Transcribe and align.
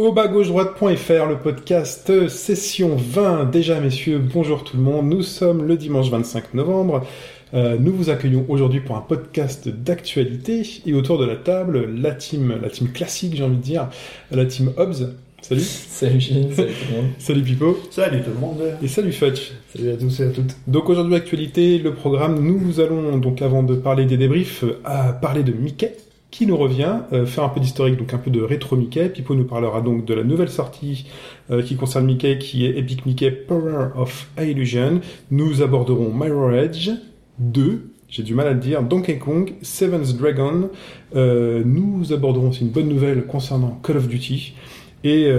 Au 0.00 0.12
bas 0.12 0.28
gauche 0.28 0.48
droite.fr, 0.48 1.26
le 1.26 1.36
podcast 1.36 2.08
euh, 2.08 2.26
session 2.26 2.96
20. 2.96 3.50
Déjà, 3.50 3.78
messieurs, 3.80 4.18
bonjour 4.18 4.64
tout 4.64 4.78
le 4.78 4.82
monde. 4.82 5.10
Nous 5.10 5.20
sommes 5.20 5.66
le 5.66 5.76
dimanche 5.76 6.08
25 6.08 6.54
novembre. 6.54 7.06
Euh, 7.52 7.76
nous 7.78 7.92
vous 7.92 8.08
accueillons 8.08 8.46
aujourd'hui 8.48 8.80
pour 8.80 8.96
un 8.96 9.02
podcast 9.02 9.68
d'actualité 9.68 10.66
et 10.86 10.94
autour 10.94 11.18
de 11.18 11.26
la 11.26 11.36
table, 11.36 11.86
la 11.94 12.12
team, 12.12 12.60
la 12.62 12.70
team 12.70 12.90
classique, 12.92 13.34
j'ai 13.36 13.44
envie 13.44 13.58
de 13.58 13.62
dire, 13.62 13.90
la 14.30 14.46
team 14.46 14.72
Hobbs. 14.78 15.12
Salut. 15.42 15.60
Salut 15.60 16.18
Chine, 16.18 16.50
salut 16.54 16.72
tout 16.72 16.92
le 16.92 16.96
monde. 16.96 17.10
Salut 17.18 17.42
Pipo. 17.42 17.78
Salut 17.90 18.22
tout 18.22 18.30
le 18.30 18.40
monde. 18.40 18.62
Et 18.82 18.88
salut 18.88 19.12
Fudge. 19.12 19.50
Salut 19.76 19.90
à 19.90 19.96
tous 19.98 20.20
et 20.20 20.24
à 20.24 20.30
toutes. 20.30 20.56
Donc 20.66 20.88
aujourd'hui 20.88 21.16
actualité, 21.16 21.76
le 21.76 21.92
programme, 21.92 22.40
nous 22.40 22.80
allons 22.80 23.18
donc 23.18 23.42
avant 23.42 23.62
de 23.62 23.74
parler 23.74 24.06
des 24.06 24.16
débriefs, 24.16 24.64
euh, 24.64 24.80
à 24.82 25.12
parler 25.12 25.42
de 25.42 25.52
Mickey 25.52 25.94
qui 26.30 26.46
nous 26.46 26.56
revient, 26.56 27.00
euh, 27.12 27.26
faire 27.26 27.44
un 27.44 27.48
peu 27.48 27.60
d'historique, 27.60 27.96
donc 27.96 28.14
un 28.14 28.18
peu 28.18 28.30
de 28.30 28.40
rétro 28.40 28.76
Mickey. 28.76 29.08
Pipo 29.08 29.34
nous 29.34 29.44
parlera 29.44 29.80
donc 29.80 30.04
de 30.04 30.14
la 30.14 30.22
nouvelle 30.22 30.48
sortie 30.48 31.06
euh, 31.50 31.62
qui 31.62 31.76
concerne 31.76 32.06
Mickey, 32.06 32.38
qui 32.38 32.66
est 32.66 32.78
Epic 32.78 33.04
Mickey 33.04 33.30
Power 33.30 33.88
of 33.96 34.28
Illusion. 34.40 35.00
Nous 35.30 35.62
aborderons 35.62 36.12
Mirror 36.12 36.52
Edge 36.52 36.90
2, 37.38 37.90
j'ai 38.08 38.22
du 38.22 38.34
mal 38.34 38.46
à 38.46 38.52
le 38.52 38.60
dire, 38.60 38.82
Donkey 38.82 39.18
Kong, 39.18 39.54
Seven's 39.62 40.14
Dragon. 40.16 40.70
Euh, 41.16 41.62
nous 41.64 42.12
aborderons 42.12 42.50
aussi 42.50 42.62
une 42.62 42.70
bonne 42.70 42.88
nouvelle 42.88 43.26
concernant 43.26 43.80
Call 43.82 43.96
of 43.96 44.08
Duty. 44.08 44.54
Et 45.02 45.32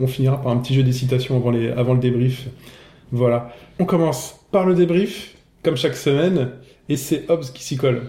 on 0.00 0.08
finira 0.08 0.42
par 0.42 0.50
un 0.50 0.56
petit 0.56 0.74
jeu 0.74 0.82
des 0.82 0.90
citations 0.90 1.36
avant, 1.36 1.52
les, 1.52 1.68
avant 1.68 1.94
le 1.94 2.00
débrief. 2.00 2.48
Voilà. 3.12 3.54
On 3.78 3.84
commence 3.84 4.40
par 4.50 4.66
le 4.66 4.74
débrief, 4.74 5.36
comme 5.62 5.76
chaque 5.76 5.94
semaine, 5.94 6.50
et 6.88 6.96
c'est 6.96 7.30
Hobbs 7.30 7.52
qui 7.54 7.62
s'y 7.62 7.76
colle. 7.76 8.02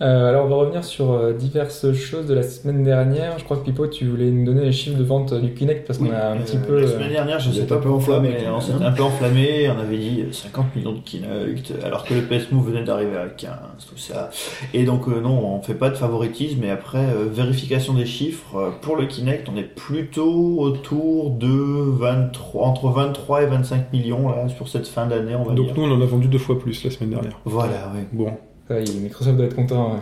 Euh, 0.00 0.28
alors 0.28 0.46
on 0.46 0.48
va 0.48 0.54
revenir 0.54 0.84
sur 0.84 1.10
euh, 1.10 1.32
diverses 1.32 1.92
choses 1.92 2.26
de 2.26 2.34
la 2.34 2.44
semaine 2.44 2.84
dernière. 2.84 3.36
Je 3.36 3.42
crois 3.44 3.56
que 3.56 3.64
Pipo, 3.64 3.88
tu 3.88 4.06
voulais 4.06 4.30
nous 4.30 4.44
donner 4.44 4.64
les 4.64 4.70
chiffres 4.70 4.96
de 4.96 5.02
vente 5.02 5.34
du 5.34 5.52
Kinect 5.54 5.88
parce 5.88 5.98
qu'on 5.98 6.12
a 6.12 6.28
un 6.28 6.36
petit 6.36 6.56
Euh, 6.56 6.60
peu. 6.66 6.78
La 6.80 6.86
euh, 6.86 6.92
semaine 6.92 7.10
dernière, 7.10 7.40
je 7.40 7.48
vous 7.50 7.56
sais 7.56 7.66
pas 7.66 7.74
un 7.74 7.78
peu 7.78 7.88
pourquoi, 7.88 8.18
enflammé, 8.18 8.36
mais 8.38 8.44
quand 8.44 8.56
on 8.56 8.60
s'était 8.60 8.84
hein. 8.84 8.86
un 8.86 8.92
peu 8.92 9.02
enflammé. 9.02 9.68
On 9.76 9.80
avait 9.80 9.98
dit 9.98 10.24
50 10.30 10.76
millions 10.76 10.92
de 10.92 11.00
Kinect, 11.00 11.72
alors 11.84 12.04
que 12.04 12.14
le 12.14 12.20
PS 12.22 12.52
Move 12.52 12.68
venait 12.70 12.84
d'arriver 12.84 13.16
à 13.16 13.26
15, 13.28 13.50
tout 13.88 13.96
ça. 13.98 14.30
Et 14.72 14.84
donc, 14.84 15.08
euh, 15.08 15.20
non, 15.20 15.56
on 15.56 15.62
fait 15.62 15.74
pas 15.74 15.90
de 15.90 15.96
favoritisme. 15.96 16.58
Mais 16.60 16.70
après, 16.70 16.98
euh, 16.98 17.24
vérification 17.28 17.92
des 17.94 18.06
chiffres, 18.06 18.54
euh, 18.56 18.70
pour 18.80 18.94
le 18.94 19.06
Kinect, 19.06 19.48
on 19.52 19.56
est 19.56 19.62
plutôt 19.64 20.60
autour 20.60 21.30
de 21.32 21.48
23, 21.48 22.66
entre 22.66 22.88
23 22.90 23.42
et 23.42 23.46
25 23.46 23.92
millions 23.92 24.28
là, 24.28 24.48
sur 24.48 24.68
cette 24.68 24.86
fin 24.86 25.06
d'année, 25.06 25.34
on 25.34 25.42
va 25.42 25.54
Donc 25.54 25.66
dire. 25.66 25.74
nous, 25.76 25.82
on 25.82 25.90
en 25.92 26.00
a 26.00 26.06
vendu 26.06 26.28
deux 26.28 26.38
fois 26.38 26.56
plus 26.56 26.84
la 26.84 26.90
semaine 26.92 27.10
dernière. 27.10 27.40
Voilà, 27.44 27.90
oui. 27.94 28.02
Bon, 28.12 28.30
est, 28.76 29.00
Microsoft 29.00 29.36
doit 29.36 29.46
être 29.46 29.56
content. 29.56 29.92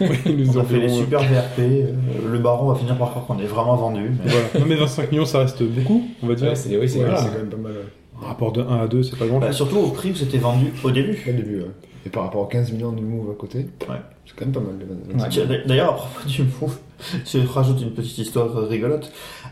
ouais. 0.00 0.08
Oui, 0.10 0.16
ils 0.26 0.36
nous 0.46 0.56
On 0.58 0.60
a 0.60 0.64
fait 0.64 0.78
les 0.78 0.86
enverront- 0.88 0.98
super 0.98 1.20
VRP. 1.22 1.58
euh, 1.60 1.92
le 2.32 2.38
baron 2.38 2.68
va 2.72 2.78
finir 2.78 2.96
par 2.98 3.10
croire 3.10 3.26
qu'on 3.26 3.38
est 3.38 3.46
vraiment 3.46 3.76
vendu. 3.76 4.10
mais- 4.24 4.30
Voilà. 4.30 4.46
Non 4.60 4.66
mais 4.66 4.74
25 4.76 5.10
millions, 5.12 5.24
ça 5.24 5.38
reste 5.40 5.62
beaucoup, 5.62 6.02
on 6.22 6.26
va 6.26 6.34
dire. 6.34 6.48
Ouais, 6.48 6.54
c'est 6.56 6.76
oui, 6.76 6.86
voilà. 6.96 7.14
quand 7.22 7.38
même 7.38 7.48
pas 7.48 7.56
mal. 7.56 7.72
Un 8.22 8.26
rapport 8.28 8.52
de 8.52 8.62
1 8.62 8.76
à 8.82 8.86
2, 8.88 9.02
c'est 9.02 9.16
pas 9.18 9.26
grand 9.26 9.38
Bah, 9.38 9.52
surtout 9.52 9.76
au 9.76 9.88
prix 9.90 10.10
où 10.10 10.14
c'était 10.14 10.38
vendu 10.38 10.66
au 10.84 10.90
début. 10.90 11.18
Au 11.28 11.32
début, 11.32 11.58
ouais. 11.60 11.66
Et 12.06 12.08
par 12.08 12.22
rapport 12.22 12.42
aux 12.42 12.46
15 12.46 12.70
millions 12.72 12.92
du 12.92 13.02
move 13.02 13.32
à 13.32 13.34
côté, 13.34 13.66
Ouais. 13.88 13.96
c'est 14.24 14.36
quand 14.36 14.44
même 14.44 14.54
pas 14.54 14.60
mal. 14.60 14.74
25 15.18 15.48
Ouais. 15.50 15.62
D'ailleurs, 15.66 15.90
à 15.90 15.94
propos 15.94 16.28
du 16.28 16.42
move, 16.42 16.78
je 17.26 17.38
rajoute 17.48 17.82
une 17.82 17.90
petite 17.90 18.16
histoire 18.18 18.68
rigolote. 18.68 19.10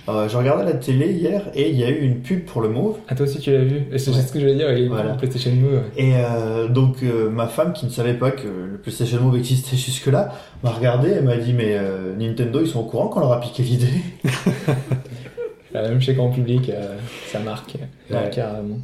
Euh, 0.09 0.29
je 0.29 0.37
regardais 0.37 0.65
la 0.65 0.75
télé 0.75 1.13
hier 1.13 1.51
et 1.55 1.71
il 1.71 1.77
y 1.81 1.83
a 1.83 1.91
eu 1.91 1.99
une 2.03 2.21
pub 2.21 2.45
pour 2.45 2.61
le 2.61 2.69
move. 2.69 2.97
Ah, 3.09 3.15
toi 3.17 3.25
aussi 3.27 3.41
tu 3.41 3.51
l'as 3.51 3.65
vu 3.65 3.87
C'est 3.99 4.11
Ouais. 4.13 4.21
ce 4.23 4.33
que 4.33 4.39
j'allais 4.39 4.55
dire, 4.55 4.71
il 4.79 4.87
Voilà. 4.89 5.03
voilà. 5.05 5.17
PlayStation 5.19 5.51
Move. 5.53 5.73
ouais. 5.73 5.81
Et 5.97 6.13
euh, 6.15 6.69
donc 6.69 7.03
euh, 7.03 7.29
ma 7.29 7.49
femme 7.49 7.73
qui 7.73 7.87
ne 7.87 7.91
savait 7.91 8.15
pas 8.15 8.31
que 8.31 8.47
le 8.47 8.79
PlayStation 8.79 9.21
Move 9.21 9.37
existait 9.37 9.77
jusque-là 9.77 10.33
m'a 10.63 10.71
regardé 10.71 11.11
et 11.11 11.21
m'a 11.23 11.37
dit 11.39 11.55
mais 11.55 11.73
euh, 11.77 12.15
Nintendo 12.17 12.61
ils 12.61 12.69
sont 12.69 12.81
au 12.81 12.85
courant 12.85 13.09
qu'on 13.09 13.21
leur 13.21 13.33
a 13.33 13.41
piqué 13.41 13.63
l'idée. 13.65 13.89
La 15.73 15.89
même 15.89 16.01
chez 16.01 16.15
Grand 16.15 16.31
Public, 16.31 16.69
euh, 16.71 16.97
ça 17.27 17.41
marque. 17.41 17.75
Ouais, 18.11 18.31
carrément. 18.33 18.79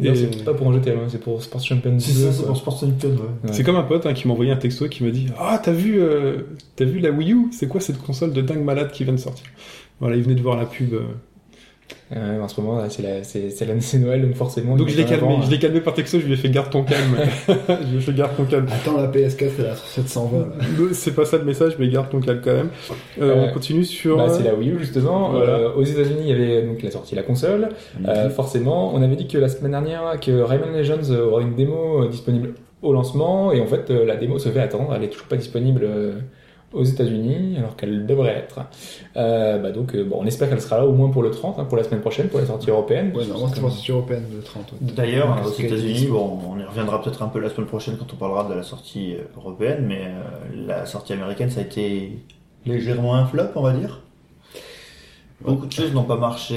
Et- 0.00 0.14
c'est 0.16 0.44
pas 0.44 0.54
pour 0.54 0.72
un 0.72 0.78
tellement, 0.80 1.08
c'est 1.08 1.20
pour 1.20 1.42
Sports 1.42 1.60
Champions 1.62 1.92
2. 1.92 1.98
C'est 2.00 2.12
ça, 2.12 2.32
c'est 2.32 2.46
pour 2.46 2.56
Sports 2.56 2.80
Champion. 2.80 3.10
Ouais. 3.10 3.16
Ouais. 3.44 3.52
C'est 3.52 3.62
comme 3.62 3.76
un 3.76 3.82
pote 3.82 4.06
hein, 4.06 4.14
qui 4.14 4.26
m'a 4.26 4.32
envoyé 4.34 4.50
un 4.50 4.56
texto 4.56 4.88
qui 4.88 5.04
m'a 5.04 5.10
dit 5.10 5.26
Ah, 5.38 5.60
t'as 5.62 5.72
vu, 5.72 6.00
euh, 6.00 6.42
t'as 6.76 6.84
vu 6.84 6.98
la 6.98 7.10
Wii 7.10 7.32
U? 7.32 7.46
C'est 7.52 7.68
quoi 7.68 7.80
cette 7.80 7.98
console 7.98 8.32
de 8.32 8.40
dingue 8.40 8.64
malade 8.64 8.90
qui 8.90 9.04
vient 9.04 9.12
de 9.12 9.18
sortir? 9.18 9.46
Voilà, 10.00 10.16
il 10.16 10.22
venait 10.22 10.34
de 10.34 10.40
voir 10.42 10.56
la 10.56 10.66
pub. 10.66 10.94
euh. 10.94 11.02
Euh, 12.14 12.40
en 12.42 12.48
ce 12.48 12.60
moment, 12.60 12.82
c'est 12.90 13.02
la- 13.02 13.22
c'est 13.24 13.64
l'année 13.66 13.80
c'est 13.80 13.98
Noël, 13.98 14.20
donc 14.22 14.34
forcément. 14.34 14.76
Donc 14.76 14.88
je 14.88 14.96
l'ai 14.96 15.04
calmé, 15.04 15.26
avant, 15.34 15.42
je 15.42 15.50
l'ai 15.50 15.58
calmé 15.58 15.80
par 15.80 15.94
texto, 15.94 16.20
je 16.20 16.26
lui 16.26 16.34
ai 16.34 16.36
fait 16.36 16.50
garde 16.50 16.68
ton 16.70 16.82
calme. 16.82 17.16
je 17.48 17.90
lui 17.90 17.96
ai 17.96 18.00
fait 18.00 18.12
garde 18.12 18.36
ton 18.36 18.44
calme. 18.44 18.66
Attends, 18.70 18.96
la 19.00 19.08
PS4, 19.08 19.50
c'est 19.56 19.62
la 19.62 19.74
720. 19.74 20.38
là. 20.38 20.46
C'est 20.92 21.14
pas 21.14 21.24
ça 21.24 21.38
le 21.38 21.44
message, 21.44 21.76
mais 21.78 21.88
garde 21.88 22.10
ton 22.10 22.20
calme 22.20 22.40
quand 22.44 22.52
même. 22.52 22.68
Euh, 23.20 23.32
Euh, 23.32 23.46
on 23.48 23.52
continue 23.54 23.84
sur. 23.84 24.16
Bah, 24.18 24.28
c'est 24.28 24.42
la 24.44 24.54
Wii 24.54 24.70
U 24.72 24.78
justement. 24.78 25.30
Voilà. 25.30 25.52
Euh, 25.54 25.72
aux 25.74 25.82
États-Unis, 25.84 26.20
il 26.24 26.28
y 26.28 26.32
avait 26.32 26.62
donc 26.66 26.82
la 26.82 26.90
sortie 26.90 27.12
de 27.14 27.20
la 27.20 27.26
console. 27.26 27.68
Euh, 28.06 28.28
forcément, 28.30 28.94
on 28.94 29.00
avait 29.02 29.16
dit 29.16 29.26
que 29.26 29.38
la 29.38 29.48
semaine 29.48 29.70
dernière 29.72 30.18
que 30.20 30.30
Rayman 30.42 30.72
Legends 30.76 31.10
aurait 31.14 31.44
une 31.44 31.54
démo 31.54 32.06
disponible 32.08 32.54
au 32.82 32.92
lancement, 32.92 33.52
et 33.52 33.60
en 33.60 33.66
fait, 33.66 33.88
la 33.90 34.16
démo 34.16 34.38
se 34.38 34.48
fait 34.48 34.60
attendre. 34.60 34.92
Elle 34.94 35.04
est 35.04 35.08
toujours 35.08 35.28
pas 35.28 35.36
disponible 35.36 35.82
euh, 35.84 36.12
aux 36.72 36.84
États-Unis, 36.84 37.56
alors 37.58 37.76
qu'elle 37.76 38.06
devrait 38.06 38.36
être. 38.36 38.60
Euh, 39.16 39.58
bah 39.58 39.70
donc, 39.70 39.94
euh, 39.94 40.04
bon, 40.04 40.18
on 40.20 40.26
espère 40.26 40.48
qu'elle 40.48 40.60
sera 40.60 40.78
là 40.78 40.86
au 40.86 40.92
moins 40.92 41.10
pour 41.10 41.22
le 41.22 41.30
30, 41.30 41.58
hein, 41.58 41.64
pour 41.64 41.76
la 41.76 41.84
semaine 41.84 42.00
prochaine, 42.00 42.28
pour 42.28 42.40
la 42.40 42.46
sortie 42.46 42.70
européenne. 42.70 43.12
Ouais, 43.14 43.26
normalement, 43.26 43.54
pour 43.54 43.68
la 43.68 43.74
sortie 43.74 43.90
européenne 43.90 44.24
de 44.34 44.40
30. 44.40 44.72
ouais. 44.72 44.78
D'ailleurs, 44.94 45.40
aux 45.44 45.50
c'est 45.50 45.64
États-Unis, 45.64 46.06
bon, 46.06 46.38
on 46.50 46.58
y 46.58 46.64
reviendra 46.64 47.02
peut-être 47.02 47.22
un 47.22 47.28
peu 47.28 47.40
la 47.40 47.50
semaine 47.50 47.66
prochaine 47.66 47.96
quand 47.96 48.12
on 48.12 48.16
parlera 48.16 48.48
de 48.48 48.54
la 48.54 48.62
sortie 48.62 49.14
euh, 49.14 49.24
européenne, 49.36 49.84
mais 49.86 50.02
euh, 50.02 50.66
la 50.66 50.86
sortie 50.86 51.12
américaine, 51.12 51.50
ça 51.50 51.60
a 51.60 51.64
été 51.64 52.18
légèrement 52.66 53.14
un 53.14 53.26
flop, 53.26 53.48
on 53.56 53.62
va 53.62 53.72
dire. 53.72 54.00
Beaucoup 55.44 55.66
de 55.66 55.72
choses 55.72 55.92
n'ont 55.92 56.04
pas 56.04 56.16
marché. 56.16 56.56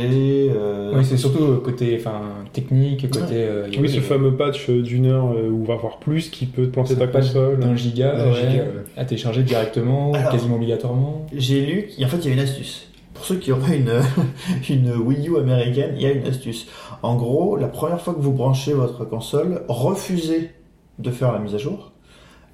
euh, 0.56 0.94
Oui, 0.96 1.03
c'est 1.06 1.18
surtout 1.18 1.44
euh, 1.44 1.57
côté 1.63 1.96
enfin, 2.00 2.22
technique, 2.53 3.09
côté. 3.09 3.25
euh, 3.34 3.68
Oui, 3.79 3.90
ce 3.90 3.97
euh, 3.97 4.01
fameux 4.01 4.35
patch 4.35 4.69
d'une 4.69 5.06
heure 5.07 5.31
euh, 5.31 5.50
où 5.50 5.62
on 5.62 5.66
va 5.66 5.75
voir 5.75 5.97
plus 6.00 6.29
qui 6.29 6.46
peut 6.46 6.63
te 6.68 6.72
planter 6.72 6.95
ta 6.95 7.07
console. 7.07 7.59
d'un 7.59 7.75
giga, 7.75 8.16
ouais, 8.16 8.34
giga, 8.35 8.63
ouais. 8.63 8.69
à 8.97 9.06
télécharger 9.06 9.44
directement, 9.44 10.13
Alors. 10.13 10.31
quasiment 10.31 10.56
obligatoirement. 10.56 11.25
J'ai 11.34 11.66
lu 11.66 11.90
qu'en 12.00 12.07
fait 12.07 12.18
il 12.18 12.25
y 12.28 12.29
a 12.29 12.34
une 12.34 12.40
astuce. 12.40 12.88
Pour 13.13 13.24
ceux 13.25 13.35
qui 13.38 13.51
auraient 13.53 13.78
une, 13.78 13.94
une 14.69 14.91
Wii 14.91 15.29
U 15.29 15.38
américaine, 15.38 15.94
il 15.95 16.01
y 16.01 16.06
a 16.06 16.12
une 16.12 16.25
astuce. 16.28 16.68
En 17.01 17.16
gros, 17.16 17.56
la 17.57 17.68
première 17.69 18.01
fois 18.01 18.13
que 18.13 18.19
vous 18.19 18.34
branchez 18.34 18.74
votre 18.74 19.06
console, 19.06 19.62
refusez 19.68 20.51
de 21.00 21.12
faire 21.12 21.31
la 21.31 21.40
mise 21.40 21.56
à 21.56 21.57
jour. 21.57 21.91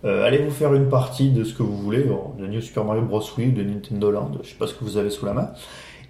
Euh, 0.03 0.25
allez 0.25 0.40
vous 0.40 0.50
faire 0.50 0.74
une 0.74 0.90
partie 0.90 1.30
de 1.30 1.44
ce 1.44 1.53
que 1.53 1.62
vous 1.62 1.78
voulez, 1.78 2.03
de 2.40 2.47
New 2.47 2.59
Super 2.62 2.84
Mario 2.86 3.03
Bros. 3.03 3.22
Wii 3.38 3.50
ou 3.50 3.52
de 3.52 3.62
Nintendo 3.62 4.09
Land, 4.12 4.31
je 4.44 4.50
sais 4.50 4.56
pas 4.56 4.66
ce 4.66 4.74
que 4.74 4.84
vous 4.84 4.97
avez 4.97 5.12
sous 5.12 5.25
la 5.28 5.34
main. 5.34 5.50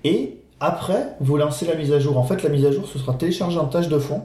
Et 0.04 0.38
après, 0.60 1.16
vous 1.20 1.38
lancez 1.38 1.66
la 1.66 1.76
mise 1.76 1.92
à 1.92 2.00
jour. 2.00 2.18
En 2.18 2.24
fait, 2.24 2.44
la 2.44 2.50
mise 2.50 2.66
à 2.66 2.72
jour, 2.72 2.88
ce 2.88 3.00
sera 3.00 3.14
téléchargé 3.14 3.58
en 3.60 3.66
tâche 3.66 3.88
de 3.88 4.00
fond. 4.00 4.24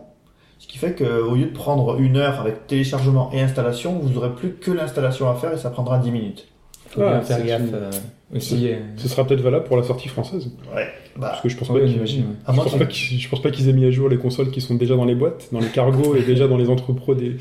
Ce 0.59 0.67
qui 0.67 0.79
fait 0.79 0.95
qu'au 0.95 1.35
lieu 1.35 1.47
de 1.47 1.53
prendre 1.53 1.99
une 2.01 2.17
heure 2.17 2.41
avec 2.41 2.67
téléchargement 2.67 3.31
et 3.33 3.41
installation, 3.43 3.99
vous 3.99 4.17
aurez 4.17 4.35
plus 4.35 4.55
que 4.55 4.71
l'installation 4.71 5.29
à 5.31 5.35
faire 5.35 5.53
et 5.53 5.59
ça 5.59 5.71
prendra 5.71 5.99
10 5.99 6.11
minutes. 6.11 6.49
Faut 6.89 7.03
Ah, 7.03 7.11
bien 7.13 7.21
faire 7.23 7.37
c'est 7.39 7.47
gaffe 7.47 7.61
une- 7.61 7.75
euh, 7.75 7.91
aussi. 8.35 8.69
euh, 8.73 8.77
Ce 8.97 9.09
sera 9.09 9.25
peut-être 9.27 9.41
valable 9.43 9.65
pour 9.65 9.77
la 9.77 9.83
sortie 9.83 10.09
française. 10.09 10.51
Ouais. 10.75 10.89
Bah, 11.19 11.29
Parce 11.31 11.43
que 11.43 11.49
je 11.49 11.57
pense 11.57 11.69
pas 11.69 11.81
qu'ils 11.81 12.01
ouais. 12.01 13.51
qu'ils 13.53 13.69
aient 13.69 13.73
mis 13.73 13.87
à 13.87 13.91
jour 13.91 14.09
les 14.09 14.19
consoles 14.19 14.51
qui 14.51 14.61
sont 14.61 14.75
déjà 14.75 14.97
dans 14.97 15.07
les 15.07 15.15
boîtes, 15.15 15.49
dans 15.51 15.61
les 15.61 15.69
cargos 15.69 16.15
et 16.15 16.23
déjà 16.23 16.47
dans 16.47 16.59
les 16.59 16.69
entrepôts 16.69 17.15
des, 17.15 17.37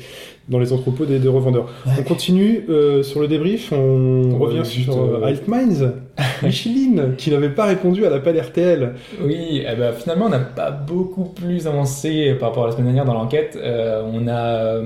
dans 0.48 0.58
les 0.58 0.72
entrepôts 0.72 1.04
des, 1.04 1.18
des 1.18 1.28
revendeurs. 1.28 1.66
Ouais. 1.84 1.92
On 1.98 2.02
continue 2.02 2.64
euh, 2.70 3.02
sur 3.02 3.20
le 3.20 3.28
débrief, 3.28 3.72
on 3.72 4.38
revient 4.38 4.64
sur 4.64 4.96
euh, 4.96 5.20
euh, 5.20 5.26
Alt 5.26 5.46
Minds, 5.46 5.92
Micheline, 6.42 7.14
qui 7.18 7.30
n'avait 7.30 7.50
pas 7.50 7.66
répondu 7.66 8.06
à 8.06 8.10
l'appel 8.10 8.40
RTL. 8.40 8.94
Oui, 9.22 9.62
eh 9.68 9.76
ben, 9.76 9.92
finalement, 9.92 10.26
on 10.26 10.30
n'a 10.30 10.38
pas 10.38 10.70
beaucoup 10.70 11.24
plus 11.24 11.66
avancé 11.66 12.34
par 12.40 12.50
rapport 12.50 12.64
à 12.64 12.68
la 12.68 12.72
semaine 12.72 12.86
dernière 12.86 13.04
dans 13.04 13.14
l'enquête. 13.14 13.58
Euh, 13.60 14.02
on 14.10 14.26
a 14.28 14.80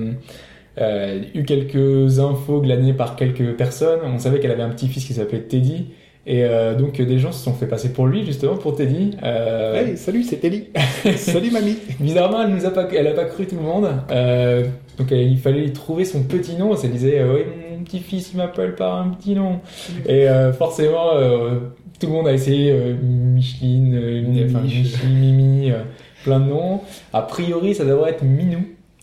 eu 1.35 1.45
quelques 1.45 2.19
infos 2.19 2.61
glanées 2.61 2.95
par 2.95 3.15
quelques 3.15 3.55
personnes. 3.57 4.01
On 4.05 4.19
savait 4.19 4.41
qu'elle 4.41 4.51
avait 4.51 4.63
un 4.63 4.71
petit-fils 4.71 5.05
qui 5.05 5.13
s'appelait 5.15 5.43
Teddy. 5.43 5.89
Et 6.27 6.45
euh, 6.45 6.75
donc 6.75 7.01
des 7.01 7.19
gens 7.19 7.33
se 7.33 7.43
sont 7.43 7.55
fait 7.55 7.67
passer 7.67 7.93
pour 7.93 8.07
lui 8.07 8.25
justement 8.27 8.57
pour 8.57 8.77
Teddy. 8.77 9.17
Euh, 9.23 9.75
Hey, 9.87 9.97
salut, 9.97 10.23
c'est 10.23 10.45
Ellie. 10.45 10.69
salut 11.17 11.51
mamie. 11.51 11.77
Bizarrement, 11.99 12.43
elle 12.43 12.51
nous 12.55 12.67
a 12.67 12.71
pas, 12.71 12.87
elle 12.93 13.07
a 13.07 13.13
pas 13.15 13.25
cru 13.25 13.47
tout 13.47 13.57
le 13.57 13.63
monde. 13.63 13.89
Euh, 14.11 14.65
donc 14.99 15.11
il 15.13 15.39
fallait 15.39 15.61
lui 15.63 15.73
trouver 15.73 16.05
son 16.05 16.23
petit 16.25 16.57
nom. 16.57 16.75
Elle 16.83 16.91
disait, 16.91 17.21
euh, 17.21 17.35
oui, 17.37 17.41
mon 17.79 17.85
petit-fils 17.85 18.33
il 18.33 18.37
m'appelle 18.37 18.75
par 18.75 19.01
un 19.01 19.09
petit 19.11 19.35
nom. 19.35 19.61
Et 20.07 20.29
euh, 20.29 20.53
forcément, 20.53 21.15
euh, 21.15 21.55
tout 21.99 22.07
le 22.07 22.13
monde 22.13 22.29
a 22.29 22.33
essayé 22.35 22.71
euh, 22.71 22.95
Micheline, 23.03 23.95
euh, 23.95 24.23
Mimi. 24.23 24.45
enfin 24.45 24.61
Michi, 24.61 25.07
Mimi, 25.07 25.71
euh, 25.73 25.83
plein 26.25 26.39
de 26.41 26.45
noms. 26.51 26.81
A 27.15 27.23
priori, 27.23 27.75
ça 27.75 27.85
devrait 27.87 28.11
être 28.11 28.23
Minou 28.25 28.61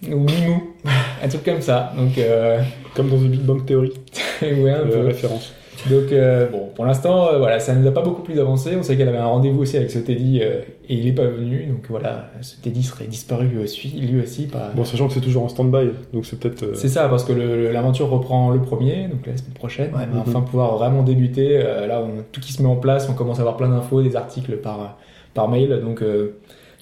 ou 0.08 0.18
Mimou. 0.20 0.62
un 1.24 1.28
truc 1.28 1.44
comme 1.44 1.62
ça. 1.62 1.94
Donc, 1.98 2.16
euh, 2.20 2.62
Comme 2.96 3.10
dans 3.10 3.18
The 3.18 3.24
Big 3.28 3.42
Bang 3.42 3.66
Theory, 3.66 3.92
ouais, 4.44 4.70
un 4.70 4.82
euh, 4.82 4.86
peu. 4.92 5.00
référence. 5.00 5.52
Donc, 5.90 6.12
euh, 6.12 6.48
bon, 6.50 6.70
pour 6.76 6.86
l'instant, 6.86 7.28
euh, 7.28 7.38
voilà, 7.38 7.60
ça 7.60 7.74
nous 7.76 7.88
a 7.88 7.92
pas 7.92 8.02
beaucoup 8.02 8.24
plus 8.24 8.40
avancé. 8.40 8.76
On 8.78 8.84
sait 8.84 8.98
qu'elle 8.98 9.08
avait 9.10 9.18
un 9.20 9.26
rendez-vous 9.28 9.62
aussi 9.62 9.78
avec 9.78 9.92
ce 9.92 10.00
Teddy 10.00 10.40
euh, 10.42 10.62
et 10.90 10.96
il 10.96 11.08
est 11.08 11.12
pas 11.14 11.26
venu. 11.28 11.66
Donc 11.68 11.86
voilà, 11.90 12.32
ce 12.42 12.56
Teddy 12.60 12.82
serait 12.84 13.06
disparu 13.06 13.46
lui 13.48 13.60
aussi, 13.64 13.90
lui 13.90 14.22
aussi 14.22 14.48
par, 14.48 14.72
Bon, 14.76 14.84
sachant 14.84 15.08
que 15.08 15.14
c'est 15.14 15.22
toujours 15.22 15.44
en 15.44 15.50
stand-by, 15.50 15.90
donc 16.14 16.26
c'est 16.26 16.40
peut-être. 16.40 16.64
euh, 16.64 16.74
C'est 16.74 16.88
ça, 16.88 17.08
parce 17.08 17.24
que 17.24 17.32
l'aventure 17.72 18.10
reprend 18.10 18.50
le 18.52 18.60
premier, 18.62 19.08
donc 19.08 19.26
la 19.28 19.38
semaine 19.38 19.54
prochaine. 19.54 19.92
Ouais. 19.94 20.06
va 20.12 20.22
enfin 20.28 20.42
pouvoir 20.42 20.76
vraiment 20.78 21.04
débuter. 21.04 21.60
Euh, 21.64 21.86
là, 21.88 22.02
on- 22.02 22.24
tout 22.32 22.42
qui 22.42 22.54
se 22.54 22.62
met 22.64 22.70
en 22.70 22.76
place, 22.78 23.08
on 23.10 23.14
commence 23.14 23.38
à 23.38 23.42
avoir 23.42 23.56
plein 23.58 23.70
d'infos, 23.70 24.02
des 24.02 24.16
articles 24.16 24.58
par, 24.58 24.98
par 25.36 25.48
mail. 25.48 25.80
Donc, 25.84 26.02
euh, 26.02 26.38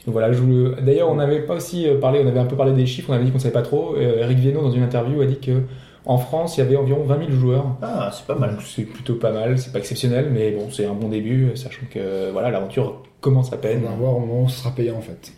donc 0.06 0.13
voilà, 0.13 0.31
je 0.31 0.39
vous- 0.39 0.69
d'ailleurs, 0.81 1.12
on 1.12 1.15
n'avait 1.15 1.42
pas 1.42 1.56
aussi 1.56 1.86
parlé, 2.00 2.21
on 2.24 2.27
avait 2.27 2.39
un 2.39 2.45
peu 2.45 2.56
parlé 2.56 2.71
des 2.71 2.86
chiffres, 2.86 3.09
on 3.09 3.13
avait 3.13 3.25
dit 3.25 3.31
qu'on 3.31 3.39
savait 3.39 3.51
pas 3.53 3.62
trop. 3.62 3.95
Euh, 3.97 4.21
Eric 4.21 4.38
Viennot, 4.39 4.62
dans 4.62 4.71
une 4.71 4.83
interview, 4.83 5.19
a 5.21 5.25
dit 5.25 5.39
que 5.39 5.51
en 6.06 6.18
France, 6.18 6.57
il 6.57 6.62
y 6.62 6.63
avait 6.63 6.75
environ 6.75 7.04
20 7.04 7.18
000 7.28 7.31
joueurs. 7.31 7.66
Ah, 7.81 8.12
c'est 8.13 8.25
pas 8.25 8.36
mal. 8.36 8.57
C'est 8.66 8.84
plutôt 8.84 9.16
pas 9.16 9.31
mal, 9.31 9.57
c'est 9.57 9.72
pas 9.72 9.80
exceptionnel, 9.80 10.30
mais 10.31 10.52
bon, 10.52 10.68
c'est 10.72 10.86
un 10.86 10.94
bon 10.94 11.10
début, 11.10 11.52
sachant 11.56 11.86
que 11.92 12.31
voilà, 12.31 12.52
l'aventure 12.52 13.02
commence 13.22 13.52
à 13.54 13.57
peine. 13.57 13.81
On 13.86 13.90
va 13.90 13.96
voir 13.96 14.16
au 14.18 14.19
moment 14.19 14.44
où 14.44 14.50
ce 14.50 14.60
sera 14.60 14.72
payé 14.72 14.92
en 14.92 15.02
fait. 15.02 15.31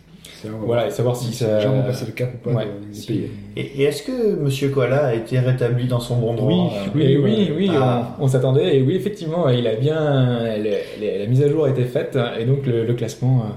On 0.44 0.66
Voilà, 0.66 0.86
et 0.86 0.90
savoir 0.90 1.16
si 1.16 1.32
si 1.32 1.32
ça. 1.44 1.56
les 1.56 1.62
gens 1.64 1.72
vont 1.72 1.82
passer 1.82 2.06
le 2.06 2.12
cap 2.12 2.30
ou 2.34 2.48
pas 2.50 2.54
Ouais, 2.54 2.66
de, 2.66 2.88
de 2.90 2.94
si- 2.94 3.06
payer. 3.08 3.30
Et, 3.56 3.60
et 3.80 3.82
est-ce 3.84 4.04
que 4.04 4.36
Monsieur 4.36 4.68
Koala 4.68 5.06
a 5.06 5.14
été 5.14 5.36
rétabli 5.40 5.88
dans 5.88 5.98
son 5.98 6.16
bon 6.18 6.34
droit? 6.34 6.70
Oui, 6.94 7.16
euh, 7.16 7.20
oui. 7.24 7.50
Oui, 7.50 7.52
oui, 7.56 7.70
Ah. 7.74 8.14
on, 8.20 8.24
on 8.24 8.28
s'attendait. 8.28 8.76
Et 8.76 8.82
oui, 8.82 8.94
effectivement, 8.94 9.48
il 9.48 9.66
a 9.66 9.74
bien. 9.74 10.56
le- 10.58 10.62
le- 11.00 11.18
la 11.18 11.26
mise 11.26 11.42
à 11.42 11.48
jour 11.48 11.64
a 11.64 11.70
été 11.70 11.82
faite 11.84 12.16
et 12.38 12.44
donc 12.44 12.66
le, 12.66 12.84
le 12.84 12.94
classement 12.94 13.40
euh, 13.46 13.52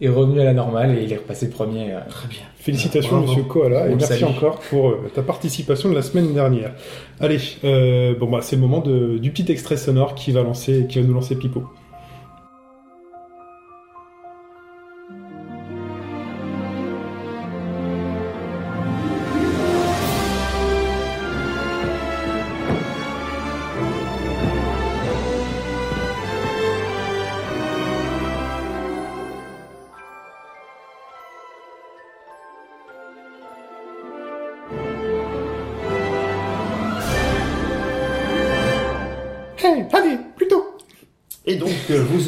est 0.00 0.08
revenu 0.08 0.40
à 0.40 0.44
la 0.44 0.52
normale 0.52 0.96
et 0.98 1.04
il 1.04 1.12
est 1.12 1.16
repassé 1.16 1.48
premier. 1.50 1.92
euh. 1.92 2.00
Très 2.08 2.28
bien. 2.28 2.40
Félicitations, 2.56 3.16
Bravo. 3.18 3.28
monsieur 3.28 3.42
Koala, 3.44 3.84
On 3.84 3.92
et 3.92 3.94
merci 3.96 4.06
salue. 4.18 4.24
encore 4.24 4.58
pour 4.70 4.90
euh, 4.90 5.10
ta 5.14 5.22
participation 5.22 5.88
de 5.88 5.94
la 5.94 6.02
semaine 6.02 6.34
dernière. 6.34 6.72
Allez, 7.20 7.38
euh, 7.64 8.14
bon 8.18 8.28
bah 8.28 8.40
c'est 8.42 8.56
le 8.56 8.62
moment 8.62 8.80
de- 8.80 9.18
du 9.18 9.30
petit 9.30 9.50
extrait 9.50 9.76
sonore 9.76 10.14
qui 10.14 10.32
va 10.32 10.42
lancer, 10.42 10.86
qui 10.88 11.00
va 11.00 11.06
nous 11.06 11.14
lancer 11.14 11.36
Pipo. 11.36 11.64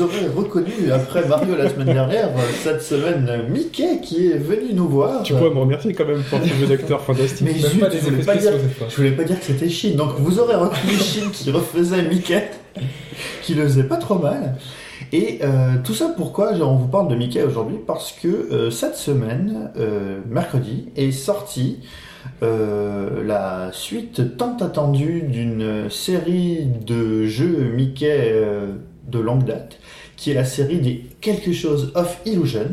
Aurez 0.08 0.28
reconnu, 0.34 0.90
après 0.93 1.26
Mario 1.26 1.56
la 1.56 1.69
semaine 1.69 1.93
dernière, 1.94 2.28
euh, 2.28 2.40
cette 2.62 2.82
semaine, 2.82 3.26
euh, 3.28 3.49
Mickey 3.49 4.00
qui 4.02 4.31
est 4.31 4.38
venu 4.38 4.75
nous 4.75 4.88
voir. 4.88 5.22
Tu 5.22 5.34
pourrais 5.34 5.50
me 5.50 5.60
remercier 5.60 5.94
quand 5.94 6.06
même 6.06 6.22
pour 6.22 6.40
tes 6.40 6.49
jeux 6.49 6.66
d'acteurs 6.66 7.02
fantastiques. 7.02 7.46
Mais 7.46 7.55
zut, 7.58 7.81
pas 7.81 7.90
je 7.90 7.99
voulais 7.99 8.25
pas 8.25 8.37
dire-. 8.37 8.52
Je 8.88 8.96
voulais 8.96 9.12
pas 9.12 9.25
dire 9.25 9.38
que 9.38 9.44
c'était 9.44 9.69
Chine. 9.69 9.96
Donc, 9.96 10.12
vous 10.19 10.38
aurez 10.40 10.56
reconnu 10.56 10.93
Chine 11.00 11.31
qui 11.32 11.50
refaisait 11.50 12.02
Mickey, 12.02 12.50
qui 13.43 13.55
le 13.55 13.64
faisait 13.64 13.84
pas 13.84 13.96
trop 13.96 14.19
mal. 14.19 14.56
Et 15.12 15.38
euh, 15.43 15.75
tout 15.82 15.94
ça 15.94 16.12
pourquoi 16.16 16.52
on 16.55 16.76
vous 16.76 16.88
parle 16.88 17.08
de 17.08 17.14
Mickey 17.14 17.43
aujourd'hui? 17.43 17.78
Parce 17.87 18.12
que 18.12 18.28
euh, 18.28 18.70
cette 18.70 18.96
semaine, 18.96 19.70
euh, 19.78 20.20
mercredi, 20.28 20.88
est 20.96 21.12
sortie 21.12 21.81
la 22.43 23.70
suite 23.72 24.37
tant 24.37 24.56
attendue 24.58 25.22
d'une 25.22 25.88
série 25.88 26.66
de 26.66 27.25
jeux 27.25 27.72
Mickey 27.75 28.34
de 29.08 29.19
longue 29.19 29.44
date, 29.44 29.78
qui 30.19 30.32
est 30.32 30.35
la 30.35 30.44
série 30.44 30.81
des 30.81 31.06
Quelque 31.23 31.53
chose 31.53 31.93
of 31.94 32.19
Illusion. 32.26 32.69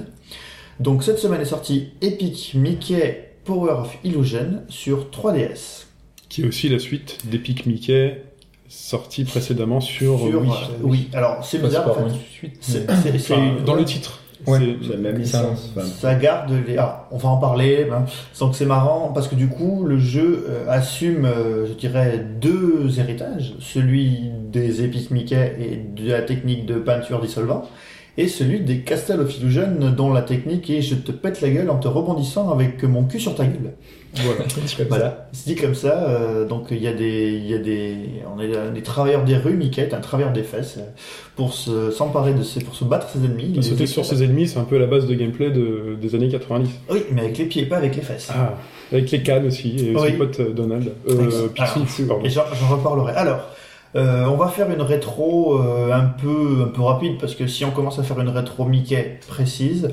Donc 0.81 1.03
cette 1.03 1.19
semaine 1.19 1.39
est 1.39 1.45
sortie 1.45 1.89
Epic 2.01 2.51
Mickey 2.55 3.31
Power 3.45 3.71
of 3.71 3.97
Illusion 4.03 4.63
sur 4.67 5.09
3DS. 5.11 5.85
Qui 6.27 6.41
est 6.41 6.47
aussi 6.47 6.67
la 6.67 6.79
suite 6.79 7.19
d'Epic 7.25 7.65
Mickey, 7.67 8.21
sorti 8.67 9.23
précédemment 9.23 9.79
sur, 9.79 10.17
Sur, 10.19 10.41
Wii. 10.41 10.49
euh, 10.51 10.53
oui, 10.83 11.07
alors 11.13 11.45
c'est 11.45 11.59
bizarre 11.61 11.89
en 11.91 12.09
fait. 12.09 12.15
suite. 12.31 12.81
Mais- 13.05 13.11
Enfin, 13.15 13.55
dans 13.65 13.75
le 13.75 13.85
titre. 13.85 14.21
Ouais. 14.47 14.59
C'est- 14.81 14.89
la 14.91 14.97
même 14.97 15.23
Ça- 15.25 15.41
licence. 15.41 15.71
Ça 15.99 16.15
garde 16.15 16.51
les. 16.67 16.77
Ah, 16.77 17.07
on 17.11 17.17
va 17.17 17.29
en 17.29 17.37
parler. 17.37 17.87
hein. 17.91 18.05
Donc 18.39 18.55
c'est 18.55 18.65
marrant 18.65 19.11
parce 19.13 19.27
que 19.27 19.35
du 19.35 19.47
coup 19.47 19.85
le 19.85 19.97
jeu 19.97 20.45
euh, 20.49 20.65
assume, 20.69 21.25
euh, 21.25 21.65
je 21.67 21.73
dirais, 21.73 22.23
deux 22.41 22.99
héritages 22.99 23.55
celui 23.59 24.29
des 24.51 24.83
Epic 24.83 25.11
Mickey 25.11 25.55
et 25.59 26.01
de 26.01 26.09
la 26.11 26.21
technique 26.21 26.65
de 26.65 26.75
peinture 26.75 27.19
dissolvant, 27.21 27.67
et 28.17 28.27
celui 28.27 28.61
des 28.61 28.79
Castle 28.79 29.19
of 29.19 29.37
Illusion 29.37 29.91
dont 29.95 30.13
la 30.13 30.21
technique 30.21 30.69
est 30.69 30.81
je 30.81 30.95
te 30.95 31.11
pète 31.11 31.41
la 31.41 31.49
gueule 31.49 31.69
en 31.69 31.77
te 31.77 31.87
rebondissant 31.87 32.49
avec 32.51 32.81
mon 32.83 33.03
cul 33.03 33.19
sur 33.19 33.35
ta 33.35 33.43
gueule. 33.45 33.73
Voilà. 34.23 34.41
Voilà, 34.89 35.27
c'est 35.31 35.53
dit 35.53 35.55
comme 35.55 35.75
ça. 35.75 36.07
euh, 36.07 36.45
donc 36.47 36.67
il 36.71 36.81
y 36.81 36.87
a 36.87 36.93
des, 36.93 37.33
il 37.33 37.45
y 37.49 37.53
a 37.53 37.57
des, 37.57 37.95
on 38.35 38.39
est 38.41 38.71
des 38.73 38.81
travailleurs 38.83 39.23
des 39.23 39.35
rues. 39.37 39.55
Mickey 39.55 39.81
est 39.81 39.93
un 39.93 39.99
travailleur 39.99 40.31
des 40.33 40.43
fesses 40.43 40.75
euh, 40.77 40.83
pour 41.35 41.53
se 41.53 41.91
s'emparer 41.91 42.33
de 42.33 42.43
ses, 42.43 42.61
pour 42.61 42.75
se 42.75 42.83
battre 42.85 43.09
ses 43.09 43.19
ennemis. 43.19 43.53
Bah, 43.55 43.61
Sauter 43.61 43.85
sur 43.87 44.05
ses 44.05 44.23
ennemis, 44.23 44.47
c'est 44.47 44.59
un 44.59 44.63
peu 44.63 44.77
la 44.77 44.85
base 44.87 45.05
de 45.07 45.13
gameplay 45.15 45.49
de- 45.51 45.97
des 45.99 46.15
années 46.15 46.29
90. 46.29 46.69
Oui, 46.89 47.03
mais 47.11 47.21
avec 47.21 47.37
les 47.37 47.45
pieds, 47.45 47.65
pas 47.65 47.77
avec 47.77 47.95
les 47.95 48.01
fesses. 48.01 48.29
Ah, 48.33 48.53
avec 48.91 49.09
les 49.11 49.21
cannes 49.23 49.47
aussi, 49.47 49.75
et 49.89 49.95
Oui. 49.95 50.11
son 50.11 50.17
pote 50.17 50.39
euh, 50.39 50.53
Donald. 50.53 50.91
Euh. 51.09 51.47
Pixie, 51.75 52.03
pardon. 52.05 52.23
Et 52.23 52.29
j'en 52.29 52.43
j'en 52.59 52.75
reparlerai. 52.75 53.13
Alors, 53.13 53.39
euh, 53.95 54.25
on 54.25 54.35
va 54.37 54.47
faire 54.49 54.69
une 54.71 54.81
rétro 54.81 55.59
euh, 55.61 55.91
un 55.93 56.05
peu 56.05 56.63
un 56.63 56.67
peu 56.67 56.81
rapide 56.81 57.13
parce 57.19 57.33
que 57.35 57.47
si 57.47 57.63
on 57.65 57.71
commence 57.71 57.97
à 57.99 58.03
faire 58.03 58.19
une 58.19 58.29
rétro 58.29 58.65
Mickey 58.65 59.19
précise, 59.27 59.89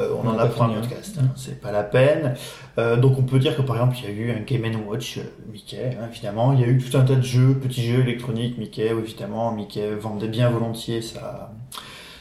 euh, 0.00 0.10
on 0.22 0.26
On 0.26 0.30
en 0.32 0.38
a 0.38 0.46
pour 0.46 0.62
un 0.64 0.70
hein. 0.70 0.80
podcast. 0.80 1.18
hein. 1.20 1.28
C'est 1.36 1.60
pas 1.60 1.72
la 1.72 1.82
peine. 1.82 2.34
Euh, 2.78 2.96
donc 2.96 3.18
on 3.18 3.22
peut 3.22 3.38
dire 3.38 3.56
que 3.56 3.62
par 3.62 3.76
exemple 3.76 3.96
il 4.02 4.04
y 4.04 4.08
a 4.08 4.10
eu 4.14 4.30
un 4.32 4.40
Game 4.40 4.64
Watch 4.86 5.18
euh, 5.18 5.22
Mickey, 5.52 5.96
hein, 6.00 6.06
évidemment. 6.10 6.52
Il 6.52 6.60
y 6.60 6.64
a 6.64 6.66
eu 6.66 6.78
tout 6.78 6.96
un 6.96 7.02
tas 7.02 7.14
de 7.14 7.22
jeux, 7.22 7.54
petits 7.54 7.84
jeux 7.84 8.00
électroniques 8.00 8.58
Mickey, 8.58 8.92
où, 8.92 8.98
évidemment. 8.98 9.52
Mickey 9.52 9.88
vendait 9.94 10.28
bien 10.28 10.50
volontiers 10.50 11.02
sa 11.02 11.52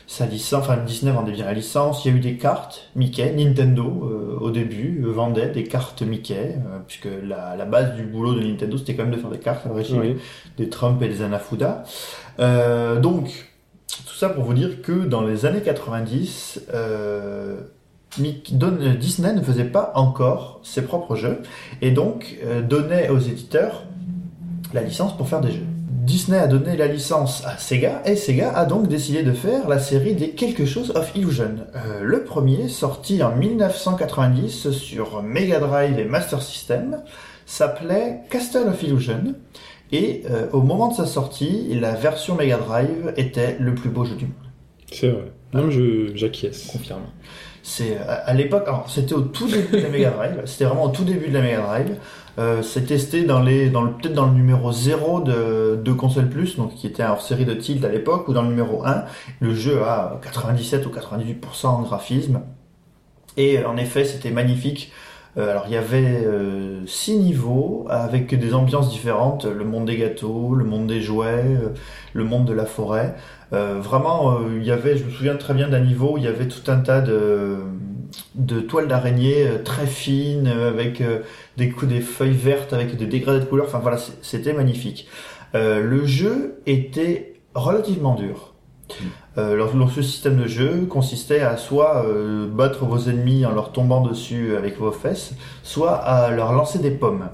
sa 0.06 0.28
licence, 0.28 0.62
enfin 0.64 0.78
Disney 0.78 1.12
vendait 1.12 1.32
bien 1.32 1.46
la 1.46 1.54
licence. 1.54 2.06
Il 2.06 2.12
y 2.12 2.14
a 2.14 2.18
eu 2.18 2.20
des 2.20 2.36
cartes 2.38 2.90
Mickey, 2.96 3.34
Nintendo 3.34 3.84
euh, 3.84 4.38
au 4.40 4.52
début 4.52 5.02
vendait 5.08 5.48
des 5.50 5.64
cartes 5.64 6.04
Mickey, 6.04 6.36
euh, 6.58 6.80
puisque 6.88 7.08
la, 7.24 7.56
la 7.56 7.66
base 7.66 7.96
du 7.96 8.04
boulot 8.04 8.36
de 8.36 8.42
Nintendo 8.42 8.78
c'était 8.78 8.94
quand 8.96 9.04
même 9.04 9.14
de 9.14 9.18
faire 9.18 9.32
des 9.32 9.40
cartes 9.40 9.66
à 9.66 9.70
l'origine 9.70 10.00
Oui. 10.00 10.16
des 10.58 10.70
Trump 10.70 11.02
et 11.02 11.08
des 11.08 11.24
Anafuda. 11.24 11.84
Euh, 12.40 13.00
donc, 13.00 13.53
pour 14.30 14.44
vous 14.44 14.54
dire 14.54 14.82
que 14.82 14.92
dans 14.92 15.22
les 15.22 15.46
années 15.46 15.62
90, 15.62 16.62
euh, 16.74 17.58
euh, 18.20 18.96
Disney 18.96 19.34
ne 19.34 19.42
faisait 19.42 19.66
pas 19.66 19.92
encore 19.96 20.60
ses 20.64 20.84
propres 20.84 21.16
jeux 21.16 21.42
et 21.82 21.92
donc 21.92 22.38
euh, 22.44 22.62
donnait 22.62 23.10
aux 23.10 23.20
éditeurs 23.20 23.84
la 24.74 24.82
licence 24.82 25.16
pour 25.18 25.28
faire 25.28 25.42
des 25.42 25.52
jeux. 25.52 25.66
Disney 25.88 26.38
a 26.38 26.48
donné 26.48 26.76
la 26.76 26.88
licence 26.88 27.46
à 27.46 27.58
Sega 27.58 28.02
et 28.06 28.16
Sega 28.16 28.52
a 28.54 28.66
donc 28.66 28.88
décidé 28.88 29.24
de 29.24 29.32
faire 29.32 29.70
la 29.70 29.80
série 29.80 30.16
des 30.16 30.32
Quelque 30.32 30.66
chose 30.66 30.92
of 30.96 31.16
Illusion. 31.16 31.56
Le 32.02 32.24
premier, 32.26 32.68
sorti 32.68 33.24
en 33.24 33.34
1990 33.34 34.72
sur 34.72 35.24
Mega 35.24 35.60
Drive 35.60 35.98
et 35.98 36.04
Master 36.04 36.42
System, 36.42 37.02
s'appelait 37.46 38.22
Castle 38.30 38.68
of 38.68 38.84
Illusion. 38.84 39.36
Et 39.94 40.24
euh, 40.30 40.48
au 40.52 40.62
moment 40.62 40.90
de 40.90 40.96
sa 40.96 41.06
sortie, 41.06 41.68
la 41.80 41.94
version 41.94 42.36
Mega 42.36 42.58
Drive 42.58 43.14
était 43.16 43.56
le 43.60 43.76
plus 43.76 43.90
beau 43.90 44.04
jeu 44.06 44.16
du 44.16 44.26
monde. 44.26 44.34
C'est 44.92 45.10
vrai. 45.10 45.32
Non, 45.54 45.70
j'acquiesce. 46.16 46.66
Confirme. 46.66 47.04
C'est 47.62 47.98
à, 47.98 48.14
à 48.14 48.34
l'époque, 48.34 48.64
alors 48.66 48.90
c'était 48.90 49.14
au 49.14 49.22
tout 49.22 49.48
début 49.48 49.78
de 49.78 49.84
la 49.84 49.90
Mega 49.90 50.10
Drive, 50.10 50.42
c'était 50.46 50.66
vraiment 50.66 50.86
au 50.86 50.90
tout 50.90 51.04
début 51.04 51.30
de 51.30 51.34
la 51.34 51.42
Mega 51.42 51.62
Drive. 51.62 51.96
Euh, 52.40 52.64
c'est 52.64 52.88
testé 52.88 53.24
dans 53.24 53.40
les, 53.40 53.70
dans 53.70 53.84
le, 53.84 53.92
peut-être 53.92 54.16
dans 54.16 54.26
le 54.26 54.34
numéro 54.34 54.72
0 54.72 55.22
de, 55.22 55.80
de 55.82 55.94
Console 55.94 56.28
Plus, 56.28 56.58
donc 56.58 56.74
qui 56.74 56.88
était 56.88 57.04
hors 57.04 57.22
série 57.22 57.46
de 57.46 57.54
Tilt 57.54 57.86
à 57.86 57.90
l'époque, 57.90 58.28
ou 58.28 58.34
dans 58.34 58.42
le 58.42 58.50
numéro 58.50 58.84
1. 58.84 59.06
Le 59.40 59.54
jeu 59.54 59.84
a 59.84 60.20
97 60.24 60.88
ou 60.88 60.90
98% 60.90 61.68
en 61.68 61.82
graphisme. 61.84 62.42
Et 63.38 63.60
euh, 63.60 63.70
en 63.70 63.78
effet, 63.78 64.06
c'était 64.06 64.32
magnifique. 64.32 64.92
Euh, 65.38 65.50
alors 65.50 65.66
il 65.68 65.74
y 65.74 65.78
avait 65.78 66.26
euh, 66.26 66.86
six 66.86 67.18
niveaux 67.18 67.86
avec 67.90 68.38
des 68.38 68.54
ambiances 68.54 68.90
différentes, 68.90 69.46
le 69.46 69.66
monde 69.66 69.86
des 69.86 69.98
gâteaux, 69.98 70.54
le 70.54 70.64
monde 70.64 70.88
des 70.88 71.02
jouets, 71.02 71.44
euh, 71.46 71.70
le 72.14 72.24
monde 72.24 72.46
de 72.46 72.54
la 72.54 72.66
forêt. 72.66 73.16
Vraiment, 73.52 74.40
il 74.50 74.64
y 74.64 74.72
avait, 74.72 74.98
je 74.98 75.06
me 75.06 75.12
souviens 75.12 75.36
très 75.36 75.54
bien 75.54 75.70
d'un 75.70 75.80
niveau 75.80 76.14
où 76.14 76.18
il 76.18 76.24
y 76.24 76.28
avait 76.28 76.48
tout 76.48 76.72
un 76.72 76.78
tas 76.78 77.02
de, 77.02 77.60
toiles 78.68 78.88
d'araignée 78.88 79.46
très 79.64 79.86
fines 79.86 80.48
avec 80.48 81.04
des 81.58 81.70
coups 81.70 81.92
des 81.92 82.02
feuilles 82.02 82.32
vertes 82.32 82.74
avec 82.74 82.98
des 82.98 83.06
dégradés 83.06 83.42
de 83.42 83.46
couleurs. 83.46 83.68
Enfin 83.68 83.78
voilà, 83.78 84.00
c'était 84.24 84.54
magnifique. 84.54 85.08
Le 85.54 86.04
jeu 86.04 86.64
était 86.66 87.36
relativement 87.54 88.16
dur. 88.16 88.53
Euh, 89.38 89.56
leur, 89.56 89.72
système 89.92 90.38
de 90.38 90.48
jeu 90.48 90.86
consistait 90.90 91.42
à 91.42 91.58
soit 91.58 92.06
euh, 92.06 92.48
battre 92.48 92.86
vos 92.86 93.10
ennemis 93.10 93.46
en 93.46 93.52
leur 93.52 93.72
tombant 93.72 94.02
dessus 94.02 94.56
avec 94.56 94.78
vos 94.78 94.92
fesses, 94.92 95.34
soit 95.64 95.94
à 95.96 96.30
leur 96.30 96.54
lancer 96.54 96.80
des 96.80 96.92
pommes. 96.92 97.30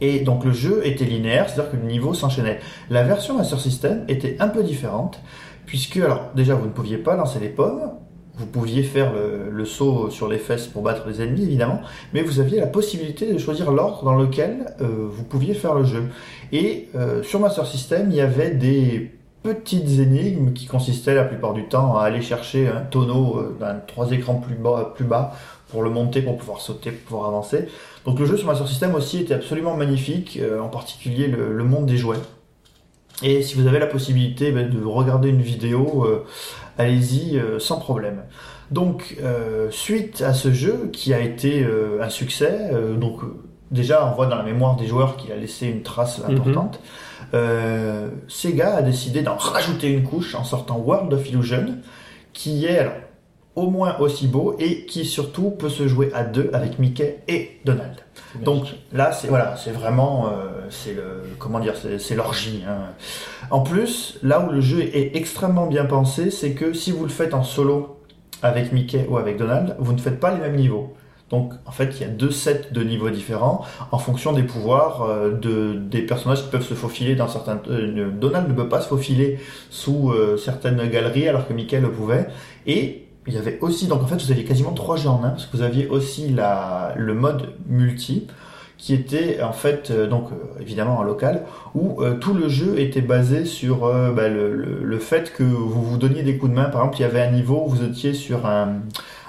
Et 0.00 0.20
donc 0.20 0.44
le 0.44 0.52
jeu 0.52 0.86
était 0.86 1.04
linéaire, 1.04 1.48
c'est-à-dire 1.48 1.72
que 1.72 1.76
le 1.76 1.84
niveau 1.84 2.14
s'enchaînait. 2.14 2.60
La 2.90 3.02
version 3.02 3.36
Master 3.36 3.58
System 3.58 4.04
était 4.08 4.36
un 4.40 4.48
peu 4.48 4.62
différente, 4.62 5.20
puisque 5.64 5.96
alors 5.96 6.30
déjà 6.34 6.54
vous 6.54 6.66
ne 6.66 6.72
pouviez 6.72 6.98
pas 6.98 7.16
lancer 7.16 7.40
les 7.40 7.48
pommes, 7.48 7.92
vous 8.36 8.46
pouviez 8.46 8.82
faire 8.82 9.12
le, 9.14 9.50
le 9.50 9.64
saut 9.64 10.10
sur 10.10 10.28
les 10.28 10.38
fesses 10.38 10.66
pour 10.66 10.82
battre 10.82 11.08
les 11.08 11.22
ennemis 11.22 11.44
évidemment, 11.44 11.80
mais 12.12 12.22
vous 12.22 12.38
aviez 12.38 12.60
la 12.60 12.66
possibilité 12.66 13.32
de 13.32 13.38
choisir 13.38 13.70
l'ordre 13.72 14.04
dans 14.04 14.14
lequel 14.14 14.74
euh, 14.80 15.08
vous 15.10 15.24
pouviez 15.24 15.54
faire 15.54 15.74
le 15.74 15.84
jeu. 15.84 16.04
Et 16.52 16.88
euh, 16.94 17.22
sur 17.22 17.40
Master 17.40 17.66
System, 17.66 18.08
il 18.10 18.16
y 18.16 18.20
avait 18.20 18.50
des 18.50 19.12
petites 19.54 20.00
énigmes 20.00 20.52
qui 20.52 20.66
consistaient 20.66 21.14
la 21.14 21.24
plupart 21.24 21.54
du 21.54 21.64
temps 21.68 21.96
à 21.96 22.02
aller 22.04 22.20
chercher 22.20 22.68
un 22.68 22.80
tonneau 22.80 23.38
euh, 23.38 23.56
d'un 23.60 23.74
trois 23.74 24.10
écrans 24.10 24.34
plus 24.34 24.56
bas, 24.56 24.92
plus 24.94 25.04
bas 25.04 25.34
pour 25.68 25.82
le 25.82 25.90
monter, 25.90 26.22
pour 26.22 26.36
pouvoir 26.36 26.60
sauter, 26.60 26.90
pour 26.90 27.08
pouvoir 27.08 27.28
avancer. 27.28 27.68
Donc 28.04 28.18
le 28.18 28.26
jeu 28.26 28.36
sur 28.36 28.46
Master 28.46 28.66
System 28.66 28.94
aussi 28.94 29.20
était 29.20 29.34
absolument 29.34 29.76
magnifique, 29.76 30.38
euh, 30.42 30.60
en 30.60 30.68
particulier 30.68 31.28
le, 31.28 31.64
monde 31.64 31.86
des 31.86 31.96
jouets. 31.96 32.18
Et 33.22 33.42
si 33.42 33.54
vous 33.54 33.66
avez 33.66 33.78
la 33.78 33.86
possibilité 33.86 34.50
ben, 34.50 34.68
de 34.68 34.84
regarder 34.84 35.28
une 35.28 35.42
vidéo, 35.42 36.04
euh, 36.04 36.24
allez-y 36.76 37.40
sans 37.58 37.78
problème. 37.78 38.24
Donc 38.70 39.16
suite 39.70 40.22
à 40.22 40.34
ce 40.34 40.52
jeu 40.52 40.90
qui 40.92 41.14
a 41.14 41.20
été 41.20 41.64
un 42.00 42.10
succès, 42.10 42.70
donc 42.98 43.20
déjà 43.70 44.06
on 44.06 44.14
voit 44.14 44.26
dans 44.26 44.36
la 44.36 44.42
mémoire 44.42 44.76
des 44.76 44.86
joueurs 44.86 45.16
qu'il 45.16 45.32
a 45.32 45.36
laissé 45.36 45.66
une 45.66 45.82
trace 45.82 46.20
importante. 46.28 46.80
euh, 47.34 48.08
Sega 48.28 48.76
a 48.76 48.82
décidé 48.82 49.22
d'en 49.22 49.36
rajouter 49.36 49.88
une 49.88 50.02
couche 50.04 50.34
en 50.34 50.44
sortant 50.44 50.78
World 50.78 51.12
of 51.12 51.28
Illusion, 51.28 51.76
qui 52.32 52.66
est 52.66 52.78
alors, 52.78 52.92
au 53.54 53.70
moins 53.70 53.96
aussi 53.98 54.26
beau 54.26 54.54
et 54.58 54.84
qui 54.86 55.04
surtout 55.04 55.50
peut 55.50 55.70
se 55.70 55.88
jouer 55.88 56.10
à 56.14 56.24
deux 56.24 56.50
avec 56.52 56.78
Mickey 56.78 57.22
et 57.28 57.58
Donald. 57.64 57.94
Donc 58.42 58.66
là, 58.92 59.12
c'est 59.12 59.28
voilà, 59.28 59.56
c'est 59.56 59.70
vraiment, 59.70 60.26
euh, 60.26 60.66
c'est 60.68 60.92
le, 60.92 61.22
comment 61.38 61.58
dire, 61.58 61.72
c'est 61.80 61.98
c'est 61.98 62.14
l'orgie. 62.14 62.62
hein. 62.68 62.90
En 63.50 63.60
plus, 63.60 64.18
là 64.22 64.40
où 64.40 64.50
le 64.52 64.60
jeu 64.60 64.80
est 64.82 65.16
extrêmement 65.16 65.66
bien 65.66 65.86
pensé, 65.86 66.30
c'est 66.30 66.52
que 66.52 66.74
si 66.74 66.90
vous 66.92 67.04
le 67.04 67.08
faites 67.10 67.32
en 67.32 67.42
solo 67.44 67.98
avec 68.42 68.72
Mickey 68.72 69.06
ou 69.08 69.16
avec 69.16 69.38
Donald, 69.38 69.74
vous 69.78 69.94
ne 69.94 69.98
faites 69.98 70.20
pas 70.20 70.32
les 70.34 70.40
mêmes 70.40 70.56
niveaux. 70.56 70.94
Donc, 71.30 71.52
en 71.66 71.72
fait, 71.72 71.96
il 71.96 72.02
y 72.02 72.04
a 72.04 72.08
deux 72.08 72.30
sets 72.30 72.68
de 72.70 72.82
niveaux 72.84 73.10
différents 73.10 73.64
en 73.90 73.98
fonction 73.98 74.32
des 74.32 74.44
pouvoirs 74.44 75.02
euh, 75.02 75.32
de, 75.32 75.74
des 75.74 76.02
personnages 76.02 76.44
qui 76.44 76.50
peuvent 76.50 76.62
se 76.66 76.74
faufiler 76.74 77.16
dans 77.16 77.26
certains. 77.26 77.60
euh, 77.68 78.10
Donald 78.10 78.48
ne 78.48 78.54
peut 78.54 78.68
pas 78.68 78.80
se 78.80 78.86
faufiler 78.88 79.40
sous 79.68 80.10
euh, 80.12 80.36
certaines 80.36 80.88
galeries 80.88 81.28
alors 81.28 81.48
que 81.48 81.52
Mickey 81.52 81.80
le 81.80 81.90
pouvait. 81.90 82.28
Et 82.66 83.06
il 83.26 83.34
y 83.34 83.38
avait 83.38 83.58
aussi, 83.60 83.88
donc 83.88 84.02
en 84.04 84.06
fait, 84.06 84.22
vous 84.22 84.30
aviez 84.30 84.44
quasiment 84.44 84.72
trois 84.72 84.96
jeux 84.96 85.08
en 85.08 85.24
un 85.24 85.30
parce 85.30 85.46
que 85.46 85.56
vous 85.56 85.62
aviez 85.64 85.88
aussi 85.88 86.28
la, 86.28 86.94
le 86.96 87.12
mode 87.14 87.54
multi 87.68 88.28
qui 88.78 88.92
était 88.94 89.42
en 89.42 89.52
fait 89.54 89.90
donc 89.90 90.28
évidemment 90.60 90.98
en 90.98 91.02
local 91.02 91.44
où 91.74 92.02
tout 92.20 92.34
le 92.34 92.48
jeu 92.48 92.78
était 92.78 93.00
basé 93.00 93.46
sur 93.46 93.78
bah, 94.14 94.28
le, 94.28 94.54
le- 94.54 94.84
le 94.84 94.98
fait 94.98 95.32
que 95.32 95.42
vous 95.42 95.82
vous 95.82 95.96
donniez 95.96 96.22
des 96.22 96.36
coups 96.36 96.50
de 96.52 96.56
main. 96.56 96.64
Par 96.66 96.82
exemple, 96.82 96.98
il 96.98 97.00
y 97.00 97.04
avait 97.06 97.22
un 97.22 97.30
niveau 97.30 97.64
où 97.66 97.70
vous 97.70 97.82
étiez 97.82 98.12
sur 98.12 98.44
un 98.44 98.82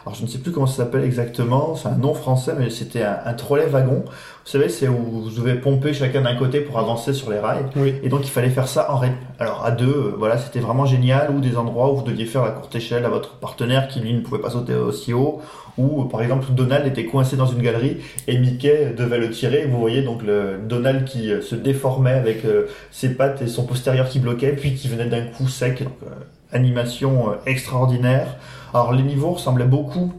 alors 0.08 0.16
je 0.16 0.24
ne 0.24 0.28
sais 0.30 0.38
plus 0.38 0.54
comment 0.54 0.68
ça 0.68 0.86
s'appelle 0.86 1.04
exactement, 1.04 1.76
c'est 1.76 1.90
un 1.90 1.98
nom 1.98 2.14
français, 2.14 2.54
mais 2.58 2.70
c'était 2.70 3.04
un, 3.04 3.18
un 3.26 3.34
trolley 3.34 3.66
wagon. 3.66 4.06
Vous 4.06 4.52
savez, 4.54 4.70
c'est 4.70 4.88
où 4.88 4.96
vous 4.96 5.30
devez 5.30 5.56
pomper 5.56 5.94
chacun 5.94 6.22
d'un 6.22 6.36
côté 6.36 6.62
pour 6.62 6.80
avancer 6.80 7.12
sur 7.12 7.30
les 7.30 7.40
rails. 7.40 7.66
Oui. 7.76 7.96
Et 8.04 8.08
donc 8.08 8.22
il 8.24 8.30
fallait 8.30 8.50
faire 8.50 8.70
ça 8.70 8.90
en 8.90 9.00
rythme. 9.00 9.18
Alors 9.38 9.66
à 9.66 9.72
deux, 9.72 9.86
euh, 9.86 10.16
voilà, 10.18 10.38
c'était 10.38 10.62
vraiment 10.62 10.86
génial. 10.86 11.32
Ou 11.32 11.42
des 11.42 11.58
endroits 11.58 11.92
où 11.92 11.98
vous 11.98 12.04
deviez 12.04 12.26
faire 12.26 12.46
la 12.46 12.52
courte 12.52 12.74
échelle 12.74 13.04
à 13.04 13.10
votre 13.10 13.36
partenaire 13.36 13.90
qui 13.90 14.00
lui 14.00 14.14
ne 14.14 14.22
pouvait 14.22 14.40
pas 14.40 14.52
sauter 14.52 14.76
aussi 14.76 15.12
haut. 15.12 15.42
Ou 15.78 16.04
euh, 16.04 16.06
par 16.06 16.22
exemple 16.22 16.46
Donald 16.52 16.88
était 16.88 17.04
coincé 17.04 17.36
dans 17.36 17.48
une 17.48 17.62
galerie 17.62 17.98
et 18.30 18.38
Mickey 18.38 18.94
devait 18.98 19.20
le 19.20 19.30
tirer. 19.30 19.66
Vous 19.70 19.78
voyez 19.78 20.04
donc 20.04 20.24
le 20.24 20.58
Donald 20.66 21.04
qui 21.04 21.30
euh, 21.30 21.42
se 21.42 21.56
déformait 21.56 22.14
avec 22.14 22.44
ses 22.92 23.10
pattes 23.10 23.42
et 23.42 23.48
son 23.48 23.66
postérieur 23.66 24.08
qui 24.08 24.20
bloquait, 24.20 24.54
puis 24.54 24.74
qui 24.74 24.88
venait 24.88 25.10
d'un 25.10 25.24
coup 25.24 25.50
sec. 25.50 25.84
Donc 25.84 25.92
euh, 26.04 26.10
animation 26.54 27.34
extraordinaire. 27.46 28.38
Alors 28.78 28.94
les 28.94 29.04
niveaux 29.04 29.32
ressemblaient 29.32 29.66
beaucoup 29.66 30.14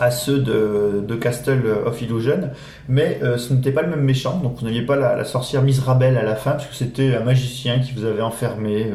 à 0.00 0.10
ceux 0.10 0.38
de, 0.38 1.02
de 1.06 1.14
Castle 1.14 1.62
of 1.84 2.00
Illusion, 2.00 2.50
mais 2.88 3.20
euh, 3.22 3.36
ce 3.36 3.52
n'était 3.52 3.70
pas 3.72 3.82
le 3.82 3.88
même 3.90 4.00
méchant, 4.02 4.38
donc 4.38 4.56
vous 4.58 4.64
n'aviez 4.64 4.82
pas 4.82 4.96
la, 4.96 5.14
la 5.14 5.24
sorcière 5.26 5.62
Misrabel 5.62 6.16
à 6.16 6.22
la 6.22 6.36
fin, 6.36 6.52
parce 6.52 6.66
que 6.66 6.74
c'était 6.74 7.14
un 7.16 7.20
magicien 7.24 7.80
qui 7.80 7.92
vous 7.92 8.04
avait 8.06 8.22
enfermé 8.22 8.84
euh, 8.86 8.94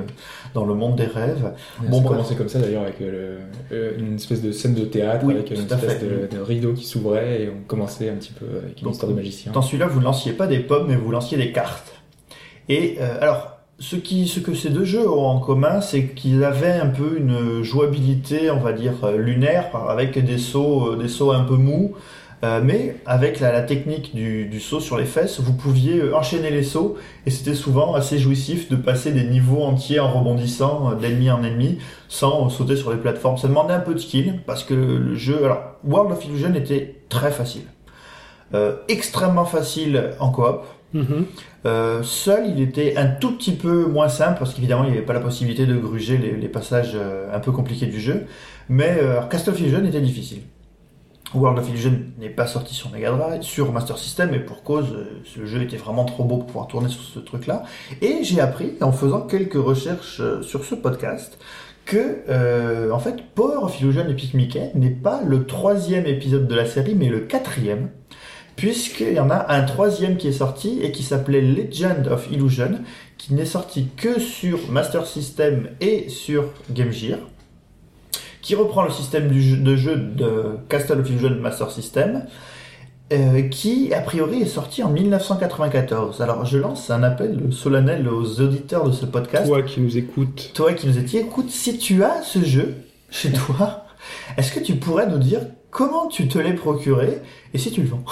dans 0.56 0.66
le 0.66 0.74
monde 0.74 0.96
des 0.96 1.06
rêves. 1.06 1.52
Bon, 1.82 2.02
Bon, 2.02 2.08
commençait 2.10 2.34
comme 2.36 2.50
ça 2.50 2.58
d'ailleurs 2.60 2.82
avec 2.84 3.02
euh, 3.02 3.40
le- 3.70 4.00
une 4.00 4.16
espèce 4.16 4.42
de 4.42 4.52
scène 4.52 4.74
de 4.74 4.86
théâtre 4.86 5.26
Oui, 5.26 5.34
avec 5.36 5.52
une 5.52 5.58
espèce 5.62 6.00
de, 6.02 6.28
de 6.36 6.42
rideau 6.42 6.74
qui 6.74 6.86
s'ouvrait 6.86 7.42
et 7.44 7.50
on 7.50 7.64
commençait 7.68 8.10
un 8.10 8.16
petit 8.16 8.34
peu 8.34 8.46
avec 8.64 8.80
une 8.80 8.86
Donc, 8.86 8.94
histoire 8.94 9.12
de 9.12 9.16
magicien. 9.18 9.52
Dans 9.52 9.62
celui-là, 9.62 9.86
vous 9.88 10.00
ne 10.00 10.06
lanciez 10.06 10.34
pas 10.34 10.48
des 10.48 10.60
pommes, 10.60 10.86
mais 10.88 10.96
vous 10.96 11.12
lanciez 11.12 11.38
des 11.38 11.52
cartes. 11.52 11.94
Et 12.70 12.98
alors, 13.22 13.55
ce, 13.80 13.96
qui, 13.96 14.28
ce 14.28 14.40
que 14.40 14.54
ces 14.54 14.70
deux 14.70 14.86
jeux 14.86 15.10
ont 15.10 15.26
en 15.26 15.40
commun, 15.40 15.82
c'est 15.82 16.08
qu'ils 16.08 16.44
avaient 16.44 16.72
un 16.72 16.88
peu 16.88 17.18
une 17.18 17.62
jouabilité, 17.62 18.50
on 18.50 18.60
va 18.60 18.74
dire, 18.74 18.94
euh, 19.04 19.18
lunaire, 19.18 19.76
avec 19.90 20.18
des 20.18 20.38
sauts, 20.38 20.94
euh, 20.94 20.96
des 20.96 21.10
sauts 21.10 21.32
un 21.32 21.44
peu 21.44 21.56
mous. 21.56 21.94
Euh, 22.44 22.62
mais 22.64 22.98
avec 23.06 23.40
la, 23.40 23.62
technique 23.62 24.14
du, 24.14 24.60
saut 24.60 24.80
sur 24.80 24.98
les 24.98 25.06
fesses, 25.06 25.40
vous 25.40 25.54
pouviez 25.54 26.14
enchaîner 26.14 26.52
les 26.52 26.64
sauts 26.64 26.96
et 27.26 27.32
c'était 27.32 27.56
souvent 27.56 27.96
assez 27.96 28.20
jouissif 28.20 28.70
de 28.70 28.76
passer 28.76 29.12
des 29.12 29.24
niveaux 29.24 29.64
entiers 29.64 30.00
en 30.00 30.12
rebondissant 30.12 30.94
d'ennemi 30.94 31.32
en 31.32 31.44
ennemi 31.44 31.80
sans 32.10 32.50
sauter 32.50 32.76
sur 32.76 32.92
les 32.92 32.98
plateformes. 32.98 33.38
Ça 33.38 33.48
demandait 33.48 33.74
un 33.74 33.80
peu 33.80 33.94
de 33.94 34.00
skill 34.00 34.42
parce 34.46 34.64
que 34.64 34.74
le, 34.74 35.16
jeu, 35.16 35.46
alors 35.46 35.78
World 35.86 36.12
of 36.12 36.26
Illusion 36.26 36.54
était 36.56 36.98
très 37.08 37.32
facile, 37.32 37.64
extrêmement 38.90 39.46
facile 39.46 40.12
en 40.20 40.30
coop. 40.30 40.62
Mhm. 40.96 41.26
Euh, 41.66 42.04
seul, 42.04 42.46
il 42.48 42.62
était 42.62 42.96
un 42.96 43.08
tout 43.08 43.36
petit 43.36 43.52
peu 43.52 43.86
moins 43.86 44.08
simple 44.08 44.40
parce 44.40 44.54
qu'évidemment, 44.54 44.86
il 44.86 44.92
n'y 44.92 44.98
avait 44.98 45.06
pas 45.06 45.14
la 45.14 45.20
possibilité 45.20 45.66
de 45.66 45.76
gruger 45.76 46.18
les, 46.18 46.48
passages 46.48 46.94
euh, 46.96 47.28
un 47.36 47.40
peu 47.40 47.52
compliqués 47.52 47.88
du 47.88 48.00
jeu. 48.00 48.26
Mais 48.70 48.98
euh, 49.02 49.22
Castle 49.24 49.52
of 49.52 49.60
Illusion 49.60 49.84
était 49.84 50.00
difficile. 50.00 50.42
World 51.34 51.60
of 51.60 51.68
Illusion 51.68 52.00
n'est 52.18 52.30
pas 52.30 52.48
sorti 52.48 52.74
sur 52.74 52.90
Mega 52.92 53.12
Drive, 53.12 53.42
sur 53.42 53.74
Master 53.74 53.98
System, 53.98 54.34
et 54.34 54.40
pour 54.40 54.64
cause, 54.64 54.96
ce 55.26 55.46
jeu 55.46 55.64
était 55.64 55.76
vraiment 55.76 56.06
trop 56.06 56.24
beau 56.24 56.38
pour 56.38 56.46
pouvoir 56.46 56.68
tourner 56.68 56.88
sur 56.88 57.02
ce 57.02 57.20
truc-là. 57.20 57.64
Et 58.02 58.24
j'ai 58.24 58.40
appris, 58.40 58.74
en 58.80 58.94
faisant 58.94 59.22
quelques 59.22 59.62
recherches 59.62 60.22
sur 60.44 60.64
ce 60.64 60.76
podcast, 60.76 61.38
que, 61.84 62.90
en 62.90 63.00
fait, 63.00 63.18
Power 63.34 63.58
of 63.64 63.82
Illusion 63.82 64.08
Epic 64.08 64.34
Mickey 64.34 64.72
n'est 64.76 64.92
pas 64.92 65.22
le 65.26 65.46
troisième 65.46 66.06
épisode 66.06 66.48
de 66.48 66.56
la 66.56 66.66
série, 66.66 66.96
mais 66.96 67.10
le 67.10 67.22
quatrième, 67.22 67.90
puisqu'il 68.56 69.14
y 69.14 69.20
en 69.20 69.30
a 69.30 69.54
un 69.54 69.64
troisième 69.64 70.18
qui 70.18 70.28
est 70.28 70.32
sorti 70.34 70.80
et 70.82 70.92
qui 70.92 71.04
s'appelait 71.04 71.42
Legend 71.42 72.08
of 72.08 72.28
Illusion, 72.32 72.80
qui 73.18 73.34
n'est 73.34 73.46
sorti 73.46 73.88
que 73.98 74.20
sur 74.20 74.60
Master 74.72 75.06
System 75.06 75.70
et 75.82 76.10
sur 76.10 76.46
Game 76.72 76.92
Gear, 76.92 77.20
qui 78.42 78.56
reprend 78.56 78.84
le 78.84 78.92
système 78.92 79.28
du 79.30 79.42
jeu- 79.42 79.58
de 79.58 79.76
jeu 79.76 79.96
de 79.96 80.58
Castle 80.70 81.00
of 81.00 81.10
Illusion 81.10 81.36
Master 81.42 81.72
System, 81.72 82.26
euh, 83.14 83.42
qui 83.50 83.94
a 83.94 84.02
priori 84.02 84.42
est 84.42 84.48
sorti 84.48 84.82
en 84.84 84.90
1994. 84.90 86.22
Alors 86.22 86.46
je 86.46 86.58
lance 86.58 86.90
un 86.90 87.04
appel 87.04 87.40
solennel 87.52 88.08
aux 88.08 88.42
auditeurs 88.42 88.86
de 88.86 88.92
ce 88.92 89.06
podcast. 89.06 89.48
Toi 89.48 89.62
qui 89.64 89.80
nous 89.82 89.98
écoutes, 89.98 90.52
Toi 90.54 90.74
qui 90.74 90.88
nous 90.88 90.98
étiez, 90.98 91.22
écoute, 91.22 91.50
si 91.50 91.78
tu 91.78 92.04
as 92.04 92.22
ce 92.24 92.40
jeu 92.44 92.76
chez 93.12 93.32
toi, 93.32 93.86
est-ce 94.38 94.52
que 94.52 94.60
tu 94.60 94.76
pourrais 94.76 95.08
nous 95.08 95.20
dire 95.20 95.42
comment 95.76 96.08
tu 96.08 96.30
te 96.30 96.40
l'es 96.40 96.54
procuré 96.54 97.20
et 97.54 97.58
si 97.58 97.70
tu 97.70 97.82
le 97.82 97.90
vends 97.90 98.04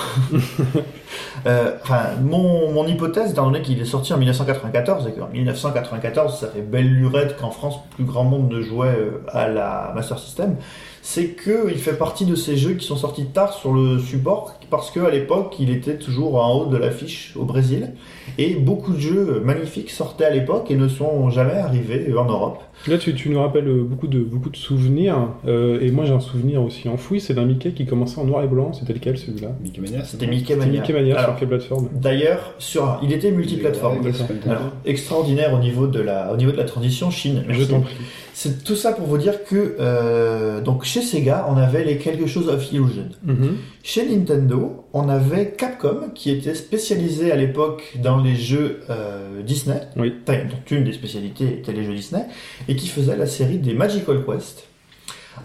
mon, 2.22 2.74
mon 2.74 2.86
hypothèse, 2.86 3.32
étant 3.32 3.46
donné 3.46 3.62
qu'il 3.62 3.82
est 3.82 3.86
sorti 3.86 4.12
en 4.12 4.18
1994 4.18 5.08
et 5.08 5.14
qu'en 5.14 5.30
1994, 5.30 6.40
ça 6.40 6.50
fait 6.50 6.62
belle 6.62 6.94
lurette 6.94 7.38
qu'en 7.40 7.52
France, 7.52 7.76
plus 7.96 8.04
grand 8.04 8.26
monde 8.26 8.52
ne 8.52 8.62
jouait 8.62 8.88
euh, 8.88 9.24
à 9.30 9.48
la 9.48 9.94
Master 9.96 10.20
System, 10.20 10.58
c'est 11.02 11.30
que 11.30 11.70
il 11.72 11.78
fait 11.78 11.98
partie 11.98 12.26
de 12.26 12.36
ces 12.36 12.58
jeux 12.58 12.74
qui 12.74 12.86
sont 12.86 12.98
sortis 12.98 13.28
tard 13.28 13.54
sur 13.54 13.74
le 13.74 13.98
support 13.98 14.60
parce 14.74 14.90
qu'à 14.90 15.12
l'époque, 15.12 15.58
il 15.60 15.70
était 15.70 15.98
toujours 15.98 16.44
en 16.44 16.52
haut 16.52 16.66
de 16.66 16.78
l'affiche 16.78 17.34
au 17.36 17.44
Brésil 17.44 17.92
et 18.40 18.56
beaucoup 18.56 18.94
de 18.94 19.00
jeux 19.00 19.40
magnifiques 19.46 19.92
sortaient 19.92 20.26
à 20.26 20.32
l'époque 20.32 20.72
et 20.72 20.76
ne 20.76 20.88
sont 20.88 21.30
jamais 21.30 21.54
arrivés 21.54 22.12
en 22.18 22.26
Europe. 22.26 22.58
là 22.88 22.98
tu, 22.98 23.14
tu 23.14 23.30
nous 23.30 23.40
rappelles 23.40 23.68
euh, 23.68 23.84
beaucoup 23.84 24.08
de, 24.08 24.18
beaucoup 24.18 24.50
de 24.50 24.58
souvenirs, 24.58 25.28
euh, 25.48 25.80
et 25.80 25.92
moi 25.92 26.06
j'ai 26.06 26.14
un 26.14 26.20
souvenir 26.20 26.64
aussi 26.64 26.90
enfoui, 26.90 27.22
c'est 27.22 27.36
d'un 27.36 27.46
Mickey 27.46 27.74
qui 27.74 27.86
commençait 27.86 28.20
en 28.20 28.26
noir 28.26 28.44
et 28.44 28.48
blanc, 28.48 28.74
c'était 28.74 28.94
lequel 28.94 29.16
celui 29.20 29.34
celui-là? 29.34 29.52
Mickey 29.62 29.80
Mania, 29.80 30.04
C'était 30.06 30.26
Mickey 30.26 30.56
Mania. 30.56 30.82
Mickey 30.82 30.94
Mania 30.94 31.20
Alors, 31.20 31.26
sur 31.30 31.40
quelle 31.40 31.50
plateforme? 31.50 31.90
D'ailleurs, 31.94 32.56
sur, 32.58 33.00
il 33.04 33.14
était 33.14 33.30
multiplateforme. 33.30 34.00
Alors, 34.48 34.72
extraordinaire 34.86 35.54
au 35.54 35.60
niveau 35.60 35.86
de 35.86 36.00
la, 36.00 36.34
au 36.34 36.38
niveau 36.38 36.52
de 36.52 36.58
la 36.58 36.64
transition 36.64 37.12
Chine. 37.12 37.44
Je 37.48 37.64
t'en 37.64 37.82
prie. 37.82 37.94
C'est 38.34 38.64
tout 38.64 38.76
ça 38.76 38.94
pour 38.94 39.06
vous 39.06 39.20
dire 39.20 39.44
que 39.44 39.76
euh, 39.80 40.60
donc 40.62 40.84
chez 40.84 41.02
Sega, 41.02 41.46
on 41.50 41.56
avait 41.58 41.84
les 41.86 41.98
quelque 41.98 42.26
chose 42.26 42.50
of 42.50 42.72
Illusion. 42.74 43.10
Mhm. 43.24 43.58
Chez 43.86 44.08
Nintendo, 44.10 44.86
on 44.94 45.10
avait 45.10 45.52
Capcom 45.52 46.10
qui 46.16 46.32
était 46.32 46.56
spécialisé 46.56 47.34
à 47.34 47.36
l'époque 47.36 47.98
dans 48.02 48.18
les 48.18 48.36
jeux 48.36 48.80
euh, 48.90 49.42
Disney. 49.44 49.82
Oui. 49.98 50.14
Enfin, 50.26 50.40
dont 50.46 50.76
une 50.76 50.86
des 50.86 50.94
spécialités 50.94 51.46
était 51.46 51.74
les 51.74 51.84
jeux 51.84 51.94
Disney 51.94 52.26
et 52.70 52.78
qui 52.78 52.88
faisait 52.88 53.18
la 53.18 53.26
série 53.26 53.58
des 53.58 53.74
Magical 53.74 54.24
Quest. 54.26 54.64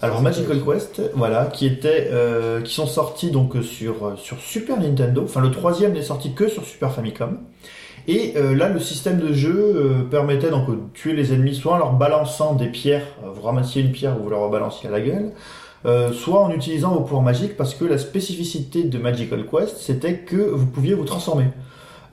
Alors 0.02 0.22
Magical 0.22 0.62
Quest, 0.64 1.02
voilà, 1.14 1.46
qui 1.46 1.66
étaient, 1.66 2.10
euh, 2.12 2.62
qui 2.62 2.72
sont 2.72 2.86
sortis 2.86 3.32
donc 3.32 3.56
sur 3.62 4.16
sur 4.16 4.38
Super 4.38 4.78
Nintendo. 4.78 5.22
Enfin, 5.24 5.40
le 5.40 5.50
troisième 5.50 5.92
n'est 5.92 6.02
sorti 6.02 6.32
que 6.32 6.46
sur 6.46 6.64
Super 6.64 6.92
Famicom. 6.92 7.38
Et 8.08 8.32
euh, 8.36 8.54
là, 8.54 8.70
le 8.70 8.80
système 8.80 9.18
de 9.18 9.34
jeu 9.34 9.54
euh, 9.54 10.02
permettait 10.10 10.48
donc 10.48 10.70
de 10.70 10.78
tuer 10.94 11.12
les 11.12 11.34
ennemis 11.34 11.54
soit 11.54 11.74
en 11.74 11.78
leur 11.78 11.92
balançant 11.92 12.54
des 12.54 12.68
pierres, 12.68 13.04
euh, 13.22 13.28
vous 13.30 13.42
ramassiez 13.42 13.82
une 13.82 13.92
pierre, 13.92 14.16
vous 14.16 14.30
leur 14.30 14.40
rebalanciez 14.40 14.88
à 14.88 14.92
la 14.92 15.02
gueule, 15.02 15.32
euh, 15.86 16.12
soit 16.12 16.40
en 16.40 16.50
utilisant 16.50 16.92
vos 16.92 17.00
pouvoirs 17.00 17.22
magiques, 17.22 17.56
parce 17.56 17.74
que 17.74 17.84
la 17.84 17.98
spécificité 17.98 18.84
de 18.84 18.98
Magical 18.98 19.46
Quest, 19.46 19.76
c'était 19.78 20.18
que 20.18 20.36
vous 20.36 20.66
pouviez 20.66 20.94
vous 20.94 21.04
transformer. 21.04 21.46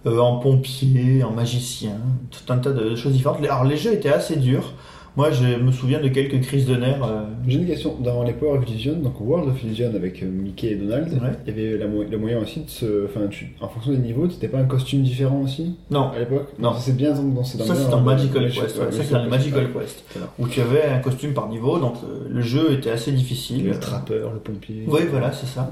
Euh, 0.05 0.19
en 0.19 0.37
pompier, 0.37 1.23
en 1.23 1.31
magicien, 1.31 1.97
tout 2.29 2.53
un 2.53 2.59
tas 2.59 2.71
de 2.71 2.95
choses 2.95 3.13
différentes. 3.13 3.43
Alors 3.43 3.63
les 3.63 3.75
jeux 3.75 3.91
étaient 3.91 4.13
assez 4.13 4.35
durs. 4.35 4.73
Moi, 5.17 5.31
je 5.31 5.45
me 5.57 5.71
souviens 5.71 6.01
de 6.01 6.09
quelques 6.09 6.41
crises 6.41 6.65
de 6.65 6.75
nerfs. 6.75 7.01
euh, 7.03 7.23
J'ai 7.47 7.59
une 7.59 7.67
question. 7.67 7.95
Dans 8.01 8.23
les 8.23 8.33
Power 8.33 8.57
of 8.57 8.69
Illusion, 8.69 8.95
donc 8.97 9.21
World 9.21 9.47
of 9.49 9.63
Illusion 9.63 9.91
avec 9.95 10.21
euh, 10.21 10.25
Mickey 10.25 10.71
et 10.71 10.75
Donald, 10.75 11.07
Ouais. 11.13 11.29
il 11.47 11.53
y 11.53 11.57
avait 11.57 11.77
la 11.77 11.87
mo- 11.87 12.03
le 12.03 12.17
moyen 12.17 12.39
aussi 12.39 12.61
de 12.61 12.69
se. 12.69 13.05
Enfin, 13.05 13.27
tu- 13.29 13.55
en 13.61 13.69
fonction 13.69 13.91
des 13.93 13.99
niveaux, 13.99 14.27
tu 14.27 14.33
n'étais 14.33 14.49
pas 14.49 14.57
un 14.59 14.65
costume 14.65 15.03
différent 15.03 15.41
aussi? 15.41 15.75
Non, 15.89 16.09
à 16.11 16.19
l'époque? 16.19 16.49
Non. 16.59 16.73
Ça, 16.73 16.79
c'est 16.81 16.97
bien 16.97 17.13
dans, 17.13 17.23
dans, 17.23 17.43
c'est 17.45 17.57
ça 17.59 17.75
c'est 17.75 17.89
dans 17.89 18.01
Magical 18.01 18.43
le- 18.43 18.49
Quest. 18.49 18.77
ouais, 18.77 18.91
ça 18.91 19.03
c'est 19.03 19.11
dans 19.13 19.23
le 19.23 19.29
Magical 19.29 19.67
Quest. 19.71 20.03
Où 20.37 20.47
tu 20.49 20.59
avais 20.59 20.83
un 20.83 20.99
costume 20.99 21.33
par 21.33 21.47
niveau, 21.47 21.79
donc 21.79 21.93
euh, 22.03 22.27
le 22.29 22.41
jeu 22.41 22.73
était 22.73 22.91
assez 22.91 23.13
difficile. 23.13 23.65
Le 23.67 23.79
trappeur, 23.79 24.33
le 24.33 24.39
pompier. 24.39 24.83
Oui, 24.87 25.01
voilà, 25.09 25.31
c'est 25.31 25.47
ça. 25.47 25.71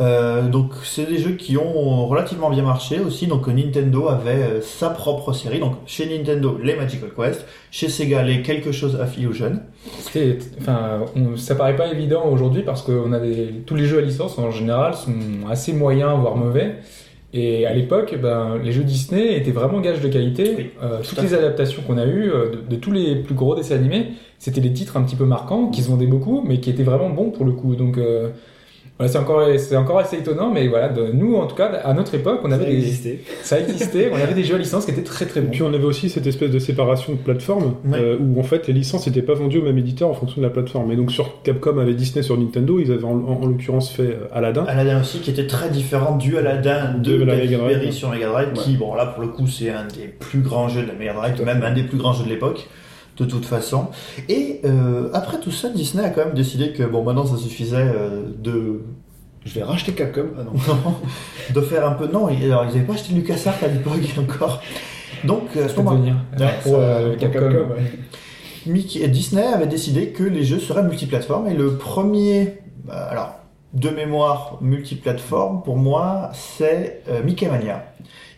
Euh, 0.00 0.48
donc 0.48 0.72
c'est 0.84 1.06
des 1.06 1.18
jeux 1.18 1.32
qui 1.32 1.56
ont 1.56 2.06
relativement 2.06 2.50
bien 2.50 2.62
marché 2.62 3.00
aussi. 3.00 3.26
Donc 3.26 3.46
Nintendo 3.48 4.08
avait 4.08 4.30
euh, 4.42 4.60
sa 4.60 4.90
propre 4.90 5.32
série. 5.32 5.58
Donc 5.60 5.74
chez 5.86 6.06
Nintendo 6.06 6.58
les 6.62 6.74
Magical 6.76 7.10
Quest, 7.16 7.44
chez 7.70 7.88
Sega 7.88 8.22
les 8.22 8.42
quelque 8.42 8.72
chose 8.72 8.98
Illusion. 9.18 9.60
C'était, 10.00 10.38
enfin, 10.60 11.00
on- 11.16 11.36
ça 11.36 11.54
paraît 11.54 11.76
pas 11.76 11.88
évident 11.92 12.24
aujourd'hui 12.30 12.62
parce 12.62 12.82
que 12.82 12.92
on 12.92 13.12
a 13.12 13.20
des, 13.20 13.62
tous 13.66 13.74
les 13.74 13.86
jeux 13.86 13.98
à 13.98 14.02
licence 14.02 14.38
en 14.38 14.50
général 14.50 14.94
sont 14.94 15.14
assez 15.50 15.72
moyens 15.72 16.18
voire 16.20 16.36
mauvais. 16.36 16.76
Et 17.32 17.66
à 17.66 17.74
l'époque, 17.74 18.14
ben, 18.22 18.56
les 18.62 18.72
jeux 18.72 18.84
Disney 18.84 19.36
étaient 19.36 19.50
vraiment 19.50 19.80
gages 19.80 20.00
de 20.00 20.08
qualité. 20.08 20.54
Oui, 20.56 20.70
Euh, 20.82 21.00
tout 21.02 21.10
toutes 21.10 21.18
à 21.18 21.22
les 21.22 21.34
adaptations 21.34 21.82
qu'on 21.86 21.98
a 21.98 22.06
eues 22.06 22.30
euh, 22.30 22.50
de, 22.50 22.74
de 22.74 22.76
tous 22.76 22.92
les 22.92 23.16
plus 23.16 23.34
gros 23.34 23.54
dessins 23.54 23.74
animés, 23.74 24.12
c'était 24.38 24.60
des 24.62 24.72
titres 24.72 24.96
un 24.96 25.02
petit 25.02 25.16
peu 25.16 25.24
marquants 25.26 25.68
qui 25.68 25.82
se 25.82 25.88
vendaient 25.90 26.06
beaucoup, 26.06 26.42
mais 26.46 26.60
qui 26.60 26.70
étaient 26.70 26.84
vraiment 26.84 27.10
bons 27.10 27.30
pour 27.30 27.44
le 27.44 27.52
coup. 27.52 27.74
Donc 27.76 27.98
euh, 27.98 28.30
voilà, 28.98 29.12
c'est 29.12 29.18
encore, 29.18 29.46
c'est 29.58 29.76
encore 29.76 29.98
assez 29.98 30.16
étonnant, 30.16 30.50
mais 30.50 30.68
voilà, 30.68 30.88
de- 30.88 31.12
nous 31.12 31.36
en 31.36 31.46
tout 31.46 31.54
cas, 31.54 31.66
à 31.66 31.92
notre 31.92 32.14
époque, 32.14 32.40
on 32.44 32.48
Ça 32.48 32.54
avait 32.54 32.64
a 32.64 32.68
des, 32.68 32.76
existé. 32.76 33.20
ça 33.42 33.60
existait, 33.60 34.10
on 34.12 34.16
avait 34.16 34.32
des 34.34 34.42
jeux 34.44 34.54
à 34.54 34.58
licence 34.58 34.86
qui 34.86 34.90
étaient 34.92 35.02
très 35.02 35.26
très 35.26 35.40
Et 35.40 35.42
bons. 35.42 35.50
puis 35.50 35.62
on 35.62 35.72
avait 35.74 35.84
aussi 35.84 36.08
cette 36.08 36.26
espèce 36.26 36.50
de 36.50 36.58
séparation 36.58 37.12
de 37.12 37.18
plateformes 37.18 37.74
Ouais. 37.84 37.98
euh, 38.00 38.16
où 38.18 38.40
en 38.40 38.42
fait 38.42 38.66
les 38.68 38.72
licences 38.72 39.06
n'étaient 39.06 39.22
pas 39.22 39.34
vendues 39.34 39.58
au 39.58 39.62
même 39.64 39.76
éditeur 39.78 40.08
en 40.08 40.14
fonction 40.14 40.40
de 40.40 40.46
la 40.46 40.50
plateforme. 40.52 40.90
Et 40.92 40.96
donc 40.96 41.12
sur 41.12 41.42
Capcom 41.42 41.78
avait 41.78 41.94
Disney 41.94 42.22
sur 42.22 42.38
Nintendo, 42.38 42.78
ils 42.80 42.90
avaient 42.90 43.04
en, 43.04 43.10
en- 43.10 43.42
en 43.42 43.46
l'occurrence 43.46 43.90
fait 43.90 44.02
euh, 44.02 44.28
Aladdin. 44.32 44.64
Aladdin 44.66 45.00
aussi 45.00 45.18
qui 45.20 45.30
était 45.30 45.46
très 45.46 45.68
différent 45.68 46.16
du 46.16 46.38
Aladdin 46.38 46.94
de, 46.98 47.18
De 47.18 47.24
la 47.24 47.36
Mega 47.36 47.58
Drive. 47.58 47.90
Sur 47.92 48.10
Mega 48.10 48.28
Drive, 48.28 48.52
qui 48.54 48.76
bon 48.76 48.94
là 48.94 49.06
pour 49.06 49.22
le 49.22 49.28
coup 49.28 49.46
c'est 49.46 49.68
un 49.70 49.84
des 49.84 50.06
plus 50.08 50.40
grands 50.40 50.68
jeux 50.68 50.82
de 50.82 50.88
la 50.88 50.94
Mega 50.94 51.12
Drive, 51.12 51.42
même 51.44 51.62
un 51.62 51.72
des 51.72 51.82
plus 51.82 51.98
grands 51.98 52.12
jeux 52.14 52.24
de 52.24 52.30
l'époque. 52.30 52.66
De 53.16 53.24
toute 53.24 53.46
façon. 53.46 53.86
Et 54.28 54.60
euh, 54.64 55.08
après 55.14 55.38
tout 55.40 55.50
ça, 55.50 55.68
Disney 55.70 56.04
a 56.04 56.10
quand 56.10 56.24
même 56.24 56.34
décidé 56.34 56.72
que 56.72 56.82
bon 56.82 57.02
maintenant 57.02 57.24
ça 57.26 57.36
suffisait 57.38 57.76
euh, 57.78 58.24
de 58.38 58.82
Je 59.44 59.54
vais 59.54 59.62
racheter 59.62 59.92
Capcom. 59.92 60.26
Ah 60.38 60.42
non. 60.44 60.52
Non, 60.84 60.96
de 61.54 61.60
faire 61.62 61.86
un 61.88 61.92
peu. 61.92 62.06
Non, 62.08 62.26
alors, 62.26 62.64
ils 62.64 62.68
n'avaient 62.74 62.80
pas 62.80 62.94
acheté 62.94 63.14
LucasArts 63.14 63.54
à 63.62 63.68
l'époque 63.68 64.00
encore. 64.18 64.60
Donc, 65.24 65.56
à 65.56 65.68
ce 65.68 65.76
moment 65.76 65.92
euh. 66.66 67.14
Mickey- 68.66 69.06
Disney 69.08 69.44
avait 69.46 69.66
décidé 69.66 70.08
que 70.08 70.24
les 70.24 70.42
jeux 70.42 70.58
seraient 70.58 70.82
multiplateformes 70.82 71.46
et 71.48 71.54
le 71.54 71.76
premier, 71.76 72.58
bah, 72.84 73.06
alors 73.10 73.34
de 73.72 73.90
mémoire 73.90 74.58
multiplateforme 74.62 75.62
pour 75.62 75.76
moi, 75.76 76.30
c'est 76.32 77.02
euh, 77.08 77.22
Mickey 77.22 77.46
Mania, 77.48 77.84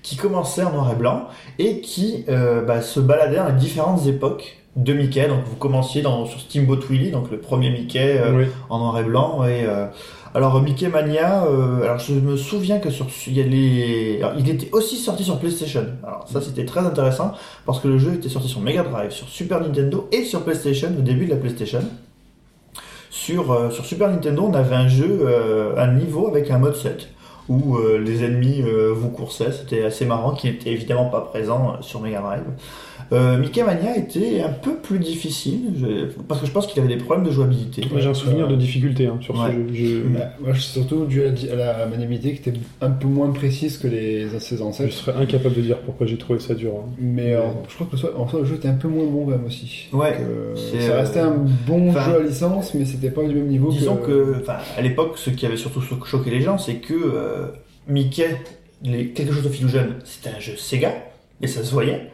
qui 0.03 0.17
commençait 0.17 0.65
en 0.65 0.73
noir 0.73 0.93
et 0.93 0.97
blanc 0.97 1.29
et 1.59 1.81
qui 1.81 2.25
euh, 2.29 2.62
bah, 2.62 2.83
se 2.83 3.01
baladait 3.01 3.37
dans 3.37 3.47
les 3.49 3.53
différentes 3.55 4.07
époques 4.07 4.59
de 4.79 4.93
Mickey. 4.93 5.27
Donc 5.29 5.41
vous 5.45 5.57
commenciez 5.57 6.03
dans, 6.03 6.25
sur 6.25 6.41
Steamboat 6.41 6.81
Willie, 6.88 7.11
donc 7.11 7.31
le 7.31 7.38
premier 7.38 7.71
Mickey 7.71 8.19
euh, 8.19 8.38
Oui. 8.38 8.45
en 8.71 8.79
noir 8.79 8.99
et 8.99 9.03
blanc. 9.03 9.45
Et 9.45 9.64
euh, 9.67 9.87
alors 10.35 10.62
Mickey 10.62 10.88
Mania 10.88 11.45
euh, 11.47 11.83
alors 11.83 11.99
je 11.99 12.14
me 12.14 12.37
souviens 12.37 12.79
que 12.79 12.91
sur 12.91 13.07
il 13.27 13.33
y 13.33 13.41
a 13.41 13.45
les 13.45 14.19
alors, 14.23 14.35
il 14.38 14.49
était 14.49 14.69
aussi 14.73 14.97
sorti 14.97 15.25
sur 15.25 15.38
PlayStation. 15.38 15.85
Alors 16.07 16.27
ça 16.29 16.41
c'était 16.41 16.64
très 16.64 16.81
intéressant 16.81 17.33
parce 17.67 17.81
que 17.81 17.88
le 17.88 17.99
jeu 17.99 18.14
était 18.14 18.29
sorti 18.29 18.49
sur 18.49 18.61
Mega 18.61 18.85
Drive 18.85 19.11
sur 19.11 19.29
Super 19.29 19.61
Nintendo 19.61 20.09
et 20.12 20.25
sur 20.25 20.43
PlayStation 20.45 20.88
au 20.97 21.03
début 21.03 21.27
de 21.27 21.31
la 21.31 21.37
PlayStation. 21.37 21.83
Sur 23.11 23.73
sur 23.73 23.85
Super 23.85 24.09
Nintendo 24.11 24.45
on 24.49 24.55
avait 24.55 24.77
un 24.77 24.88
jeu 24.88 25.27
un 25.77 25.93
niveau 25.93 26.29
avec 26.29 26.51
un 26.51 26.59
mode 26.59 26.77
7 26.77 27.09
où 27.49 27.79
les 27.79 28.23
ennemis 28.23 28.62
vous 28.95 29.09
coursaient. 29.09 29.51
C'était 29.51 29.83
assez 29.83 30.05
marrant 30.05 30.35
qui 30.35 30.47
n'était 30.47 30.71
évidemment 30.71 31.07
pas 31.07 31.23
présent 31.23 31.79
sur 31.81 32.01
Mega 32.01 32.21
Drive 32.21 32.45
euh, 33.12 33.38
Mickey 33.38 33.62
Mania 33.62 33.97
était 33.97 34.40
un 34.42 34.51
peu 34.51 34.77
plus 34.77 34.99
difficile 34.99 35.73
je- 35.81 36.07
parce 36.29 36.40
que 36.42 36.47
je 36.47 36.53
pense 36.53 36.66
qu'il 36.66 36.79
avait 36.83 36.94
des 36.94 37.03
problèmes 37.03 37.27
de 37.27 37.31
jouabilité 37.33 37.83
Moi, 37.90 38.01
J'ai 38.01 38.09
un 38.09 38.14
souvenir 38.14 38.49
de 38.49 38.57
difficulté 38.57 39.07
hein, 39.07 39.18
sur 39.23 39.35
Ouais. 39.35 39.49
ce 39.49 39.75
jeu. 39.75 40.03
Je, 40.05 40.09
Bah, 40.18 40.25
moi, 40.40 40.53
je 40.53 40.61
suis 40.61 40.73
surtout 40.73 41.05
dû 41.07 41.23
à 41.25 41.55
la, 41.57 41.87
maniabilité 41.87 42.35
qui 42.35 42.49
était 42.51 42.59
un 42.81 42.90
peu 42.90 43.07
moins 43.09 43.31
précise 43.31 43.79
que 43.79 43.87
les 43.88 44.29
ses 44.40 44.57
je 44.57 44.62
ancêtres. 44.62 44.92
serais 44.92 45.16
incapable 45.21 45.55
de 45.55 45.62
dire 45.62 45.79
pourquoi 45.79 46.07
j'ai 46.07 46.18
trouvé 46.18 46.38
ça 46.38 46.55
dur. 46.55 46.73
hein. 46.77 46.88
Mais 46.99 47.33
euh, 47.35 47.40
je 47.68 47.75
crois 47.75 47.87
que 47.90 47.97
le, 47.97 48.16
en 48.18 48.29
soi, 48.29 48.40
le 48.40 48.44
jeu 48.47 48.57
était 48.57 48.68
un 48.68 48.75
peu 48.75 48.88
moins 48.88 49.07
bon 49.07 49.25
quand 49.25 49.31
même 49.33 49.47
aussi. 49.47 49.88
Ouais, 49.92 50.12
Donc, 50.18 50.21
euh, 50.29 50.57
ça 50.57 50.92
euh, 50.92 51.01
restait 51.01 51.21
un 51.21 51.37
bon 51.66 51.92
jeu 51.92 51.99
à 51.99 52.23
licence, 52.23 52.75
mais 52.75 52.85
c'était 52.85 53.11
pas 53.11 53.23
du 53.25 53.35
même 53.35 53.49
niveau 53.49 53.71
Disons 53.71 53.97
que. 53.97 54.40
que, 54.42 54.51
à 54.77 54.83
l'époque, 54.83 55.12
ce 55.16 55.31
qui 55.31 55.47
avait 55.47 55.57
surtout 55.57 55.81
cho- 55.81 56.05
choqué 56.05 56.31
les 56.31 56.40
gens, 56.42 56.59
c'est 56.59 56.75
que 56.77 56.94
euh, 56.94 57.47
Mickey, 57.88 58.37
les, 58.85 59.09
quelque 59.09 59.33
chose 59.33 59.44
de 59.44 59.55
Illusion, 59.55 59.87
c'était 60.05 60.31
un 60.37 60.40
jeu 60.40 60.53
Sega, 60.57 60.92
et 61.40 61.47
ça 61.47 61.64
se 61.64 61.73
voyait. 61.73 62.11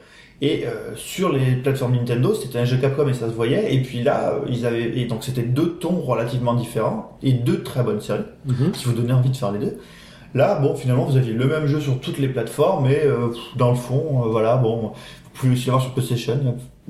Et 0.47 0.67
euh, 0.67 0.95
sur 0.95 1.33
les 1.33 1.53
plateformes 1.57 1.95
Nintendo, 1.95 2.35
c'était 2.35 2.59
un 2.59 2.67
jeu 2.67 2.77
Capcom 2.77 3.09
et 3.09 3.15
ça 3.15 3.29
se 3.29 3.33
voyait. 3.33 3.75
Et 3.75 3.81
puis 3.81 4.03
là, 4.03 4.33
euh, 4.35 4.41
ils 4.49 4.67
avaient, 4.67 4.99
et 4.99 5.07
donc 5.07 5.25
c'était 5.25 5.43
deux 5.43 5.79
tons 5.81 6.01
relativement 6.03 6.53
différents 6.53 7.17
et 7.23 7.33
deux 7.33 7.63
très 7.63 7.83
bonnes 7.83 8.03
séries 8.03 8.25
Mhm. 8.45 8.73
qui 8.73 8.85
vous 8.85 8.93
donnaient 8.93 9.15
envie 9.15 9.31
de 9.31 9.37
faire 9.39 9.53
les 9.53 9.59
deux. 9.59 9.79
Là, 10.35 10.57
bon, 10.57 10.75
finalement, 10.75 11.05
vous 11.07 11.17
aviez 11.17 11.33
le 11.33 11.47
même 11.47 11.67
jeu 11.67 11.81
sur 11.81 11.99
toutes 11.99 12.19
les 12.19 12.29
plateformes, 12.29 12.85
mais 12.89 13.01
euh, 13.07 13.29
dans 13.57 13.71
le 13.71 13.77
fond, 13.77 14.25
euh, 14.25 14.29
voilà, 14.29 14.57
bon, 14.57 14.77
vous 14.89 14.93
pouvez 15.33 15.53
aussi 15.55 15.67
l'avoir 15.67 15.83
sur 15.83 15.95
PlayStation. 15.95 16.39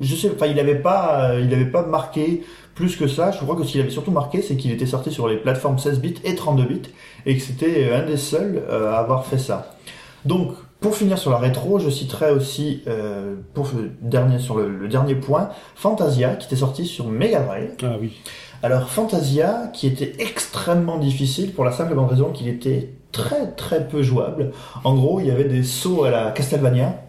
Je 0.01 0.15
sais, 0.15 0.29
enfin, 0.35 0.47
il 0.47 0.55
n'avait 0.57 0.75
pas, 0.75 1.35
il 1.39 1.53
avait 1.53 1.65
pas 1.71 1.83
marqué 1.85 2.43
plus 2.73 2.97
que 2.97 3.07
ça. 3.07 3.31
Je 3.31 3.37
crois 3.37 3.55
que 3.55 3.63
ce 3.63 3.71
qu'il 3.71 3.79
avait 3.79 3.89
surtout 3.89 4.11
marqué, 4.11 4.41
c'est 4.41 4.57
qu'il 4.57 4.71
était 4.71 4.85
sorti 4.85 5.11
sur 5.11 5.29
les 5.29 5.37
plateformes 5.37 5.77
16 5.79 6.01
bits 6.01 6.15
et 6.25 6.35
32 6.35 6.63
bits, 6.65 6.81
et 7.25 7.37
que 7.37 7.41
c'était 7.41 7.89
un 7.93 8.05
des 8.05 8.17
seuls 8.17 8.63
à 8.69 8.97
avoir 8.99 9.25
fait 9.25 9.37
ça. 9.37 9.77
Donc, 10.25 10.51
pour 10.85 10.95
finir 10.95 11.17
sur 11.17 11.31
la 11.31 11.39
rétro, 11.39 11.79
je 11.79 11.89
citerai 11.89 12.29
aussi, 12.29 12.83
euh, 12.85 13.33
pour 13.55 13.67
le 13.75 13.89
dernier, 14.01 14.37
sur 14.37 14.55
le, 14.55 14.69
le 14.69 14.87
dernier 14.87 15.15
point, 15.15 15.49
Fantasia, 15.73 16.35
qui 16.35 16.45
était 16.45 16.57
sorti 16.57 16.85
sur 16.85 17.07
Mega 17.07 17.39
Drive. 17.39 17.71
Ah 17.81 17.95
oui. 17.99 18.13
Alors 18.61 18.87
Fantasia, 18.87 19.71
qui 19.73 19.87
était 19.87 20.13
extrêmement 20.19 20.99
difficile 20.99 21.53
pour 21.53 21.65
la 21.65 21.71
simple 21.71 21.93
et 21.93 21.95
bonne 21.95 22.05
raison 22.05 22.29
qu'il 22.29 22.47
était 22.47 22.91
très 23.11 23.47
très 23.53 23.87
peu 23.87 24.03
jouable. 24.03 24.51
En 24.83 24.93
gros, 24.93 25.19
il 25.19 25.25
y 25.25 25.31
avait 25.31 25.45
des 25.45 25.63
sauts 25.63 26.03
à 26.03 26.11
la 26.11 26.29
Castlevania. 26.29 27.01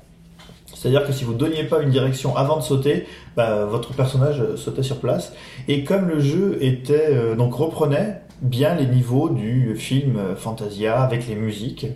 C'est-à-dire 0.75 1.07
que 1.07 1.13
si 1.13 1.25
vous 1.25 1.35
donniez 1.35 1.65
pas 1.65 1.83
une 1.83 1.91
direction 1.91 2.35
avant 2.35 2.57
de 2.57 2.63
sauter, 2.63 3.07
bah, 3.37 3.67
votre 3.67 3.93
personnage 3.93 4.41
euh, 4.41 4.57
sautait 4.57 4.85
sur 4.85 5.01
place. 5.01 5.35
Et 5.69 5.85
comme 5.85 6.09
le 6.09 6.19
jeu 6.19 6.57
était 6.63 7.09
euh, 7.11 7.35
donc 7.35 7.53
reprenait 7.53 8.23
bien 8.41 8.75
les 8.75 8.87
niveaux 8.87 9.29
du 9.29 9.77
film 9.77 10.19
Fantasia 10.35 11.03
avec 11.03 11.29
les 11.29 11.35
musiques. 11.35 11.87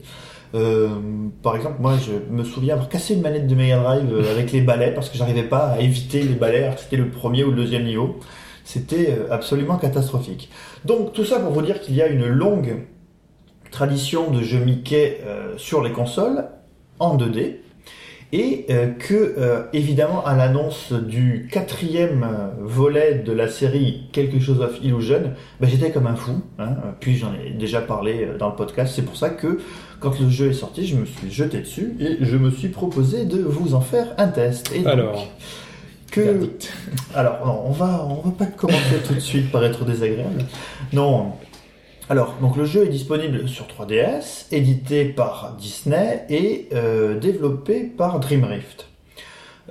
Euh, 0.54 0.88
par 1.42 1.56
exemple, 1.56 1.76
moi, 1.80 1.94
je 1.96 2.12
me 2.32 2.44
souviens 2.44 2.74
avoir 2.74 2.88
cassé 2.88 3.14
une 3.14 3.20
manette 3.20 3.46
de 3.46 3.54
Mega 3.54 3.78
Drive 3.78 4.12
euh, 4.12 4.32
avec 4.32 4.52
les 4.52 4.60
balais 4.60 4.92
parce 4.92 5.08
que 5.08 5.16
j'arrivais 5.16 5.44
pas 5.44 5.68
à 5.68 5.80
éviter 5.80 6.22
les 6.22 6.34
balais 6.34 6.64
alors 6.64 6.78
c'était 6.78 6.96
le 6.96 7.08
premier 7.08 7.44
ou 7.44 7.50
le 7.50 7.56
deuxième 7.56 7.84
niveau. 7.84 8.18
C'était 8.64 9.10
euh, 9.10 9.32
absolument 9.32 9.76
catastrophique. 9.76 10.50
Donc 10.84 11.12
tout 11.12 11.24
ça 11.24 11.38
pour 11.38 11.52
vous 11.52 11.62
dire 11.62 11.80
qu'il 11.80 11.94
y 11.94 12.02
a 12.02 12.08
une 12.08 12.26
longue 12.26 12.84
tradition 13.70 14.30
de 14.30 14.42
jeux 14.42 14.64
Mickey 14.64 15.20
sur 15.56 15.80
les 15.80 15.92
consoles 15.92 16.46
en 16.98 17.16
2D. 17.16 17.58
et 18.32 18.66
que 18.98 19.68
évidemment 19.72 20.26
à 20.26 20.34
l'annonce 20.34 20.92
du 20.92 21.48
quatrième 21.52 22.26
volet 22.58 23.14
de 23.14 23.30
la 23.30 23.46
série 23.46 24.08
Quelque 24.10 24.40
chose 24.40 24.60
of 24.60 24.82
Illusion, 24.82 25.34
bah, 25.60 25.68
j'étais 25.70 25.92
comme 25.92 26.08
un 26.08 26.16
fou. 26.16 26.42
Hein, 26.58 26.74
puis 26.98 27.16
j'en 27.16 27.32
ai 27.34 27.50
déjà 27.50 27.80
parlé 27.80 28.26
dans 28.40 28.48
le 28.48 28.56
podcast. 28.56 28.92
C'est 28.96 29.04
pour 29.04 29.16
ça 29.16 29.30
que 29.30 29.60
quand 30.00 30.18
le 30.18 30.28
jeu 30.28 30.50
est 30.50 30.54
sorti, 30.54 30.86
je 30.86 30.96
me 30.96 31.04
suis 31.04 31.30
jeté 31.30 31.58
dessus 31.58 31.94
et 32.00 32.18
je 32.20 32.36
me 32.36 32.50
suis 32.50 32.68
proposé 32.68 33.24
de 33.24 33.38
vous 33.38 33.74
en 33.74 33.80
faire 33.80 34.14
un 34.18 34.28
test. 34.28 34.72
Et 34.74 34.80
donc, 34.80 34.86
Alors. 34.86 35.28
que 36.10 36.20
Verdict. 36.20 36.72
alors 37.14 37.46
non, 37.46 37.62
on 37.66 37.70
va 37.70 38.06
on 38.08 38.28
va 38.28 38.30
pas 38.30 38.46
commencer 38.46 38.96
tout 39.06 39.14
de 39.14 39.20
suite 39.20 39.52
par 39.52 39.64
être 39.64 39.84
désagréable. 39.84 40.44
Non. 40.92 41.32
Alors, 42.08 42.34
donc 42.40 42.56
le 42.56 42.64
jeu 42.64 42.86
est 42.86 42.88
disponible 42.88 43.48
sur 43.48 43.66
3DS, 43.66 44.46
édité 44.50 45.04
par 45.04 45.54
Disney 45.60 46.24
et 46.28 46.68
euh, 46.74 47.18
développé 47.20 47.82
par 47.84 48.18
Dreamrift. 48.18 48.88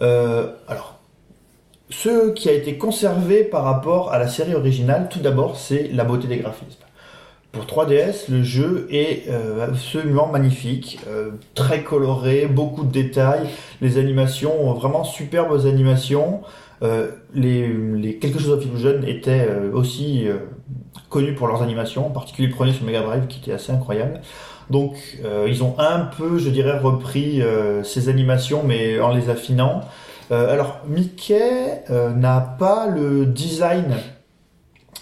Euh, 0.02 0.54
alors, 0.70 1.00
ce 1.90 2.30
qui 2.30 2.48
a 2.48 2.54
été 2.54 2.78
conservé 2.78 3.44
par 3.44 3.64
rapport 3.64 4.14
à 4.14 4.20
la 4.20 4.30
série 4.30 4.56
originale, 4.56 5.10
tout 5.10 5.20
d'abord, 5.20 5.58
c'est 5.58 5.90
la 5.92 6.06
beauté 6.06 6.28
des 6.28 6.38
graphismes. 6.38 6.80
Pour 7.52 7.66
3DS, 7.66 8.30
le 8.30 8.44
jeu 8.44 8.88
est 8.92 9.28
euh, 9.28 9.66
absolument 9.68 10.28
magnifique, 10.28 11.00
euh, 11.08 11.32
très 11.56 11.84
coloré, 11.84 12.46
beaucoup 12.46 12.84
de 12.84 12.92
détails, 12.92 13.50
les 13.82 13.98
animations, 13.98 14.72
vraiment 14.74 15.04
superbes 15.04 15.66
animations. 15.66 16.42
Euh, 16.84 17.10
les, 17.34 17.68
les 17.68 18.18
quelque 18.18 18.40
chose 18.40 18.52
of 18.52 18.64
Illusion 18.64 19.02
étaient 19.06 19.48
euh, 19.50 19.72
aussi 19.74 20.28
euh, 20.28 20.38
connus 21.10 21.34
pour 21.34 21.48
leurs 21.48 21.64
animations, 21.64 22.06
en 22.08 22.12
particulier 22.12 22.48
le 22.50 22.54
premier 22.54 22.72
sur 22.72 22.86
Mega 22.86 23.02
Drive 23.02 23.26
qui 23.28 23.40
était 23.40 23.52
assez 23.52 23.72
incroyable. 23.72 24.22
Donc 24.70 24.94
euh, 25.26 25.48
ils 25.50 25.64
ont 25.64 25.74
un 25.80 26.02
peu, 26.02 26.38
je 26.38 26.50
dirais, 26.50 26.78
repris 26.78 27.42
euh, 27.42 27.84
ces 27.84 28.10
animations 28.10 28.62
mais 28.64 29.00
en 29.00 29.12
les 29.12 29.30
affinant. 29.30 29.82
Euh, 30.32 30.54
alors 30.54 30.82
Mickey 30.88 31.84
n'a 31.90 32.40
pas 32.60 32.86
le 32.88 33.26
design 33.26 33.96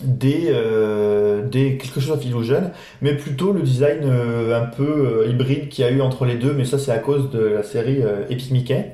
des, 0.02 0.50
euh, 0.52 1.48
des 1.48 1.78
quelque 1.78 2.00
chose 2.00 2.24
Illusion, 2.24 2.72
mais 3.02 3.14
plutôt 3.16 3.52
le 3.52 3.62
design 3.62 4.00
euh, 4.04 4.60
un 4.62 4.66
peu 4.66 4.84
euh, 5.26 5.28
hybride 5.30 5.70
qu'il 5.70 5.84
y 5.86 5.88
a 5.88 5.92
eu 5.92 6.02
entre 6.02 6.26
les 6.26 6.36
deux, 6.36 6.54
mais 6.54 6.66
ça 6.66 6.78
c'est 6.78 6.92
à 6.92 7.00
cause 7.00 7.30
de 7.32 7.40
la 7.40 7.64
série 7.64 8.02
euh, 8.02 8.24
Epic 8.30 8.52
Mickey. 8.52 8.92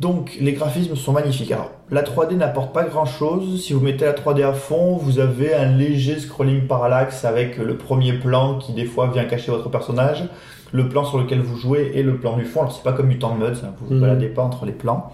Donc 0.00 0.36
les 0.40 0.52
graphismes 0.54 0.96
sont 0.96 1.12
magnifiques. 1.12 1.52
Alors 1.52 1.70
la 1.90 2.02
3D 2.02 2.34
n'apporte 2.36 2.72
pas 2.72 2.84
grand 2.84 3.04
chose. 3.04 3.62
Si 3.62 3.72
vous 3.74 3.80
mettez 3.80 4.06
la 4.06 4.14
3D 4.14 4.42
à 4.42 4.52
fond, 4.54 4.96
vous 4.96 5.18
avez 5.18 5.52
un 5.54 5.66
léger 5.76 6.18
scrolling 6.18 6.66
parallaxe 6.66 7.24
avec 7.26 7.58
le 7.58 7.76
premier 7.76 8.14
plan 8.14 8.56
qui 8.58 8.72
des 8.72 8.86
fois 8.86 9.08
vient 9.12 9.24
cacher 9.24 9.50
votre 9.50 9.68
personnage, 9.68 10.24
le 10.72 10.88
plan 10.88 11.04
sur 11.04 11.18
lequel 11.18 11.40
vous 11.40 11.56
jouez 11.58 11.90
et 11.94 12.02
le 12.02 12.16
plan 12.16 12.36
du 12.38 12.46
fond. 12.46 12.60
Alors 12.60 12.72
c'est 12.72 12.82
pas 12.82 12.94
comme 12.94 13.08
Mutant 13.08 13.34
Mud, 13.34 13.54
ça, 13.56 13.74
vous 13.78 13.88
vous 13.88 13.94
Mhm. 13.94 14.00
baladez 14.00 14.28
pas 14.28 14.42
entre 14.42 14.64
les 14.64 14.72
plans. 14.72 15.12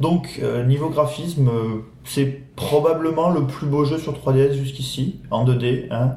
Donc 0.00 0.40
euh, 0.42 0.64
niveau 0.64 0.88
graphisme, 0.88 1.48
euh, 1.48 1.82
c'est 2.04 2.54
probablement 2.56 3.30
le 3.30 3.46
plus 3.46 3.66
beau 3.66 3.84
jeu 3.84 3.98
sur 3.98 4.12
3DS 4.12 4.54
jusqu'ici 4.54 5.20
en 5.30 5.44
2D. 5.44 5.86
Hein. 5.90 6.16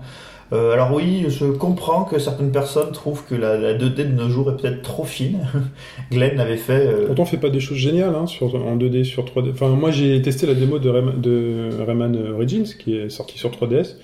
Euh, 0.52 0.74
alors 0.74 0.94
oui, 0.94 1.26
je 1.28 1.46
comprends 1.46 2.04
que 2.04 2.18
certaines 2.18 2.52
personnes 2.52 2.92
trouvent 2.92 3.24
que 3.24 3.36
la, 3.36 3.58
la 3.58 3.76
2D 3.76 3.96
de 3.98 4.16
nos 4.16 4.30
jours 4.30 4.50
est 4.50 4.58
peut-être 4.58 4.82
trop 4.82 5.04
fine. 5.04 5.48
Glenn 6.12 6.40
avait 6.40 6.58
fait 6.58 6.88
euh, 6.88 7.06
Pourtant, 7.06 7.24
on 7.24 7.26
fait 7.26 7.38
pas 7.38 7.50
des 7.50 7.60
choses 7.60 7.78
géniales 7.78 8.16
hein, 8.16 8.26
en 8.42 8.76
2D 8.76 9.04
sur 9.04 9.26
3D. 9.26 9.52
Enfin, 9.52 9.70
moi, 9.70 9.92
j'ai 9.92 10.20
testé 10.22 10.48
la 10.48 10.56
démo 10.56 10.80
de, 10.80 10.90
Rayman, 10.90 11.22
de 11.22 11.70
Rayman 11.86 12.34
Origins 12.34 12.66
qui 12.80 12.96
est 12.96 13.10
sortie 13.10 13.38
sur 13.38 13.52
3DS. 13.52 13.96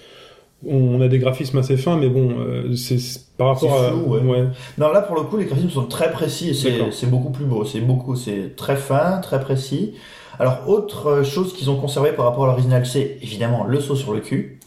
On 0.68 1.00
a 1.02 1.08
des 1.08 1.20
graphismes 1.20 1.58
assez 1.60 1.78
fins, 1.78 1.98
mais 1.98 2.10
bon, 2.10 2.30
euh, 2.40 2.76
c'est 2.76 2.98
par 3.38 3.48
rapport 3.48 3.78
C'est 3.78 3.86
à. 3.86 3.90
flou, 3.90 4.16
ouais. 4.16 4.46
Non, 4.78 4.92
là 4.92 5.02
pour 5.02 5.16
le 5.16 5.24
coup, 5.24 5.38
les 5.38 5.46
graphismes 5.46 5.70
sont 5.70 5.86
très 5.86 6.12
précis 6.12 6.50
et 6.50 6.92
c'est 6.92 7.10
beaucoup 7.10 7.30
plus 7.32 7.46
beau. 7.46 7.66
C'est 7.66 7.82
beaucoup, 7.82 8.16
c'est 8.16 8.56
très 8.56 8.76
fin, 8.76 9.20
très 9.20 9.40
précis. 9.40 9.94
Alors, 10.40 10.68
autre 10.68 11.24
chose 11.24 11.54
qu'ils 11.54 11.70
ont 11.70 11.78
conservé 11.78 12.12
par 12.12 12.26
rapport 12.26 12.44
à 12.44 12.48
l'original, 12.48 12.86
c'est 12.86 13.18
évidemment 13.22 13.64
le 13.66 13.80
saut 13.80 13.96
sur 13.96 14.14
le 14.14 14.20
cul, 14.20 14.60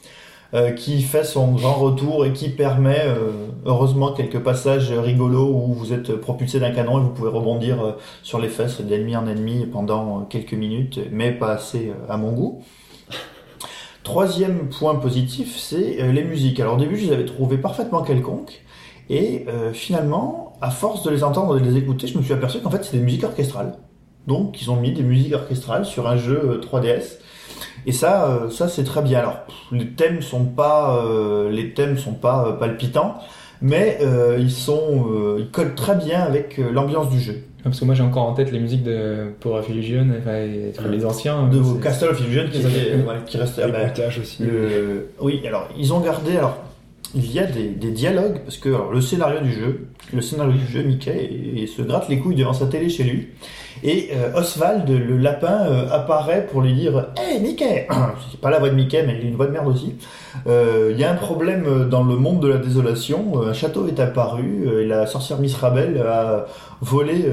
euh, 0.54 0.70
qui 0.72 1.02
fait 1.02 1.24
son 1.24 1.52
grand 1.52 1.74
retour 1.74 2.24
et 2.24 2.32
qui 2.32 2.48
permet, 2.48 3.02
euh, 3.04 3.48
heureusement, 3.66 4.12
quelques 4.12 4.38
passages 4.38 4.90
rigolos 4.92 5.52
où 5.52 5.74
vous 5.74 5.92
êtes 5.92 6.14
propulsé 6.16 6.58
d'un 6.58 6.70
canon 6.70 6.98
et 7.00 7.02
vous 7.02 7.11
pouvez 7.11 7.28
rebondir 7.28 7.82
euh, 7.82 7.92
sur 8.22 8.38
les 8.38 8.48
fesses 8.48 8.80
d'ennemi 8.80 9.14
en 9.14 9.26
ennemi 9.26 9.66
pendant 9.66 10.22
quelques 10.22 10.54
minutes, 10.54 11.00
mais 11.12 11.32
pas 11.32 11.52
assez 11.52 11.88
euh, 11.90 12.12
à 12.12 12.16
mon 12.16 12.32
goût. 12.32 12.62
Troisième 14.09 14.71
point 14.71 14.94
positif, 14.94 15.59
c'est 15.59 16.01
euh, 16.01 16.12
les 16.12 16.25
musiques. 16.25 16.61
Alors 16.61 16.77
au 16.77 16.79
début, 16.79 16.97
je 16.97 17.09
les 17.09 17.12
avais 17.12 17.27
trouvées 17.27 17.59
parfaitement 17.59 18.03
quelconques. 18.03 18.64
Et 19.11 19.44
euh, 19.49 19.75
finalement, 19.75 20.55
à 20.62 20.71
force 20.71 21.03
de 21.03 21.11
les 21.11 21.23
entendre 21.25 21.59
et 21.59 21.61
de 21.61 21.66
les 21.66 21.77
écouter, 21.77 22.07
je 22.07 22.16
me 22.16 22.23
suis 22.23 22.33
aperçu 22.33 22.61
qu'en 22.62 22.71
fait, 22.71 22.83
c'est 22.85 22.97
des 22.97 23.03
musiques 23.03 23.25
orchestrales. 23.25 23.77
Donc, 24.27 24.62
ils 24.62 24.71
ont 24.71 24.77
mis 24.77 24.92
des 24.92 25.03
musiques 25.03 25.35
orchestrales 25.35 25.85
sur 25.85 26.09
un 26.09 26.16
jeu 26.16 26.40
euh, 26.42 26.59
3DS. 26.59 27.18
Et 27.85 27.92
ça, 27.92 28.31
euh, 28.31 28.49
ça 28.49 28.68
c'est 28.68 28.85
très 28.85 29.03
bien. 29.03 29.18
Alors, 29.18 29.40
les 29.73 29.90
thèmes 29.90 30.23
sont 30.23 30.47
pas, 30.47 31.05
euh, 31.05 31.51
les 31.51 31.75
thèmes 31.75 31.99
sont 31.99 32.14
pas 32.14 32.47
euh, 32.49 32.53
palpitants, 32.55 33.18
mais 33.61 33.99
euh, 34.01 34.38
ils 34.40 34.51
sont, 34.51 35.07
euh, 35.11 35.37
ils 35.40 35.51
collent 35.51 35.75
très 35.75 35.97
bien 35.97 36.23
avec 36.23 36.59
euh, 36.59 36.71
l'ambiance 36.71 37.11
du 37.11 37.21
jeu. 37.21 37.47
Parce 37.64 37.81
que 37.81 37.85
moi 37.85 37.94
j'ai 37.94 38.03
encore 38.05 38.25
en 38.25 38.35
tête 38.35 38.53
les 38.53 38.61
musiques 38.61 38.85
de 38.85 39.27
Power 39.40 39.59
of 39.61 39.68
Illusion, 39.68 40.07
enfin, 40.21 40.37
et- 40.37 40.73
enfin, 40.79 40.88
les 40.88 41.05
anciens. 41.05 41.49
De 41.49 41.61
c'est- 41.62 41.81
Castle 41.83 42.09
of 42.11 42.21
Illusion 42.21 42.44
qui, 42.51 42.61
qui 43.27 43.37
reste. 43.37 43.61
ah 43.62 43.66
Le 43.66 43.73
bah, 43.73 43.79
aussi. 44.21 44.42
Le... 44.44 45.09
Oui, 45.21 45.40
alors 45.47 45.68
ils 45.77 45.92
ont 45.92 46.01
gardé. 46.01 46.37
Alors, 46.37 46.57
il 47.14 47.31
y 47.33 47.38
a 47.40 47.47
des, 47.47 47.68
des 47.68 47.90
dialogues 47.90 48.38
parce 48.44 48.59
que 48.59 48.68
alors, 48.68 48.92
le 48.92 49.01
scénario 49.01 49.40
du 49.40 49.53
jeu, 49.53 49.87
le 50.12 50.21
scénario 50.21 50.53
du 50.53 50.66
jeu, 50.66 50.83
Mickey 50.83 51.31
et, 51.57 51.62
et 51.62 51.66
se 51.66 51.83
gratte 51.83 52.09
les 52.09 52.18
couilles 52.18 52.37
devant 52.37 52.53
sa 52.53 52.66
télé 52.66 52.88
chez 52.88 53.05
lui. 53.05 53.29
Et 53.85 54.09
euh, 54.12 54.38
Oswald, 54.38 54.88
le 54.88 55.17
lapin, 55.17 55.67
euh, 55.67 55.88
apparaît 55.91 56.47
pour 56.51 56.61
lui 56.62 56.73
dire 56.75 57.09
Hey 57.19 57.41
Mickey 57.41 57.87
C'est 58.31 58.41
pas 58.41 58.51
la 58.51 58.59
voix 58.59 58.71
de 58.71 58.75
Mickey, 58.75 59.03
mais 59.07 59.17
il 59.21 59.27
a 59.27 59.29
une 59.29 59.37
voix 59.37 59.47
de 59.47 59.53
merde 59.53 59.69
aussi. 59.69 59.95
Euh, 60.47 60.91
Il 60.93 60.99
y 61.01 61.05
a 61.05 61.11
un 61.11 61.14
problème 61.17 61.88
dans 61.88 62.03
le 62.03 62.17
monde 62.17 62.41
de 62.41 62.49
la 62.49 62.59
désolation. 62.59 63.41
Un 63.43 63.53
château 63.53 63.87
est 63.88 64.01
apparu 64.01 64.69
et 64.81 64.87
la 64.87 65.07
sorcière 65.07 65.38
Miss 65.38 65.55
Rabel 65.55 65.99
a 66.07 66.47
volé 66.81 67.25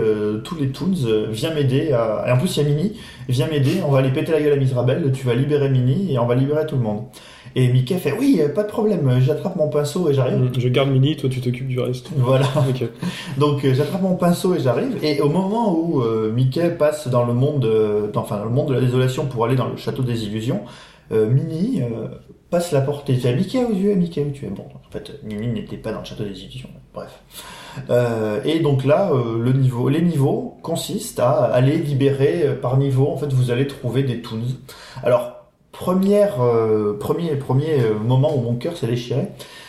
tous 0.44 0.56
les 0.56 0.70
toons. 0.70 0.92
Viens 1.30 1.54
m'aider. 1.54 1.92
à- 1.94 2.26
Et 2.28 2.32
en 2.32 2.38
plus, 2.38 2.56
il 2.58 2.64
y 2.64 2.66
a 2.66 2.70
Minnie. 2.70 2.94
Viens 3.30 3.48
m'aider. 3.48 3.82
On 3.88 3.92
va 3.92 4.00
aller 4.00 4.12
péter 4.12 4.32
la 4.32 4.42
gueule 4.42 4.54
à 4.54 4.58
Miss 4.58 4.74
Rabel. 4.74 5.12
Tu 5.14 5.26
vas 5.26 5.36
libérer 5.36 5.70
Minnie 5.70 6.14
et 6.14 6.20
on 6.20 6.26
va 6.26 6.36
libérer 6.36 6.66
tout 6.66 6.76
le 6.76 6.82
monde. 6.82 7.04
Et 7.56 7.70
Mickey 7.70 7.98
fait 7.98 8.12
Oui, 8.12 8.40
euh, 8.42 8.50
pas 8.50 8.64
de 8.64 8.68
problème. 8.68 9.10
J'attrape 9.22 9.56
mon 9.56 9.70
pinceau 9.70 10.10
et 10.10 10.14
j'arrive. 10.14 10.38
Mm, 10.38 10.52
Je 10.58 10.68
garde 10.68 10.90
Mini, 10.90 11.16
toi, 11.16 11.30
tu 11.30 11.40
t'occupes 11.40 11.68
du 11.68 11.80
reste. 11.80 12.10
Voilà. 12.18 12.48
Donc 13.38 13.64
euh, 13.64 13.74
j'attrape 13.74 14.02
mon 14.02 14.16
pinceau 14.16 14.56
et 14.56 14.60
j'arrive. 14.60 14.98
Et 15.04 15.22
au 15.22 15.30
moment 15.30 15.74
où 15.78 16.02
euh, 16.02 16.32
Mickey 16.32 16.70
passe 16.72 17.08
dans 17.08 17.26
le 17.26 17.34
monde, 17.34 17.66
euh, 17.66 18.12
dans, 18.12 18.22
enfin 18.22 18.38
dans 18.38 18.46
le 18.46 18.50
monde 18.50 18.70
de 18.70 18.74
la 18.74 18.82
désolation 18.82 19.26
pour 19.26 19.46
aller 19.46 19.56
dans 19.56 19.70
le 19.70 19.78
château 19.78 20.04
des 20.04 20.26
illusions, 20.26 20.62
euh, 21.12 21.30
Minnie 21.30 21.82
euh, 21.82 22.08
passe 22.50 22.72
la 22.72 22.82
porte 22.82 23.10
et 23.10 23.14
dit 23.14 23.28
Mickey 23.34 23.64
où 23.64 23.74
tu 23.74 23.90
es, 23.90 23.96
Mickey 23.96 24.22
où 24.24 24.32
tu 24.32 24.46
es? 24.46 24.50
Bon, 24.50 24.64
en 24.64 24.92
fait, 24.92 25.20
Minnie 25.24 25.48
n'était 25.48 25.78
pas 25.78 25.92
dans 25.92 26.00
le 26.00 26.06
château 26.06 26.24
des 26.24 26.42
illusions. 26.42 26.70
Bref. 26.94 27.22
Euh, 27.90 28.42
et 28.46 28.60
donc 28.60 28.86
là, 28.86 29.12
euh, 29.12 29.38
le 29.38 29.54
niveau, 29.54 29.90
les 29.90 30.02
niveaux 30.02 30.58
consistent 30.62 31.20
à 31.20 31.32
aller 31.32 31.78
libérer 31.78 32.44
euh, 32.44 32.56
par 32.56 32.78
niveau. 32.78 33.08
En 33.08 33.18
fait, 33.18 33.32
vous 33.34 33.52
allez 33.52 33.68
trouver 33.68 34.04
des 34.04 34.22
toons. 34.22 34.42
Alors 35.04 35.35
première, 35.78 36.42
euh, 36.42 36.98
premier, 36.98 37.36
premier 37.36 37.82
euh, 37.82 38.00
moment 38.00 38.36
où 38.36 38.42
mon 38.42 38.56
cœur 38.56 38.78
s'est 38.78 38.88
déchiré, 38.88 39.28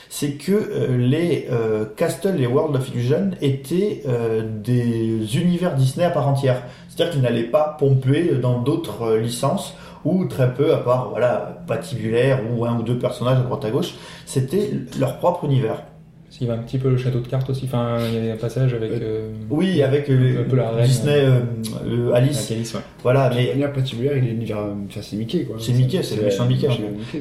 c'est 0.08 0.32
que 0.32 0.52
euh, 0.52 0.96
les 0.96 1.48
euh, 1.50 1.84
Castle 1.96 2.40
et 2.40 2.46
World 2.46 2.76
of 2.76 2.88
Illusion 2.88 3.32
étaient 3.40 4.02
euh, 4.06 4.42
des 4.42 5.36
univers 5.36 5.74
Disney 5.74 6.04
à 6.04 6.10
part 6.10 6.28
entière. 6.28 6.62
C'est-à-dire 6.88 7.12
qu'ils 7.12 7.22
n'allaient 7.22 7.42
pas 7.44 7.76
pomper 7.78 8.34
dans 8.36 8.60
d'autres 8.60 9.16
licences 9.16 9.74
ou 10.04 10.26
très 10.26 10.54
peu, 10.54 10.72
à 10.72 10.78
part 10.78 11.10
voilà 11.10 11.58
patibulaire 11.66 12.40
ou 12.50 12.64
un 12.64 12.78
ou 12.78 12.82
deux 12.82 12.98
personnages 12.98 13.38
à 13.38 13.42
droite 13.42 13.64
à 13.64 13.70
gauche. 13.70 13.94
C'était 14.24 14.70
leur 14.98 15.18
propre 15.18 15.44
univers. 15.44 15.82
Il 16.40 16.46
y 16.46 16.50
avait 16.50 16.58
un 16.58 16.62
petit 16.62 16.78
peu 16.78 16.90
le 16.90 16.96
château 16.96 17.20
de 17.20 17.26
cartes 17.28 17.48
aussi, 17.48 17.64
enfin 17.64 17.96
il 18.08 18.14
y 18.14 18.18
avait 18.18 18.32
un 18.32 18.36
passage 18.36 18.74
avec 18.74 18.90
euh, 18.92 19.30
Oui, 19.48 19.82
avec 19.82 20.10
euh, 20.10 20.42
Un 20.42 20.50
peu 20.50 20.56
la 20.56 20.70
reine, 20.70 20.86
Disney, 20.86 21.24
euh, 21.24 21.40
euh, 21.86 22.12
Alice, 22.14 22.46
Calice, 22.46 22.74
ouais. 22.74 22.80
voilà. 23.02 23.30
Mais 23.34 23.48
manière 23.54 23.72
patibulaire, 23.72 24.16
il 24.16 24.24
est 24.24 24.28
l'univers. 24.32 24.58
Enfin, 24.86 25.00
c'est 25.02 25.16
Mickey, 25.16 25.44
quoi. 25.44 25.56
C'est 25.58 25.72
Mickey, 25.72 26.02
c'est 26.02 26.16
le 26.16 26.24
méchant 26.24 26.46
Mickey, 26.46 26.68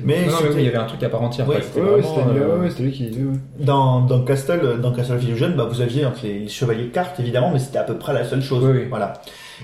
mais 0.03 0.25
Non, 0.25 0.31
non, 0.31 0.37
mais 0.43 0.49
oui, 0.49 0.55
il 0.59 0.65
y 0.65 0.67
avait 0.67 0.77
un 0.77 0.85
truc 0.85 1.01
à 1.03 1.09
part 1.09 1.21
entière. 1.21 1.47
Oui. 1.47 1.55
quoi. 1.55 1.63
C'était 1.63 1.81
Ouais, 1.81 2.01
c'était 2.01 2.33
lui, 2.33 2.39
euh, 2.41 2.59
ouais, 2.59 2.69
c'était 2.69 2.83
lui 2.83 2.91
qui 2.91 3.03
disait, 3.07 3.23
ouais. 3.23 3.37
Dans, 3.59 4.01
dans 4.01 4.21
Castle, 4.23 4.79
dans 4.81 4.91
Castle 4.91 5.15
of 5.15 5.23
Illusion, 5.23 5.53
bah, 5.55 5.67
vous 5.69 5.81
aviez 5.81 6.03
donc, 6.03 6.21
les 6.21 6.47
chevaliers 6.47 6.85
de 6.85 6.89
cartes 6.89 7.19
évidemment, 7.19 7.51
mais 7.53 7.59
c'était 7.59 7.77
à 7.77 7.83
peu 7.83 7.97
près 7.97 8.13
la 8.13 8.25
seule 8.25 8.41
chose. 8.41 8.63
Oui, 8.65 8.71
oui. 8.73 8.85
Voilà. 8.89 9.13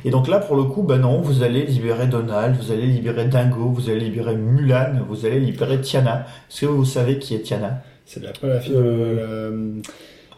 Et 0.06 0.10
donc 0.10 0.30
là, 0.30 0.40
pour 0.40 0.56
le 0.56 0.64
coup, 0.64 0.84
bah 0.84 0.98
non, 0.98 1.20
vous 1.20 1.44
allez 1.44 1.66
libérer 1.66 2.08
Donald, 2.08 2.56
vous 2.56 2.72
allez 2.72 2.88
libérer 2.88 3.26
Dingo, 3.26 3.70
vous 3.76 3.90
allez 3.90 4.00
libérer 4.00 4.36
Mulan, 4.36 5.02
vous 5.10 5.26
allez 5.26 5.40
libérer 5.42 5.82
Tiana. 5.82 6.26
Est-ce 6.50 6.62
que 6.62 6.66
vous 6.68 6.86
savez 6.86 7.20
qui 7.20 7.36
est 7.36 7.40
Tiana? 7.40 7.82
C'est 8.14 8.22
la, 8.22 8.32
pas 8.32 8.48
la 8.48 8.60
fille. 8.60 8.74
Euh, 8.76 8.80
euh, 9.20 9.72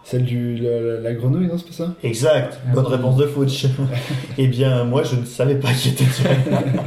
Celle 0.04 0.26
du 0.26 0.58
la, 0.58 0.80
la- 0.82 1.00
la 1.00 1.14
grenouille, 1.14 1.48
non, 1.48 1.58
c'est 1.58 1.66
pas 1.68 1.74
ça? 1.74 1.96
Exact, 2.04 2.60
bonne 2.74 2.86
réponse 2.86 3.16
de 3.18 3.26
Fouch. 3.26 3.66
eh 4.38 4.48
bien, 4.48 4.84
moi, 4.84 5.02
je 5.04 5.16
ne 5.16 5.26
savais 5.26 5.56
pas 5.56 5.72
qui 5.74 5.90
était 5.90 6.04
sur 6.04 6.26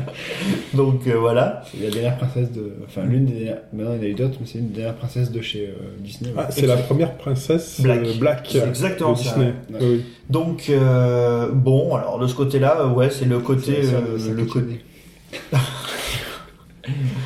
Donc 0.74 1.06
euh, 1.08 1.14
voilà. 1.18 1.62
C'est 1.72 1.82
la 1.82 1.90
dernière 1.90 2.16
princesse 2.18 2.52
de. 2.52 2.72
Enfin, 2.86 3.04
l'une 3.04 3.24
des 3.24 3.32
dernières. 3.32 3.58
Maintenant, 3.72 3.94
il 3.94 3.96
y 3.96 4.00
en 4.00 4.02
a 4.04 4.10
eu 4.10 4.14
d'autres, 4.14 4.36
mais 4.40 4.46
c'est 4.46 4.58
une 4.58 4.68
des 4.68 4.74
dernières 4.76 4.94
princesses 4.96 5.32
de 5.32 5.40
chez 5.40 5.66
euh, 5.66 5.72
Disney. 5.98 6.30
ouais. 6.30 6.36
Ah, 6.46 6.50
c'est 6.50 6.66
la 6.66 6.76
première 6.76 7.16
princesse 7.16 7.80
Black. 7.80 8.04
euh, 8.04 8.12
Black 8.20 8.48
euh, 8.54 8.68
exactement 8.68 9.12
de 9.14 9.18
ça, 9.18 9.22
Disney. 9.30 9.54
ouais. 9.72 9.78
Oui. 9.80 10.04
Donc 10.30 10.66
euh, 10.70 11.48
bon, 11.52 11.96
alors 11.96 12.18
de 12.20 12.26
ce 12.28 12.34
côté-là, 12.34 12.86
ouais, 12.88 13.10
c'est 13.10 13.24
le 13.24 13.38
côté, 13.40 13.82
la 13.82 13.98
euh, 13.98 14.18
sa 14.18 14.30
le 14.30 14.44
côté. 14.44 14.80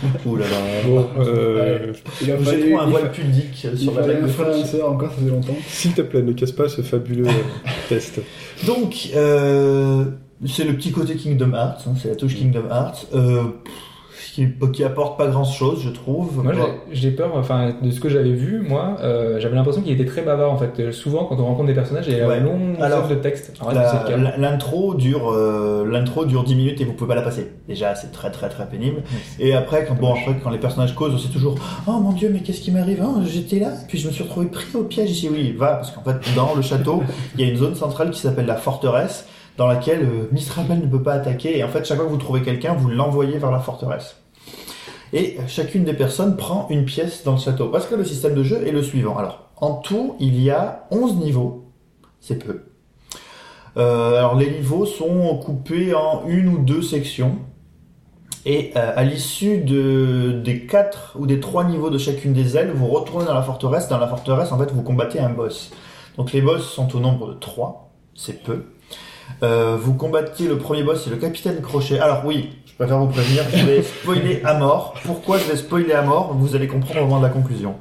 Ouh 0.26 0.36
là 0.36 0.44
là. 0.48 0.56
Bon, 0.86 1.06
euh. 1.18 1.92
Il 2.22 2.30
a 2.30 2.36
Vous 2.36 2.44
fallu- 2.44 2.74
un 2.74 2.84
il 2.86 2.90
voile 2.90 3.10
pudique 3.12 3.66
sur 3.76 3.94
la 3.94 4.02
blague 4.02 4.22
de 4.26 4.64
sœur 4.64 4.90
encore, 4.90 5.10
ça 5.10 5.16
faisait 5.18 5.30
longtemps. 5.30 5.56
s'il 5.68 5.92
te 5.92 6.02
plaît, 6.02 6.22
ne 6.22 6.32
casse 6.32 6.52
pas 6.52 6.68
ce 6.68 6.80
fabuleux 6.82 7.26
euh, 7.26 7.30
test. 7.88 8.20
Donc, 8.66 9.10
euh, 9.14 10.04
c'est 10.46 10.64
le 10.64 10.74
petit 10.74 10.92
côté 10.92 11.16
Kingdom 11.16 11.52
Hearts, 11.52 11.82
hein, 11.86 11.92
c'est 12.00 12.08
la 12.08 12.16
touche 12.16 12.34
Kingdom 12.36 12.64
Hearts, 12.70 13.06
euh, 13.14 13.42
qui, 14.32 14.48
qui 14.72 14.84
apporte 14.84 15.18
pas 15.18 15.26
grand 15.28 15.44
chose, 15.44 15.80
je 15.84 15.90
trouve. 15.90 16.42
Moi, 16.42 16.52
j'ai- 16.54 16.94
j'ai 17.00 17.10
peur, 17.10 17.30
enfin, 17.34 17.72
de 17.82 17.90
ce 17.90 18.00
que 18.00 18.08
j'avais 18.08 18.32
vu, 18.32 18.60
moi, 18.60 18.96
euh, 19.02 19.38
j'avais 19.40 19.54
l'impression 19.56 19.82
qu'il 19.82 19.92
était 19.92 20.04
très 20.04 20.22
bavard, 20.22 20.52
en 20.52 20.56
fait. 20.56 20.92
Souvent, 20.92 21.24
quand 21.24 21.36
on 21.38 21.44
rencontre 21.44 21.66
des 21.68 21.74
personnages, 21.74 22.06
il 22.08 22.16
y 22.16 22.20
a 22.20 22.26
Ouais. 22.28 22.36
un 22.36 22.40
long 22.40 22.58
Alors, 22.80 23.08
de 23.08 23.14
texte. 23.16 23.52
L'intro 24.38 24.94
dure, 24.94 25.30
euh, 25.32 25.84
l'intro 25.90 26.24
dure 26.24 26.44
10 26.44 26.54
minutes 26.54 26.80
et 26.80 26.84
vous 26.84 26.92
pouvez 26.92 27.08
pas 27.08 27.14
la 27.14 27.22
passer. 27.22 27.50
Déjà, 27.68 27.94
c'est 27.94 28.12
très 28.12 28.30
très 28.30 28.48
très 28.48 28.66
pénible. 28.68 29.02
Et 29.38 29.54
après, 29.54 29.84
quand, 29.86 29.94
bon, 29.94 30.12
après, 30.12 30.36
quand 30.42 30.50
les 30.50 30.58
personnages 30.58 30.94
causent, 30.94 31.20
c'est 31.22 31.32
toujours 31.32 31.54
Oh 31.86 31.92
mon 32.00 32.12
dieu, 32.12 32.30
mais 32.32 32.40
qu'est-ce 32.40 32.60
qui 32.60 32.70
m'arrive 32.70 33.02
Hein, 33.02 33.22
J'étais 33.26 33.58
là, 33.58 33.70
puis 33.88 33.98
je 33.98 34.06
me 34.08 34.12
suis 34.12 34.22
retrouvé 34.24 34.46
pris 34.46 34.66
au 34.76 34.82
piège 34.84 35.10
ici. 35.10 35.28
Oui, 35.32 35.52
va, 35.56 35.74
parce 35.74 35.90
qu'en 35.90 36.02
fait, 36.02 36.16
dans 36.36 36.54
le 36.54 36.62
château, 36.62 37.02
il 37.36 37.44
y 37.44 37.48
a 37.48 37.50
une 37.50 37.56
zone 37.58 37.74
centrale 37.74 38.10
qui 38.10 38.20
s'appelle 38.20 38.46
la 38.46 38.56
forteresse, 38.56 39.26
dans 39.60 39.66
laquelle 39.66 40.04
euh, 40.04 40.28
Mistrabel 40.32 40.80
ne 40.80 40.86
peut 40.86 41.02
pas 41.02 41.12
attaquer. 41.12 41.58
Et 41.58 41.62
en 41.62 41.68
fait, 41.68 41.84
chaque 41.84 41.98
fois 41.98 42.06
que 42.06 42.10
vous 42.10 42.16
trouvez 42.16 42.40
quelqu'un, 42.40 42.72
vous 42.72 42.88
l'envoyez 42.88 43.36
vers 43.36 43.50
la 43.50 43.58
forteresse. 43.58 44.16
Et 45.12 45.36
euh, 45.38 45.42
chacune 45.48 45.84
des 45.84 45.92
personnes 45.92 46.38
prend 46.38 46.66
une 46.70 46.86
pièce 46.86 47.24
dans 47.24 47.32
le 47.32 47.38
château. 47.38 47.68
Parce 47.68 47.84
que 47.84 47.94
le 47.94 48.06
système 48.06 48.34
de 48.34 48.42
jeu 48.42 48.66
est 48.66 48.72
le 48.72 48.82
suivant. 48.82 49.18
Alors, 49.18 49.50
en 49.58 49.74
tout, 49.74 50.16
il 50.18 50.40
y 50.40 50.48
a 50.48 50.86
11 50.90 51.16
niveaux. 51.16 51.70
C'est 52.20 52.42
peu. 52.42 52.62
Euh, 53.76 54.16
alors 54.16 54.34
les 54.34 54.50
niveaux 54.50 54.86
sont 54.86 55.36
coupés 55.36 55.94
en 55.94 56.26
une 56.26 56.48
ou 56.48 56.56
deux 56.56 56.80
sections. 56.80 57.36
Et 58.46 58.72
euh, 58.76 58.92
à 58.96 59.04
l'issue 59.04 59.58
de, 59.58 60.40
des 60.42 60.64
quatre 60.64 61.16
ou 61.20 61.26
des 61.26 61.38
trois 61.38 61.64
niveaux 61.64 61.90
de 61.90 61.98
chacune 61.98 62.32
des 62.32 62.56
ailes, 62.56 62.72
vous 62.74 62.86
retournez 62.86 63.26
dans 63.26 63.34
la 63.34 63.42
forteresse. 63.42 63.88
Dans 63.88 63.98
la 63.98 64.08
forteresse, 64.08 64.52
en 64.52 64.58
fait, 64.58 64.72
vous 64.72 64.82
combattez 64.82 65.20
un 65.20 65.28
boss. 65.28 65.70
Donc 66.16 66.32
les 66.32 66.40
boss 66.40 66.66
sont 66.66 66.96
au 66.96 66.98
nombre 66.98 67.28
de 67.28 67.34
trois, 67.34 67.90
c'est 68.14 68.42
peu. 68.42 68.64
Euh, 69.42 69.76
vous 69.80 69.94
combattez 69.94 70.46
le 70.46 70.58
premier 70.58 70.82
boss, 70.82 71.02
c'est 71.04 71.10
le 71.10 71.16
capitaine 71.16 71.60
Crochet. 71.60 71.98
Alors 71.98 72.22
oui, 72.24 72.50
je 72.66 72.74
préfère 72.74 72.98
vous 72.98 73.06
prévenir, 73.06 73.44
je 73.54 73.64
vais 73.64 73.82
spoiler 74.02 74.42
à 74.44 74.54
mort. 74.54 74.94
Pourquoi 75.04 75.38
je 75.38 75.44
vais 75.44 75.56
spoiler 75.56 75.92
à 75.92 76.02
mort 76.02 76.34
Vous 76.38 76.54
allez 76.54 76.66
comprendre 76.66 77.00
au 77.02 77.04
moment 77.04 77.18
de 77.20 77.24
la 77.24 77.30
conclusion. 77.30 77.74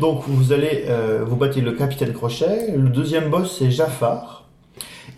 Donc 0.00 0.22
vous 0.26 0.52
allez 0.52 0.84
euh, 0.88 1.24
vous 1.26 1.36
battre 1.36 1.58
le 1.60 1.72
capitaine 1.72 2.12
Crochet. 2.12 2.72
Le 2.76 2.88
deuxième 2.88 3.30
boss 3.30 3.56
c'est 3.58 3.70
Jafar. 3.70 4.44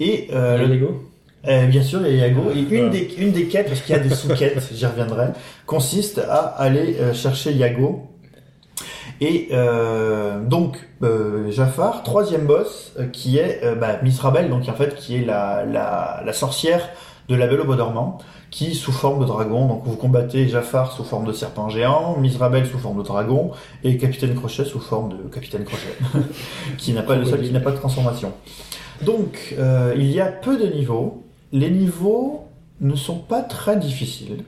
Et 0.00 0.28
euh, 0.32 0.58
le- 0.58 0.66
Lego 0.74 1.04
euh, 1.46 1.66
bien 1.66 1.82
sûr, 1.82 2.00
il 2.06 2.16
y 2.16 2.20
a 2.22 2.26
Yago. 2.26 2.50
Et 2.54 2.58
une 2.76 2.90
des, 2.90 3.14
une 3.16 3.30
des 3.30 3.46
quêtes, 3.46 3.68
parce 3.68 3.80
qu'il 3.80 3.94
y 3.94 3.98
a 3.98 4.00
des 4.02 4.10
sous-quêtes, 4.12 4.58
j'y 4.74 4.84
reviendrai, 4.86 5.26
consiste 5.66 6.18
à 6.18 6.38
aller 6.40 6.96
euh, 7.00 7.14
chercher 7.14 7.52
Yago. 7.52 8.02
Et 9.20 9.48
euh, 9.52 10.40
donc, 10.44 10.78
euh, 11.02 11.50
Jafar, 11.50 12.02
troisième 12.02 12.46
boss, 12.46 12.92
euh, 12.98 13.06
qui 13.06 13.38
est 13.38 13.60
euh, 13.64 13.74
bah, 13.74 13.98
Miss 14.02 14.20
Rabel, 14.20 14.48
donc 14.48 14.68
en 14.68 14.74
fait, 14.74 14.94
qui 14.94 15.16
est 15.16 15.24
la, 15.24 16.32
sorcière 16.32 16.88
de 17.28 17.34
la 17.34 17.46
Belle 17.46 17.60
au 17.60 17.64
Bois 17.64 17.76
dormant, 17.76 18.18
qui 18.50 18.74
sous 18.74 18.92
forme 18.92 19.20
de 19.20 19.26
dragon, 19.26 19.66
donc 19.66 19.82
vous 19.84 19.96
combattez 19.96 20.48
Jafar 20.48 20.92
sous 20.92 21.04
forme 21.04 21.26
de 21.26 21.32
serpent 21.32 21.68
géant, 21.68 22.16
Miss 22.18 22.36
Rabel 22.36 22.66
sous 22.66 22.78
forme 22.78 22.98
de 22.98 23.02
dragon, 23.02 23.50
et 23.84 23.98
Capitaine 23.98 24.34
Crochet 24.34 24.64
sous 24.64 24.80
forme 24.80 25.10
de 25.10 25.28
Capitaine 25.28 25.64
Crochet, 25.64 25.96
qui 26.78 26.92
n'a 26.92 27.02
pas 27.02 27.16
de 27.16 27.76
transformation. 27.76 28.32
Donc, 29.02 29.54
il 29.96 30.10
y 30.10 30.20
a 30.20 30.26
peu 30.26 30.56
de 30.56 30.66
niveaux. 30.72 31.24
Les 31.52 31.70
niveaux 31.70 32.46
ne 32.80 32.94
sont 32.94 33.18
pas 33.18 33.42
très 33.42 33.76
difficiles. 33.76 34.44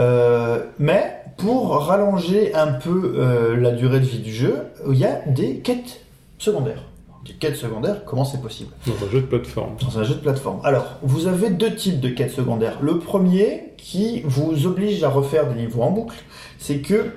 Euh, 0.00 0.64
mais 0.78 1.16
pour 1.36 1.76
rallonger 1.86 2.54
un 2.54 2.72
peu 2.72 3.14
euh, 3.16 3.56
la 3.56 3.72
durée 3.72 4.00
de 4.00 4.06
vie 4.06 4.18
du 4.18 4.32
jeu, 4.32 4.56
il 4.88 4.98
y 4.98 5.04
a 5.04 5.20
des 5.26 5.58
quêtes 5.58 6.00
secondaires. 6.38 6.82
Des 7.24 7.32
quêtes 7.32 7.56
secondaires, 7.56 8.04
comment 8.04 8.24
c'est 8.24 8.42
possible? 8.42 8.70
Dans 8.86 9.06
un 9.06 9.10
jeu 9.10 9.20
de 9.22 9.26
plateforme. 9.26 9.76
dans 9.80 9.98
un 9.98 10.04
jeu 10.04 10.14
de 10.14 10.20
plateforme. 10.20 10.60
Alors, 10.62 10.98
vous 11.02 11.26
avez 11.26 11.48
deux 11.48 11.74
types 11.74 12.00
de 12.00 12.10
quêtes 12.10 12.32
secondaires. 12.32 12.78
Le 12.82 12.98
premier, 12.98 13.72
qui 13.78 14.22
vous 14.24 14.66
oblige 14.66 15.02
à 15.04 15.08
refaire 15.08 15.46
des 15.52 15.60
niveaux 15.60 15.82
en 15.82 15.90
boucle, 15.90 16.16
c'est 16.58 16.78
que 16.78 17.12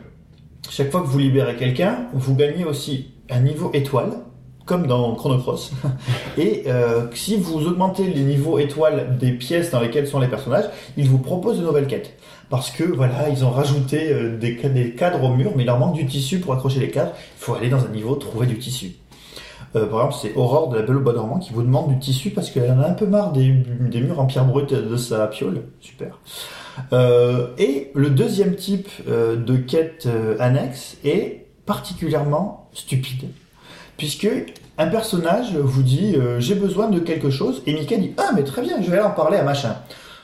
chaque 0.69 0.91
fois 0.91 1.01
que 1.01 1.07
vous 1.07 1.19
libérez 1.19 1.55
quelqu'un, 1.55 2.07
vous 2.13 2.35
gagnez 2.35 2.65
aussi 2.65 3.11
un 3.29 3.39
niveau 3.39 3.71
étoile, 3.73 4.11
comme 4.65 4.85
dans 4.85 5.15
Chrono 5.15 5.39
Cross. 5.39 5.71
Et 6.37 6.63
euh, 6.67 7.07
si 7.13 7.37
vous 7.37 7.65
augmentez 7.67 8.05
les 8.05 8.23
niveaux 8.23 8.59
étoiles 8.59 9.17
des 9.17 9.31
pièces 9.31 9.71
dans 9.71 9.79
lesquelles 9.79 10.07
sont 10.07 10.19
les 10.19 10.27
personnages, 10.27 10.65
ils 10.97 11.07
vous 11.07 11.19
proposent 11.19 11.59
de 11.59 11.65
nouvelles 11.65 11.87
quêtes. 11.87 12.16
Parce 12.49 12.71
que 12.71 12.83
voilà, 12.83 13.27
ils 13.29 13.43
ont 13.43 13.49
rajouté 13.51 14.09
euh, 14.11 14.37
des, 14.37 14.57
ca- 14.61 14.69
des 14.69 14.91
cadres 14.91 15.21
au 15.23 15.33
mur, 15.33 15.51
mais 15.55 15.63
il 15.63 15.65
leur 15.65 15.79
manque 15.79 15.95
du 15.95 16.05
tissu 16.05 16.39
pour 16.39 16.53
accrocher 16.53 16.79
les 16.79 16.89
cadres. 16.89 17.11
Il 17.15 17.43
faut 17.43 17.55
aller 17.55 17.69
dans 17.69 17.83
un 17.83 17.89
niveau 17.89 18.15
trouver 18.15 18.47
du 18.47 18.57
tissu. 18.57 18.93
Euh, 19.75 19.85
par 19.85 20.05
exemple, 20.05 20.15
c'est 20.21 20.33
Aurore 20.35 20.69
de 20.69 20.77
la 20.77 20.83
Belle 20.83 20.95
au 20.95 21.01
Bois 21.01 21.11
dormant 21.13 21.39
qui 21.39 21.51
vous 21.51 21.61
demande 21.61 21.89
du 21.89 21.99
tissu 21.99 22.29
parce 22.29 22.49
qu'elle 22.49 22.71
en 22.71 22.79
a 22.81 22.87
un 22.87 22.93
peu 22.93 23.05
marre 23.05 23.33
des, 23.33 23.49
murs 23.49 24.19
en 24.19 24.25
pierre 24.27 24.45
brute 24.45 24.73
de 24.73 24.95
sa 24.95 25.27
piole. 25.27 25.63
Super. 25.81 26.19
Euh, 26.93 27.47
et 27.57 27.91
le 27.93 28.09
deuxième 28.09 28.55
type 28.55 28.87
de 29.07 29.57
quête 29.57 30.07
annexe 30.39 30.95
est 31.03 31.47
particulièrement 31.65 32.69
stupide. 32.73 33.27
Puisque 33.97 34.27
un 34.77 34.87
personnage 34.87 35.55
vous 35.57 35.81
dit 35.83 36.15
j'ai 36.39 36.55
besoin 36.55 36.87
de 36.89 36.99
quelque 36.99 37.29
chose 37.29 37.61
et 37.65 37.73
Mika 37.73 37.97
dit 37.97 38.13
ah 38.17 38.29
mais 38.35 38.43
très 38.43 38.61
bien 38.61 38.81
je 38.81 38.89
vais 38.89 38.97
aller 38.99 39.07
en 39.07 39.11
parler 39.11 39.37
à 39.37 39.43
machin. 39.43 39.75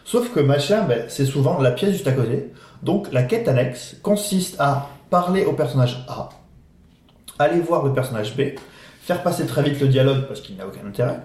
Sauf 0.06 0.34
que 0.34 0.40
machin 0.40 0.84
ben, 0.84 1.06
c'est 1.08 1.26
souvent 1.26 1.60
la 1.62 1.72
pièce 1.72 1.92
juste 1.92 2.08
à 2.08 2.12
côté. 2.12 2.52
Donc 2.82 3.12
la 3.12 3.24
quête 3.24 3.48
annexe 3.48 3.96
consiste 4.02 4.56
à 4.60 4.90
parler 5.10 5.46
au 5.46 5.54
personnage 5.54 6.06
A, 6.08 6.30
aller 7.40 7.60
voir 7.60 7.86
le 7.86 7.94
personnage 7.94 8.36
B, 8.36 8.58
faire 9.02 9.24
passer 9.24 9.46
très 9.46 9.64
vite 9.64 9.80
le 9.80 9.88
dialogue 9.88 10.26
parce 10.28 10.42
qu'il 10.42 10.58
n'a 10.58 10.68
aucun 10.68 10.86
intérêt, 10.86 11.20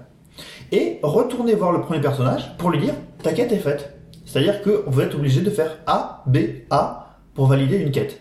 et 0.73 0.99
retourner 1.03 1.55
voir 1.55 1.73
le 1.73 1.81
premier 1.81 2.01
personnage 2.01 2.57
pour 2.59 2.71
lui 2.71 2.79
dire 2.79 2.95
ta 3.23 3.33
quête 3.33 3.53
est 3.53 3.59
faite. 3.59 3.95
C'est-à-dire 4.25 4.63
que 4.63 4.85
vous 4.87 5.01
êtes 5.01 5.15
obligé 5.15 5.41
de 5.41 5.51
faire 5.51 5.79
A, 5.87 6.23
B, 6.27 6.39
A 6.71 7.17
pour 7.35 7.47
valider 7.47 7.79
une 7.79 7.91
quête. 7.91 8.21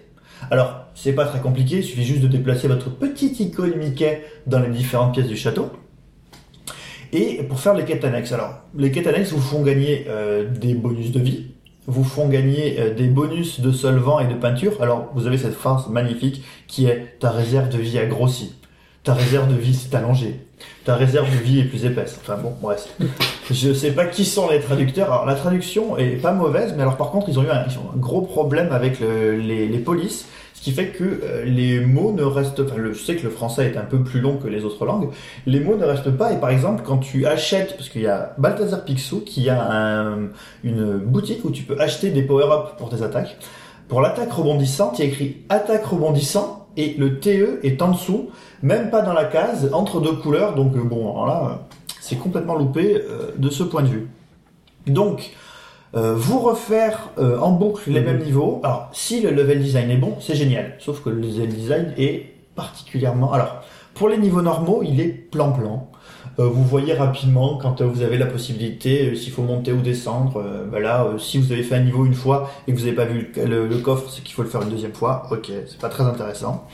Alors, 0.50 0.86
c'est 0.96 1.14
pas 1.14 1.26
très 1.26 1.40
compliqué, 1.40 1.78
il 1.78 1.84
suffit 1.84 2.06
juste 2.06 2.22
de 2.22 2.28
déplacer 2.28 2.68
votre 2.68 2.90
petite 2.90 3.40
icône 3.40 3.76
Mickey 3.76 4.24
dans 4.46 4.60
les 4.60 4.70
différentes 4.70 5.14
pièces 5.14 5.28
du 5.28 5.36
château. 5.36 5.70
Et 7.14 7.44
pour 7.44 7.60
faire 7.60 7.74
les 7.74 7.86
quêtes 7.86 8.04
annexes, 8.04 8.32
alors, 8.32 8.54
les 8.78 8.92
quêtes 8.92 9.08
annexes 9.08 9.32
vous 9.32 9.42
font 9.42 9.62
gagner 9.64 10.06
euh, 10.10 10.48
des 10.50 10.74
bonus 10.74 11.12
de 11.12 11.20
vie, 11.20 11.48
vous 11.86 12.04
font 12.04 12.28
gagner 12.28 12.78
euh, 12.80 12.94
des 12.94 13.08
bonus 13.08 13.60
de 13.62 13.72
solvant 13.72 14.20
et 14.20 14.28
de 14.28 14.34
peinture. 14.34 14.82
Alors, 14.82 15.10
vous 15.16 15.28
avez 15.28 15.38
cette 15.38 15.54
phrase 15.54 15.88
magnifique 15.90 16.44
qui 16.68 16.86
est 16.86 17.16
ta 17.20 17.32
réserve 17.32 17.70
de 17.70 17.78
vie 17.78 17.98
a 17.98 18.06
grossi, 18.06 18.56
ta 19.04 19.14
réserve 19.14 19.48
de 19.54 19.58
vie 19.60 19.74
s'est 19.74 19.96
allongée, 19.96 20.36
ta 20.84 20.96
réserve 20.96 21.30
de 21.32 21.38
vie 21.38 21.60
est 21.62 21.66
plus 21.66 21.86
épaisse. 21.86 22.20
Enfin 22.22 22.36
bon, 22.42 22.54
bref. 22.62 22.88
Je 23.50 23.72
sais 23.72 23.92
pas 23.92 24.06
qui 24.06 24.26
sont 24.26 24.50
les 24.50 24.60
traducteurs. 24.60 25.10
Alors 25.10 25.26
la 25.26 25.36
traduction 25.36 25.98
est 25.98 26.22
pas 26.22 26.34
mauvaise, 26.34 26.74
mais 26.76 26.82
alors 26.82 26.98
par 26.98 27.12
contre 27.12 27.30
ils 27.30 27.40
ont 27.40 27.44
eu 27.44 27.50
un, 27.50 27.66
gros 27.96 28.22
problème 28.22 28.74
avec 28.74 29.00
le- 29.00 29.38
les, 29.38 29.70
les 29.70 29.80
polices, 29.80 30.28
ce 30.58 30.64
qui 30.64 30.72
fait 30.72 30.88
que 30.88 31.04
euh, 31.04 31.46
les 31.46 31.80
mots 31.80 32.12
ne 32.14 32.24
restent. 32.24 32.60
Le- 32.76 32.92
je 32.94 33.00
sais 33.04 33.16
que 33.16 33.24
le 33.24 33.30
français 33.30 33.68
est 33.68 33.78
un 33.78 33.84
peu 33.86 34.00
plus 34.04 34.20
long 34.22 34.38
que 34.38 34.48
les 34.48 34.66
autres 34.66 34.86
langues. 34.86 35.10
Les 35.46 35.60
mots 35.60 35.76
ne 35.78 35.86
restent 35.86 36.10
pas. 36.18 36.34
Et 36.34 36.38
par 36.40 36.50
exemple, 36.50 36.82
quand 36.84 36.98
tu 36.98 37.28
achètes, 37.28 37.76
parce 37.78 37.90
qu'il 37.90 38.02
y 38.02 38.08
a 38.08 38.34
Balthazar 38.40 38.84
Picsou 38.84 39.22
qui 39.22 39.50
a 39.50 39.62
un- 39.72 40.30
une 40.64 40.98
boutique 40.98 41.46
où 41.46 41.52
tu 41.52 41.62
peux 41.64 41.80
acheter 41.80 42.10
des 42.10 42.24
power-ups 42.24 42.72
pour 42.80 42.90
tes 42.90 43.04
attaques. 43.04 43.38
Pour 43.88 44.02
l'attaque 44.02 44.32
rebondissante, 44.34 44.98
il 44.98 45.06
y 45.06 45.08
a 45.08 45.12
écrit 45.12 45.38
attaque 45.50 45.86
rebondissant 45.86 46.68
et 46.76 46.96
le 46.98 47.20
TE 47.20 47.60
est 47.64 47.80
en 47.84 47.92
dessous, 47.92 48.32
même 48.64 48.90
pas 48.90 49.02
dans 49.04 49.14
la 49.14 49.26
case, 49.26 49.70
entre 49.74 50.02
deux 50.02 50.14
couleurs. 50.14 50.56
Donc 50.56 50.76
euh, 50.76 50.82
bon, 50.84 51.24
là, 51.26 51.68
c'est 52.02 52.18
complètement 52.18 52.56
loupé 52.56 52.96
euh, 52.96 53.32
de 53.38 53.50
ce 53.52 53.62
point 53.64 53.84
de 53.84 53.90
vue. 53.90 54.08
Donc, 54.88 55.32
euh, 55.96 56.14
vous 56.16 56.40
refaire 56.40 57.10
euh, 57.18 57.40
en 57.40 57.52
boucle 57.52 57.90
les 57.92 58.00
Mhm. 58.02 58.06
mêmes 58.06 58.24
niveaux. 58.24 58.60
Alors, 58.64 58.90
si 58.94 59.22
le 59.22 59.32
level 59.32 59.60
design 59.62 59.90
est 59.90 59.98
bon, 59.98 60.16
c'est 60.20 60.36
génial. 60.36 60.76
Sauf 60.80 61.02
que 61.04 61.10
le 61.10 61.22
level 61.22 61.48
design 61.50 61.94
est 61.98 62.34
particulièrement. 62.56 63.32
Alors, 63.34 63.62
pour 63.94 64.10
les 64.10 64.18
niveaux 64.18 64.42
normaux, 64.42 64.84
il 64.84 65.00
est 65.00 65.08
plan-plan. 65.08 65.90
Euh, 66.40 66.46
vous 66.48 66.64
voyez 66.64 66.94
rapidement 66.94 67.58
quand 67.58 67.82
vous 67.82 68.02
avez 68.04 68.18
la 68.18 68.28
possibilité, 68.28 69.16
s'il 69.16 69.32
faut 69.32 69.42
monter 69.42 69.72
ou 69.72 69.82
descendre. 69.82 70.44
Bah 70.72 70.80
là, 70.80 71.08
si 71.18 71.40
vous 71.40 71.52
avez 71.52 71.64
fait 71.64 71.76
un 71.76 71.84
niveau 71.84 72.06
une 72.06 72.14
fois 72.14 72.52
et 72.68 72.74
que 72.74 72.78
vous 72.78 72.84
n'avez 72.86 72.96
pas 72.96 73.06
vu 73.06 73.32
le, 73.36 73.46
le- 73.46 73.68
le 73.68 73.78
coffre, 73.78 74.10
c'est 74.12 74.22
qu'il 74.24 74.36
faut 74.36 74.44
le 74.44 74.50
faire 74.50 74.62
une 74.62 74.70
deuxième 74.70 74.94
fois. 74.94 75.24
Ok, 75.32 75.50
c'est 75.68 75.80
pas 75.80 75.90
très 75.90 76.04
intéressant. 76.04 76.68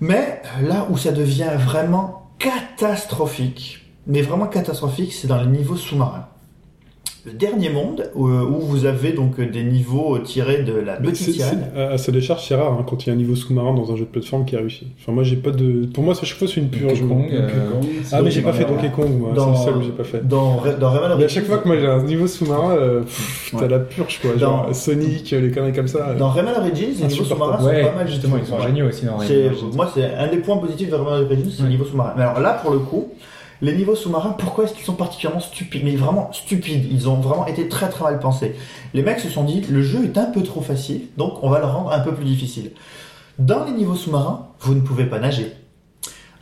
Mais 0.00 0.40
là 0.62 0.86
où 0.90 0.96
ça 0.96 1.12
devient 1.12 1.50
vraiment 1.56 2.30
catastrophique, 2.38 3.80
mais 4.06 4.22
vraiment 4.22 4.46
catastrophique, 4.46 5.12
c'est 5.12 5.28
dans 5.28 5.40
les 5.40 5.46
niveaux 5.48 5.76
sous-marins. 5.76 6.26
Le 7.30 7.36
dernier 7.38 7.68
monde, 7.68 8.10
où, 8.14 8.26
où 8.28 8.60
vous 8.60 8.86
avez 8.86 9.12
donc 9.12 9.38
des 9.40 9.62
niveaux 9.62 10.18
tirés 10.18 10.62
de 10.62 10.72
la 10.72 10.94
petite 10.96 11.40
à 11.76 11.90
à 11.92 11.98
sa 11.98 12.10
décharge, 12.12 12.46
c'est 12.46 12.54
rare 12.54 12.72
hein, 12.72 12.84
quand 12.88 13.04
il 13.04 13.08
y 13.08 13.10
a 13.10 13.12
un 13.12 13.16
niveau 13.16 13.34
sous-marin 13.34 13.74
dans 13.74 13.92
un 13.92 13.96
jeu 13.96 14.04
de 14.04 14.10
plateforme 14.10 14.44
qui 14.46 14.56
a 14.56 14.60
réussi. 14.60 14.86
Enfin, 15.00 15.12
moi, 15.12 15.24
j'ai 15.24 15.36
pas 15.36 15.50
de. 15.50 15.86
Pour 15.92 16.04
moi, 16.04 16.14
ça, 16.14 16.24
chaque 16.24 16.38
fois, 16.38 16.48
c'est 16.48 16.60
une. 16.60 16.68
Donkey. 16.68 17.00
Kong, 17.06 17.28
euh, 17.32 17.48
Ah, 18.12 18.22
mais 18.22 18.30
j'ai 18.30 18.40
pas 18.40 18.52
fait 18.52 18.64
Dans- 18.64 18.70
Donkey 18.70 18.90
Kong, 18.94 19.10
moi. 19.18 19.32
dans- 19.34 19.54
C'est 19.54 19.66
le 19.66 19.72
seul 19.72 19.80
que 19.80 19.84
j'ai 19.86 19.92
pas 19.92 20.04
fait. 20.04 20.26
Dans, 20.26 20.62
dans 20.80 20.90
Rayman 20.90 21.18
Mais 21.18 21.24
à 21.24 21.28
chaque 21.28 21.44
fois 21.44 21.58
que 21.58 21.68
moi 21.68 21.76
j'ai 21.78 21.86
un 21.86 22.02
niveau 22.02 22.26
sous-marin, 22.26 22.70
euh, 22.72 23.02
t'as 23.52 23.58
Ouais. 23.58 23.68
la 23.68 23.78
purge 23.80 24.20
quoi. 24.22 24.30
Dans- 24.32 24.38
Genre 24.38 24.68
Sonic, 24.74 25.30
les 25.30 25.50
conneries 25.50 25.72
comme 25.72 25.88
ça. 25.88 26.08
euh. 26.10 26.18
dans 26.18 26.30
Rayman 26.30 26.54
Origins, 26.56 26.86
les 26.88 26.92
niveaux 26.94 27.04
Insupportable. 27.06 27.40
sous-marins 27.42 27.64
Ouais, 27.64 27.82
sont 27.82 27.88
pas 27.90 27.94
mal 27.96 28.08
justement, 28.08 28.36
ils 28.38 28.46
sont 28.46 28.60
géniaux 28.60 28.86
aussi 28.86 29.04
dans 29.06 29.18
C'est- 29.20 29.34
Rayman 29.34 29.46
Origins. 29.52 29.70
moi, 29.76 29.90
c'est 29.94 30.04
un 30.14 30.28
des 30.28 30.38
points 30.38 30.56
positifs 30.58 30.88
de 30.90 30.94
Rayman 30.94 31.24
Origins, 31.24 31.50
c'est 31.50 31.62
Ouais. 31.62 31.68
les 31.68 31.74
niveaux 31.74 31.84
sous-marins. 31.84 32.14
Mais 32.16 32.22
alors 32.22 32.40
là, 32.40 32.58
pour 32.62 32.70
le 32.72 32.78
coup, 32.78 33.08
les 33.60 33.74
niveaux 33.74 33.96
sous-marins, 33.96 34.36
pourquoi 34.38 34.64
est-ce 34.64 34.74
qu'ils 34.74 34.84
sont 34.84 34.94
particulièrement 34.94 35.40
stupides 35.40 35.82
Mais 35.84 35.96
vraiment 35.96 36.32
stupides. 36.32 36.86
Ils 36.90 37.08
ont 37.08 37.16
vraiment 37.16 37.46
été 37.46 37.68
très 37.68 37.88
très 37.88 38.04
mal 38.04 38.18
pensés. 38.20 38.54
Les 38.94 39.02
mecs 39.02 39.20
se 39.20 39.28
sont 39.28 39.44
dit, 39.44 39.62
le 39.68 39.82
jeu 39.82 40.04
est 40.04 40.16
un 40.18 40.26
peu 40.26 40.42
trop 40.42 40.60
facile, 40.60 41.02
donc 41.16 41.42
on 41.42 41.50
va 41.50 41.58
le 41.58 41.66
rendre 41.66 41.90
un 41.92 42.00
peu 42.00 42.14
plus 42.14 42.24
difficile. 42.24 42.72
Dans 43.38 43.64
les 43.64 43.72
niveaux 43.72 43.94
sous-marins, 43.94 44.48
vous 44.60 44.74
ne 44.74 44.80
pouvez 44.80 45.04
pas 45.04 45.18
nager. 45.18 45.52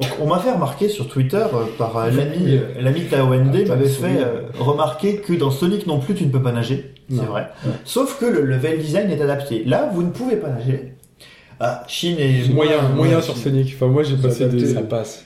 Donc, 0.00 0.11
on 0.20 0.26
m'a 0.26 0.38
fait 0.38 0.52
remarquer 0.52 0.90
sur 0.90 1.09
Twitter 1.09 1.38
euh, 1.38 1.64
par 1.79 1.96
euh, 1.96 2.11
l'ami 2.11 2.37
euh, 2.48 2.74
l'ami 2.81 3.05
TaoND 3.07 3.57
Ah, 3.64 3.68
m'avait 3.68 3.88
fait 3.88 4.18
euh, 4.18 4.42
remarquer 4.59 5.16
que 5.16 5.33
dans 5.33 5.50
Sonic 5.50 5.87
non 5.87 6.00
plus 6.00 6.14
tu 6.14 6.26
ne 6.26 6.31
peux 6.31 6.42
pas 6.42 6.52
nager, 6.52 6.92
c'est 7.09 7.24
vrai. 7.24 7.48
Sauf 7.85 8.18
que 8.20 8.26
le 8.26 8.42
level 8.44 8.79
design 8.79 9.11
est 9.11 9.22
adapté. 9.22 9.64
Là, 9.64 9.90
vous 9.92 10.02
ne 10.02 10.11
pouvez 10.11 10.37
pas 10.37 10.48
nager. 10.48 10.92
Ah, 11.61 11.83
Chine 11.88 12.16
est 12.18 12.52
moyen, 12.52 12.83
moyen 12.94 13.22
sur 13.22 13.37
Sonic. 13.38 13.72
Enfin, 13.74 13.87
moi 13.87 14.02
j'ai 14.02 14.16
passé 14.16 14.44
adapté, 14.44 14.66
des. 14.66 14.74
Ça 14.74 14.83
passe. 14.83 15.24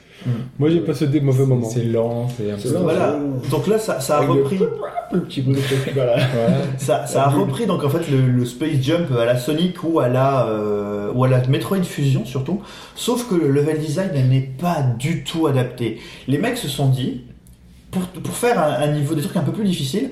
Moi 0.58 0.70
j'ai 0.70 0.80
passé 0.80 1.06
des 1.06 1.20
mauvais 1.20 1.46
moments. 1.46 1.68
C'est 1.68 1.84
lent, 1.84 2.28
c'est 2.36 2.50
un 2.50 2.56
peu. 2.56 2.72
lent. 2.74 2.80
Voilà. 2.82 3.18
Donc 3.50 3.66
là, 3.66 3.78
ça, 3.78 4.00
ça 4.00 4.16
a 4.18 4.18
Avec 4.18 4.30
repris. 4.30 4.58
Le 5.12 5.22
petit 5.22 5.40
bruit 5.42 5.56
de 5.56 5.92
voilà. 5.94 6.16
Voilà. 6.16 6.56
Ça, 6.78 7.04
ça 7.06 7.24
a 7.24 7.28
repris 7.28 7.66
donc 7.66 7.82
en 7.82 7.88
fait 7.88 8.08
le, 8.10 8.20
le 8.20 8.44
Space 8.44 8.80
Jump 8.80 9.10
à 9.18 9.24
la 9.24 9.36
Sonic 9.38 9.82
ou 9.82 9.98
à 9.98 10.08
la 10.08 10.46
euh, 10.46 11.10
ou 11.12 11.24
à 11.24 11.28
la 11.28 11.44
Metroid 11.48 11.82
Fusion 11.82 12.24
surtout. 12.24 12.62
Sauf 12.94 13.28
que 13.28 13.34
le 13.34 13.50
level 13.50 13.80
design 13.80 14.12
n'est 14.28 14.40
pas 14.60 14.82
du 14.82 15.24
tout 15.24 15.48
adapté. 15.48 15.98
Les 16.28 16.38
mecs 16.38 16.56
se 16.58 16.68
sont 16.68 16.88
dit 16.88 17.22
pour, 17.90 18.02
pour 18.02 18.34
faire 18.36 18.56
un, 18.62 18.82
un 18.82 18.92
niveau 18.92 19.16
des 19.16 19.22
trucs 19.22 19.36
un 19.36 19.42
peu 19.42 19.50
plus 19.50 19.64
difficiles, 19.64 20.10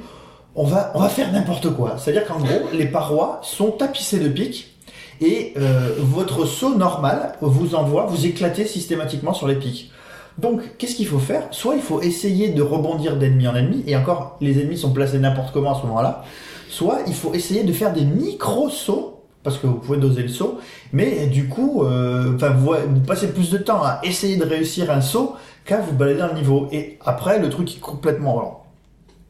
on 0.56 0.64
va 0.64 0.90
on 0.96 1.00
va 1.00 1.08
faire 1.08 1.30
n'importe 1.30 1.70
quoi. 1.76 1.94
C'est-à-dire 1.96 2.26
qu'en 2.26 2.40
gros 2.40 2.68
les 2.72 2.86
parois 2.86 3.38
sont 3.44 3.70
tapissées 3.70 4.18
de 4.18 4.28
pics 4.28 4.74
et 5.20 5.52
euh, 5.58 5.90
votre 5.98 6.44
saut 6.44 6.74
normal 6.76 7.34
vous 7.40 7.76
envoie 7.76 8.06
vous 8.06 8.26
éclater 8.26 8.66
systématiquement 8.66 9.32
sur 9.32 9.46
les 9.46 9.56
pics. 9.56 9.92
Donc, 10.38 10.62
qu'est-ce 10.78 10.94
qu'il 10.94 11.06
faut 11.06 11.18
faire? 11.18 11.48
Soit 11.50 11.74
il 11.74 11.82
faut 11.82 12.00
essayer 12.00 12.50
de 12.50 12.62
rebondir 12.62 13.16
d'ennemi 13.16 13.48
en 13.48 13.56
ennemi, 13.56 13.82
et 13.86 13.96
encore, 13.96 14.38
les 14.40 14.60
ennemis 14.60 14.78
sont 14.78 14.92
placés 14.92 15.18
n'importe 15.18 15.52
comment 15.52 15.76
à 15.76 15.80
ce 15.80 15.86
moment-là. 15.86 16.24
Soit 16.68 17.00
il 17.06 17.14
faut 17.14 17.34
essayer 17.34 17.64
de 17.64 17.72
faire 17.72 17.92
des 17.92 18.04
micro-sauts, 18.04 19.18
parce 19.42 19.58
que 19.58 19.66
vous 19.66 19.78
pouvez 19.78 19.98
doser 19.98 20.22
le 20.22 20.28
saut, 20.28 20.58
mais 20.92 21.26
du 21.26 21.48
coup, 21.48 21.82
euh, 21.82 22.36
vous, 22.56 22.74
passez 23.06 23.32
plus 23.32 23.50
de 23.50 23.58
temps 23.58 23.82
à 23.82 24.00
essayer 24.04 24.36
de 24.36 24.44
réussir 24.44 24.90
un 24.90 25.00
saut 25.00 25.34
qu'à 25.64 25.80
vous 25.80 25.92
balader 25.92 26.20
un 26.20 26.34
niveau. 26.34 26.68
Et 26.70 26.98
après, 27.04 27.38
le 27.38 27.48
truc 27.48 27.76
est 27.76 27.80
complètement, 27.80 28.64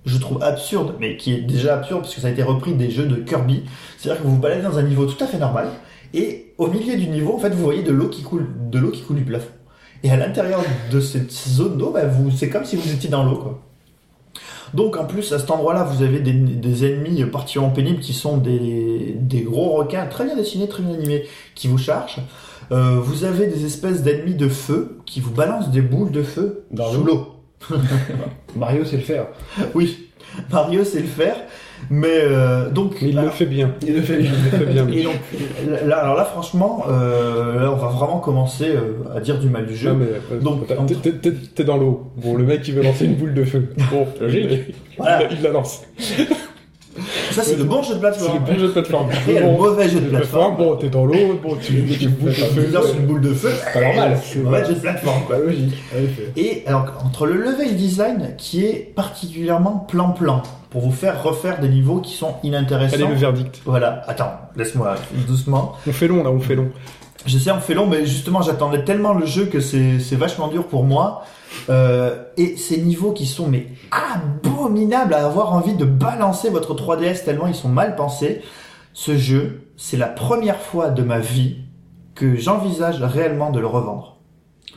je 0.04 0.18
trouve 0.18 0.42
absurde, 0.42 0.94
mais 1.00 1.16
qui 1.16 1.34
est 1.34 1.40
déjà 1.40 1.76
absurde 1.76 2.02
parce 2.02 2.14
que 2.14 2.20
ça 2.20 2.28
a 2.28 2.30
été 2.30 2.42
repris 2.42 2.74
des 2.74 2.90
jeux 2.90 3.06
de 3.06 3.16
Kirby. 3.16 3.64
C'est-à-dire 3.96 4.22
que 4.22 4.26
vous 4.26 4.34
vous 4.34 4.40
baladez 4.40 4.62
dans 4.62 4.78
un 4.78 4.82
niveau 4.82 5.06
tout 5.06 5.22
à 5.22 5.26
fait 5.26 5.38
normal, 5.38 5.68
et 6.12 6.52
au 6.58 6.66
milieu 6.66 6.96
du 6.96 7.08
niveau, 7.08 7.34
en 7.34 7.38
fait, 7.38 7.50
vous 7.50 7.62
voyez 7.62 7.82
de 7.82 7.92
l'eau 7.92 8.08
qui 8.08 8.22
coule, 8.22 8.46
de 8.70 8.78
l'eau 8.78 8.90
qui 8.90 9.02
coule 9.02 9.16
du 9.16 9.24
plafond. 9.24 9.50
Et 10.02 10.10
à 10.10 10.16
l'intérieur 10.16 10.62
de 10.90 11.00
cette 11.00 11.32
zone 11.32 11.76
d'eau, 11.76 11.90
bah, 11.90 12.02
c'est 12.36 12.48
comme 12.48 12.64
si 12.64 12.76
vous 12.76 12.92
étiez 12.92 13.10
dans 13.10 13.24
l'eau, 13.24 13.36
quoi. 13.36 13.60
Donc 14.74 14.96
en 14.96 15.06
plus 15.06 15.32
à 15.32 15.38
cet 15.38 15.50
endroit-là, 15.50 15.84
vous 15.84 16.02
avez 16.02 16.20
des, 16.20 16.32
des 16.32 16.84
ennemis 16.84 17.24
particulièrement 17.24 17.72
pénibles 17.72 18.00
qui 18.00 18.12
sont 18.12 18.36
des, 18.36 19.14
des 19.16 19.40
gros 19.40 19.70
requins 19.70 20.06
très 20.06 20.24
bien 20.24 20.36
dessinés, 20.36 20.68
très 20.68 20.82
bien 20.82 20.94
animés, 20.94 21.26
qui 21.54 21.68
vous 21.68 21.78
chargent. 21.78 22.20
Euh, 22.70 22.98
vous 23.00 23.24
avez 23.24 23.46
des 23.46 23.64
espèces 23.64 24.02
d'ennemis 24.02 24.34
de 24.34 24.48
feu 24.48 24.98
qui 25.06 25.20
vous 25.20 25.30
balancent 25.30 25.70
des 25.70 25.80
boules 25.80 26.10
de 26.10 26.22
feu 26.22 26.64
Dans 26.70 26.92
sous 26.92 27.02
l'eau. 27.02 27.36
Mario 28.56 28.84
sait 28.84 28.96
le 28.96 29.02
faire. 29.02 29.28
Oui, 29.74 30.10
Mario 30.50 30.84
sait 30.84 31.00
le 31.00 31.06
faire, 31.06 31.36
mais 31.90 32.08
euh, 32.12 32.68
donc 32.70 32.96
Mais 33.02 33.08
il 33.10 33.16
le 33.20 33.28
fait 33.30 33.46
bien. 33.46 33.74
Il 33.86 33.94
le 33.94 34.02
fait. 34.02 34.20
Il 34.20 34.30
le 34.30 34.58
fait 34.58 34.66
bien. 34.66 34.86
et 34.88 35.02
donc 35.02 35.14
là, 35.86 35.98
alors 35.98 36.16
là 36.16 36.24
franchement, 36.24 36.84
euh, 36.88 37.60
là 37.60 37.72
on 37.72 37.76
va 37.76 37.88
vraiment 37.88 38.18
commencer 38.20 38.68
euh, 38.68 39.16
à 39.16 39.20
dire 39.20 39.38
du 39.38 39.48
mal 39.48 39.66
du 39.66 39.76
jeu. 39.76 39.90
Non, 39.90 39.96
mais, 39.96 40.06
euh, 40.32 40.40
Donc, 40.40 40.70
entre- 40.76 41.00
t'es- 41.54 41.64
dans 41.64 41.76
l'eau. 41.76 42.10
Bon, 42.16 42.34
le 42.34 42.44
mec 42.44 42.66
il 42.68 42.74
veut 42.74 42.82
lancer 42.82 43.04
une 43.06 43.14
boule 43.14 43.34
de 43.34 43.44
feu. 43.44 43.68
Bon. 43.90 44.06
Voilà. 44.98 45.22
il, 45.30 45.36
il 45.38 45.42
la 45.42 45.50
lance. 45.50 45.82
Ça 47.38 47.44
c'est 47.44 47.56
le 47.56 47.64
bon 47.64 47.82
jeu 47.82 47.90
de 47.90 47.94
C'est 47.94 48.00
plateforme. 48.00 48.38
le 48.46 48.52
bon 48.52 48.58
jeu 48.58 48.66
de 48.66 48.72
plateforme. 48.72 49.08
Après, 49.10 49.22
il 49.32 49.34
y 49.34 49.38
a 49.38 49.40
le 49.40 49.46
mauvais 49.56 49.88
jeu 49.88 50.00
de 50.00 50.08
plateforme. 50.08 50.56
Bon, 50.56 50.76
t'es 50.76 50.88
dans 50.88 51.04
l'eau, 51.04 51.38
bon, 51.42 51.56
tu 51.60 51.72
mets 51.74 51.94
une 51.94 52.10
boule 52.10 52.28
de 52.30 52.34
feu. 52.34 52.64
Tu 52.66 52.72
lances 52.72 52.92
une 52.98 53.06
boule 53.06 53.20
de 53.20 53.32
feu, 53.34 53.50
Pas 53.72 53.80
normal. 53.80 54.18
c'est 54.22 54.38
le 54.38 54.44
mauvais 54.44 54.64
jeu 54.66 54.74
de 54.74 54.78
plateforme. 54.80 55.22
quoi. 55.26 55.36
Pas 55.36 55.42
logique. 55.42 55.74
Et 56.36 56.62
alors, 56.66 56.86
entre 57.04 57.26
le 57.26 57.34
level 57.34 57.76
design 57.76 58.34
qui 58.36 58.64
est 58.64 58.92
particulièrement 58.94 59.86
plan-plan, 59.88 60.42
pour 60.70 60.82
vous 60.82 60.92
faire 60.92 61.22
refaire 61.22 61.60
des 61.60 61.68
niveaux 61.70 62.00
qui 62.00 62.12
sont 62.14 62.34
inintéressants. 62.42 62.96
Allez, 62.96 63.06
le 63.06 63.14
verdict. 63.14 63.60
Voilà, 63.64 64.02
attends, 64.06 64.32
laisse-moi 64.54 64.96
doucement. 65.26 65.72
On 65.86 65.92
fait 65.92 66.08
long 66.08 66.22
là, 66.22 66.30
on 66.30 66.40
fait 66.40 66.56
long. 66.56 66.68
Je 67.26 67.36
sais, 67.38 67.50
on 67.50 67.60
fait 67.60 67.74
long, 67.74 67.86
mais 67.86 68.06
justement, 68.06 68.42
j'attendais 68.42 68.84
tellement 68.84 69.12
le 69.12 69.26
jeu 69.26 69.46
que 69.46 69.60
c'est 69.60 69.98
c'est 70.00 70.16
vachement 70.16 70.48
dur 70.48 70.66
pour 70.66 70.84
moi. 70.84 71.24
Euh, 71.70 72.22
et 72.36 72.56
ces 72.56 72.78
niveaux 72.80 73.12
qui 73.12 73.26
sont 73.26 73.48
mais 73.48 73.66
abominables 73.90 75.14
à 75.14 75.24
avoir 75.26 75.52
envie 75.52 75.74
de 75.74 75.84
balancer 75.84 76.50
votre 76.50 76.74
3DS 76.74 77.24
tellement 77.24 77.46
ils 77.46 77.54
sont 77.54 77.68
mal 77.68 77.96
pensés. 77.96 78.42
Ce 78.92 79.16
jeu, 79.16 79.62
c'est 79.76 79.96
la 79.96 80.06
première 80.08 80.60
fois 80.60 80.90
de 80.90 81.02
ma 81.02 81.18
vie 81.18 81.56
que 82.14 82.36
j'envisage 82.36 83.00
réellement 83.02 83.50
de 83.50 83.60
le 83.60 83.66
revendre. 83.66 84.16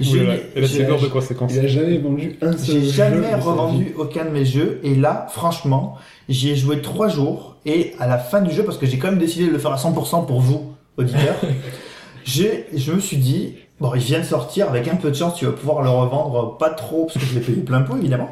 J'ai- 0.00 0.20
Oui, 0.56 0.66
c'est 0.68 0.86
lourd 0.88 1.00
de 1.00 1.06
conséquences. 1.08 1.52
Il 1.54 1.60
a 1.60 1.66
jamais 1.66 1.98
vendu 1.98 2.38
un 2.42 2.52
seul 2.56 2.76
j'ai 2.76 2.82
jamais 2.88 3.34
revendu 3.34 3.94
aucun 3.98 4.24
de 4.24 4.30
mes 4.30 4.44
jeux 4.44 4.80
et 4.82 4.94
là, 4.94 5.26
franchement, 5.30 5.96
j'y 6.28 6.50
ai 6.50 6.56
joué 6.56 6.80
trois 6.80 7.08
jours 7.08 7.56
et 7.66 7.92
à 7.98 8.06
la 8.06 8.18
fin 8.18 8.40
du 8.40 8.50
jeu, 8.54 8.62
parce 8.64 8.78
que 8.78 8.86
j'ai 8.86 8.98
quand 8.98 9.08
même 9.10 9.18
décidé 9.18 9.46
de 9.46 9.52
le 9.52 9.58
faire 9.58 9.72
à 9.72 9.76
100% 9.76 10.26
pour 10.26 10.40
vous, 10.40 10.72
auditeurs, 10.96 11.36
j'ai, 12.24 12.66
je 12.74 12.92
me 12.92 13.00
suis 13.00 13.16
dit, 13.16 13.56
bon, 13.80 13.92
il 13.94 14.00
vient 14.00 14.20
de 14.20 14.24
sortir, 14.24 14.68
avec 14.68 14.88
un 14.88 14.96
peu 14.96 15.10
de 15.10 15.16
chance, 15.16 15.34
tu 15.34 15.46
vas 15.46 15.52
pouvoir 15.52 15.82
le 15.82 15.88
revendre 15.90 16.56
pas 16.58 16.70
trop, 16.70 17.04
parce 17.06 17.18
que 17.18 17.24
je 17.24 17.34
l'ai 17.34 17.40
payé 17.40 17.58
plein 17.62 17.82
pot 17.82 17.96
évidemment, 17.96 18.30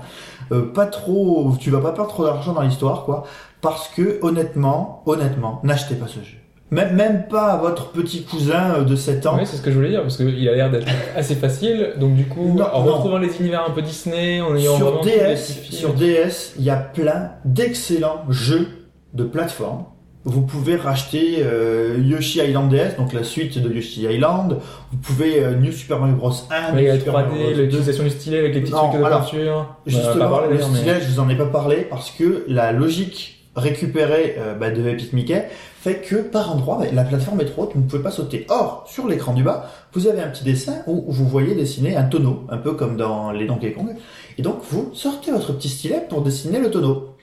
euh, 0.53 0.73
pas 0.73 0.87
trop, 0.87 1.55
tu 1.59 1.71
vas 1.71 1.81
pas 1.81 1.93
perdre 1.93 2.11
trop 2.11 2.25
d'argent 2.25 2.53
dans 2.53 2.63
l'histoire, 2.63 3.05
quoi, 3.05 3.25
parce 3.61 3.89
que 3.89 4.19
honnêtement, 4.23 5.03
honnêtement, 5.07 5.61
n'achetez 5.65 5.95
pas 5.95 6.07
ce 6.07 6.21
jeu. 6.21 6.37
Même, 6.71 6.95
même 6.97 7.29
pas 7.29 7.53
à 7.53 7.57
votre 7.57 7.93
petit 7.93 8.25
cousin 8.25 8.75
euh, 8.75 8.85
de 8.85 8.95
7 8.95 9.25
ans. 9.25 9.37
Oui, 9.39 9.47
c'est 9.47 9.57
ce 9.57 9.63
que 9.63 9.71
je 9.71 9.77
voulais 9.77 9.89
dire, 9.89 10.03
parce 10.03 10.19
qu'il 10.19 10.47
a 10.51 10.55
l'air 10.55 10.71
d'être 10.71 10.87
assez 11.17 11.35
facile. 11.35 11.95
Donc, 11.99 12.15
du 12.15 12.27
coup, 12.27 12.53
Non, 12.59 12.67
en 12.75 12.85
non. 12.85 12.93
retrouvant 12.93 13.17
les 13.17 13.35
univers 13.41 13.65
un 13.67 13.71
peu 13.71 13.81
Disney, 13.81 14.43
en 14.43 14.55
ayant 14.55 14.77
Sur 14.77 15.01
DS, 15.01 15.37
sur 15.71 15.95
DS, 15.95 16.53
il 16.59 16.65
y 16.65 16.71
a 16.71 16.77
plein 16.77 17.31
d'excellents 17.47 18.23
jeux 18.29 18.69
de 19.15 19.25
plateforme. 19.25 19.85
Vous 20.29 20.43
pouvez 20.43 20.77
racheter 20.77 21.39
euh, 21.43 21.97
Yoshi 22.05 22.41
Island 22.41 22.69
DS, 22.71 22.97
donc 22.99 23.13
la 23.15 23.25
suite 23.25 23.59
de 23.59 23.73
Yoshi 23.73 24.03
Island. 24.03 24.59
Vous 24.93 24.99
pouvez 24.99 25.43
euh, 25.43 25.55
New 25.57 25.73
Super 25.73 25.99
Mario 26.01 26.17
Bros 26.17 26.31
1, 26.51 26.75
Ouais, 26.75 26.83
il 26.83 26.87
y 26.87 26.91
a 26.91 26.93
New 26.95 26.99
Super 27.01 27.13
Mario 27.15 27.29
3D, 27.33 27.39
Bros 27.45 27.51
2. 27.55 27.63
l'utilisation 27.63 28.05
du 28.05 28.11
stylet 28.11 28.39
avec 28.41 28.55
les 28.55 28.61
petits 28.61 28.73
Non, 28.73 28.89
trucs 28.91 29.01
de 29.01 29.05
alors, 29.07 29.21
peinture. 29.21 29.77
Justement, 29.87 30.29
parlé, 30.29 30.49
le 30.51 30.55
mais- 30.59 30.63
stylet, 30.77 31.01
je 31.01 31.09
vous 31.13 31.21
en 31.21 31.29
ai 31.31 31.35
pas 31.37 31.47
parlé 31.47 31.87
parce 31.89 32.11
que 32.11 32.45
la 32.47 32.73
logique 32.73 33.37
récupérée 33.57 34.37
euh, 34.39 34.55
bah, 34.55 34.71
de 34.71 34.87
Epic 34.87 35.13
Mickey 35.15 35.49
fait 35.81 35.97
que 36.03 36.17
par 36.17 36.53
endroit, 36.55 36.79
bah, 36.81 36.87
la 36.93 37.05
plateforme 37.05 37.41
est 37.41 37.47
trop 37.47 37.63
haute, 37.63 37.71
vous 37.75 37.81
ne 37.83 37.89
pouvez 37.89 38.03
pas 38.03 38.11
sauter. 38.11 38.47
Or, 38.51 38.85
sur 38.89 39.09
l'écran 39.09 39.33
du 39.33 39.43
bas, 39.43 39.71
vous 39.95 40.07
avez 40.07 40.21
un 40.21 40.29
petit 40.29 40.45
dessin 40.45 40.75
où 40.87 41.05
vous 41.11 41.27
voyez 41.27 41.55
dessiner 41.55 41.97
un 41.97 42.05
tonneau, 42.05 42.45
un 42.51 42.59
peu 42.59 42.73
comme 42.75 42.97
dans 42.97 43.31
les 43.33 43.47
Donkey 43.47 43.73
Kong. 43.73 43.95
Et 44.37 44.43
donc, 44.43 44.59
vous 44.71 44.91
sortez 44.95 45.31
votre 45.33 45.53
petit 45.55 45.69
stylet 45.69 46.05
pour 46.09 46.21
dessiner 46.23 46.59
le 46.61 46.71
tonneau. 46.71 47.15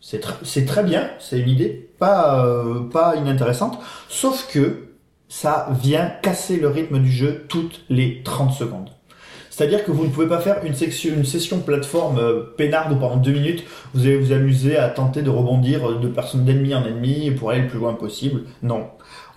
C'est 0.00 0.24
tr- 0.24 0.38
c'est 0.44 0.64
très 0.64 0.82
bien, 0.82 1.10
c'est 1.18 1.38
une 1.38 1.48
idée 1.48 1.90
pas, 1.98 2.44
euh, 2.46 2.80
pas 2.88 3.16
inintéressante, 3.16 3.78
sauf 4.08 4.48
que 4.50 4.88
ça 5.28 5.68
vient 5.80 6.10
casser 6.22 6.56
le 6.56 6.68
rythme 6.68 6.98
du 6.98 7.10
jeu 7.10 7.44
toutes 7.48 7.82
les 7.88 8.22
30 8.22 8.52
secondes. 8.52 8.90
C'est-à-dire 9.50 9.84
que 9.84 9.90
vous 9.90 10.04
ne 10.04 10.10
pouvez 10.10 10.26
pas 10.26 10.40
faire 10.40 10.64
une, 10.64 10.74
session 10.74 11.60
plateforme 11.60 12.18
euh, 12.18 12.54
peinarde 12.56 12.98
pendant 12.98 13.16
deux 13.16 13.32
minutes 13.32 13.64
vous 13.92 14.06
allez 14.06 14.16
vous 14.16 14.32
amuser 14.32 14.78
à 14.78 14.88
tenter 14.88 15.20
de 15.20 15.28
rebondir 15.28 15.98
de 16.00 16.08
personne 16.08 16.44
d'ennemi 16.44 16.74
en 16.74 16.84
ennemi 16.84 17.30
pour 17.32 17.50
aller 17.50 17.62
le 17.62 17.68
plus 17.68 17.78
loin 17.78 17.92
possible. 17.92 18.44
Non. 18.62 18.86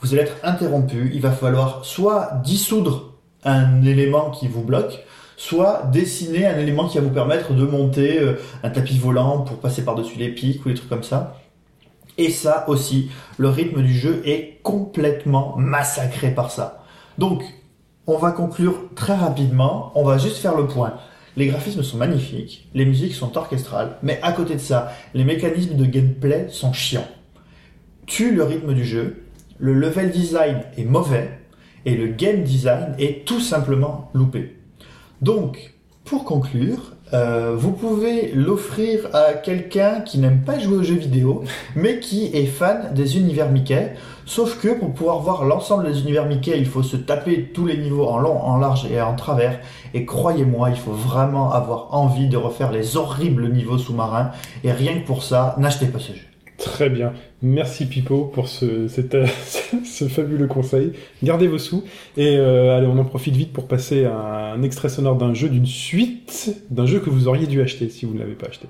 Vous 0.02 0.14
allez 0.14 0.24
être 0.24 0.38
interrompu. 0.44 1.12
Il 1.14 1.22
va 1.22 1.32
falloir 1.32 1.84
soit 1.84 2.40
dissoudre 2.44 3.14
un 3.44 3.84
élément 3.84 4.32
qui 4.32 4.48
vous 4.48 4.64
bloque, 4.64 5.04
soit 5.48 5.90
dessiner 5.92 6.46
un 6.46 6.58
élément 6.58 6.88
qui 6.88 6.98
va 6.98 7.04
vous 7.04 7.10
permettre 7.10 7.54
de 7.54 7.66
monter 7.66 8.18
euh, 8.20 8.40
un 8.64 8.70
tapis 8.70 8.98
volant 8.98 9.40
pour 9.40 9.58
passer 9.58 9.84
par-dessus 9.84 10.18
les 10.18 10.30
pics 10.30 10.66
ou 10.66 10.70
des 10.70 10.76
trucs 10.76 10.88
comme 10.88 11.04
ça. 11.04 11.38
Et 12.18 12.30
ça 12.30 12.64
aussi, 12.70 13.10
le 13.38 13.50
rythme 13.50 13.82
du 13.82 13.94
jeu 13.94 14.22
est 14.26 14.60
complètement 14.64 15.56
massacré 15.58 16.32
par 16.32 16.50
ça. 16.50 16.84
Donc, 17.18 17.44
On 18.06 18.18
va 18.18 18.32
conclure 18.32 18.90
très 18.96 19.16
rapidement. 19.16 19.94
On 19.96 20.04
va 20.04 20.18
juste 20.18 20.36
faire 20.38 20.58
le 20.58 20.68
point. 20.68 20.96
Les 21.38 21.48
graphismes 21.48 21.84
sont 21.84 21.96
magnifiques, 21.96 22.68
les 22.74 22.86
musiques 22.86 23.14
sont 23.14 23.38
orchestrales, 23.38 23.98
mais 24.04 24.20
à 24.22 24.34
côté 24.34 24.56
de 24.56 24.60
ça, 24.60 24.92
les 25.14 25.24
mécanismes 25.24 25.78
de 25.78 25.86
gameplay 25.86 26.48
sont 26.50 26.74
chiants. 26.74 27.08
Tue 28.06 28.36
le 28.36 28.44
rythme 28.44 28.74
du 28.74 28.84
jeu, 28.84 29.24
le 29.58 29.74
level 29.74 30.12
design 30.12 30.64
est 30.78 30.84
mauvais, 30.84 31.32
et 31.86 31.96
le 31.96 32.08
game 32.08 32.44
design 32.44 32.94
est 33.00 33.26
tout 33.26 33.40
simplement 33.40 34.12
loupé. 34.14 34.63
Donc, 35.22 35.74
pour 36.06 36.26
conclure, 36.26 36.94
euh, 37.14 37.56
vous 37.56 37.72
pouvez 37.72 38.32
l'offrir 38.34 39.08
à 39.14 39.34
quelqu'un 39.34 40.02
qui 40.02 40.18
n'aime 40.18 40.42
pas 40.42 40.58
jouer 40.58 40.78
aux 40.78 40.84
jeux 40.84 40.96
vidéo, 40.96 41.44
mais 41.76 42.00
qui 42.00 42.26
est 42.34 42.46
fan 42.46 42.94
des 42.94 43.18
univers 43.18 43.50
Mickey. 43.50 43.94
Sauf 44.26 44.60
que 44.60 44.70
pour 44.70 44.94
pouvoir 44.94 45.20
voir 45.20 45.46
l'ensemble 45.46 45.86
des 45.86 46.02
univers 46.02 46.26
Mickey, 46.26 46.58
il 46.58 46.66
faut 46.66 46.84
se 46.84 46.98
taper 46.98 47.52
tous 47.54 47.66
les 47.66 47.78
niveaux 47.78 48.08
en 48.08 48.18
long, 48.18 48.42
en 48.42 48.58
large 48.58 48.86
et 48.92 49.02
en 49.02 49.16
travers. 49.16 49.60
Et 49.94 50.06
croyez-moi, 50.06 50.72
il 50.72 50.78
faut 50.78 50.92
vraiment 50.92 51.52
avoir 51.52 51.94
envie 51.94 52.28
de 52.28 52.38
refaire 52.38 52.72
les 52.72 52.98
horribles 52.98 53.50
niveaux 53.50 53.78
sous-marins. 53.78 54.32
Et 54.64 54.72
rien 54.72 55.00
que 55.00 55.06
pour 55.06 55.24
ça, 55.24 55.56
n'achetez 55.60 55.88
pas 55.88 56.00
ce 56.00 56.14
jeu. 56.14 56.33
Très 56.64 56.90
bien. 56.90 57.12
Merci 57.42 57.86
Pipo 57.86 58.24
pour 58.24 58.48
ce, 58.48 58.88
fabuleux 60.08 60.48
conseil. 60.48 60.94
Gardez 61.22 61.48
vos 61.48 61.58
sous. 61.58 61.84
Et 62.16 62.38
euh, 62.38 62.78
allez, 62.78 62.88
on 62.88 62.98
en 62.98 63.04
profite 63.04 63.36
vite 63.36 63.52
pour 63.52 63.68
passer 63.68 64.06
à 64.06 64.54
un 64.54 64.64
extrait 64.64 64.88
sonore 64.88 65.18
d'un 65.18 65.34
jeu, 65.34 65.50
d'une 65.50 65.66
suite, 65.66 66.56
d'un 66.70 66.86
jeu 66.86 67.02
que 67.02 67.10
vous 67.10 67.28
auriez 67.28 67.48
dû 67.48 67.62
acheter 67.62 67.90
si 67.90 68.06
vous 68.06 68.14
ne 68.14 68.20
l'avez 68.20 68.36
pas 68.36 68.48
acheté. 68.48 68.68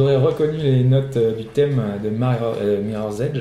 Aurez 0.00 0.16
reconnu 0.16 0.56
les 0.58 0.82
notes 0.84 1.16
euh, 1.16 1.34
du 1.34 1.44
thème 1.44 1.80
de 2.02 2.08
Mirror- 2.10 2.56
euh, 2.62 2.82
Mirror's 2.82 3.20
Edge. 3.20 3.40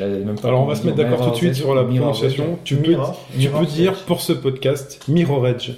Même 0.00 0.36
pas 0.40 0.48
Alors 0.48 0.62
on 0.62 0.66
va 0.66 0.74
se 0.76 0.84
mettre 0.84 0.96
d'accord 0.98 1.24
tout 1.26 1.30
de 1.30 1.36
suite 1.36 1.54
sur 1.54 1.74
la 1.74 1.82
Edge 1.82 1.88
prononciation. 1.96 2.44
Edge. 2.44 2.58
Tu 2.64 2.76
peux, 2.76 2.90
Mirror- 2.90 3.16
tu 3.38 3.48
peux 3.48 3.66
dire 3.66 3.92
Edge. 3.92 3.98
pour 4.06 4.20
ce 4.20 4.32
podcast 4.32 5.00
Mirror 5.08 5.48
Edge. 5.48 5.70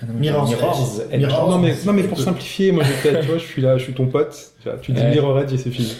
Ah 0.00 0.04
non, 0.06 0.14
Mirror's 0.20 0.48
Mirror's 0.50 1.00
Edge. 1.00 1.06
Edge. 1.14 1.20
Mirror's 1.26 1.50
non 1.50 1.58
mais, 1.58 1.70
Edge. 1.70 1.84
non 1.86 1.92
mais 1.92 2.02
pour 2.04 2.20
simplifier, 2.20 2.70
moi 2.72 2.84
je, 2.84 3.08
tu 3.08 3.26
vois, 3.26 3.38
je 3.38 3.44
suis 3.44 3.62
là, 3.62 3.76
je 3.78 3.82
suis 3.84 3.94
ton 3.94 4.06
pote. 4.06 4.52
Tu 4.82 4.92
dis 4.92 5.00
Ouais. 5.00 5.10
Mirror 5.10 5.40
Edge 5.40 5.52
et 5.54 5.58
c'est 5.58 5.70
fini. 5.70 5.92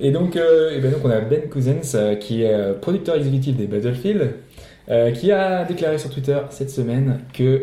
Et 0.00 0.10
donc, 0.12 0.36
euh, 0.36 0.76
et 0.76 0.80
ben 0.80 0.90
donc 0.92 1.00
on 1.04 1.10
a 1.10 1.20
Ben 1.20 1.48
Cousins 1.48 1.80
euh, 1.94 2.14
qui 2.16 2.42
est 2.42 2.52
euh, 2.52 2.74
producteur 2.74 3.16
exécutif 3.16 3.56
des 3.56 3.66
Battlefield, 3.66 4.32
euh, 4.90 5.10
qui 5.12 5.32
a 5.32 5.64
déclaré 5.64 5.98
sur 5.98 6.10
Twitter 6.10 6.38
cette 6.50 6.70
semaine 6.70 7.20
que 7.32 7.62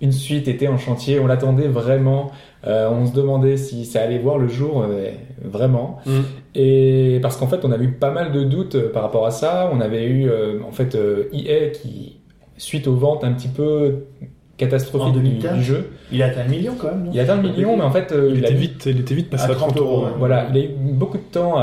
une 0.00 0.12
suite 0.12 0.48
était 0.48 0.68
en 0.68 0.78
chantier. 0.78 1.20
On 1.20 1.26
l'attendait 1.26 1.68
vraiment. 1.68 2.30
Euh, 2.66 2.88
on 2.90 3.06
se 3.06 3.12
demandait 3.12 3.56
si 3.56 3.84
ça 3.84 4.02
allait 4.02 4.18
voir 4.18 4.38
le 4.38 4.48
jour 4.48 4.82
euh, 4.82 5.10
vraiment. 5.42 5.98
Mm. 6.06 6.20
Et 6.54 7.18
parce 7.22 7.36
qu'en 7.36 7.46
fait, 7.46 7.64
on 7.64 7.72
avait 7.72 7.84
eu 7.84 7.92
pas 7.92 8.10
mal 8.10 8.32
de 8.32 8.42
doutes 8.44 8.74
euh, 8.74 8.92
par 8.92 9.02
rapport 9.02 9.26
à 9.26 9.30
ça. 9.30 9.70
On 9.72 9.80
avait 9.80 10.04
eu 10.04 10.28
euh, 10.28 10.60
en 10.66 10.72
fait 10.72 10.96
EA 11.32 11.70
qui, 11.70 12.20
suite 12.56 12.86
aux 12.86 12.96
ventes 12.96 13.24
un 13.24 13.32
petit 13.32 13.48
peu 13.48 14.06
En 14.54 14.56
catastrophiques 14.56 15.14
du, 15.14 15.20
2015. 15.20 15.54
du 15.58 15.64
jeu, 15.64 15.90
Il 16.12 16.22
a 16.22 16.26
atteint 16.26 16.42
un 16.42 16.48
million 16.48 16.74
quand 16.80 16.86
même, 16.88 17.04
non? 17.04 17.10
Il 17.12 17.18
atteint 17.18 17.36
le 17.36 17.42
million, 17.42 17.76
mais 17.76 17.82
en 17.82 17.90
fait, 17.90 18.12
euh, 18.12 18.30
Il, 18.34 18.44
a 18.44 18.48
était 18.48 18.54
vite, 18.56 18.86
il 18.86 19.00
était 19.00 19.14
vite 19.16 19.28
passé 19.28 19.48
À 19.48 19.52
à 19.52 19.54
30 19.56 19.76
euros. 19.78 20.04
ouais. 20.04 20.10
voilà, 20.16 20.46
il 20.52 20.56
a 20.56 20.64
eu 20.64 20.68
beaucoup 20.68 21.16
de 21.18 21.22
temps 21.24 21.56
à, 21.58 21.62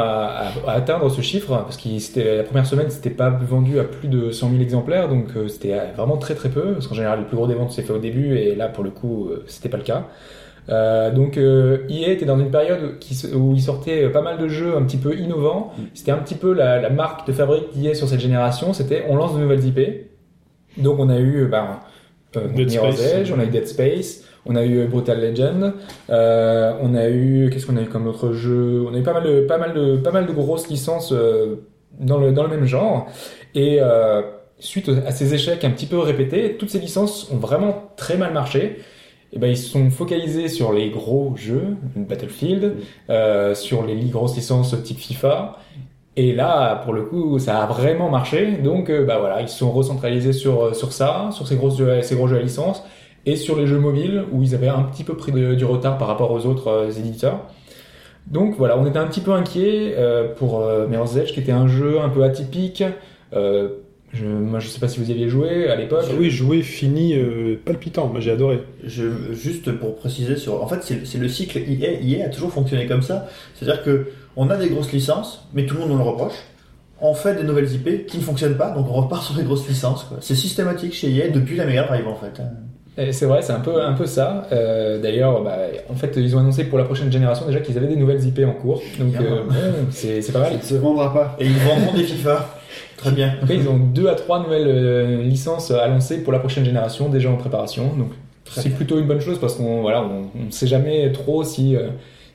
à- 0.66 0.70
à 0.70 0.74
atteindre 0.74 1.10
ce 1.10 1.22
chiffre 1.22 1.48
parce 1.64 1.78
que 1.78 2.38
la 2.38 2.44
première 2.44 2.66
semaine, 2.66 2.90
c'était 2.90 3.10
pas 3.10 3.30
vendu 3.30 3.80
à 3.80 3.86
plus 3.86 4.10
de 4.10 4.32
100 4.32 4.50
000 4.50 4.62
exemplaires, 4.62 5.08
donc 5.08 5.28
euh, 5.38 5.48
c'était 5.48 5.72
euh, 5.74 5.86
vraiment 5.96 6.18
très 6.18 6.36
très 6.36 6.50
peu. 6.50 6.74
Parce 6.74 6.88
qu'en 6.88 6.96
général, 6.96 7.20
le 7.20 7.26
plus 7.26 7.38
gros 7.38 7.48
des 7.48 7.54
ventes 7.56 7.72
s'est 7.72 7.84
fait 7.84 7.94
au 7.94 7.98
début, 8.00 8.36
et 8.38 8.56
là, 8.56 8.68
pour 8.68 8.84
le 8.84 8.90
coup, 8.90 9.30
euh, 9.30 9.44
c'était 9.48 9.70
pas 9.70 9.78
le 9.78 9.84
cas. 9.84 10.08
Euh, 10.70 11.12
donc, 11.12 11.38
euh, 11.38 11.88
EA 11.90 12.10
était 12.12 12.26
dans 12.26 12.38
une 12.40 12.52
période 12.52 13.00
qui 13.00 13.18
où 13.34 13.54
il 13.56 13.62
sortait 13.62 14.10
pas 14.10 14.22
mal 14.22 14.38
de 14.38 14.48
jeux 14.50 14.76
un 14.76 14.84
petit 14.84 14.98
peu 14.98 15.18
innovants. 15.18 15.72
C'était 15.94 16.12
un 16.12 16.18
petit 16.18 16.36
peu 16.36 16.54
la, 16.54 16.80
la 16.82 16.90
marque 16.90 17.26
de 17.26 17.32
fabrique 17.32 17.74
d'EA 17.74 17.94
sur 17.96 18.08
cette 18.10 18.20
génération. 18.20 18.74
C'était 18.74 19.06
on 19.10 19.16
lance 19.16 19.34
de 19.34 19.40
nouvelles 19.40 19.66
IP. 19.66 19.80
Donc, 20.78 21.00
on 21.00 21.10
a 21.10 21.18
eu 21.18 21.44
euh, 21.44 21.48
ben, 21.48 21.80
euh, 22.36 22.48
Dead 22.50 22.70
Mirror's 22.70 22.96
Space. 22.96 23.14
Edge, 23.14 23.32
on 23.36 23.40
a 23.40 23.46
eu 23.46 23.50
Dead 23.50 23.68
Space, 23.68 24.24
on 24.46 24.56
a 24.56 24.66
eu 24.66 24.86
Brutal 24.88 25.20
Legend, 25.22 25.74
euh, 26.10 26.74
on 26.82 26.96
a 26.96 27.10
eu 27.10 27.50
qu'est-ce 27.52 27.66
qu'on 27.66 27.78
a 27.78 27.82
eu 27.82 27.88
comme 27.88 28.08
autre 28.08 28.34
jeu? 28.34 28.86
On 28.88 28.94
a 28.94 28.98
eu 28.98 29.04
pas 29.04 29.14
mal 29.14 29.24
de 29.24 29.42
pas 29.42 29.58
mal 29.58 29.74
de 29.74 29.98
pas 29.98 30.12
mal 30.12 30.26
de 30.26 30.34
grosses 30.34 30.70
licences 30.70 31.12
euh, 31.12 31.68
dans 32.00 32.18
le 32.18 32.32
dans 32.32 32.44
le 32.44 32.50
même 32.50 32.66
genre 32.66 33.08
et 33.54 33.78
euh, 33.82 34.22
suite 34.60 34.90
à 34.90 35.12
ces 35.12 35.34
échecs 35.34 35.64
un 35.64 35.72
petit 35.72 35.88
peu 35.88 36.00
répétés, 36.00 36.56
toutes 36.58 36.70
ces 36.70 36.80
licences 36.80 37.30
ont 37.32 37.38
vraiment 37.38 37.92
très 37.98 38.18
mal 38.18 38.34
marché. 38.34 38.78
Et 39.34 39.40
ben 39.40 39.48
ils 39.48 39.58
se 39.58 39.70
sont 39.70 39.90
focalisés 39.90 40.50
sur 40.50 40.74
les 40.74 40.90
gros 40.90 41.34
jeux, 41.38 41.78
Battlefield, 41.96 42.76
euh, 43.10 43.56
sur 43.56 43.86
les 43.86 43.96
grosses 44.06 44.36
licences 44.36 44.76
type 44.84 45.00
FIFA. 45.00 45.58
Et 46.18 46.34
là, 46.34 46.76
pour 46.84 46.94
le 46.94 47.04
coup, 47.04 47.40
ça 47.40 47.64
a 47.64 47.66
vraiment 47.68 48.10
marché. 48.10 48.58
Donc, 48.64 48.90
euh, 48.90 49.06
bah 49.06 49.18
voilà, 49.20 49.42
ils 49.42 49.48
se 49.50 49.58
sont 49.60 49.72
recentralisés 49.72 50.34
sur 50.34 50.62
euh, 50.66 50.74
sur 50.74 50.92
ça, 50.92 51.30
sur 51.32 51.48
ces 51.48 51.56
grosses 51.56 51.78
jeux, 51.78 52.02
ces 52.02 52.16
gros 52.16 52.28
jeux 52.28 52.38
à 52.38 52.42
licence, 52.42 52.84
et 53.26 53.36
sur 53.38 53.58
les 53.58 53.66
jeux 53.66 53.80
mobiles 53.80 54.26
où 54.32 54.44
ils 54.44 54.54
avaient 54.54 54.68
un 54.68 54.84
petit 54.84 55.04
peu 55.06 55.16
pris 55.16 55.32
de- 55.32 55.56
du 55.56 55.64
retard 55.66 55.98
par 55.98 56.08
rapport 56.10 56.32
aux 56.32 56.46
autres 56.46 56.68
euh, 56.68 56.92
éditeurs. 56.92 57.40
Donc 58.28 58.56
voilà, 58.58 58.78
on 58.78 58.86
était 58.86 59.00
un 59.00 59.08
petit 59.08 59.22
peu 59.22 59.32
inquiet 59.32 59.96
euh, 59.98 60.34
pour 60.36 60.60
euh, 60.62 60.88
Mirror's 60.88 61.16
Edge, 61.18 61.32
qui 61.34 61.40
était 61.40 61.52
un 61.52 61.68
jeu 61.68 62.00
un 62.02 62.10
peu 62.10 62.24
atypique. 62.24 62.84
Euh, 63.34 63.70
je, 64.14 64.26
moi, 64.26 64.60
je 64.60 64.68
sais 64.68 64.80
pas 64.82 64.90
si 64.90 65.00
vous 65.00 65.10
y 65.10 65.14
aviez 65.14 65.30
joué 65.30 65.70
à 65.70 65.76
l'époque. 65.78 66.04
Oui, 66.20 66.30
joué, 66.30 66.62
fini, 66.62 67.14
euh, 67.16 67.56
palpitant. 67.64 68.08
Moi 68.08 68.20
j'ai 68.20 68.32
adoré. 68.32 68.60
Je, 68.84 69.06
juste 69.34 69.72
pour 69.72 69.96
préciser 69.96 70.36
sur, 70.36 70.62
en 70.62 70.68
fait, 70.68 70.80
c'est 70.84 71.06
c'est 71.08 71.18
le 71.18 71.30
cycle 71.30 71.58
EA. 71.60 71.94
EA 72.02 72.26
a 72.26 72.30
toujours 72.30 72.52
fonctionné 72.52 72.86
comme 72.88 73.02
ça. 73.02 73.28
C'est-à-dire 73.56 73.84
que 73.84 74.08
on 74.36 74.50
a 74.50 74.58
des 74.58 74.70
grosses 74.70 74.92
licences, 74.92 75.46
mais 75.54 75.66
tout 75.66 75.76
le 75.76 75.82
monde 75.82 75.90
nous 75.92 75.98
le 75.98 76.04
reproche. 76.04 76.34
On 77.00 77.14
fait 77.14 77.36
des 77.36 77.44
nouvelles 77.44 77.72
IP 77.74 78.06
qui 78.06 78.18
ne 78.18 78.24
fonctionnent 78.24 78.58
pas, 78.58 78.70
donc 78.72 78.88
on 78.90 78.94
repart 78.94 79.24
sur 79.24 79.36
les 79.36 79.44
grosses 79.44 79.68
licences. 79.68 80.06
C'est 80.20 80.36
systématique 80.36 80.94
chez 80.94 81.10
EA 81.14 81.30
depuis 81.30 81.56
la 81.58 81.66
Mega 81.66 81.84
Drive 81.84 82.08
en 82.08 82.16
fait. 82.16 82.42
Et 82.98 83.12
C'est 83.14 83.26
vrai, 83.26 83.42
c'est 83.42 83.54
un 83.54 83.60
peu, 83.62 83.82
un 83.82 83.94
peu 83.94 84.06
ça. 84.06 84.48
Euh, 84.52 85.00
D'ailleurs, 85.02 85.42
bah, 85.44 85.58
en 85.90 85.96
fait, 85.96 86.14
ils 86.18 86.36
ont 86.36 86.40
annoncé 86.40 86.66
pour 86.66 86.78
la 86.78 86.84
prochaine 86.84 87.12
génération 87.12 87.46
déjà 87.48 87.60
qu'ils 87.62 87.78
avaient 87.78 87.88
des 87.88 87.96
nouvelles 87.96 88.24
IP 88.24 88.42
en 88.46 88.52
cours. 88.52 88.82
Donc, 89.00 89.16
euh, 89.16 89.44
bon, 89.46 89.54
c'est 89.90 90.22
c'est 90.22 90.32
pas 90.34 90.40
mal. 90.42 90.52
Ça 90.52 90.58
ne 90.58 90.62
se 90.64 90.76
vendra 90.76 91.14
pas. 91.14 91.36
Et 91.40 91.46
ils 91.46 91.58
vendront 91.58 91.94
des 91.94 92.04
FIFA. 92.04 92.50
Très 92.98 93.12
bien. 93.12 93.34
Cas, 93.48 93.54
ils 93.54 93.68
ont 93.68 93.78
deux 93.78 94.08
à 94.10 94.14
trois 94.16 94.44
nouvelles 94.44 94.68
euh, 94.68 95.24
licences 95.24 95.72
à 95.72 95.88
lancer 95.88 96.22
pour 96.22 96.34
la 96.34 96.40
prochaine 96.40 96.66
génération, 96.66 97.10
déjà 97.10 97.32
en 97.32 97.38
préparation. 97.38 97.96
Donc, 97.96 98.12
c'est 98.52 98.70
plutôt 98.70 99.00
une 99.00 99.08
bonne 99.08 99.22
chose 99.22 99.40
parce 99.40 99.56
qu'on 99.56 99.82
voilà, 99.82 100.04
on, 100.04 100.24
on 100.40 100.52
sait 100.52 100.68
jamais 100.68 101.12
trop 101.14 101.44
si, 101.44 101.76
euh, 101.76 101.88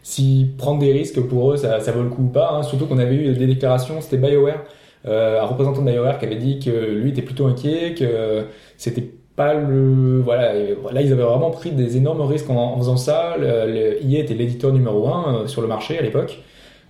si 0.07 0.46
prendre 0.57 0.78
des 0.80 0.92
risques 0.92 1.20
pour 1.20 1.52
eux, 1.52 1.57
ça, 1.57 1.80
ça 1.80 1.90
vaut 1.92 2.02
le 2.02 2.09
coup 2.11 2.24
ou 2.24 2.28
pas. 2.28 2.50
hein. 2.52 2.62
Surtout 2.62 2.86
qu'on 2.86 2.98
avait 2.98 3.14
eu 3.16 3.32
des 3.34 3.46
déclarations, 3.46 4.00
c'était 4.00 4.18
BioWare, 4.18 4.62
euh, 5.07 5.40
un 5.42 5.44
représentant 5.46 5.82
de 5.82 5.90
BioWare 5.90 6.18
qui 6.18 6.26
avait 6.26 6.36
dit 6.36 6.61
que 6.61 6.70
lui 6.70 7.11
était 7.11 7.22
plutôt 7.22 7.46
inquiet, 7.46 7.94
que 7.94 8.46
c'était 8.76 9.09
pas 9.36 9.52
le 9.54 10.20
voilà 10.20 10.54
là 10.54 11.02
ils 11.02 11.12
avaient 11.12 11.22
vraiment 11.22 11.50
pris 11.50 11.70
des 11.70 11.96
énormes 11.98 12.22
risques 12.22 12.48
en, 12.50 12.78
faisant 12.78 12.96
ça 12.96 13.36
le, 13.38 13.66
le 13.66 14.14
était 14.14 14.34
l'éditeur 14.34 14.72
numéro 14.72 15.09
un 15.09 15.42
euh, 15.42 15.46
sur 15.46 15.61
le 15.61 15.68
marché 15.68 15.98
à 15.98 16.02
l'époque 16.02 16.38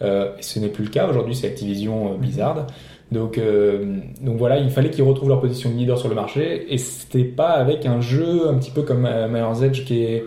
euh, 0.02 0.30
ce 0.40 0.60
n'est 0.60 0.68
plus 0.68 0.84
le 0.84 0.90
cas 0.90 1.08
aujourd'hui 1.08 1.34
c'est 1.34 1.48
Activision 1.48 2.12
euh, 2.12 2.16
Blizzard 2.16 2.68
donc 3.10 3.38
euh, 3.38 3.98
donc 4.20 4.36
voilà 4.36 4.58
il 4.58 4.70
fallait 4.70 4.90
qu'ils 4.90 5.02
retrouvent 5.02 5.28
leur 5.28 5.40
position 5.40 5.70
de 5.70 5.74
leader 5.76 5.98
sur 5.98 6.08
le 6.08 6.14
marché 6.14 6.72
et 6.72 6.78
c'était 6.78 7.24
pas 7.24 7.50
avec 7.50 7.84
un 7.84 8.00
jeu 8.00 8.48
un 8.48 8.54
petit 8.54 8.70
peu 8.70 8.82
comme 8.82 9.06
euh, 9.06 9.26
Mirror's 9.28 9.62
Edge 9.62 9.84
qui 9.84 10.04
est 10.04 10.24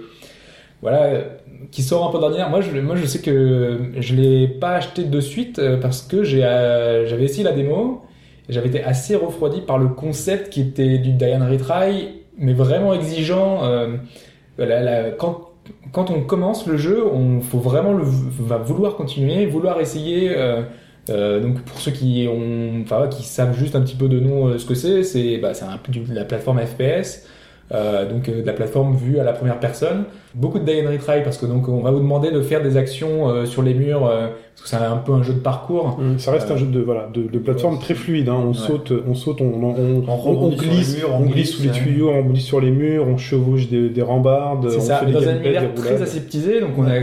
voilà 0.81 1.21
qui 1.71 1.83
sort 1.83 2.07
un 2.07 2.11
peu 2.11 2.19
d'ordinaire 2.19 2.49
moi 2.49 2.61
je 2.61 2.71
moi 2.79 2.95
je 2.95 3.05
sais 3.05 3.19
que 3.19 3.91
je 3.97 4.15
l'ai 4.15 4.47
pas 4.47 4.75
acheté 4.75 5.03
de 5.03 5.19
suite 5.19 5.59
euh, 5.59 5.77
parce 5.77 6.01
que 6.01 6.23
j'ai 6.23 6.43
euh, 6.43 7.05
j'avais 7.05 7.25
essayé 7.25 7.43
la 7.43 7.51
démo 7.51 8.01
et 8.47 8.53
j'avais 8.53 8.69
été 8.69 8.83
assez 8.83 9.15
refroidi 9.15 9.61
par 9.61 9.77
le 9.77 9.89
concept 9.89 10.49
qui 10.49 10.61
était 10.61 10.97
du 10.97 11.11
Diane 11.11 11.43
Retry, 11.43 12.23
mais 12.37 12.53
vraiment 12.53 12.93
exigeant. 12.93 13.63
Euh, 13.63 13.97
quand, 15.19 16.09
on 16.09 16.21
commence 16.21 16.65
le 16.65 16.75
jeu, 16.75 17.05
on 17.05 17.41
faut 17.41 17.59
vraiment 17.59 17.95
va 18.39 18.57
vouloir 18.57 18.95
continuer, 18.95 19.45
vouloir 19.45 19.79
essayer. 19.79 20.35
Donc 21.07 21.61
pour 21.61 21.79
ceux 21.79 21.91
qui 21.91 22.27
ont, 22.27 22.81
enfin, 22.81 23.07
qui 23.07 23.21
savent 23.21 23.55
juste 23.55 23.75
un 23.75 23.81
petit 23.81 23.95
peu 23.95 24.07
de 24.07 24.19
nom 24.19 24.57
ce 24.57 24.65
que 24.65 24.73
c'est, 24.73 25.03
c'est 25.03 25.37
bah, 25.37 25.53
c'est 25.53 25.65
un 25.65 25.77
peu 25.77 25.91
de 25.91 26.01
la 26.13 26.25
plateforme 26.25 26.59
FPS. 26.59 27.27
Euh, 27.71 28.09
donc 28.09 28.27
euh, 28.29 28.41
de 28.41 28.47
la 28.47 28.53
plateforme 28.53 28.95
vue 28.95 29.19
à 29.19 29.23
la 29.23 29.33
première 29.33 29.59
personne. 29.59 30.03
Beaucoup 30.35 30.59
de 30.59 30.65
die 30.65 30.81
and 30.85 30.91
retry 30.91 31.23
parce 31.23 31.37
que 31.37 31.45
donc 31.45 31.67
on 31.69 31.81
va 31.81 31.91
vous 31.91 31.99
demander 31.99 32.31
de 32.31 32.41
faire 32.41 32.61
des 32.63 32.77
actions 32.77 33.29
euh, 33.29 33.45
sur 33.45 33.61
les 33.63 33.73
murs 33.73 34.05
euh, 34.07 34.27
parce 34.55 34.61
que 34.63 34.69
c'est 34.69 34.75
un 34.75 34.97
peu 34.97 35.13
un 35.13 35.23
jeu 35.23 35.33
de 35.33 35.39
parcours. 35.39 35.97
Hum, 35.99 36.19
Ça 36.19 36.31
reste 36.31 36.49
un 36.51 36.57
jeu 36.57 36.65
de 36.65 36.79
voilà 36.79 37.09
de, 37.13 37.23
de 37.23 37.39
plateforme 37.39 37.79
très 37.79 37.93
fluide. 37.95 38.29
hein. 38.29 38.37
On 38.47 38.53
saute, 38.53 38.91
on 39.07 39.13
saute, 39.15 39.41
on, 39.41 39.45
on, 39.63 40.03
on- 40.07 40.49
glisse, 40.49 40.97
murs, 40.97 41.09
on 41.15 41.21
glisse 41.21 41.33
glisse, 41.33 41.51
sous 41.51 41.63
les 41.63 41.71
tuyaux, 41.71 42.09
on 42.09 42.17
rebondit 42.19 42.41
sur 42.41 42.59
les 42.61 42.71
murs, 42.71 43.07
on 43.07 43.17
chevauche 43.17 43.69
des, 43.69 43.89
des 43.89 44.01
rambardes, 44.01 44.69
C'est 44.69 44.79
ça, 44.81 44.97
fait 44.97 45.05
mais 45.07 45.11
des 45.13 45.17
dans 45.25 45.27
un 45.31 45.35
univers 45.35 45.73
très 45.75 46.01
aseptisé, 46.01 46.61
donc 46.61 46.71
on 46.77 46.83
a 46.85 46.95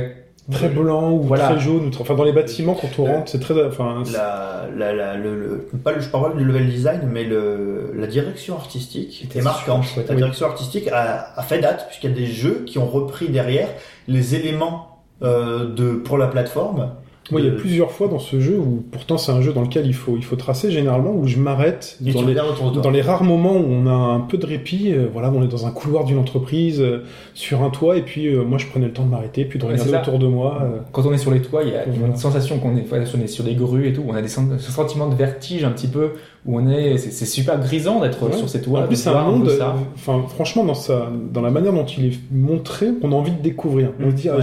très 0.51 0.68
blanc 0.68 1.11
ou 1.12 1.22
Voilà. 1.22 1.49
très 1.49 1.59
jaune. 1.61 1.86
ou- 1.86 2.01
Enfin 2.01 2.14
dans 2.14 2.24
les 2.24 2.32
bâtiments 2.32 2.74
quand 2.74 2.88
on 2.99 3.07
Le- 3.07 3.12
rentre, 3.12 3.30
c'est 3.30 3.40
très 3.40 3.55
enfin 3.66 4.03
c'est- 4.05 4.12
La, 4.12 4.66
la, 4.76 4.92
la, 4.94 5.14
le, 5.16 5.34
le- 5.38 5.59
pas 5.82 5.92
le, 5.92 6.01
je 6.01 6.09
parle 6.09 6.32
pas 6.32 6.38
du 6.38 6.44
level 6.44 6.68
design, 6.68 7.01
mais 7.11 7.24
le, 7.24 7.92
la 7.97 8.07
direction 8.07 8.57
artistique 8.57 9.18
C'était 9.22 9.40
est 9.40 9.42
marquante. 9.42 9.84
la 9.97 10.03
oui. 10.11 10.16
direction 10.16 10.47
artistique 10.47 10.88
a, 10.88 11.32
a 11.36 11.42
fait 11.42 11.59
date, 11.59 11.86
puisqu'il 11.88 12.11
y 12.11 12.12
a 12.12 12.16
des 12.16 12.26
jeux 12.26 12.62
qui 12.66 12.78
ont 12.78 12.86
repris 12.86 13.28
derrière 13.28 13.68
les 14.09 14.34
éléments 14.34 15.03
euh, 15.22 15.66
de, 15.74 15.92
pour 15.92 16.18
la 16.18 16.26
plateforme. 16.28 16.90
Moi, 17.33 17.41
il 17.41 17.45
y 17.45 17.49
a 17.49 17.53
de- 17.53 17.57
plusieurs 17.57 17.91
fois 17.91 18.09
dans 18.09 18.18
ce 18.18 18.39
jeu 18.41 18.59
où, 18.59 18.85
pourtant, 18.91 19.18
c'est 19.18 19.33
un 19.33 19.41
jeu 19.41 19.53
dans 19.53 19.62
lequel 19.62 19.87
il 19.87 19.95
faut, 19.95 20.16
il 20.16 20.24
faut 20.24 20.37
tracer 20.37 20.70
généralement, 20.70 21.12
où 21.12 21.27
je 21.27 21.39
m'arrête 21.39 21.97
dans 22.12 22.22
les, 22.22 22.35
dans 22.83 22.91
les 22.91 23.01
rares 23.03 23.24
moments 23.24 23.57
où 23.57 23.64
on 23.68 23.87
a 23.87 23.91
un 23.91 24.20
peu 24.20 24.39
de 24.39 24.47
répit. 24.47 24.93
euh, 24.93 25.07
voilà, 25.12 25.33
on 25.35 25.43
est 25.43 25.49
dans 25.49 25.66
un 25.66 25.70
couloir 25.70 26.05
d'une 26.05 26.18
entreprise, 26.18 26.81
euh, 26.81 27.03
sur 27.35 27.62
un 27.62 27.70
toit, 27.70 27.97
et 27.97 28.03
puis 28.03 28.29
euh, 28.29 28.45
moi, 28.45 28.59
je 28.59 28.66
prenais 28.66 28.87
le 28.87 28.93
temps 28.93 29.05
de 29.05 29.11
m'arrêter, 29.11 29.45
puis 29.45 29.59
de 29.59 29.64
regarder 29.66 29.93
autour 29.97 30.18
de 30.18 30.27
moi. 30.27 30.61
euh, 30.62 30.79
Quand 30.93 31.05
on 31.07 31.12
est 31.12 31.18
sur 31.18 31.31
les 31.33 31.41
toits, 31.43 31.62
il 31.64 31.70
y 31.70 31.74
a 31.74 31.85
Voilà. 31.87 32.07
une 32.14 32.16
sensation 32.16 32.59
qu'on 32.59 32.77
est, 32.77 32.85
on 32.93 33.20
est 33.20 33.27
sur 33.27 33.45
des 33.45 33.55
grues 33.55 33.89
et 33.89 33.93
tout. 33.93 34.05
On 34.07 34.14
a 34.14 34.22
des 34.22 34.29
ce 34.29 34.41
sentiment 34.70 35.09
de 35.09 35.14
vertige 35.14 35.64
un 35.64 35.70
petit 35.70 35.89
peu 35.89 36.11
où 36.47 36.59
on 36.59 36.68
est. 36.70 36.97
C'est 36.99 37.26
super 37.26 37.59
grisant 37.61 38.01
d'être 38.01 38.22
Ouais. 38.22 38.36
sur 38.36 38.49
ces 38.49 38.62
toits. 38.62 38.80
en 38.80 38.86
plus, 38.86 38.97
c'est 38.97 39.09
un 39.11 39.24
monde. 39.24 39.49
euh. 39.49 39.61
Enfin, 39.94 40.24
franchement, 40.28 40.64
dans 40.64 40.74
sa, 40.74 41.11
dans 41.32 41.40
la 41.42 41.51
manière 41.51 41.72
dont 41.72 41.84
il 41.86 42.07
est 42.07 42.18
montré, 42.32 42.88
on 43.03 43.12
a 43.12 43.14
envie 43.14 43.32
de 43.32 43.42
découvrir. 43.42 43.90
On 44.01 44.11
se 44.11 44.14
dit, 44.16 44.28
ah, 44.28 44.38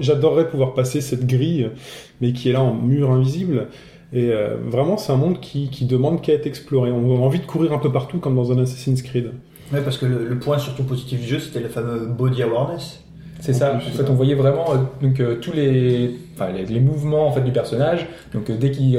j'adorerais 0.00 0.48
pouvoir 0.48 0.74
passer 0.74 1.00
cette 1.00 1.26
grille, 1.26 1.70
mais 2.20 2.32
qui 2.32 2.50
est 2.50 2.52
là 2.52 2.62
en 2.62 2.74
mur 2.74 3.10
invisible. 3.10 3.68
Et 4.12 4.30
euh, 4.30 4.56
vraiment, 4.68 4.96
c'est 4.96 5.12
un 5.12 5.16
monde 5.16 5.40
qui, 5.40 5.68
qui 5.70 5.86
demande 5.86 6.20
qu'à 6.20 6.32
être 6.34 6.46
exploré. 6.46 6.90
On 6.92 7.16
a 7.16 7.20
envie 7.20 7.40
de 7.40 7.46
courir 7.46 7.72
un 7.72 7.78
peu 7.78 7.90
partout, 7.90 8.18
comme 8.18 8.36
dans 8.36 8.52
un 8.52 8.58
Assassin's 8.58 9.02
Creed. 9.02 9.30
Ouais, 9.72 9.80
parce 9.80 9.96
que 9.98 10.06
le, 10.06 10.26
le 10.28 10.38
point 10.38 10.58
surtout 10.58 10.84
positif 10.84 11.20
du 11.20 11.26
jeu, 11.26 11.38
c'était 11.38 11.60
le 11.60 11.68
fameux 11.68 12.06
body 12.06 12.42
awareness. 12.42 13.03
C'est 13.40 13.52
ça. 13.52 13.74
En 13.74 13.80
fait, 13.80 14.08
on 14.08 14.14
voyait 14.14 14.34
vraiment 14.34 14.64
euh, 14.72 14.76
donc 15.02 15.20
euh, 15.20 15.36
tous 15.40 15.52
les, 15.52 16.14
enfin, 16.34 16.50
les, 16.52 16.64
les 16.64 16.80
mouvements 16.80 17.26
en 17.26 17.32
fait 17.32 17.42
du 17.42 17.50
personnage. 17.52 18.06
Donc 18.32 18.48
euh, 18.48 18.54
dès 18.58 18.70
qu'il, 18.70 18.98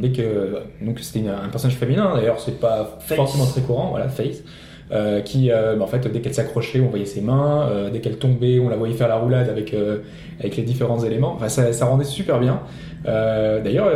dès 0.00 0.10
que 0.10 0.58
donc 0.82 0.98
c'était 1.00 1.26
un 1.28 1.48
personnage 1.48 1.76
féminin. 1.76 2.12
D'ailleurs, 2.14 2.38
c'est 2.40 2.60
pas 2.60 2.98
Face. 3.00 3.16
forcément 3.16 3.46
très 3.46 3.62
courant. 3.62 3.88
Voilà, 3.90 4.08
Face. 4.08 4.42
Euh, 4.90 5.20
qui, 5.20 5.50
euh, 5.50 5.76
bah, 5.76 5.84
en 5.84 5.86
fait, 5.86 6.10
dès 6.10 6.20
qu'elle 6.20 6.32
s'accrochait, 6.32 6.80
on 6.80 6.88
voyait 6.88 7.04
ses 7.04 7.20
mains. 7.20 7.68
euh, 7.68 7.90
dès 7.90 8.00
qu'elle 8.00 8.16
tombait, 8.16 8.58
on 8.58 8.70
la 8.70 8.76
voyait 8.76 8.94
faire 8.94 9.08
la 9.08 9.16
roulade 9.16 9.48
avec 9.50 9.74
euh, 9.74 9.98
avec 10.40 10.56
les 10.56 10.62
différents 10.62 11.02
éléments. 11.04 11.34
Enfin, 11.34 11.48
ça, 11.50 11.72
ça 11.74 11.84
rendait 11.84 12.04
super 12.04 12.40
bien. 12.40 12.60
Euh, 13.06 13.62
D'ailleurs, 13.62 13.90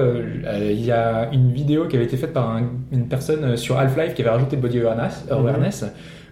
il 0.60 0.84
y 0.84 0.90
a 0.92 1.28
une 1.32 1.50
vidéo 1.50 1.86
qui 1.86 1.96
avait 1.96 2.04
été 2.04 2.16
faite 2.18 2.32
par 2.34 2.50
un- 2.50 2.68
une 2.92 3.06
personne 3.08 3.56
sur 3.56 3.78
Half-Life 3.78 4.14
qui 4.14 4.20
avait 4.22 4.30
rajouté 4.30 4.56
le 4.56 4.62
body 4.62 4.80
awareness. 4.80 5.24
awareness. 5.30 5.84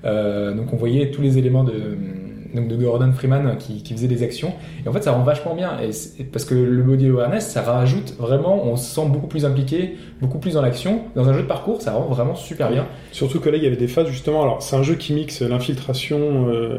Euh, 0.05 0.53
donc 0.55 0.73
on 0.73 0.77
voyait 0.77 1.11
tous 1.11 1.23
les 1.23 1.37
éléments 1.39 1.65
de, 1.65 1.73
donc 2.55 2.69
de 2.69 2.77
Gordon 2.77 3.13
Freeman 3.13 3.57
qui, 3.59 3.83
qui 3.83 3.95
faisait 3.95 4.09
des 4.09 4.23
actions. 4.23 4.53
Et 4.85 4.89
en 4.89 4.93
fait, 4.93 5.03
ça 5.03 5.13
rend 5.13 5.23
vachement 5.23 5.55
bien. 5.55 5.79
Et 5.81 6.25
parce 6.25 6.45
que 6.45 6.55
le 6.55 6.83
body 6.83 7.09
awareness, 7.09 7.49
ça 7.49 7.63
rajoute 7.63 8.15
vraiment, 8.19 8.65
on 8.65 8.77
se 8.77 8.95
sent 8.95 9.09
beaucoup 9.09 9.27
plus 9.27 9.45
impliqué, 9.45 9.97
beaucoup 10.21 10.39
plus 10.39 10.55
dans 10.55 10.63
l'action. 10.63 11.03
Dans 11.15 11.29
un 11.29 11.35
jeu 11.35 11.43
de 11.43 11.47
parcours, 11.47 11.81
ça 11.83 11.93
rend 11.93 12.07
vraiment 12.07 12.35
super 12.35 12.71
bien. 12.71 12.87
Surtout 13.13 13.41
que 13.41 13.49
là, 13.49 13.57
il 13.57 13.63
y 13.63 13.67
avait 13.67 13.77
des 13.77 13.89
phases 13.89 14.09
justement. 14.09 14.43
Alors, 14.43 14.63
c'est 14.63 14.77
un 14.77 14.83
jeu 14.83 14.95
qui 14.95 15.13
mixe 15.13 15.43
l'infiltration 15.43 16.49
euh, 16.49 16.79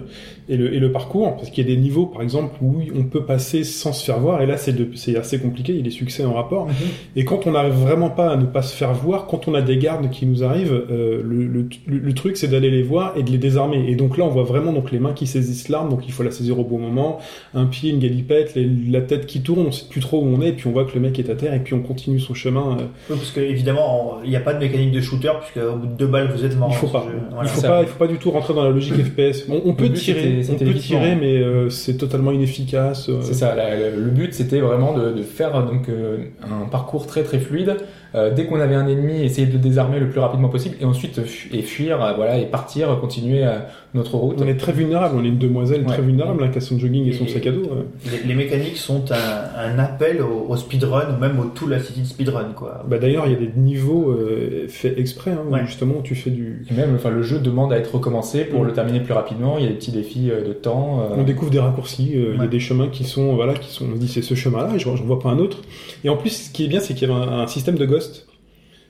et, 0.52 0.58
le, 0.58 0.74
et 0.74 0.80
le 0.80 0.92
parcours, 0.92 1.36
parce 1.38 1.50
qu'il 1.50 1.68
y 1.68 1.72
a 1.72 1.76
des 1.76 1.82
niveaux, 1.82 2.06
par 2.06 2.22
exemple, 2.22 2.56
où 2.62 2.76
on 2.96 3.04
peut 3.04 3.24
passer 3.24 3.64
sans 3.64 3.94
se 3.94 4.04
faire 4.06 4.20
voir. 4.20 4.42
Et 4.42 4.46
là, 4.46 4.58
c'est 4.58 4.74
de- 4.74 4.90
c'est 4.96 5.16
assez 5.18 5.40
compliqué. 5.40 5.72
Il 5.74 5.78
y 5.78 5.82
a 5.82 5.84
des 5.84 5.90
succès 5.90 6.24
en 6.26 6.34
rapport. 6.34 6.68
Et 7.16 7.26
quand 7.26 7.48
on 7.48 7.52
n'arrive 7.52 7.74
vraiment 7.74 8.10
pas 8.10 8.30
à 8.32 8.36
ne 8.36 8.46
pas 8.46 8.62
se 8.62 8.76
faire 8.76 8.94
voir, 8.94 9.26
quand 9.28 9.48
on 9.48 9.54
a 9.56 9.62
des 9.62 9.78
gardes 9.78 10.10
qui 10.10 10.26
nous 10.26 10.44
arrivent, 10.44 10.74
euh, 10.92 11.22
le, 11.24 11.48
le, 11.48 11.66
le- 11.88 12.14
truc, 12.14 12.38
c'est 12.38 12.48
d'aller 12.50 12.70
les 12.70 12.84
voir 12.84 13.14
et 13.18 13.24
de 13.24 13.32
les 13.32 13.38
désarmer. 13.38 13.86
Et 13.90 13.96
donc 13.96 14.18
là, 14.18 14.26
on 14.26 14.30
voit 14.30 14.44
vraiment 14.44 14.74
donc 14.74 14.92
les 14.92 15.00
mains 15.00 15.14
qui 15.14 15.26
saisissent 15.26 15.70
l'arme. 15.70 15.90
Donc 15.90 16.02
il 16.08 16.12
faut 16.12 16.24
la 16.24 16.32
saisir 16.32 16.60
au 16.60 16.64
bon 16.64 16.78
moment. 16.80 17.20
Un 17.54 17.66
pied, 17.66 17.90
une 17.92 18.00
galipette, 18.00 18.54
les- 18.56 18.70
la 18.90 19.02
tête 19.02 19.26
qui 19.26 19.42
tourne. 19.42 19.66
On 19.68 19.72
sait 19.72 19.86
plus 19.90 20.02
trop 20.02 20.22
où 20.22 20.26
on 20.28 20.42
est. 20.42 20.50
Et 20.50 20.54
puis 20.54 20.68
on 20.68 20.72
voit 20.72 20.86
que 20.86 20.94
le 20.94 21.00
mec 21.00 21.18
est 21.18 21.30
à 21.30 21.36
terre. 21.36 21.54
Et 21.54 21.60
puis 21.60 21.74
on 21.74 21.82
continue 21.82 22.20
son 22.20 22.34
chemin. 22.34 22.78
euh, 22.80 22.84
Oui, 23.10 23.16
parce 23.18 23.32
que 23.32 23.40
évidemment, 23.40 24.18
il 24.24 24.30
n'y 24.30 24.36
a 24.36 24.42
pas 24.42 24.54
de 24.54 24.60
mécanique 24.60 24.92
de 24.92 25.00
shooter, 25.02 25.32
puisque 25.42 25.66
au 25.66 25.76
bout 25.78 25.88
de 25.88 25.94
deux 25.94 26.08
balles, 26.08 26.32
vous 26.36 26.44
êtes 26.44 26.58
mort. 26.60 26.70
Il 26.72 26.76
faut 26.78 26.88
pas. 26.88 27.06
Il 27.10 27.34
Voilà. 27.34 27.50
faut 27.50 27.62
pas, 27.62 27.82
il 27.82 27.88
faut 27.88 28.00
pas 28.00 28.08
du 28.08 28.18
tout 28.18 28.32
rentrer 28.32 28.54
dans 28.54 28.64
la 28.64 28.70
logique 28.72 28.94
FPS. 29.04 29.46
On, 29.50 29.62
on 29.66 29.74
peut 29.74 29.90
tirer, 29.92 30.41
c'était- 30.44 30.66
on 30.66 30.68
peut 30.74 30.74
tirer, 30.80 31.16
mais 31.16 31.38
euh, 31.38 31.70
c'est 31.70 31.96
totalement 31.98 32.32
inefficace. 32.32 33.10
euh. 33.10 33.20
C'est 33.22 33.34
ça. 33.34 33.56
la- 33.56 33.76
le, 33.76 33.96
le 34.04 34.10
but, 34.10 34.34
c'était 34.34 34.60
vraiment 34.60 34.94
de, 34.98 35.12
de 35.12 35.22
faire 35.24 35.66
donc 35.66 35.90
euh, 35.90 36.18
un 36.44 36.68
parcours 36.68 37.08
très 37.08 37.24
très 37.24 37.40
fluide. 37.40 37.76
Euh, 38.14 38.30
dès 38.34 38.46
qu'on 38.46 38.60
avait 38.60 38.76
un 38.76 38.88
ennemi, 38.88 39.22
essayer 39.24 39.48
de 39.48 39.54
le 39.54 39.60
désarmer 39.60 40.00
le 40.00 40.10
plus 40.10 40.20
rapidement 40.20 40.50
possible, 40.50 40.76
et 40.82 40.86
ensuite 40.86 41.22
fu- 41.24 41.50
et 41.56 41.62
fuir, 41.62 42.04
euh, 42.04 42.14
voilà, 42.14 42.38
et 42.38 42.46
partir, 42.46 43.00
continuer 43.00 43.44
euh, 43.46 43.60
notre 43.94 44.16
route. 44.16 44.38
On 44.42 44.48
est 44.48 44.56
très 44.58 44.74
vulnérable. 44.74 45.16
On 45.18 45.24
est 45.24 45.30
une 45.30 45.38
demoiselle 45.38 45.84
très 45.86 45.98
Ouais. 46.00 46.04
vulnérable, 46.04 46.44
hein, 46.44 46.50
qui 46.50 46.58
a 46.58 46.62
son 46.62 46.78
jogging 46.78 47.08
et 47.08 47.14
son 47.14 47.28
sac 47.28 47.48
à 47.48 47.52
dos. 47.52 47.64
Les, 48.12 48.28
les 48.28 48.34
mécaniques 48.36 48.78
sont 48.78 49.04
un, 49.12 49.60
un 49.76 49.80
appel 49.80 50.22
au, 50.22 50.46
au 50.50 50.56
speedrun, 50.58 51.16
ou 51.16 51.20
même 51.22 51.40
au 51.40 51.46
Tool 51.46 51.74
Assisted 51.74 52.06
Speedrun, 52.06 52.50
quoi. 52.56 52.84
Bah 52.88 52.98
d'ailleurs, 53.00 53.24
il 53.28 53.32
y 53.34 53.36
a 53.36 53.40
des 53.40 53.52
niveaux 53.56 54.12
euh, 54.12 54.66
faits 54.68 54.98
exprès, 54.98 55.32
hein, 55.32 55.44
où 55.50 55.54
Ouais. 55.54 55.66
justement 55.66 55.96
où 56.00 56.02
tu 56.02 56.16
fais 56.16 56.30
du. 56.32 56.66
Et 56.70 56.74
même, 56.74 56.96
enfin, 56.96 57.10
le 57.12 57.22
jeu 57.24 57.40
demande 57.40 57.72
à 57.74 57.78
être 57.78 57.94
recommencé 57.96 58.44
pour 58.46 58.64
Mm. 58.64 58.68
le 58.68 58.74
terminer 58.74 59.00
plus 59.00 59.14
rapidement. 59.14 59.56
Il 59.58 59.64
y 59.64 59.68
a 59.68 59.70
des 59.70 59.76
petits 59.76 59.92
défis 59.92 60.30
euh, 60.32 60.48
de 60.48 60.54
temps. 60.54 61.00
euh, 61.02 61.16
On 61.18 61.24
découvre 61.24 61.52
des 61.52 61.60
raccourcis. 61.60 62.12
euh, 62.16 62.32
Il 62.36 62.42
y 62.42 62.44
a 62.44 62.48
des 62.48 62.60
chemins 62.60 62.88
qui 62.90 63.04
sont, 63.06 63.36
voilà, 63.36 63.54
qui 63.54 63.70
sont. 63.72 63.86
On 63.92 63.96
se 63.96 64.00
dit 64.02 64.08
c'est 64.08 64.22
ce 64.22 64.36
chemin-là, 64.36 64.70
et 64.76 64.80
je 64.80 64.84
j'en 64.86 64.96
vois 64.96 65.20
pas 65.20 65.30
un 65.30 65.38
autre. 65.40 65.60
Et 66.04 66.10
en 66.10 66.18
plus, 66.18 66.30
ce 66.48 66.50
qui 66.52 66.66
est 66.66 66.68
bien, 66.68 66.80
c'est 66.80 66.94
qu'il 66.94 67.08
y 67.08 67.12
avait 67.12 67.20
un, 67.22 67.40
un 67.40 67.48
système 67.48 67.76
de 67.78 67.86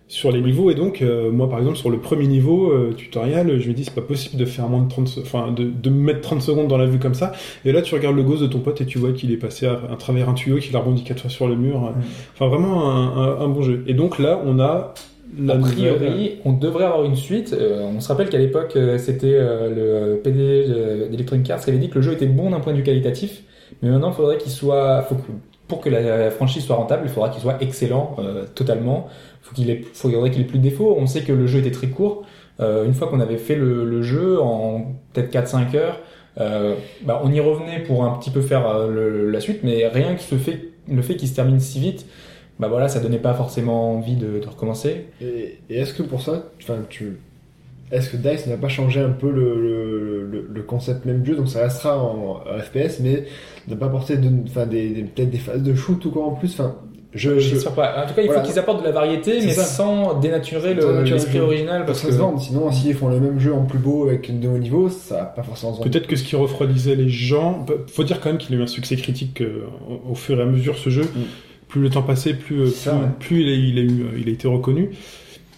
sur 0.07 0.31
les 0.31 0.41
niveaux. 0.41 0.69
Et 0.69 0.75
donc, 0.75 1.01
euh, 1.01 1.31
moi, 1.31 1.49
par 1.49 1.59
exemple, 1.59 1.77
sur 1.77 1.89
le 1.89 1.99
premier 1.99 2.27
niveau 2.27 2.71
euh, 2.71 2.91
tutoriel, 2.93 3.59
je 3.61 3.69
me 3.69 3.73
dis 3.73 3.85
c'est 3.85 3.93
pas 3.95 4.01
possible 4.01 4.37
de 4.37 4.45
faire 4.45 4.67
moins 4.67 4.83
de 4.83 4.89
30, 4.89 5.07
se- 5.07 5.19
enfin, 5.21 5.51
de, 5.51 5.63
de 5.63 5.89
me 5.89 6.01
mettre 6.03 6.19
30 6.21 6.41
secondes 6.41 6.67
dans 6.67 6.77
la 6.77 6.85
vue 6.85 6.99
comme 6.99 7.13
ça. 7.13 7.31
Et 7.63 7.71
là, 7.71 7.81
tu 7.81 7.95
regardes 7.95 8.17
le 8.17 8.23
ghost 8.23 8.41
de 8.41 8.47
ton 8.47 8.59
pote 8.59 8.81
et 8.81 8.85
tu 8.85 8.97
vois 8.97 9.13
qu'il 9.13 9.31
est 9.31 9.37
passé 9.37 9.67
à, 9.67 9.79
à 9.91 9.95
travers 9.95 10.27
un 10.27 10.33
tuyau, 10.33 10.57
qu'il 10.57 10.75
a 10.75 10.79
rebondi 10.79 11.03
quatre 11.03 11.21
fois 11.21 11.29
sur 11.29 11.47
le 11.47 11.55
mur. 11.55 11.93
Enfin, 12.33 12.47
vraiment 12.47 12.91
un, 12.91 13.17
un- 13.17 13.39
un 13.41 13.47
bon 13.47 13.61
jeu. 13.61 13.83
Et 13.87 13.93
donc 13.93 14.19
là, 14.19 14.41
on 14.45 14.59
a 14.59 14.93
la 15.39 15.53
A 15.53 15.57
nouvelle- 15.57 15.95
priori, 15.95 16.31
on 16.43 16.51
devrait 16.51 16.83
avoir 16.83 17.05
une 17.05 17.15
suite. 17.15 17.55
Euh, 17.57 17.79
on 17.95 18.01
se 18.01 18.09
rappelle 18.09 18.27
qu'à 18.27 18.37
l'époque, 18.37 18.77
c'était 18.97 19.39
le 19.39 20.19
PD 20.21 20.65
de- 20.67 21.07
d'Electronic 21.09 21.49
Arts 21.51 21.61
qui 21.63 21.69
avait 21.69 21.79
dit 21.79 21.87
que 21.89 21.95
le 21.95 22.01
jeu 22.01 22.11
était 22.11 22.25
bon 22.25 22.49
d'un 22.49 22.59
point 22.59 22.73
de 22.73 22.77
vue 22.79 22.83
qualitatif, 22.83 23.43
mais 23.81 23.89
maintenant, 23.89 24.09
il 24.09 24.13
faudrait 24.15 24.37
qu'il 24.39 24.51
soit, 24.51 25.03
faut 25.03 25.15
que- 25.15 25.21
pour 25.71 25.79
que 25.79 25.89
la 25.89 26.29
franchise 26.31 26.65
soit 26.65 26.75
rentable, 26.75 27.03
il 27.05 27.09
faudra 27.09 27.29
qu'il 27.29 27.41
soit 27.41 27.63
excellent 27.63 28.17
euh, 28.19 28.43
totalement. 28.53 29.07
Ait, 29.57 29.85
faudrait 29.93 30.29
qu'il 30.29 30.41
ait 30.41 30.45
plus 30.45 30.57
de 30.57 30.63
défauts. 30.63 30.97
On 30.99 31.07
sait 31.07 31.21
que 31.21 31.31
le 31.31 31.47
jeu 31.47 31.59
était 31.59 31.71
très 31.71 31.87
court. 31.87 32.23
Euh, 32.59 32.83
une 32.83 32.93
fois 32.93 33.07
qu'on 33.07 33.21
avait 33.21 33.37
fait 33.37 33.55
le, 33.55 34.01
jeu 34.01 34.41
en 34.41 34.91
peut-être 35.13 35.33
4-5 35.33 35.77
heures, 35.77 35.99
euh, 36.41 36.75
bah, 37.03 37.21
on 37.23 37.31
y 37.31 37.39
revenait 37.39 37.79
pour 37.79 38.03
un 38.03 38.17
petit 38.17 38.31
peu 38.31 38.41
faire 38.41 38.85
le- 38.89 39.31
la 39.31 39.39
suite, 39.39 39.61
mais 39.63 39.87
rien 39.87 40.15
que 40.15 40.21
ce 40.21 40.35
fait, 40.35 40.59
le 40.91 41.01
fait 41.01 41.15
qu'il 41.15 41.29
se 41.29 41.35
termine 41.35 41.61
si 41.61 41.79
vite, 41.79 42.05
bah 42.59 42.67
voilà, 42.67 42.89
ça 42.89 42.99
donnait 42.99 43.17
pas 43.17 43.33
forcément 43.33 43.93
envie 43.93 44.17
de, 44.17 44.41
recommencer. 44.45 45.05
Et, 45.21 45.57
et 45.69 45.79
est-ce 45.79 45.93
que 45.93 46.03
pour 46.03 46.21
ça, 46.21 46.49
tu, 46.89 47.17
est-ce 47.93 48.09
que 48.09 48.17
Dice 48.17 48.45
n'a 48.45 48.57
pas 48.57 48.67
changé 48.67 48.99
un 48.99 49.11
peu 49.11 49.31
le 49.31 50.30
concept 50.71 51.05
même 51.05 51.23
jeu 51.25 51.35
Donc 51.35 51.47
ça 51.49 51.61
restera 51.61 51.97
en, 52.01 52.41
en 52.49 52.59
FPS, 52.59 52.99
mais 53.01 53.25
n'a 53.67 53.75
pas 53.75 53.85
apporté 53.85 54.17
de, 54.17 54.29
enfin, 54.47 54.65
des, 54.65 54.89
des- 54.89 55.03
peut-être 55.03 55.29
des 55.29 55.37
phases 55.37 55.61
de 55.61 55.75
shoot 55.75 56.03
ou 56.05 56.09
quoi 56.11 56.25
en 56.25 56.31
plus. 56.31 56.51
Enfin, 56.53 56.75
je, 57.13 57.39
je, 57.39 57.49
J'espère 57.49 57.73
pas. 57.73 58.03
En 58.03 58.07
tout 58.07 58.13
cas, 58.13 58.21
il 58.21 58.27
Voilà. 58.27 58.41
faut 58.41 58.47
qu'ils 58.49 58.57
apportent 58.57 58.79
de 58.79 58.85
la 58.85 58.93
variété, 58.93 59.33
mais 59.41 59.51
ça. 59.51 59.65
sans 59.65 60.17
dénaturer 60.19 60.73
l'esprit 60.73 61.37
le 61.39 61.43
original, 61.43 61.85
parce 61.85 61.99
parce 61.99 62.01
que 62.01 62.05
que 62.07 62.11
ça 62.13 62.17
se 62.17 62.21
vend. 62.21 62.37
Sinon, 62.37 62.71
s'ils 62.71 62.93
font 62.93 63.09
le 63.09 63.19
même 63.19 63.37
jeu 63.37 63.53
en 63.53 63.65
plus 63.65 63.79
beau 63.79 64.07
avec 64.07 64.39
de 64.39 64.47
haut 64.47 64.57
niveau, 64.57 64.87
ça 64.89 65.17
va 65.17 65.25
pas 65.25 65.43
forcément. 65.43 65.73
Peut-être 65.73 66.07
que 66.07 66.15
ce 66.15 66.23
qui 66.23 66.37
refroidissait 66.37 66.95
les 66.95 67.09
gens, 67.09 67.65
faut 67.87 68.03
dire 68.05 68.21
quand 68.21 68.29
même 68.29 68.37
qu'il 68.37 68.55
a 68.55 68.59
eu 68.59 68.63
un 68.63 68.67
succès 68.67 68.95
critique 68.95 69.41
euh, 69.41 69.65
au, 70.09 70.15
fur 70.15 70.39
et 70.39 70.41
à 70.41 70.45
mesure 70.45 70.77
ce 70.77 70.89
jeu. 70.89 71.03
Plus 71.67 71.81
le 71.81 71.89
temps 71.89 72.01
passait, 72.01 72.33
plus, 72.33 72.67
C'est 72.67 72.89
ça, 72.89 72.91
plus, 72.91 72.99
ouais. 72.99 73.07
plus 73.19 73.41
il, 73.41 73.49
a, 73.49 73.53
il, 73.55 73.79
a 73.79 73.81
eu, 73.81 74.05
il 74.21 74.29
a 74.29 74.31
été 74.31 74.47
reconnu. 74.47 74.91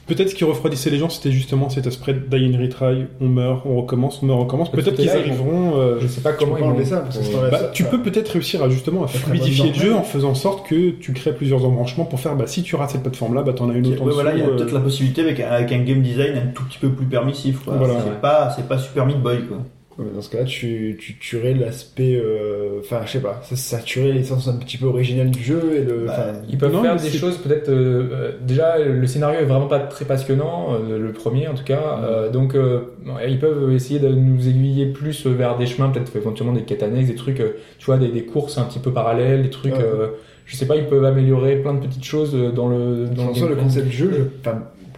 Peut-être 0.05 0.29
ce 0.29 0.35
qui 0.35 0.43
refroidissait 0.43 0.89
les 0.89 0.97
gens, 0.97 1.09
c'était 1.09 1.31
justement 1.31 1.69
cet 1.69 1.87
aspect 1.87 2.13
die 2.13 2.51
and 2.53 2.59
retry, 2.61 3.05
on 3.21 3.27
meurt, 3.29 3.61
on 3.65 3.77
recommence, 3.79 4.19
on 4.21 4.25
meurt, 4.25 4.37
on 4.39 4.43
recommence. 4.43 4.69
Peut-être 4.69 4.95
qu'ils 4.95 5.09
arriveront. 5.09 5.77
euh, 5.77 5.97
je 6.01 6.07
sais 6.07 6.19
pas 6.19 6.33
comment 6.33 6.57
ils 6.57 6.63
vont. 6.63 6.85
ça, 6.85 6.99
parce 6.99 7.17
que 7.19 7.49
bah, 7.49 7.57
ça, 7.57 7.67
tu 7.73 7.85
peux 7.85 8.01
peut-être 8.01 8.27
réussir 8.29 8.61
à 8.61 8.69
justement 8.69 9.05
à 9.05 9.07
fluidifier 9.07 9.69
le 9.69 9.73
jeu 9.75 9.95
en 9.95 10.03
faisant 10.03 10.31
en 10.31 10.35
sorte 10.35 10.67
que 10.67 10.89
tu 10.91 11.13
crées 11.13 11.33
plusieurs 11.33 11.63
embranchements 11.65 12.03
pour 12.05 12.19
faire 12.19 12.35
bah 12.35 12.47
si 12.47 12.63
tu 12.63 12.75
rates 12.75 12.89
cette 12.89 13.03
plateforme 13.03 13.33
là 13.33 13.43
bah 13.43 13.53
t'en 13.53 13.69
as 13.69 13.73
une 13.75 13.87
autre 13.87 14.01
en 14.01 14.05
ouais, 14.07 14.11
voilà, 14.13 14.33
il 14.33 14.39
y 14.39 14.41
a 14.41 14.45
dessous, 14.45 14.55
peut-être 14.57 14.71
euh, 14.73 14.77
la 14.77 14.83
possibilité 14.83 15.21
avec, 15.21 15.39
un- 15.39 15.47
avec 15.49 15.71
un 15.71 15.79
game 15.83 16.01
design 16.01 16.35
un 16.35 16.47
tout 16.53 16.63
petit 16.65 16.79
peu 16.79 16.89
plus 16.89 17.05
permissif. 17.05 17.59
Quoi. 17.63 17.75
Voilà, 17.77 17.93
c'est 18.03 18.21
pas, 18.21 18.49
c'est 18.55 18.67
pas 18.67 18.77
Super 18.77 19.05
Meat 19.05 19.21
Boy. 19.21 19.43
Quoi. 19.47 19.57
Dans 19.99 20.21
ce 20.21 20.29
cas-là, 20.31 20.45
tu, 20.45 20.97
tu 20.99 21.17
tuerais 21.19 21.53
l'aspect. 21.53 22.15
euh, 22.15 22.79
Enfin, 22.79 23.01
je 23.05 23.11
sais 23.11 23.19
pas, 23.19 23.39
ça, 23.43 23.55
ça 23.55 23.77
tuerait 23.79 24.11
l'essence 24.11 24.47
un 24.47 24.57
petit 24.57 24.77
peu 24.77 24.87
originale 24.87 25.29
du 25.29 25.41
jeu 25.43 25.61
et 25.75 25.83
le. 25.83 26.05
Bah, 26.07 26.33
Ils 26.49 26.57
peuvent 26.57 26.73
Non, 26.73 26.81
faire 26.81 26.95
des 26.95 27.09
choses 27.09 27.37
peut-être. 27.37 27.69
euh, 27.69 28.07
euh, 28.11 28.31
déjà, 28.41 28.79
le 28.79 29.05
scénario 29.05 29.39
est 29.39 29.45
vraiment 29.45 29.67
pas 29.67 29.79
très 29.79 30.05
passionnant, 30.05 30.73
euh, 30.73 30.97
le 30.97 31.11
premier 31.13 31.47
en 31.47 31.53
tout 31.53 31.63
cas. 31.63 31.99
Euh, 32.03 32.29
donc, 32.31 32.55
euh, 32.55 32.79
ils 33.27 33.39
peuvent 33.39 33.71
essayer 33.71 33.99
de 33.99 34.07
nous 34.09 34.47
aiguiller 34.47 34.87
plus 34.87 35.27
vers 35.27 35.57
des 35.57 35.67
chemins, 35.67 35.89
peut-être 35.89 36.15
éventuellement 36.15 36.53
des 36.55 36.63
quêtes 36.63 36.83
annexes, 36.83 37.07
des 37.09 37.15
trucs, 37.15 37.39
euh, 37.39 37.51
tu 37.77 37.85
vois, 37.85 37.97
des, 37.97 38.07
des 38.09 38.23
courses 38.25 38.57
un 38.57 38.63
petit 38.63 38.79
peu 38.79 38.91
parallèles, 38.91 39.43
des 39.43 39.49
trucs. 39.51 39.75
Ouais. 39.75 39.81
euh, 39.83 40.07
je 40.45 40.55
sais 40.57 40.65
pas, 40.65 40.75
ils 40.75 40.87
peuvent 40.87 41.05
améliorer 41.05 41.55
plein 41.57 41.73
de 41.75 41.85
petites 41.85 42.03
choses 42.03 42.33
dans 42.53 42.67
le. 42.67 43.05
Dans 43.15 43.27
en 43.29 43.33
soi, 43.33 43.47
le 43.47 43.55
gameplay. 43.55 43.63
concept 43.63 43.87
du 43.87 43.95
jeu, 43.95 44.11
je- 44.11 44.49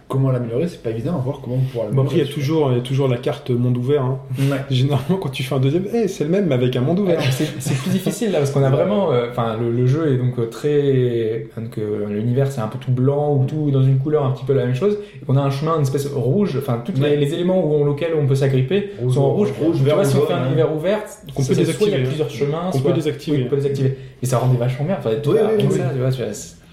comment 0.08 0.30
l'améliorer, 0.30 0.68
c'est 0.68 0.82
pas 0.82 0.90
évident 0.90 1.14
à 1.16 1.18
voir 1.18 1.40
comment 1.42 1.56
pouvoir 1.58 1.88
Bon, 1.90 2.02
après, 2.02 2.16
il 2.16 2.18
y 2.18 2.20
a 2.20 2.24
l'améliorer. 2.24 2.32
toujours, 2.42 2.70
il 2.70 2.76
y 2.76 2.80
a 2.80 2.82
toujours 2.82 3.08
la 3.08 3.16
carte 3.16 3.50
monde 3.50 3.76
ouvert. 3.76 4.02
hein. 4.04 4.18
Généralement, 4.70 5.16
quand 5.20 5.30
tu 5.30 5.42
fais 5.42 5.54
un 5.54 5.58
deuxième, 5.58 5.84
eh, 5.92 6.06
c'est 6.08 6.24
le 6.24 6.30
même, 6.30 6.46
mais 6.46 6.54
avec 6.54 6.74
un 6.76 6.80
monde 6.80 7.00
ouvert. 7.00 7.18
Ouais, 7.18 7.24
c'est 7.30 7.74
plus 7.78 7.90
difficile 7.90 8.30
là 8.32 8.38
parce 8.38 8.50
qu'on 8.52 8.62
a 8.62 8.70
vraiment, 8.70 9.12
euh, 9.12 9.26
enfin 9.30 9.56
le, 9.60 9.70
le 9.70 9.86
jeu 9.86 10.12
est 10.12 10.16
donc 10.16 10.38
euh, 10.38 10.46
très, 10.46 11.48
donc 11.56 11.78
euh, 11.78 12.06
l'univers 12.08 12.50
c'est 12.52 12.60
un 12.60 12.68
peu 12.68 12.78
tout 12.78 12.92
blanc 12.92 13.34
ou 13.34 13.44
tout 13.46 13.70
dans 13.70 13.82
une 13.82 13.98
couleur 13.98 14.24
un 14.24 14.30
petit 14.30 14.44
peu 14.44 14.52
la 14.54 14.64
même 14.66 14.74
chose 14.74 14.98
et 15.20 15.24
qu'on 15.24 15.36
a 15.36 15.40
un 15.40 15.50
chemin 15.50 15.76
une 15.76 15.82
espèce 15.82 16.06
rouge, 16.06 16.56
enfin 16.58 16.82
tous 16.84 17.00
les, 17.00 17.16
les 17.16 17.34
éléments 17.34 17.64
où 17.64 17.74
on, 17.74 17.86
auxquels 17.88 18.14
on 18.20 18.26
peut 18.26 18.34
s'agripper 18.34 18.90
sont 19.10 19.22
en 19.22 19.30
rouge. 19.30 19.52
rouge, 19.60 19.76
vert, 19.82 19.96
vois 19.96 20.04
si 20.04 20.16
on 20.16 20.26
fait 20.26 20.32
un 20.34 20.46
univers 20.46 20.74
ouvert, 20.74 21.00
Qu'on 21.34 21.42
ça, 21.42 21.48
peut 21.48 21.54
désactiver, 21.58 21.90
Soit 21.90 21.98
il 21.98 22.00
y 22.00 22.04
a 22.04 22.08
plusieurs 22.08 22.30
chemins, 22.30 22.72
soit 22.72 22.80
peut 22.90 22.92
désactiver. 22.92 23.36
oui, 23.38 23.42
on 23.46 23.50
peut 23.50 23.56
désactiver. 23.56 23.96
Et 24.22 24.26
ça 24.26 24.38
rend 24.38 24.48
des 24.48 24.56
vachement 24.56 24.84
bien. 24.86 24.96
Enfin, 24.98 25.10
tout 25.22 25.30
Oui, 25.32 25.38
ça, 25.70 25.90
tu 25.92 25.98
vois, 26.00 26.10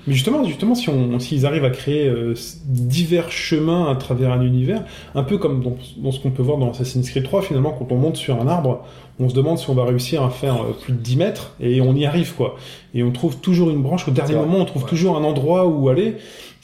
Mais 0.08 0.14
justement, 0.14 0.43
justement, 0.43 0.76
si 0.76 0.89
on, 0.89 1.18
s'ils 1.20 1.45
arrivent 1.45 1.64
à 1.66 1.70
créer 1.70 2.08
euh, 2.08 2.34
divers 2.66 3.32
chemins 3.32 3.89
à 3.89 3.95
travers 3.95 4.32
un 4.32 4.41
univers, 4.41 4.84
un 5.16 5.24
peu 5.24 5.38
comme 5.38 5.62
dans, 5.64 5.76
dans 5.97 6.12
ce 6.12 6.20
qu'on 6.20 6.32
peut 6.32 6.43
voir 6.43 6.58
dans 6.58 6.72
Assassin's 6.72 7.10
Creed 7.10 7.24
3, 7.24 7.41
finalement, 7.41 7.72
quand 7.72 7.91
on 7.91 7.95
monte 7.97 8.18
sur 8.18 8.41
un 8.41 8.47
arbre, 8.47 8.84
on 9.20 9.30
se 9.30 9.34
demande 9.36 9.58
si 9.60 9.70
on 9.70 9.76
va 9.76 9.86
réussir 9.86 10.22
à 10.24 10.30
faire 10.30 10.56
euh, 10.56 10.74
plus 10.82 10.93
de 10.93 10.97
10 10.99 11.16
mètres, 11.18 11.56
et 11.62 11.80
on 11.82 11.95
y 11.95 12.06
arrive, 12.06 12.34
quoi. 12.34 12.56
Et 12.93 13.04
on 13.04 13.12
trouve 13.12 13.38
toujours 13.38 13.70
une 13.70 13.82
branche, 13.82 14.08
au 14.08 14.12
dernier 14.12 14.36
moment, 14.36 14.58
on 14.60 14.66
trouve 14.66 14.84
Ouais. 14.84 14.89
toujours 14.89 15.16
un 15.18 15.24
endroit 15.24 15.68
où 15.68 15.88
aller. 15.89 16.16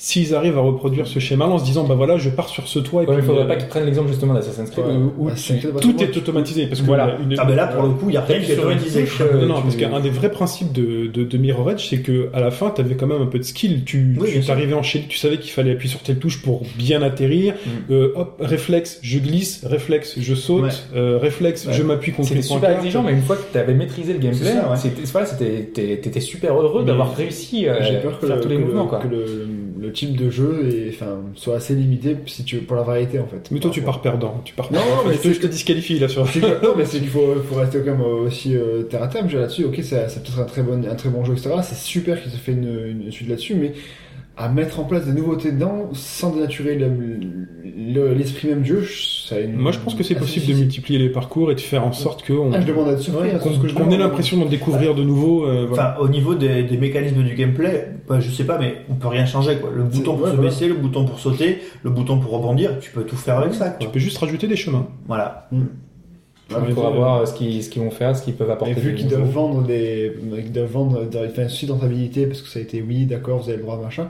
S'ils 0.02 0.34
arrivent 0.34 0.58
à 0.58 0.62
reproduire 0.62 1.08
ce 1.08 1.20
schéma-là 1.20 1.52
en 1.52 1.58
se 1.58 1.66
disant, 1.66 1.84
bah 1.84 1.94
voilà, 1.94 2.18
je 2.18 2.30
pars 2.30 2.48
sur 2.48 2.70
ce 2.70 2.80
toit, 2.80 3.04
et 3.04 3.06
Ouais, 3.06 3.18
puis, 3.18 3.26
faudrait 3.26 3.44
euh, 3.44 3.48
pas 3.48 3.58
qu'ils 3.58 3.68
prennent 3.68 3.84
l'exemple 3.84 4.08
justement 4.08 4.34
d'Assassin's 4.34 4.70
Creed 4.70 4.86
Ouais. 4.86 4.94
où, 4.94 5.26
où 5.26 5.28
Ah, 5.28 5.32
parce 5.32 5.52
tout 5.82 5.94
que 5.94 6.04
est 6.06 6.16
automatisé, 6.16 6.68
parce 6.68 6.80
que 6.80 6.86
Voilà. 6.86 7.18
une- 7.22 7.36
Ah, 7.38 7.44
ben 7.44 7.54
là, 7.54 7.68
pour 7.68 7.84
le 7.84 7.90
coup, 7.90 8.06
il 8.08 8.14
y 8.14 8.18
a 8.18 8.22
rien 8.22 8.40
qui 8.40 8.50
est 8.54 8.58
automatisé. 8.58 9.04
touche, 9.04 9.20
euh, 9.20 9.46
Non, 9.46 9.58
tu- 9.58 9.64
parce 9.64 9.76
qu'un 9.76 10.00
des 10.00 10.10
vrais 10.10 10.32
principes 10.32 10.72
de, 10.72 11.08
de, 11.08 11.26
de 11.26 11.38
Mirror 11.38 11.72
Edge, 11.72 11.86
c'est 11.90 12.00
que 12.00 12.30
à 12.34 12.40
la 12.40 12.50
fin, 12.50 12.72
tu 12.74 12.80
avais 12.80 12.96
quand 12.96 13.08
même 13.08 13.22
un 13.22 13.26
peu 13.26 13.40
de 13.40 13.44
skill. 13.44 13.84
Tu, 13.84 14.16
Oui, 14.18 14.30
tu 14.32 14.40
t'arrivais 14.40 14.74
en 14.74 14.84
chaîne, 14.84 15.02
tu 15.10 15.18
savais 15.18 15.36
qu'il 15.38 15.52
fallait 15.52 15.74
appuyer 15.74 15.90
sur 15.92 16.00
telle 16.00 16.18
touche 16.20 16.42
pour 16.44 16.64
bien 16.78 17.02
atterrir. 17.02 17.56
Mm. 17.90 17.92
Euh, 17.94 18.14
hop, 18.16 18.38
réflexe, 18.40 19.00
je 19.02 19.20
glisse, 19.20 19.66
réflexe, 19.66 20.16
je 20.18 20.34
saute, 20.34 20.64
Ouais. 20.64 20.70
euh, 20.96 21.18
réflexe, 21.22 21.66
Ouais. 21.66 21.74
je 21.74 21.84
m'appuie 21.84 22.14
contre 22.14 22.30
C'était 22.30 22.40
les 22.40 22.46
super 22.48 22.72
exigeant, 22.78 23.04
mais 23.04 23.12
une 23.12 23.22
fois 23.22 23.36
que 23.36 23.52
tu 23.52 23.58
avais 23.58 23.74
maîtrisé 23.74 24.14
le 24.14 24.20
gameplay, 24.20 24.46
C'est 24.46 24.54
ça, 24.56 24.70
ouais. 24.72 24.78
c'était 24.78 25.02
voilà, 25.12 25.28
t'étais 25.28 26.22
super 26.22 26.54
heureux 26.58 26.86
d'avoir 26.86 27.14
réussi 27.14 27.68
à 27.68 27.82
J'ai 27.84 27.98
peur 27.98 28.18
que, 28.18 28.28
faire 28.28 28.40
tous 28.40 28.48
les 28.48 28.56
que 28.56 28.62
mouvements. 28.62 28.88
Quoi. 28.88 29.02
Le, 29.80 29.92
type 29.92 30.16
de 30.16 30.30
jeu 30.30 30.70
est, 30.70 30.90
enfin, 30.90 31.20
soit 31.36 31.56
assez 31.56 31.76
limité 31.76 32.16
si 32.26 32.44
tu 32.44 32.58
veux, 32.58 32.62
pour 32.64 32.76
la 32.76 32.84
variété 32.84 33.20
en 33.20 33.28
fait. 33.28 33.50
Mais 33.52 33.60
toi, 33.60 33.72
tu 33.72 33.82
Par 33.82 33.96
pars 33.96 34.02
perdant. 34.02 34.42
Tu 34.46 34.54
pars 34.54 34.72
Non, 34.72 34.80
perdant. 34.80 35.04
mais 35.08 35.14
je, 35.14 35.20
te, 35.20 35.24
c'est 35.24 35.34
je 35.34 35.40
te 35.42 35.48
disqualifie 35.48 36.00
là 36.00 36.08
sur. 36.08 36.26
Non, 36.64 36.74
mais 36.78 36.86
c'est 36.86 37.00
qu'il 37.00 37.10
faut, 37.10 37.36
faut 37.48 37.56
rester 37.56 37.80
quand 37.80 37.92
même 37.92 38.02
aussi 38.02 38.56
euh, 38.56 38.84
terre 38.84 39.04
à 39.04 39.08
terre. 39.08 39.26
là-dessus, 39.26 39.66
ok, 39.66 39.80
c'est 39.82 40.10
c'est 40.10 40.24
peut-être 40.24 40.40
un 40.40 40.46
très 40.46 40.62
bon, 40.62 40.84
un 40.84 40.96
très 40.96 41.10
bon 41.10 41.24
jeu, 41.26 41.34
etc. 41.34 41.52
C'est 41.64 41.76
super 41.76 42.22
qu'ils 42.22 42.34
aient 42.34 42.38
fait 42.38 42.52
une, 42.54 43.04
une 43.04 43.12
suite 43.12 43.30
là-dessus, 43.30 43.56
mais 43.56 43.74
à 44.40 44.48
mettre 44.48 44.80
en 44.80 44.86
place 44.86 45.06
des 45.06 45.12
nouveautés 45.12 45.52
dedans 45.52 45.90
sans 45.94 46.32
dénaturer 46.34 46.76
le- 46.76 46.88
le- 47.94 48.14
l'esprit 48.14 48.48
même 48.48 48.62
du 48.62 48.70
jeu, 48.70 48.86
ça 49.28 49.36
a 49.36 49.40
une- 49.40 49.56
Moi, 49.56 49.72
je 49.74 49.80
pense 49.80 49.96
que 49.96 50.04
c'est 50.04 50.16
possible 50.16 50.48
de 50.48 50.54
multiplier 50.60 50.98
les 50.98 51.10
parcours 51.10 51.52
et 51.52 51.56
de 51.56 51.60
faire 51.60 51.86
en 51.86 51.92
sorte 51.92 52.26
qu'on 52.26 52.52
Ah, 52.54 52.62
je 52.62 52.66
demande 52.66 52.88
à 52.88 52.92
être 52.94 53.02
surpris. 53.02 53.28
Ouais, 53.30 53.36
hein, 53.36 53.40
qu'on 53.40 53.50
qu'on 53.50 53.66
ait 53.68 53.74
demande. 53.74 54.00
l'impression 54.00 54.38
d'en 54.38 54.46
découvrir 54.46 54.96
de 54.96 55.04
nouveau. 55.04 55.46
euh, 55.46 55.66
voilà. 55.68 55.96
Enfin, 55.98 56.04
au 56.04 56.08
niveau 56.08 56.36
des, 56.36 56.64
des 56.64 56.78
mécanismes 56.78 57.22
du 57.24 57.36
gameplay, 57.36 57.90
bah, 58.08 58.20
je 58.22 58.30
sais 58.32 58.46
pas, 58.46 58.58
mais 58.58 58.78
on 58.90 58.96
peut 58.96 59.08
rien 59.10 59.26
changer, 59.26 59.58
quoi. 59.58 59.72
Le 59.76 59.84
bouton 59.84 60.14
pour 60.16 60.24
ouais, 60.26 60.32
se 60.32 60.36
voilà. 60.36 60.50
baisser, 60.50 60.68
le 60.70 60.76
bouton 60.76 61.06
pour 61.06 61.20
sauter, 61.20 61.60
le 61.84 61.90
bouton 61.90 62.20
pour 62.20 62.32
rebondir, 62.32 62.80
tu 62.80 62.92
peux 62.92 63.04
tout 63.04 63.18
faire 63.18 63.38
avec 63.40 63.54
ça, 63.54 63.72
Tu 63.72 63.86
quoi. 63.86 63.94
peux 63.94 64.00
juste 64.00 64.18
rajouter 64.20 64.48
des 64.48 64.56
chemins. 64.56 64.88
Voilà. 65.08 65.50
Ah, 65.52 65.56
mais 66.50 66.70
Il 66.70 66.74
faudra 66.76 66.92
vu- 66.92 66.98
voir 66.98 67.28
ce 67.28 67.34
qu'ils 67.34 67.70
qu'ils 67.70 67.82
vont 67.82 67.92
faire, 67.92 68.16
ce 68.16 68.24
qu'ils 68.24 68.34
peuvent 68.36 68.50
apporter. 68.50 68.72
Et 68.72 68.76
vu 68.76 68.96
qu'ils 68.96 69.08
doivent 69.08 69.30
vendre 69.30 69.62
des, 69.64 70.14
qu'ils 70.42 70.52
doivent 70.52 70.72
vendre, 70.72 71.08
enfin, 71.08 71.44
une 71.44 71.50
suite 71.50 71.70
rentabilité 71.70 72.26
parce 72.26 72.42
que 72.42 72.50
ça 72.50 72.60
a 72.60 72.62
été 72.62 72.82
oui, 72.82 73.06
d'accord, 73.06 73.40
vous 73.40 73.50
avez 73.50 73.58
le 73.58 73.64
droit, 73.64 73.78
machin. 73.78 74.10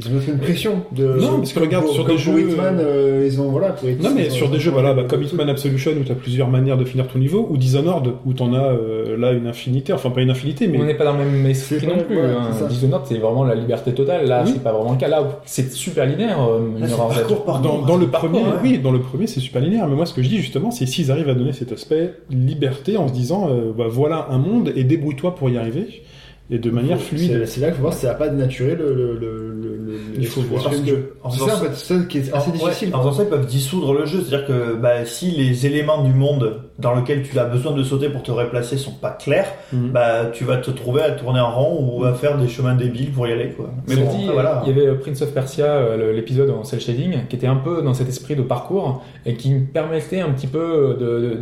Ils 0.00 0.06
ont 0.06 0.10
peut-être 0.10 0.28
une 0.28 0.38
pression 0.38 0.82
de. 0.94 1.04
Non, 1.20 1.38
parce 1.38 1.52
que 1.52 1.58
regarde, 1.58 1.84
pour- 1.84 1.92
sur 1.94 2.04
des 2.04 2.16
jeux, 2.16 2.38
Hitman, 2.40 2.78
euh, 2.78 3.24
ils 3.28 3.40
ont 3.40 3.48
voilà. 3.50 3.70
Pour 3.70 3.88
Non, 3.88 4.10
mais 4.14 4.30
sur 4.30 4.48
des 4.48 4.60
jeux, 4.60 4.70
voilà, 4.70 4.94
bah, 4.94 5.02
comme 5.08 5.24
Hitman 5.24 5.48
Absolution 5.48 5.90
où 6.00 6.04
tu 6.04 6.12
as 6.12 6.14
plusieurs 6.14 6.48
manières 6.48 6.76
de 6.76 6.84
finir 6.84 7.08
ton 7.08 7.18
niveau, 7.18 7.48
ou 7.50 7.56
Dishonored 7.56 8.12
où 8.24 8.32
tu 8.32 8.40
en 8.44 8.54
as 8.54 8.62
euh, 8.62 9.16
là 9.16 9.32
une 9.32 9.48
infinité, 9.48 9.92
enfin 9.92 10.10
pas 10.10 10.20
une 10.20 10.30
infinité, 10.30 10.68
mais 10.68 10.78
On 10.80 10.84
n'est 10.84 10.94
pas 10.94 11.04
dans 11.04 11.14
le 11.18 11.24
même 11.24 11.44
esprit 11.46 11.84
non 11.84 11.98
plus. 12.06 12.16
hein. 12.20 12.50
Dishonored, 12.68 13.02
c'est 13.06 13.18
vraiment 13.18 13.42
la 13.42 13.56
liberté 13.56 13.92
totale. 13.92 14.26
Là, 14.28 14.42
Oui. 14.46 14.52
c'est 14.54 14.62
pas 14.62 14.72
vraiment 14.72 14.92
le 14.92 14.98
cas. 14.98 15.08
Là, 15.08 15.40
c'est 15.46 15.72
super 15.72 16.06
linéaire. 16.06 16.38
euh, 16.48 16.78
Là, 16.78 16.86
parcours 16.96 17.44
par 17.44 17.60
dans, 17.60 17.82
dans 17.82 17.96
le 17.96 18.06
parcours, 18.06 18.30
premier, 18.30 18.44
ouais. 18.44 18.52
oui, 18.62 18.78
dans 18.78 18.92
le 18.92 19.00
premier 19.00 19.26
c'est 19.26 19.40
super 19.40 19.60
linéaire. 19.60 19.88
Mais 19.88 19.96
moi, 19.96 20.06
ce 20.06 20.14
que 20.14 20.22
je 20.22 20.28
dis 20.28 20.38
justement, 20.38 20.70
c'est 20.70 20.86
s'ils 20.86 21.10
arrivent 21.10 21.28
à 21.28 21.34
donner 21.34 21.52
cet 21.52 21.72
aspect 21.72 22.14
liberté 22.30 22.96
en 22.96 23.08
se 23.08 23.12
disant, 23.12 23.48
euh, 23.50 23.72
bah, 23.76 23.86
voilà 23.88 24.28
un 24.30 24.38
monde 24.38 24.72
et 24.76 24.84
débrouille-toi 24.84 25.34
pour 25.34 25.50
y 25.50 25.58
arriver, 25.58 26.02
et 26.50 26.58
de 26.58 26.70
manière 26.70 26.98
fluide. 27.00 27.44
c'est 27.46 27.60
là 27.60 27.66
qu'il 27.68 27.76
faut 27.76 27.82
voir 27.82 27.92
si 27.92 28.00
ça 28.02 28.08
va 28.08 28.14
pas 28.14 28.28
dénaturer 28.28 28.74
le. 28.74 28.94
le, 28.94 29.14
le, 29.18 29.52
le, 29.52 29.76
le- 29.76 29.98
Il 30.18 30.26
faut 30.26 30.40
voir. 30.40 30.62
le- 30.64 30.68
Parce 30.70 30.80
que, 30.80 31.12
en 31.22 31.30
C'est 31.30 31.38
ça 31.40 31.44
en 31.54 31.58
fait, 31.58 31.74
c'est 31.74 31.94
ça 31.94 32.04
qui 32.08 32.18
est 32.18 32.32
assez 32.32 32.50
En- 32.50 32.52
ouais, 32.54 32.58
difficile. 32.58 32.94
en 32.94 32.98
faisant 33.00 33.12
ça, 33.12 33.22
ils 33.24 33.28
peuvent 33.28 33.46
dissoudre 33.46 33.92
le 33.92 34.06
jeu. 34.06 34.20
C'est-à-dire 34.22 34.46
que 34.46 34.74
bah, 34.74 35.04
si 35.04 35.30
les 35.30 35.66
éléments 35.66 36.02
du 36.02 36.12
monde 36.14 36.62
dans 36.78 36.94
lequel 36.94 37.22
tu 37.22 37.38
as 37.38 37.44
besoin 37.44 37.72
de 37.72 37.82
sauter 37.82 38.08
pour 38.08 38.22
te 38.22 38.30
déplacer 38.32 38.76
sont 38.78 38.92
pas 38.92 39.10
clairs, 39.10 39.52
Mhm. 39.72 39.90
bah, 39.90 40.26
tu 40.32 40.44
vas 40.44 40.56
te 40.56 40.70
trouver 40.70 41.02
à 41.02 41.10
tourner 41.12 41.40
en 41.40 41.52
rond 41.54 41.98
ou 41.98 42.04
à 42.04 42.14
faire 42.14 42.38
des 42.38 42.48
chemins 42.48 42.74
débiles 42.74 43.12
pour 43.12 43.26
y 43.28 43.32
aller. 43.32 43.50
Quoi. 43.50 43.70
Mais 43.86 43.96
bon, 43.96 44.16
dit, 44.16 44.26
voilà. 44.32 44.62
il 44.66 44.70
y 44.70 44.72
avait 44.78 44.88
euh, 44.88 44.94
Prince 44.94 45.20
of 45.22 45.32
Persia, 45.34 45.66
euh, 45.66 46.12
l'épisode 46.14 46.50
en 46.50 46.64
cel 46.64 46.80
shading, 46.80 47.26
qui 47.28 47.36
était 47.36 47.46
un 47.46 47.56
peu 47.56 47.82
dans 47.82 47.92
cet 47.94 48.08
esprit 48.08 48.36
de 48.36 48.42
parcours 48.42 49.04
et 49.26 49.34
qui 49.34 49.52
me 49.52 49.66
permettait 49.66 50.20
un 50.20 50.30
petit 50.30 50.46
peu 50.46 50.96
de 50.98 51.36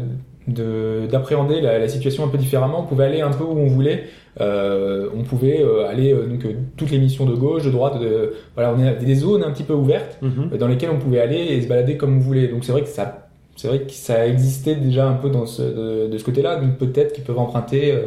de- 0.49 1.07
d'appréhender 1.11 1.61
la, 1.61 1.79
la 1.81 1.89
situation 1.89 2.25
un 2.25 2.29
peu 2.29 2.39
différemment. 2.39 2.83
On 2.83 2.87
pouvait 2.87 3.05
aller 3.07 3.21
un 3.21 3.33
peu 3.33 3.43
où 3.43 3.59
on 3.59 3.67
voulait. 3.67 4.05
Euh, 4.41 5.09
on 5.17 5.23
pouvait 5.23 5.63
euh, 5.63 5.87
aller 5.89 6.13
euh, 6.13 6.27
donc 6.27 6.45
toutes 6.77 6.91
les 6.91 6.99
missions 6.99 7.25
de 7.25 7.35
gauche, 7.35 7.65
de 7.65 7.71
droite. 7.71 8.01
De, 8.01 8.35
voilà, 8.55 8.75
on 8.77 8.81
avait 8.85 9.05
des 9.05 9.15
zones 9.15 9.43
un 9.43 9.51
petit 9.51 9.63
peu 9.65 9.73
ouvertes 9.73 10.19
Mhm. 10.23 10.59
dans 10.59 10.69
lesquelles 10.69 10.91
on 10.91 10.99
pouvait 10.99 11.21
aller 11.21 11.39
et 11.39 11.63
se 11.63 11.69
balader 11.69 11.97
comme 11.97 12.17
on 12.19 12.21
voulait. 12.21 12.49
Donc 12.49 12.65
c'est 12.65 12.73
vrai 12.73 12.83
que 12.83 12.89
ça, 12.89 13.29
c'est 13.57 13.69
vrai 13.69 13.81
que 13.81 13.93
ça 13.93 14.27
existait 14.27 14.75
déjà 14.77 15.09
un 15.09 15.15
peu 15.15 15.31
dans 15.31 15.47
ce, 15.47 15.63
de, 15.63 16.07
de 16.09 16.19
ce 16.19 16.25
côté-là. 16.25 16.57
Donc 16.57 16.77
peut-être 16.77 17.15
qu'ils 17.15 17.25
peuvent 17.25 17.39
emprunter 17.39 17.93
euh, 17.93 18.03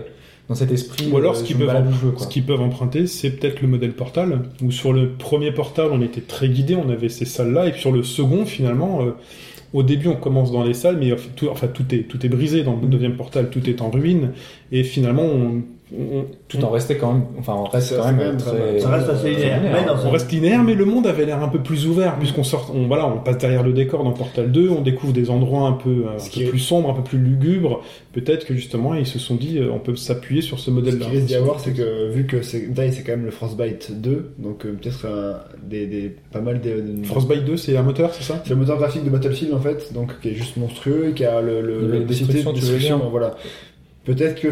dans 0.47 0.55
cet 0.55 0.71
esprit. 0.71 1.09
Ou 1.11 1.17
alors, 1.17 1.35
ce 1.35 1.43
qu'ils 1.43 1.57
peuvent, 1.57 1.69
ce 1.69 2.51
emprunter, 2.61 3.07
c'est 3.07 3.31
peut-être 3.31 3.61
le 3.61 3.67
modèle 3.67 3.93
Portal, 3.93 4.41
où 4.63 4.71
sur 4.71 4.93
le 4.93 5.09
premier 5.09 5.51
Portal, 5.51 5.89
on 5.91 6.01
était 6.01 6.21
très 6.21 6.49
guidé, 6.49 6.75
on 6.75 6.89
avait 6.89 7.09
ces 7.09 7.25
salles-là, 7.25 7.67
et 7.67 7.71
puis 7.71 7.81
sur 7.81 7.91
le 7.91 8.01
second, 8.03 8.45
finalement, 8.45 9.01
euh, 9.03 9.11
au 9.73 9.83
début, 9.83 10.07
on 10.07 10.15
commence 10.15 10.51
dans 10.51 10.63
les 10.63 10.73
salles, 10.73 10.97
mais 10.99 11.15
tout, 11.35 11.49
enfin, 11.51 11.67
tout 11.67 11.83
est, 11.93 12.07
tout 12.07 12.25
est 12.25 12.29
brisé 12.29 12.63
dans 12.63 12.75
le 12.81 12.87
deuxième 12.87 13.15
Portal, 13.15 13.51
tout 13.51 13.69
est 13.69 13.79
en 13.83 13.91
ruine, 13.91 14.31
et 14.71 14.83
finalement, 14.83 15.23
on- 15.23 15.61
tout 16.47 16.63
en 16.63 16.69
restait 16.69 16.97
quand 16.97 17.13
même, 17.13 17.23
enfin 17.39 17.53
on 17.57 17.63
reste 17.63 17.89
Ça 17.89 17.95
quand 17.97 18.03
reste 18.03 18.17
même 18.17 18.37
très, 18.37 18.79
Ça 18.79 18.89
reste 18.89 19.09
assez 19.09 19.29
linéaire. 19.31 19.57
linéaire, 19.57 19.81
Mais 19.81 19.87
dans 19.87 20.07
on 20.07 20.11
reste 20.11 20.31
linéaire, 20.31 20.63
mais 20.63 20.75
le 20.75 20.85
monde 20.85 21.07
avait 21.07 21.25
l'air 21.25 21.41
un 21.41 21.47
peu 21.47 21.59
plus 21.59 21.87
ouvert, 21.87 22.17
puisqu'on 22.19 22.43
sort, 22.43 22.71
on, 22.75 22.85
voilà, 22.87 23.07
on 23.07 23.17
passe 23.19 23.39
derrière 23.39 23.63
le 23.63 23.73
décor 23.73 24.03
dans 24.03 24.11
Portal 24.11 24.51
2, 24.51 24.69
on 24.69 24.81
découvre 24.81 25.13
des 25.13 25.29
endroits 25.31 25.67
un 25.67 25.71
peu, 25.73 25.89
euh, 25.89 26.15
un 26.15 26.19
Ce 26.19 26.25
peu 26.25 26.31
qui 26.31 26.43
est- 26.43 26.47
plus 26.47 26.59
sombres, 26.59 26.89
un 26.91 26.93
peu 26.93 27.01
plus 27.03 27.17
lugubres. 27.17 27.81
Peut-être 28.13 28.45
que 28.45 28.53
justement, 28.53 28.93
ils 28.93 29.07
se 29.07 29.17
sont 29.19 29.35
dit, 29.35 29.57
euh, 29.57 29.71
on 29.71 29.79
peut 29.79 29.95
s'appuyer 29.95 30.41
sur 30.43 30.59
ce 30.59 30.65
Ce 30.65 30.71
modèle-là. 30.71 31.05
qu'il 31.05 31.15
risque 31.15 31.25
d'y 31.27 31.35
avoir, 31.35 31.59
c'est 31.59 31.73
que 31.73 32.09
vu 32.11 32.25
que 32.27 32.41
c'est 32.43 32.71
Dai, 32.71 32.91
c'est 32.91 33.01
quand 33.03 33.13
même 33.13 33.25
le 33.25 33.31
Frostbite 33.31 33.99
2, 33.99 34.31
donc 34.37 34.65
euh, 34.65 34.73
peut-être 34.79 35.05
un- 35.07 35.39
des, 35.67 35.87
des, 35.87 36.15
pas 36.31 36.41
mal 36.41 36.61
de. 36.61 36.69
de- 37.01 37.05
Frostbite 37.05 37.45
2, 37.45 37.57
c'est 37.57 37.75
un 37.77 37.83
moteur, 37.83 38.13
c'est 38.13 38.23
ça 38.23 38.41
C'est 38.43 38.51
le 38.51 38.57
moteur 38.57 38.77
graphique 38.77 39.03
de 39.05 39.09
Battlefield 39.09 39.53
en 39.55 39.59
fait, 39.59 39.91
donc 39.93 40.19
qui 40.21 40.29
est 40.29 40.33
juste 40.35 40.55
monstrueux, 40.57 41.09
et 41.09 41.13
qui 41.13 41.25
a 41.25 41.41
le, 41.41 41.61
le, 41.61 41.87
le- 41.87 41.99
des 42.05 42.13
tu 42.13 42.23
veux 42.25 42.33
destruction, 42.53 42.97
dire 42.99 43.09
voilà. 43.09 43.35
Peut-être 44.05 44.39
que 44.39 44.49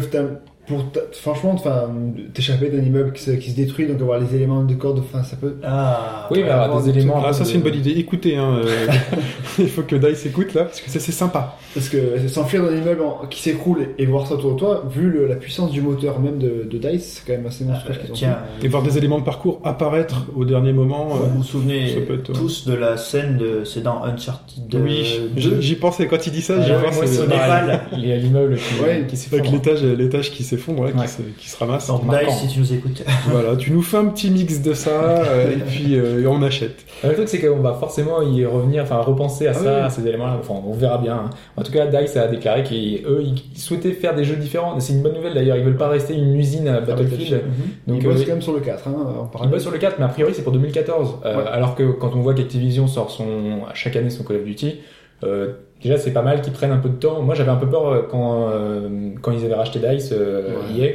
pour 0.68 0.84
franchement, 1.12 1.52
enfin, 1.54 1.88
t'échapper 2.34 2.68
d'un 2.68 2.82
immeuble 2.82 3.12
qui 3.12 3.22
se, 3.22 3.30
qui 3.32 3.50
se 3.50 3.56
détruit, 3.56 3.86
donc 3.86 4.00
avoir 4.00 4.18
les 4.20 4.34
éléments 4.34 4.62
de 4.62 4.74
corde, 4.74 4.98
enfin, 5.00 5.22
ça 5.24 5.36
peut. 5.36 5.56
Ah, 5.64 6.28
Oui, 6.30 6.38
mais 6.42 6.50
avoir 6.50 6.66
avoir 6.66 6.82
des 6.82 6.92
des 6.92 6.98
éléments. 6.98 7.22
Ah, 7.26 7.32
ça 7.32 7.44
de- 7.44 7.48
c'est 7.48 7.54
une 7.54 7.62
bonne 7.62 7.74
idée. 7.74 7.92
Écoutez, 7.92 8.36
hein, 8.36 8.60
euh, 8.64 8.86
il 9.58 9.68
faut 9.68 9.82
que 9.82 9.96
Dice 9.96 10.26
écoute 10.26 10.54
là, 10.54 10.64
parce 10.64 10.80
que 10.80 10.90
ça 10.90 11.00
c'est 11.00 11.12
sympa. 11.12 11.56
Parce 11.74 11.88
que 11.88 12.28
s'enfuir 12.28 12.62
d'un 12.64 12.76
immeuble 12.76 13.02
en- 13.02 13.26
qui 13.28 13.42
s'écroule 13.42 13.88
et 13.98 14.06
voir 14.06 14.26
ça 14.26 14.34
autour 14.34 14.54
de 14.54 14.58
toi, 14.58 14.84
vu 14.94 15.10
le- 15.10 15.26
la 15.26 15.36
puissance 15.36 15.70
du 15.70 15.80
moteur 15.80 16.20
même 16.20 16.38
de, 16.38 16.66
de 16.70 16.78
Dice, 16.78 17.20
c'est 17.24 17.26
quand 17.26 17.36
même 17.38 17.46
assez 17.46 17.64
monstrueux 17.64 17.94
ont 18.10 18.14
Tiens, 18.14 18.38
Et 18.62 18.68
voir 18.68 18.82
des 18.82 18.96
éléments 18.98 19.18
de 19.18 19.24
parcours 19.24 19.60
apparaître 19.64 20.26
au 20.36 20.44
dernier 20.44 20.72
moment. 20.72 21.06
vous 21.08 21.24
euh, 21.24 21.28
vous 21.36 21.42
souvenez 21.42 21.88
ça 21.94 22.00
peut 22.06 22.14
être, 22.14 22.28
ouais. 22.30 22.38
tous 22.38 22.66
de 22.66 22.74
la 22.74 22.96
scène 22.96 23.36
de 23.38 23.64
c'est 23.64 23.82
dans 23.82 24.02
Uncharted 24.04 24.64
oui, 24.74 25.20
2 25.36 25.60
j'y 25.60 25.74
pensais 25.76 26.06
quand 26.06 26.26
il 26.26 26.32
dit 26.32 26.42
ça, 26.42 26.54
Ah, 26.58 26.62
j'y 26.62 26.72
euh, 26.72 26.78
au. 27.24 27.26
Népal. 27.26 27.80
Il 27.94 28.06
y 28.06 28.12
a 28.12 28.16
l'immeuble 28.16 28.56
qui, 28.56 28.82
Ouais, 28.82 29.04
qui 29.08 29.16
s'effondre. 29.16 29.40
avec 29.42 29.52
l'étage, 29.52 29.82
l'étage 29.82 30.30
qui 30.30 30.42
s'effondre. 30.44 30.57
S'effondre, 30.58 30.84
là, 30.84 30.90
Ouais. 30.90 31.02
qui, 31.02 31.08
se, 31.08 31.22
qui 31.38 31.48
se 31.48 31.56
ramasse. 31.56 31.86
Donc, 31.86 32.04
marquant. 32.04 32.26
Dice, 32.26 32.40
si 32.40 32.48
tu 32.48 32.58
nous 32.60 32.72
écoutes. 32.74 33.02
voilà, 33.30 33.56
tu 33.56 33.72
nous 33.72 33.82
fais 33.82 33.96
un 33.96 34.06
petit 34.06 34.30
mix 34.30 34.60
de 34.60 34.72
ça, 34.74 34.90
euh, 34.90 35.52
et 35.52 35.56
puis 35.58 35.96
euh, 35.96 36.22
et 36.22 36.26
on 36.26 36.42
achète. 36.42 36.84
Le 37.04 37.14
truc, 37.14 37.28
c'est 37.28 37.38
qu'on 37.40 37.60
va 37.60 37.74
forcément 37.74 38.20
y 38.22 38.44
revenir, 38.44 38.82
enfin 38.82 38.98
repenser 38.98 39.46
à 39.46 39.50
Ah 39.50 39.54
ça, 39.54 39.60
oui. 39.74 39.80
à 39.86 39.90
ces 39.90 40.06
éléments-là. 40.06 40.36
Enfin, 40.40 40.54
on 40.66 40.72
verra 40.74 40.98
bien. 40.98 41.14
hein. 41.14 41.30
En 41.56 41.62
tout 41.62 41.72
cas, 41.72 41.86
Dice 41.86 42.16
a 42.16 42.26
déclaré 42.28 42.62
qu'eux, 42.64 43.22
ils 43.22 43.34
ils 43.54 43.60
souhaitaient 43.60 43.92
faire 43.92 44.14
des 44.14 44.24
jeux 44.24 44.36
différents. 44.36 44.78
C'est 44.80 44.92
une 44.92 45.02
bonne 45.02 45.14
nouvelle 45.14 45.34
d'ailleurs. 45.34 45.56
Ils 45.56 45.64
veulent 45.64 45.76
pas 45.76 45.88
rester 45.88 46.14
une 46.14 46.36
usine 46.36 46.68
à 46.68 46.80
Battlefield. 46.80 47.42
Donc, 47.86 48.00
Donc, 48.00 48.02
il 48.02 48.08
bosse 48.08 48.20
euh, 48.20 48.24
quand 48.24 48.32
même 48.32 48.42
sur 48.42 48.52
le 48.52 48.60
4, 48.60 48.88
hein, 48.88 48.94
en 49.32 49.44
Ils 49.44 49.50
bossent 49.50 49.62
sur 49.62 49.70
le 49.70 49.78
4, 49.78 49.98
mais 49.98 50.04
a 50.04 50.08
priori 50.08 50.32
c'est 50.34 50.42
pour 50.42 50.52
2014. 50.52 51.16
Euh, 51.24 51.36
Ouais. 51.38 51.44
Alors 51.52 51.74
que 51.74 51.82
quand 51.92 52.12
on 52.16 52.20
voit 52.20 52.34
qu'Activision 52.34 52.86
sort 52.88 53.10
son, 53.10 53.60
chaque 53.74 53.94
année 53.96 54.10
son 54.10 54.24
Call 54.24 54.36
of 54.38 54.44
Duty, 54.44 54.76
euh, 55.24 55.52
déjà 55.82 55.96
c'est 55.96 56.12
pas 56.12 56.22
mal 56.22 56.40
qu'ils 56.42 56.52
prennent 56.52 56.72
un 56.72 56.78
peu 56.78 56.88
de 56.88 56.96
temps. 56.96 57.22
Moi 57.22 57.34
j'avais 57.34 57.50
un 57.50 57.56
peu 57.56 57.68
peur 57.68 57.88
euh, 57.88 58.02
quand, 58.10 58.48
euh, 58.50 58.88
quand 59.22 59.32
ils 59.32 59.44
avaient 59.44 59.54
racheté 59.54 59.78
DICE, 59.78 60.10
euh, 60.12 60.48
Ouais. 60.76 60.80
EA, 60.80 60.94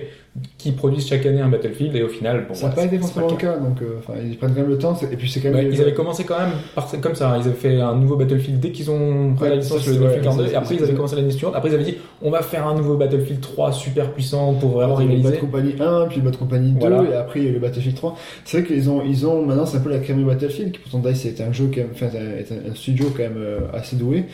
qui 0.57 0.71
produisent 0.71 1.07
chaque 1.07 1.25
année 1.27 1.41
un 1.41 1.47
Battlefield 1.49 1.95
et 1.95 2.01
au 2.01 2.07
final, 2.07 2.45
bon, 2.47 2.55
Ça 2.55 2.67
n'a 2.67 2.73
voilà, 2.73 2.89
pas 2.89 2.95
été 2.95 3.03
forcément 3.03 3.27
le 3.29 3.35
cas, 3.35 3.57
donc 3.57 3.81
euh, 3.83 3.99
ils 4.25 4.35
prennent 4.35 4.53
quand 4.55 4.61
même 4.61 4.69
le 4.69 4.79
temps, 4.79 4.97
et 5.11 5.15
puis 5.15 5.29
c'est 5.29 5.39
quand 5.41 5.51
même. 5.51 5.67
Ouais, 5.67 5.71
ils 5.71 5.79
avaient 5.79 5.93
commencé 5.93 6.23
quand 6.23 6.39
même 6.39 6.53
par, 6.73 6.89
comme 7.01 7.13
ça, 7.13 7.29
hein. 7.31 7.37
ils 7.39 7.47
avaient 7.47 7.55
fait 7.55 7.79
un 7.79 7.95
nouveau 7.95 8.15
Battlefield 8.15 8.59
dès 8.59 8.71
qu'ils 8.71 8.89
ont 8.89 9.33
pris 9.35 9.43
Ouais, 9.43 9.49
la 9.51 9.55
licence 9.57 9.81
sur 9.81 9.91
le 9.91 9.99
Battlefield 9.99 10.25
ouais, 10.25 10.31
42, 10.31 10.45
ça, 10.47 10.51
et 10.51 10.55
après 10.55 10.75
ils 10.75 10.83
avaient 10.83 10.93
commencé 10.93 11.15
l'année 11.15 11.29
suivante, 11.31 11.53
après 11.55 11.69
ils 11.69 11.75
avaient 11.75 11.83
dit 11.83 11.97
on 12.23 12.31
va 12.31 12.41
faire 12.41 12.65
un 12.67 12.73
nouveau 12.75 12.95
Battlefield 12.95 13.41
3 13.41 13.71
super 13.73 14.11
puissant 14.11 14.53
pour 14.55 14.71
vraiment 14.71 14.95
rivaliser. 14.95 15.29
Bad 15.29 15.39
Company 15.39 15.75
1, 15.79 16.05
puis 16.09 16.21
Bad 16.21 16.37
Company 16.37 16.71
2, 16.71 16.79
Voilà. 16.79 17.03
et 17.11 17.13
après 17.13 17.41
le 17.41 17.59
Battlefield 17.59 17.95
3. 17.95 18.17
C'est 18.45 18.57
vrai 18.61 18.67
qu'ils 18.67 18.89
ont, 18.89 19.03
ils 19.05 19.27
ont, 19.27 19.45
maintenant 19.45 19.67
c'est 19.67 19.77
un 19.77 19.81
peu 19.81 19.91
la 19.91 19.99
crème 19.99 20.17
du 20.17 20.25
Battlefield, 20.25 20.71
qui 20.71 20.79
pourtant 20.79 20.97
Dice 21.07 21.25
est 21.25 21.41
un 21.41 21.51
jeu 21.53 21.69
quand 21.71 21.81
même, 21.81 21.89
enfin, 21.93 22.07
est 22.07 22.51
un, 22.51 22.71
un 22.71 22.75
studio 22.75 23.11
quand 23.15 23.21
même 23.23 23.37
euh, 23.37 23.59
assez 23.73 23.95
doué. 23.97 24.25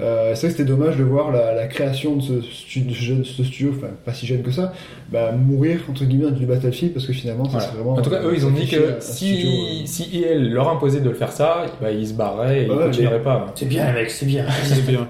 Euh, 0.00 0.32
c'est 0.34 0.46
vrai 0.46 0.48
que 0.52 0.56
c'était 0.58 0.64
dommage 0.68 0.96
de 0.96 1.02
voir 1.02 1.32
la, 1.32 1.52
la 1.54 1.66
création 1.66 2.16
de 2.16 2.22
ce, 2.22 2.34
jeune- 2.90 3.24
studio, 3.24 3.72
enfin 3.76 3.88
pas 4.04 4.12
si 4.14 4.26
jeune 4.26 4.42
que 4.42 4.50
ça, 4.52 4.72
bah, 5.10 5.32
mourir 5.32 5.80
entre 5.90 6.04
guillemets 6.04 6.30
du 6.30 6.46
Battlefield 6.46 6.94
parce 6.94 7.06
que 7.06 7.12
finalement 7.12 7.44
ça 7.46 7.50
Voilà. 7.50 7.66
serait 7.66 7.76
vraiment. 7.78 7.94
En 7.94 8.02
tout 8.02 8.10
cas, 8.10 8.22
eux, 8.22 8.32
ils 8.34 8.46
ont 8.46 8.50
dit 8.50 8.68
que 8.68 8.96
si, 9.00 9.26
studio, 9.40 9.50
euh, 9.50 9.82
si 9.86 10.20
EA 10.22 10.34
leur 10.36 10.68
imposait 10.68 11.00
de 11.00 11.08
le 11.08 11.14
faire 11.16 11.32
ça, 11.32 11.66
bah, 11.80 11.90
ils 11.90 12.06
se 12.06 12.14
barraient 12.14 12.62
et 12.62 12.64
ils 12.66 12.70
Ouais, 12.70 12.84
continueraient 12.84 13.22
pas. 13.22 13.46
C'est 13.56 13.66
bien, 13.66 13.92
mec, 13.92 14.10
c'est 14.10 14.26
bien. 14.26 14.44
C'est 14.64 14.86
bien. 14.86 15.08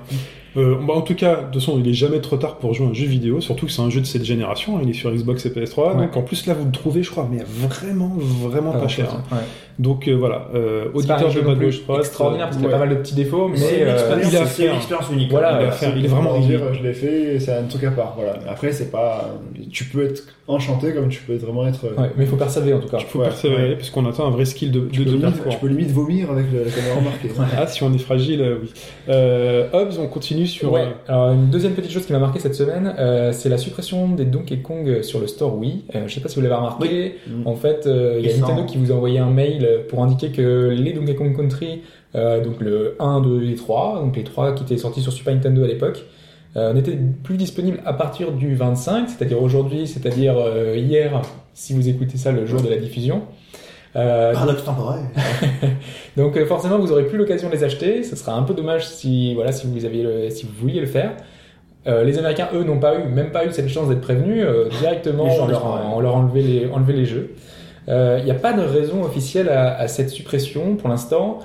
Euh, 0.59 0.75
bah, 0.87 0.95
en 0.95 1.01
tout 1.03 1.15
cas, 1.15 1.37
de 1.37 1.43
toute 1.53 1.63
façon, 1.63 1.79
il 1.83 1.89
est 1.89 1.93
jamais 1.95 2.21
trop 2.21 2.37
tard 2.37 2.57
pour 2.57 2.75
jouer 2.75 2.87
à 2.87 2.91
un 2.91 2.95
jeu 2.95 3.07
vidéo, 3.07 3.41
surtout 3.41 3.67
que 3.67 3.73
c'est 3.73 3.83
un 3.83 3.91
jeu 3.91 4.01
de 4.01 4.07
cette 4.07 4.25
génération, 4.25 4.77
hein, 4.77 4.81
il 4.83 4.91
est 4.91 4.95
sur 4.95 5.11
Xbox 5.11 5.47
et 5.47 5.51
PS3, 5.51 5.95
Ouais. 5.97 6.03
donc 6.07 6.17
en 6.17 6.23
plus 6.23 6.47
là 6.47 6.55
vous 6.55 6.65
le 6.67 6.73
trouvez, 6.73 7.03
je 7.03 7.11
crois, 7.11 7.29
mais 7.31 7.39
vraiment, 7.47 8.13
vraiment 8.19 8.73
pas, 8.73 8.89
cher. 8.89 9.07
hein. 9.15 9.23
Ouais. 9.31 9.43
Donc 9.79 10.09
euh, 10.09 10.15
voilà, 10.15 10.49
euh, 10.57 10.87
auditeur 10.93 11.31
jeu 11.31 11.41
de 11.43 11.55
plus 11.55 11.67
gauche 11.87 11.99
extraordinaire 12.01 12.47
parce 12.47 12.57
qu'il 12.57 12.67
y 12.67 12.69
a 12.69 12.73
pas 12.73 12.81
mal 12.81 12.89
de 12.89 12.95
petits 12.97 13.15
défauts, 13.15 13.47
mais 13.47 13.59
euh, 13.63 13.93
expérience- 13.95 14.33
il 14.33 14.37
a 14.37 14.45
fait 14.47 14.65
une 14.65 14.71
un- 14.73 14.77
expérience 14.77 15.07
unique. 15.13 15.31
Voilà, 15.31 15.51
il 15.53 15.55
voilà, 15.59 15.69
a 15.69 15.73
fait- 15.73 15.93
il 15.97 16.05
est 16.05 16.09
vraiment 16.09 16.33
en 16.33 16.41
dire, 16.41 16.61
je 16.75 16.83
l'ai 16.83 16.93
fait, 16.93 17.39
c'est 17.39 17.53
un 17.53 17.63
truc 17.63 17.85
à 17.85 17.93
part, 17.93 18.15
voilà. 18.17 18.41
Après, 18.49 18.73
c'est 18.73 18.91
pas, 18.91 19.39
tu 19.71 19.85
peux 19.85 20.05
être 20.05 20.25
enchanté 20.49 20.93
comme 20.95 21.09
tu 21.11 21.23
peux 21.23 21.37
vraiment 21.37 21.65
être. 21.69 21.85
ouais, 21.85 22.11
mais 22.17 22.25
il 22.25 22.27
faut 22.27 22.35
persévérer 22.35 22.75
en 22.77 22.81
tout 22.81 22.89
cas. 22.89 22.97
Il 22.99 23.07
faut 23.07 23.21
Ouais, 23.21 23.27
persévérer 23.27 23.69
ouais. 23.69 23.77
parce 23.77 23.91
qu'on 23.91 24.05
atteint 24.07 24.25
un 24.25 24.31
vrai 24.31 24.47
skill 24.47 24.73
de, 24.73 24.81
Tu 24.91 25.05
de, 25.05 25.13
peux, 25.17 25.31
tu 25.49 25.59
peux 25.59 25.69
limite 25.69 25.93
vomir 25.93 26.33
avec 26.33 26.47
la 26.53 26.69
caméra 26.73 26.97
remarquée. 26.99 27.29
Ah, 27.57 27.67
si 27.69 27.81
on 27.85 27.93
est 27.95 27.99
fragile, 27.99 28.41
euh, 28.43 28.57
oui. 28.61 29.79
Hobbs, 29.79 29.99
on 30.01 30.09
continue 30.09 30.47
sur. 30.49 30.73
Ouais. 30.73 30.81
euh, 30.83 31.13
Alors 31.13 31.33
une 31.33 31.51
deuxième 31.51 31.75
petite 31.75 31.91
chose 31.91 32.07
qui 32.07 32.13
m'a 32.13 32.19
marqué 32.19 32.39
cette 32.39 32.55
semaine, 32.55 32.95
euh, 32.99 33.33
c'est 33.33 33.49
la 33.49 33.59
suppression 33.59 34.09
des 34.09 34.25
Donkey 34.25 34.59
Kong 34.59 35.03
sur 35.03 35.21
le 35.21 35.27
store 35.27 35.57
Wii. 35.57 35.85
Euh, 35.95 36.05
je 36.07 36.15
sais 36.15 36.21
pas 36.21 36.29
si 36.29 36.37
vous 36.37 36.43
l'avez 36.43 36.55
remarqué. 36.55 37.17
Mm. 37.27 37.47
En 37.47 37.57
fait, 37.57 37.87
euh, 37.87 38.17
il 38.19 38.27
y 38.27 38.33
a 38.33 38.37
Nintendo 38.37 38.65
qui 38.65 38.79
vous 38.79 38.93
a 38.93 38.95
envoyé 38.95 39.19
un 39.19 39.31
mail 39.31 39.85
pour 39.89 40.03
indiquer 40.03 40.31
que 40.31 40.75
les 40.77 40.93
Donkey 40.93 41.15
Kong 41.15 41.37
Country, 41.37 41.83
euh, 42.15 42.43
donc 42.43 42.61
le 42.61 42.97
1, 42.99 43.21
2 43.21 43.51
et 43.51 43.55
3, 43.55 44.01
donc 44.01 44.17
les 44.17 44.25
3 44.25 44.55
qui 44.55 44.63
étaient 44.65 44.79
sortis 44.79 45.03
sur 45.03 45.13
Super 45.13 45.35
Nintendo 45.35 45.63
à 45.65 45.67
l'époque, 45.67 46.05
euh, 46.57 46.73
n'étaient 46.73 46.99
plus 47.23 47.37
disponibles 47.37 47.81
à 47.85 47.93
partir 47.93 48.33
du 48.33 48.55
25, 48.55 49.09
c'est-à-dire 49.11 49.43
aujourd'hui, 49.43 49.87
c'est-à-dire 49.87 50.35
euh, 50.39 50.77
hier, 50.77 51.21
si 51.53 51.75
vous 51.75 51.89
écoutez 51.89 52.17
ça 52.17 52.33
le 52.33 52.47
jour 52.47 52.63
de 52.63 52.69
la 52.69 52.77
diffusion. 52.77 53.23
Euh, 53.97 54.33
Paradoxe 54.35 54.65
temporel. 54.65 55.01
donc 56.17 56.37
euh, 56.37 56.47
forcément, 56.47 56.79
vous 56.79 56.93
aurez 56.93 57.05
plus 57.07 57.17
l'occasion 57.19 57.49
de 57.49 57.55
les 57.55 57.65
acheter. 57.65 58.03
Ce 58.03 58.17
sera 58.17 58.33
un 58.35 58.43
peu 58.43 58.55
dommage 58.55 58.87
si 58.87 59.35
voilà 59.35 59.51
si 59.53 59.67
vous 59.67 59.85
aviez 59.85 60.03
le- 60.03 60.31
si 60.31 60.45
vous 60.47 60.53
vouliez 60.61 60.81
le 60.81 60.87
faire. 60.87 61.13
Euh, 61.87 62.05
les 62.05 62.19
Américains, 62.19 62.49
eux, 62.55 62.65
n'ont 62.65 62.79
pas 62.81 62.97
eu, 62.99 63.05
même 63.09 63.31
pas 63.31 63.47
eu 63.47 63.53
cette 63.53 63.69
chance 63.69 63.89
d'être 63.89 64.01
prévenus. 64.03 64.45
euh, 64.47 64.69
directement, 64.81 65.25
on 65.25 65.47
le 65.47 65.53
leur, 65.53 65.65
on 65.97 66.01
a 66.05 66.09
enlevé 66.09 66.43
les, 66.43 66.71
enlevé 66.71 66.93
les 66.93 67.07
jeux. 67.07 67.31
Il 67.89 68.23
n'y 68.25 68.31
a 68.31 68.35
pas 68.35 68.53
de 68.53 68.61
raison 68.61 69.03
officielle 69.03 69.49
à, 69.49 69.75
à 69.79 69.89
cette 69.89 70.11
suppression 70.11 70.77
pour 70.77 70.91
l'instant. 70.91 71.39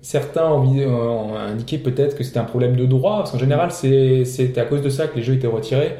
Certains 0.00 0.46
ont, 0.50 0.64
ont 0.64 1.34
indiqué 1.36 1.76
peut-être 1.78 2.16
que 2.16 2.24
c'était 2.24 2.38
un 2.38 2.44
problème 2.44 2.76
de 2.76 2.86
droit, 2.86 3.18
parce 3.18 3.32
qu'en 3.32 3.38
général, 3.38 3.70
c'est- 3.70 4.24
c'était 4.24 4.60
à 4.60 4.64
cause 4.64 4.80
de 4.80 4.88
ça 4.88 5.06
que 5.06 5.16
les 5.16 5.22
jeux 5.22 5.34
étaient 5.34 5.46
retirés. 5.46 5.96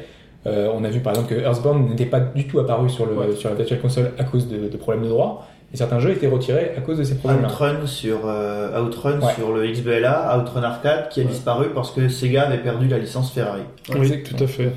Euh, 0.47 0.69
on 0.73 0.83
a 0.83 0.89
vu 0.89 0.99
par 0.99 1.13
exemple 1.13 1.33
que 1.33 1.39
Earthbound 1.41 1.89
n'était 1.89 2.05
pas 2.05 2.19
du 2.19 2.45
tout 2.47 2.59
apparu 2.59 2.89
sur, 2.89 3.05
le, 3.05 3.13
Ouais. 3.15 3.35
sur 3.35 3.49
la 3.49 3.55
Virtual 3.55 3.79
Console 3.81 4.11
à 4.19 4.23
cause 4.23 4.47
de, 4.47 4.67
de 4.69 4.77
problèmes 4.77 5.03
de 5.03 5.09
droit, 5.09 5.47
et 5.73 5.77
certains 5.77 5.99
jeux 5.99 6.11
étaient 6.11 6.27
retirés 6.27 6.71
à 6.77 6.81
cause 6.81 6.97
de 6.99 7.03
ces 7.03 7.15
problèmes-là. 7.15 7.47
Outrun 7.47 7.85
sur 7.85 8.19
euh, 8.25 8.81
Outrun 8.81 9.19
Ouais. 9.19 9.33
sur 9.33 9.51
le 9.53 9.67
XBLA, 9.67 10.39
Outrun 10.41 10.63
Arcade 10.63 11.09
qui 11.09 11.19
a 11.21 11.23
Ouais. 11.23 11.29
disparu 11.29 11.67
parce 11.73 11.91
que 11.91 12.07
Sega 12.07 12.43
avait 12.43 12.59
perdu 12.59 12.87
la 12.87 12.97
licence 12.97 13.31
Ferrari. 13.31 13.61
Oui, 13.97 14.23
tout 14.23 14.41
à 14.43 14.47
fait. 14.47 14.71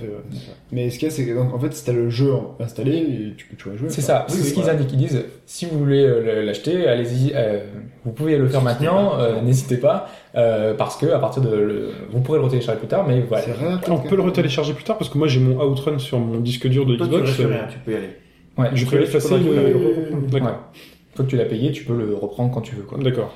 Mais 0.72 0.91
ce 0.91 0.99
qu'il 0.99 1.09
y 1.09 1.11
a, 1.11 1.14
c'est 1.14 1.24
que 1.24 1.34
donc, 1.34 1.55
en 1.55 1.59
fait, 1.59 1.72
si 1.72 1.84
t'as 1.84 1.93
le 1.93 2.11
jeu 2.11 2.32
installé, 2.61 3.32
tu 3.36 3.47
peux 3.47 3.57
toujours 3.57 3.78
jouer. 3.78 3.89
C'est 3.91 4.01
ça, 4.03 4.26
Oui, 4.28 4.34
c'est 4.36 4.43
oui, 4.43 4.49
ce 4.49 4.55
qu'ils 4.55 4.70
indiquent. 4.70 4.93
Ils 4.93 4.99
disent 4.99 5.24
si 5.47 5.66
vous 5.66 5.78
voulez 5.78 6.05
euh, 6.05 6.43
l'acheter, 6.45 6.86
allez-y, 6.89 7.32
euh, 7.34 7.61
vous 8.05 8.12
pouvez 8.12 8.36
le 8.36 8.49
faire 8.49 8.62
N'hésitez 8.62 8.84
maintenant, 8.86 9.11
pas. 9.11 9.20
euh, 9.22 9.41
n'hésitez 9.41 9.76
pas, 9.78 10.09
euh, 10.36 10.74
parce 10.74 10.97
que 10.97 11.07
à 11.07 11.18
partir 11.18 11.43
de. 11.43 11.49
Le, 11.57 11.91
vous 12.11 12.20
pourrez 12.20 12.39
le 12.39 12.45
retélécharger 12.45 12.78
plus 12.78 12.89
tard, 12.89 13.07
mais 13.07 13.20
voilà. 13.20 13.45
On 13.89 13.99
peut 13.99 14.16
le 14.16 14.22
retélécharger 14.22 14.72
plus 14.74 14.84
tard 14.84 14.99
parce 14.99 15.11
que 15.11 15.16
moi 15.18 15.26
j'ai 15.28 15.41
mon 15.41 15.59
Outrun 15.64 15.99
sur 15.99 16.18
mon 16.18 16.39
disque 16.41 16.66
dur 16.68 16.84
de 16.86 16.97
Toi, 16.97 17.07
Xbox. 17.07 17.41
euh, 17.41 17.47
rien, 17.49 17.66
tu 17.70 17.78
peux 17.78 17.93
y 17.93 17.97
aller. 17.97 18.11
Ouais, 18.59 18.67
Je 18.75 18.85
tu 18.85 18.91
peux 18.91 18.99
l'effacer. 18.99 19.39
le- 19.39 19.45
le- 19.45 19.55
Ouais. 19.55 20.31
D'accord. 20.31 20.49
Une 20.51 21.17
fois 21.17 21.25
que 21.25 21.31
tu 21.31 21.37
l'as 21.37 21.45
payé, 21.47 21.73
tu 21.73 21.85
peux 21.85 21.97
le 21.97 22.15
reprendre 22.15 22.53
quand 22.53 22.61
tu 22.61 22.75
veux. 22.77 22.83
Quoi. 22.83 22.99
D'accord. 22.99 23.33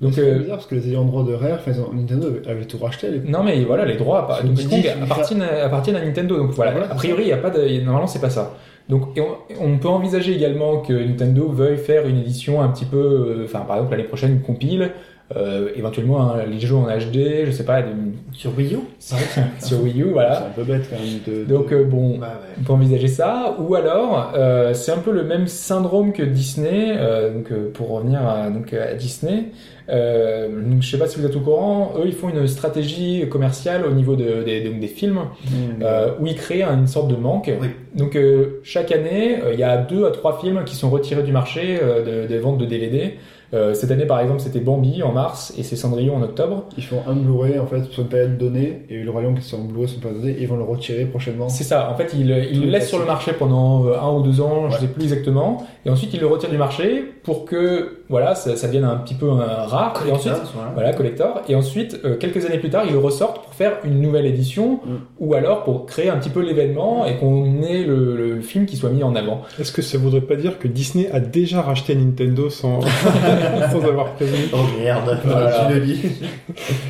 Donc, 0.00 0.12
c'est 0.14 0.22
euh, 0.22 0.38
bizarre 0.38 0.56
parce 0.56 0.66
que 0.66 0.74
les 0.74 0.88
ayants 0.88 1.04
droit 1.04 1.24
de 1.24 1.32
Rare, 1.32 1.52
enfin, 1.54 1.70
ils 1.72 1.80
ont- 1.80 1.92
Nintendo 1.94 2.26
avait- 2.46 2.64
tout 2.64 2.78
racheté 2.78 3.06
à 3.06 3.10
l'époque. 3.10 3.28
non, 3.30 3.42
mais 3.44 3.62
voilà, 3.64 3.84
les 3.84 3.94
droits 3.96 4.26
Kong 4.42 4.50
petite- 4.54 4.86
appartiennent, 5.02 5.42
à- 5.42 5.64
appartiennent 5.66 5.96
à 5.96 6.04
Nintendo. 6.04 6.36
Donc 6.36 6.50
voilà, 6.50 6.72
Voilà, 6.72 6.90
a 6.90 6.94
priori, 6.94 7.22
il 7.22 7.28
y 7.28 7.32
a 7.32 7.36
pas 7.36 7.50
de, 7.50 7.80
normalement, 7.80 8.06
c'est 8.08 8.20
pas 8.20 8.28
ça. 8.30 8.54
Donc, 8.88 9.16
et 9.16 9.20
on, 9.22 9.28
on 9.64 9.78
peut 9.78 9.88
envisager 9.88 10.34
également 10.34 10.78
que 10.78 10.92
Nintendo 10.92 11.48
veuille 11.48 11.78
faire 11.78 12.06
une 12.06 12.18
édition 12.18 12.60
un 12.60 12.68
petit 12.68 12.84
peu, 12.84 12.98
euh, 12.98 13.44
enfin, 13.44 13.60
par 13.60 13.76
exemple, 13.76 13.92
l'année 13.92 14.08
prochaine, 14.08 14.32
une 14.32 14.42
compile, 14.42 14.90
euh, 15.36 15.70
éventuellement 15.74 16.20
hein, 16.32 16.42
les 16.50 16.60
jeux 16.60 16.74
en 16.76 16.84
HD, 16.86 17.46
je 17.46 17.50
sais 17.50 17.64
pas, 17.64 17.80
des- 17.82 17.88
Sur 18.32 18.56
Wii 18.56 18.74
U 18.74 18.78
sur 19.60 19.82
Wii 19.82 20.00
U, 20.02 20.04
voilà. 20.12 20.34
C'est 20.36 20.60
un 20.60 20.64
peu 20.64 20.72
bête 20.72 20.84
quand 20.90 20.96
même 21.02 21.20
de. 21.26 21.44
Donc 21.44 21.72
euh, 21.72 21.84
bon, 21.84 22.18
Bah 22.18 22.40
ouais. 22.42 22.54
on 22.60 22.64
peut 22.64 22.72
envisager 22.74 23.08
ça, 23.08 23.56
ou 23.58 23.74
alors 23.74 24.32
euh, 24.36 24.74
c'est 24.74 24.92
un 24.92 24.98
peu 24.98 25.12
le 25.12 25.22
même 25.24 25.46
syndrome 25.46 26.12
que 26.12 26.22
Disney. 26.22 26.94
euh, 26.96 27.32
donc 27.32 27.50
euh, 27.52 27.70
pour 27.72 27.90
revenir 27.90 28.20
à, 28.26 28.50
donc 28.50 28.72
à 28.74 28.94
Disney, 28.94 29.46
euh, 29.88 30.48
donc 30.48 30.82
je 30.82 30.90
sais 30.90 30.98
pas 30.98 31.06
si 31.06 31.18
vous 31.20 31.26
êtes 31.26 31.36
au 31.36 31.40
courant, 31.40 31.92
eux 31.98 32.02
ils 32.06 32.12
font 32.12 32.28
une 32.28 32.46
stratégie 32.46 33.26
commerciale 33.28 33.84
au 33.86 33.92
niveau 33.92 34.16
de- 34.16 34.42
des, 34.42 34.62
donc 34.62 34.80
des 34.80 34.86
films 34.88 35.14
Mmh. 35.44 35.82
euh, 35.82 36.08
où 36.20 36.26
ils 36.26 36.34
créent 36.36 36.62
une 36.62 36.86
sorte 36.86 37.08
de 37.08 37.16
manque. 37.16 37.50
Oui. 37.60 37.68
Donc 37.94 38.16
euh, 38.16 38.60
chaque 38.62 38.92
année, 38.92 39.40
euh, 39.42 39.52
il 39.52 39.60
y 39.60 39.62
a 39.62 39.76
deux 39.76 40.06
à 40.06 40.10
trois 40.10 40.38
films 40.40 40.64
qui 40.64 40.74
sont 40.76 40.90
retirés 40.90 41.22
du 41.22 41.32
marché 41.32 41.78
euh, 41.82 42.22
de- 42.24 42.28
des 42.28 42.38
ventes 42.38 42.58
de 42.58 42.64
DVD. 42.66 43.14
Euh, 43.54 43.72
cette 43.72 43.90
année 43.90 44.04
par 44.06 44.18
exemple 44.20 44.40
c'était 44.40 44.58
Bambi 44.60 45.02
en 45.02 45.12
mars 45.12 45.54
et 45.56 45.62
c'est 45.62 45.76
Cendrillon 45.76 46.16
en 46.16 46.22
octobre. 46.22 46.64
Ils 46.76 46.82
font 46.84 47.00
un 47.06 47.14
Blu-ray 47.14 47.58
en 47.58 47.66
fait 47.66 47.84
sur 47.84 48.02
une 48.02 48.08
période 48.08 48.36
donnée 48.36 48.82
et 48.90 49.02
le 49.02 49.10
royaume 49.10 49.36
qui 49.38 49.42
sont 49.48 49.58
en 49.60 49.64
Blu-ray 49.64 49.86
sur 49.88 49.96
une 49.98 50.02
période 50.02 50.20
donnée 50.20 50.32
et 50.38 50.42
ils 50.42 50.48
vont 50.48 50.56
le 50.56 50.64
retirer 50.64 51.04
prochainement. 51.04 51.48
C'est 51.48 51.64
ça. 51.64 51.90
En 51.90 51.96
fait, 51.96 52.12
il, 52.14 52.30
il 52.30 52.54
Tout 52.56 52.60
le 52.62 52.68
est 52.68 52.70
laisse 52.72 52.88
sur 52.88 52.98
le 52.98 53.04
marché 53.06 53.32
pendant 53.32 53.86
euh, 53.86 53.96
un 54.00 54.12
ou 54.12 54.22
deux 54.22 54.40
ans, 54.40 54.68
je 54.70 54.74
Ouais. 54.74 54.80
sais 54.80 54.88
plus 54.88 55.04
exactement, 55.04 55.64
et 55.86 55.90
ensuite 55.90 56.12
il 56.14 56.20
le 56.20 56.26
retire 56.26 56.50
du 56.50 56.58
marché 56.58 57.04
pour 57.22 57.44
que 57.44 58.00
voilà, 58.08 58.34
ça, 58.34 58.54
ça 58.56 58.66
devienne 58.66 58.84
un 58.84 58.96
petit 58.96 59.14
peu 59.14 59.30
un 59.30 59.64
rare. 59.66 59.94
Et 60.06 60.12
ensuite, 60.12 60.34
voilà. 60.54 60.70
voilà, 60.74 60.92
collector. 60.92 61.40
Et 61.48 61.54
ensuite, 61.54 62.00
euh, 62.04 62.16
quelques 62.16 62.44
années 62.44 62.58
plus 62.58 62.70
tard, 62.70 62.84
ils 62.86 62.92
le 62.92 62.98
ressortent 62.98 63.42
pour 63.42 63.54
faire 63.54 63.78
une 63.84 64.00
nouvelle 64.00 64.26
édition, 64.26 64.80
Mm. 64.84 64.94
ou 65.20 65.34
alors 65.34 65.64
pour 65.64 65.86
créer 65.86 66.10
un 66.10 66.18
petit 66.18 66.28
peu 66.30 66.40
l'événement 66.40 67.06
et 67.06 67.16
qu'on 67.16 67.62
ait 67.62 67.82
le, 67.84 68.16
le- 68.16 68.34
le 68.34 68.40
film 68.42 68.66
qui 68.66 68.76
soit 68.76 68.90
mis 68.90 69.02
en 69.02 69.14
avant. 69.14 69.42
Est-ce 69.58 69.72
que 69.72 69.80
ça 69.82 69.96
voudrait 69.98 70.20
pas 70.20 70.36
dire 70.36 70.58
que 70.58 70.68
Disney 70.68 71.08
a 71.12 71.20
déjà 71.20 71.62
racheté 71.62 71.94
Nintendo 71.94 72.50
sans, 72.50 72.80
sans 73.72 73.84
avoir 73.84 74.12
prévenu 74.14 74.44
Oh 74.52 74.58
merde, 74.78 75.18
Voilà. 75.24 75.66
tu 75.68 75.74
le 75.74 75.80
dis. 75.86 76.00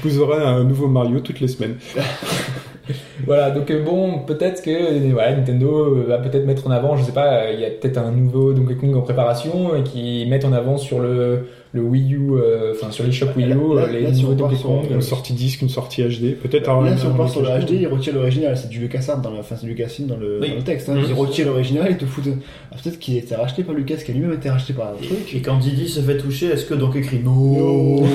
Vous 0.02 0.20
aurez 0.20 0.42
un 0.42 0.64
nouveau 0.64 0.88
Mario 0.88 1.20
toutes 1.20 1.40
les 1.40 1.48
semaines. 1.48 1.76
Voilà, 3.26 3.50
donc 3.50 3.70
euh, 3.70 3.82
bon, 3.82 4.18
peut-être 4.26 4.62
que 4.62 4.70
euh, 4.70 5.10
voilà, 5.12 5.34
Nintendo 5.36 5.68
euh, 5.96 6.04
va 6.06 6.18
peut-être 6.18 6.44
mettre 6.46 6.66
en 6.66 6.70
avant, 6.70 6.96
je 6.96 7.04
sais 7.04 7.12
pas, 7.12 7.50
il 7.52 7.60
y 7.60 7.64
a 7.64 7.70
peut-être 7.70 7.96
un 7.98 8.10
nouveau 8.10 8.52
Donkey 8.52 8.74
Kong 8.74 8.94
en 8.94 9.00
préparation 9.00 9.74
et 9.76 9.82
qui 9.82 10.26
mettent 10.28 10.44
en 10.44 10.52
avant 10.52 10.76
sur 10.76 10.98
le, 11.00 11.46
le 11.72 11.80
Wii 11.80 12.12
U, 12.14 12.32
euh, 12.34 12.74
enfin 12.74 12.90
sur 12.90 13.04
les 13.04 13.12
shops 13.12 13.34
Wii 13.36 13.46
U, 13.46 13.74
Là- 13.74 13.86
là- 13.86 13.92
les 13.92 14.00
là, 14.02 14.10
nouveaux 14.10 14.34
Donkey 14.34 14.56
Kong. 14.62 14.84
Une 14.90 15.00
sortie 15.00 15.32
disque, 15.32 15.62
une 15.62 15.68
sortie 15.70 16.02
HD, 16.02 16.34
peut-être 16.34 16.68
un. 16.68 16.84
Là, 16.84 16.96
si 16.96 17.06
on 17.06 17.14
part 17.14 17.30
sur 17.30 17.40
le 17.42 17.48
HD, 17.48 17.70
ils 17.80 17.86
retirent 17.86 18.14
l'original. 18.14 18.56
C'est 18.56 18.68
du 18.68 18.80
LucasArts 18.80 19.20
dans 19.22 19.30
la, 19.30 19.38
enfin, 19.40 19.56
c'est 19.58 19.64
du 19.66 19.72
Lucasfilm 19.72 20.08
dans 20.08 20.16
le, 20.16 20.40
Oui. 20.42 20.50
dans 20.50 20.56
le 20.56 20.62
texte. 20.62 20.88
Hein. 20.90 20.94
Mhm. 20.96 21.04
Ils 21.08 21.14
retirent 21.14 21.46
l'original 21.46 21.90
et 21.92 21.96
te 21.96 22.04
foutent. 22.04 22.28
Ah, 22.70 22.76
peut-être 22.82 22.98
qu'il 22.98 23.14
a 23.16 23.18
été 23.18 23.34
racheté 23.34 23.62
par 23.64 23.74
Lucas, 23.74 23.96
qui 23.96 24.10
a 24.10 24.14
lui-même 24.14 24.34
été 24.34 24.50
racheté 24.50 24.74
par 24.74 24.88
un 24.88 24.96
truc. 25.02 25.34
Et 25.34 25.40
quand 25.40 25.56
Didi 25.58 25.88
se 25.88 26.00
fait 26.00 26.18
toucher, 26.18 26.46
est-ce 26.46 26.66
que 26.66 26.74
donc 26.74 26.96
écrit 26.96 27.20
non 27.24 28.02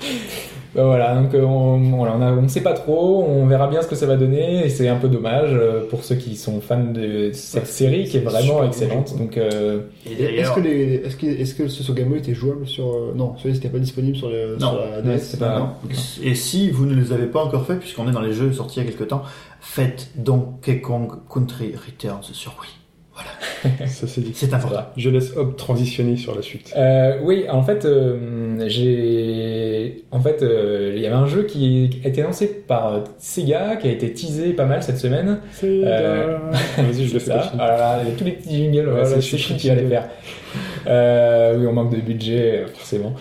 Bah 0.74 0.84
voilà, 0.84 1.14
donc 1.14 1.32
euh, 1.34 1.42
on, 1.42 1.78
voilà, 1.96 2.14
on, 2.16 2.20
a- 2.22 2.32
on 2.32 2.46
sait 2.46 2.60
pas 2.60 2.74
trop, 2.74 3.24
on 3.26 3.46
verra 3.46 3.68
bien 3.68 3.80
ce 3.80 3.88
que 3.88 3.94
ça 3.96 4.04
va 4.06 4.16
donner, 4.16 4.66
et 4.66 4.68
c'est 4.68 4.86
un 4.88 4.96
peu 4.96 5.08
dommage 5.08 5.50
euh, 5.52 5.88
pour 5.88 6.04
ceux 6.04 6.16
qui 6.16 6.36
sont 6.36 6.60
fans 6.60 6.84
de 6.92 7.30
cette 7.32 7.66
série 7.66 8.04
qui 8.04 8.18
est 8.18 8.20
vraiment 8.20 8.62
excellente. 8.64 9.12
bon. 9.16 9.24
Donc 9.24 9.38
euh, 9.38 9.80
Et 10.06 10.22
Est-ce 10.40 10.52
que, 10.52 10.60
les, 10.60 10.94
est-ce, 11.06 11.16
que, 11.16 11.26
est-ce 11.26 11.54
que 11.54 11.68
ce 11.68 11.82
Sogamo 11.82 12.16
était 12.16 12.34
jouable 12.34 12.66
sur. 12.66 12.84
euh, 12.94 13.12
Non, 13.16 13.34
celui-là 13.38 13.54
c'était 13.54 13.70
pas 13.70 13.78
disponible 13.78 14.16
sur, 14.16 14.28
le, 14.28 14.56
Non. 14.60 14.70
sur 14.72 14.80
la 14.80 15.00
DS. 15.02 15.36
pas- 15.38 15.58
non. 15.58 15.68
Et 16.22 16.34
si 16.34 16.70
vous 16.70 16.84
ne 16.84 16.94
les 16.94 17.12
avez 17.12 17.26
pas 17.26 17.42
encore 17.42 17.64
fait, 17.66 17.76
puisqu'on 17.76 18.06
est 18.08 18.12
dans 18.12 18.20
les 18.20 18.34
jeux 18.34 18.52
sortis 18.52 18.80
il 18.80 18.84
y 18.84 18.88
a 18.88 18.90
quelques 18.92 19.08
temps, 19.08 19.22
faites 19.60 20.10
Donkey 20.16 20.80
Kong 20.82 21.08
Country 21.32 21.72
Returns 21.74 22.22
sur 22.32 22.52
Wii. 22.60 22.70
Ça 23.86 24.06
c'est 24.06 24.20
dit. 24.20 24.32
C'est 24.34 24.46
important. 24.54 24.68
voilà. 24.68 24.92
Je 24.96 25.10
laisse 25.10 25.36
Hob 25.36 25.56
transitionner 25.56 26.16
sur 26.16 26.34
la 26.34 26.42
suite. 26.42 26.72
Euh, 26.76 27.16
oui, 27.22 27.44
en 27.50 27.62
fait, 27.62 27.84
euh, 27.84 28.64
j'ai, 28.68 30.04
en 30.10 30.20
fait, 30.20 30.42
euh, 30.42 30.92
il 30.94 31.02
y 31.02 31.06
avait 31.06 31.14
un 31.16 31.26
jeu 31.26 31.42
qui 31.44 31.90
a 32.04 32.08
été 32.08 32.22
lancé 32.22 32.46
par 32.46 33.04
Sega, 33.18 33.76
qui 33.76 33.88
a 33.88 33.90
été 33.92 34.12
teasé 34.12 34.52
pas 34.52 34.64
mal 34.66 34.82
cette 34.82 34.98
semaine. 34.98 35.38
C'est 35.52 35.66
Euh, 35.84 36.38
Vas-y, 36.76 37.06
je 37.06 37.14
le 37.14 37.20
fais 37.20 37.30
pas 37.32 37.52
Ah 37.58 37.66
là 37.66 37.76
là, 37.78 37.98
il 38.02 38.10
y 38.10 38.12
a 38.12 38.16
tous 38.16 38.24
les 38.24 38.32
petits 38.32 38.56
jingles, 38.56 38.88
Voilà, 38.88 39.04
voilà, 39.04 39.20
c'est 39.20 39.36
Chris 39.36 39.56
qui 39.56 39.68
va 39.68 39.74
les 39.74 39.86
faire. 39.86 40.08
Euh, 40.86 41.56
oui, 41.58 41.66
on 41.66 41.72
manque 41.72 41.94
de 41.94 42.00
budget, 42.00 42.64
forcément. 42.74 43.14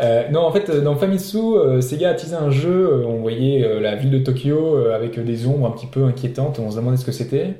Euh, 0.00 0.22
non, 0.30 0.40
en 0.40 0.52
fait, 0.52 0.70
dans 0.82 0.96
Famitsu, 0.96 1.36
euh, 1.36 1.80
Sega 1.82 2.10
a 2.10 2.14
teasé 2.14 2.34
un 2.34 2.50
jeu, 2.50 2.70
euh, 2.92 3.04
on 3.06 3.20
voyait 3.20 3.62
euh, 3.62 3.78
la 3.80 3.94
ville 3.94 4.10
de 4.10 4.18
Tokyo 4.18 4.76
euh, 4.76 4.96
avec 4.96 5.22
des 5.22 5.46
ombres 5.46 5.66
un 5.66 5.70
petit 5.70 5.86
peu 5.86 6.04
inquiétantes, 6.04 6.58
on 6.58 6.70
se 6.70 6.76
demandait 6.76 6.96
ce 6.96 7.04
que 7.04 7.12
c'était. 7.12 7.54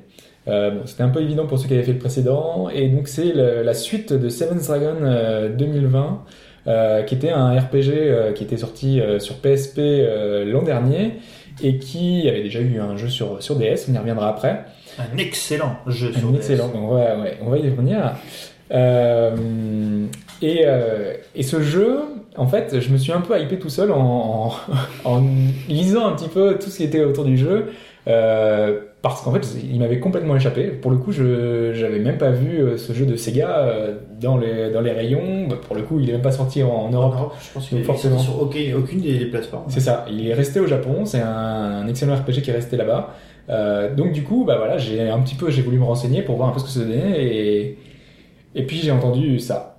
Euh, 0.49 0.71
bon, 0.71 0.81
c'était 0.87 1.03
un 1.05 1.09
peu 1.09 1.21
évident 1.21 1.47
pour 1.47 1.59
ceux 1.59 1.69
qui 1.69 1.75
avaient 1.75 1.83
fait 1.85 1.93
le 1.93 1.99
précédent, 1.99 2.69
et 2.73 2.89
donc 2.89 3.07
c'est 3.09 3.33
la 3.33 3.75
suite 3.75 4.13
de 4.13 4.29
Seven's 4.29 4.67
Dragon 4.67 4.97
euh, 5.03 5.49
2020, 5.49 6.25
euh, 6.67 7.03
qui 7.03 7.15
était 7.15 7.31
un 7.31 7.59
RPG 7.59 7.89
euh, 7.91 8.33
qui 8.33 8.45
était 8.45 8.57
sorti 8.57 9.01
euh, 9.01 9.19
sur 9.19 9.37
PSP 9.37 9.79
euh, 9.79 10.45
l'an 10.45 10.63
dernier, 10.63 11.13
et 11.63 11.79
qui 11.79 12.29
avait 12.29 12.43
déjà 12.43 12.61
eu 12.61 12.81
un 12.81 12.97
jeu 12.97 13.09
sur, 13.09 13.43
sur 13.43 13.57
DS, 13.57 13.87
on 13.89 13.95
y 13.95 13.99
reviendra 13.99 14.29
après. 14.31 14.65
Un 14.99 15.17
excellent 15.19 15.77
jeu 15.87 16.13
sur 16.13 16.29
Un 16.29 16.33
DS. 16.33 16.37
excellent, 16.39 16.71
ouais, 16.93 17.39
on 17.45 17.51
va 17.51 17.59
y 17.59 17.69
revenir. 17.71 18.15
Euh, 18.73 20.07
et, 20.41 20.63
euh, 20.67 21.15
et 21.35 21.43
ce 21.43 21.61
jeu, 21.63 22.01
en 22.37 22.47
fait, 22.47 22.81
je 22.81 22.91
me 22.91 22.97
suis 22.97 23.13
un 23.13 23.21
peu 23.21 23.39
hypé 23.41 23.59
tout 23.59 23.69
seul 23.69 23.93
en, 23.93 24.51
en, 24.51 24.53
en 25.05 25.23
lisant 25.69 26.07
un 26.07 26.13
petit 26.17 26.29
peu 26.29 26.59
tout 26.59 26.71
ce 26.71 26.79
qui 26.79 26.85
était 26.85 27.05
autour 27.05 27.25
du 27.25 27.37
jeu. 27.37 27.71
euh, 28.09 28.81
parce 29.03 29.21
qu'en 29.23 29.33
fait, 29.33 29.45
il 29.61 29.81
m'avait 29.81 29.99
complètement 29.99 30.37
échappé. 30.37 30.69
Pour 30.69 30.93
le 30.93 30.97
coup, 30.97 31.11
je 31.11 31.73
j'avais 31.75 31.99
même 31.99 32.19
pas 32.19 32.31
vu 32.31 32.59
euh, 32.59 32.77
ce 32.77 32.93
jeu 32.93 33.05
de 33.05 33.17
Sega 33.17 33.59
euh, 33.59 33.97
dans 34.21 34.37
les, 34.37 34.71
dans 34.71 34.81
les 34.81 34.93
rayons. 34.93 35.49
Bah, 35.49 35.57
pour 35.61 35.75
le 35.75 35.83
coup, 35.83 35.99
il 35.99 36.09
est 36.09 36.13
même 36.13 36.23
pas 36.23 36.31
sorti 36.31 36.63
en, 36.63 36.89
Europe. 36.89 37.35
Je 37.41 37.53
pense 37.53 37.69
qu'il 37.69 37.79
est 37.79 37.83
Forcément. 37.83 38.19
sur 38.19 38.41
aucune, 38.41 38.75
aucune 38.75 39.01
des 39.01 39.27
plateformes. 39.27 39.65
C'est 39.69 39.81
ça, 39.81 40.07
il 40.09 40.29
est 40.29 40.35
resté 40.35 40.61
au 40.61 40.69
Japon, 40.69 41.05
c'est 41.05 41.21
un, 41.21 41.29
un 41.29 41.89
excellent 41.89 42.15
RPG 42.15 42.43
qui 42.43 42.51
est 42.51 42.55
resté 42.55 42.77
là-bas. 42.77 43.15
Euh, 43.51 43.93
donc 43.93 44.13
du 44.13 44.23
coup, 44.23 44.45
bah 44.45 44.57
voilà, 44.57 44.79
j'ai 44.79 45.09
un 45.09 45.21
petit 45.21 45.35
peu, 45.35 45.51
j'ai 45.51 45.63
voulu 45.63 45.79
me 45.79 45.85
renseigner 45.85 46.23
pour 46.23 46.37
voir 46.37 46.49
un 46.51 46.53
peu 46.53 46.61
ce 46.61 46.65
que 46.65 46.71
ça 46.71 46.81
donnait 46.81 47.25
et, 47.25 47.79
et 48.55 48.67
puis 48.67 48.77
j'ai 48.77 48.93
entendu 48.93 49.41
ça. 49.41 49.72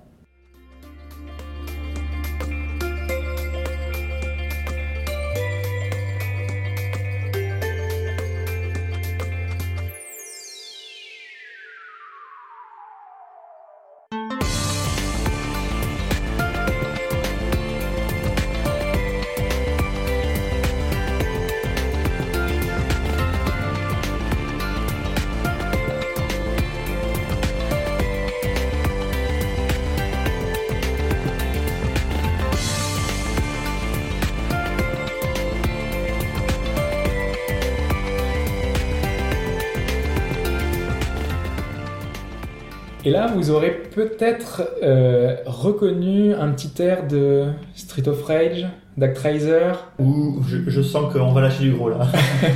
Là, 43.24 43.32
vous 43.34 43.50
aurez 43.50 43.70
peut-être 43.94 44.62
euh, 44.82 45.36
reconnu 45.46 46.34
un 46.34 46.50
petit 46.50 46.82
air 46.82 47.06
de 47.06 47.46
Street 47.74 48.08
of 48.08 48.22
Rage, 48.24 48.66
d'Actraiser. 48.96 49.72
Ou 49.98 50.42
je, 50.46 50.58
je 50.68 50.82
sens 50.82 51.12
qu'on 51.12 51.32
va 51.32 51.40
lâcher 51.40 51.64
du 51.64 51.72
gros 51.72 51.88
là. 51.88 52.06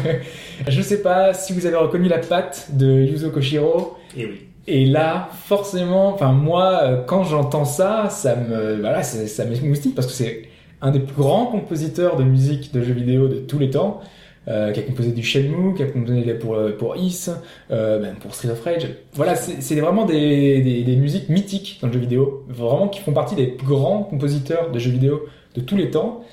Je 0.68 0.82
sais 0.82 1.02
pas 1.02 1.34
si 1.34 1.52
vous 1.52 1.66
avez 1.66 1.76
reconnu 1.76 2.08
la 2.08 2.18
patte 2.18 2.70
de 2.72 3.02
Yuzo 3.02 3.30
Koshiro. 3.30 3.96
Et 4.16 4.26
oui. 4.26 4.40
Et 4.66 4.84
là, 4.84 5.30
forcément, 5.46 6.12
enfin 6.12 6.32
moi, 6.32 6.80
euh, 6.82 7.02
quand 7.06 7.24
j'entends 7.24 7.64
ça, 7.64 8.08
ça 8.10 8.36
me, 8.36 8.80
voilà, 8.80 9.02
ça, 9.02 9.26
ça 9.26 9.44
m'émoustille 9.46 9.92
parce 9.92 10.06
que 10.06 10.12
c'est 10.12 10.42
un 10.82 10.90
des 10.90 11.00
plus 11.00 11.16
grands 11.16 11.46
compositeurs 11.46 12.16
de 12.16 12.24
musique 12.24 12.72
de 12.72 12.82
jeux 12.82 12.92
vidéo 12.92 13.28
de 13.28 13.36
tous 13.36 13.58
les 13.58 13.70
temps, 13.70 14.00
euh, 14.48 14.72
qui 14.72 14.80
a 14.80 14.82
composé 14.82 15.12
du 15.12 15.22
Shenmue, 15.22 15.74
qui 15.74 15.82
a 15.82 15.86
composé 15.86 16.34
pour 16.34 16.54
euh, 16.54 16.76
pour 16.76 16.96
Is, 16.96 17.30
euh, 17.70 18.00
même 18.00 18.16
pour 18.16 18.34
Street 18.34 18.50
of 18.50 18.62
Rage. 18.64 18.88
Voilà, 19.12 19.36
c'est 19.36 19.80
vraiment 19.80 20.04
des, 20.04 20.60
des, 20.62 20.82
des 20.82 20.96
musiques 20.96 21.28
mythiques 21.28 21.78
dans 21.80 21.88
le 21.88 21.92
jeu 21.92 22.00
vidéo, 22.00 22.44
vraiment 22.48 22.88
qui 22.88 23.00
font 23.00 23.12
partie 23.12 23.34
des 23.34 23.56
grands 23.62 24.02
compositeurs 24.02 24.70
de 24.70 24.78
jeux 24.78 24.90
vidéo 24.90 25.26
de 25.54 25.60
tous 25.60 25.76
les 25.76 25.90
temps. 25.90 26.24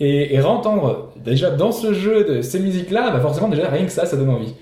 Et, 0.00 0.34
et 0.34 0.40
réentendre 0.40 1.12
déjà 1.24 1.50
dans 1.50 1.72
ce 1.72 1.92
jeu 1.92 2.24
de 2.24 2.40
ces 2.40 2.60
musiques-là, 2.60 3.10
bah 3.10 3.20
forcément 3.20 3.48
déjà 3.48 3.68
rien 3.68 3.84
que 3.84 3.90
ça, 3.90 4.06
ça 4.06 4.16
donne 4.16 4.30
envie. 4.30 4.54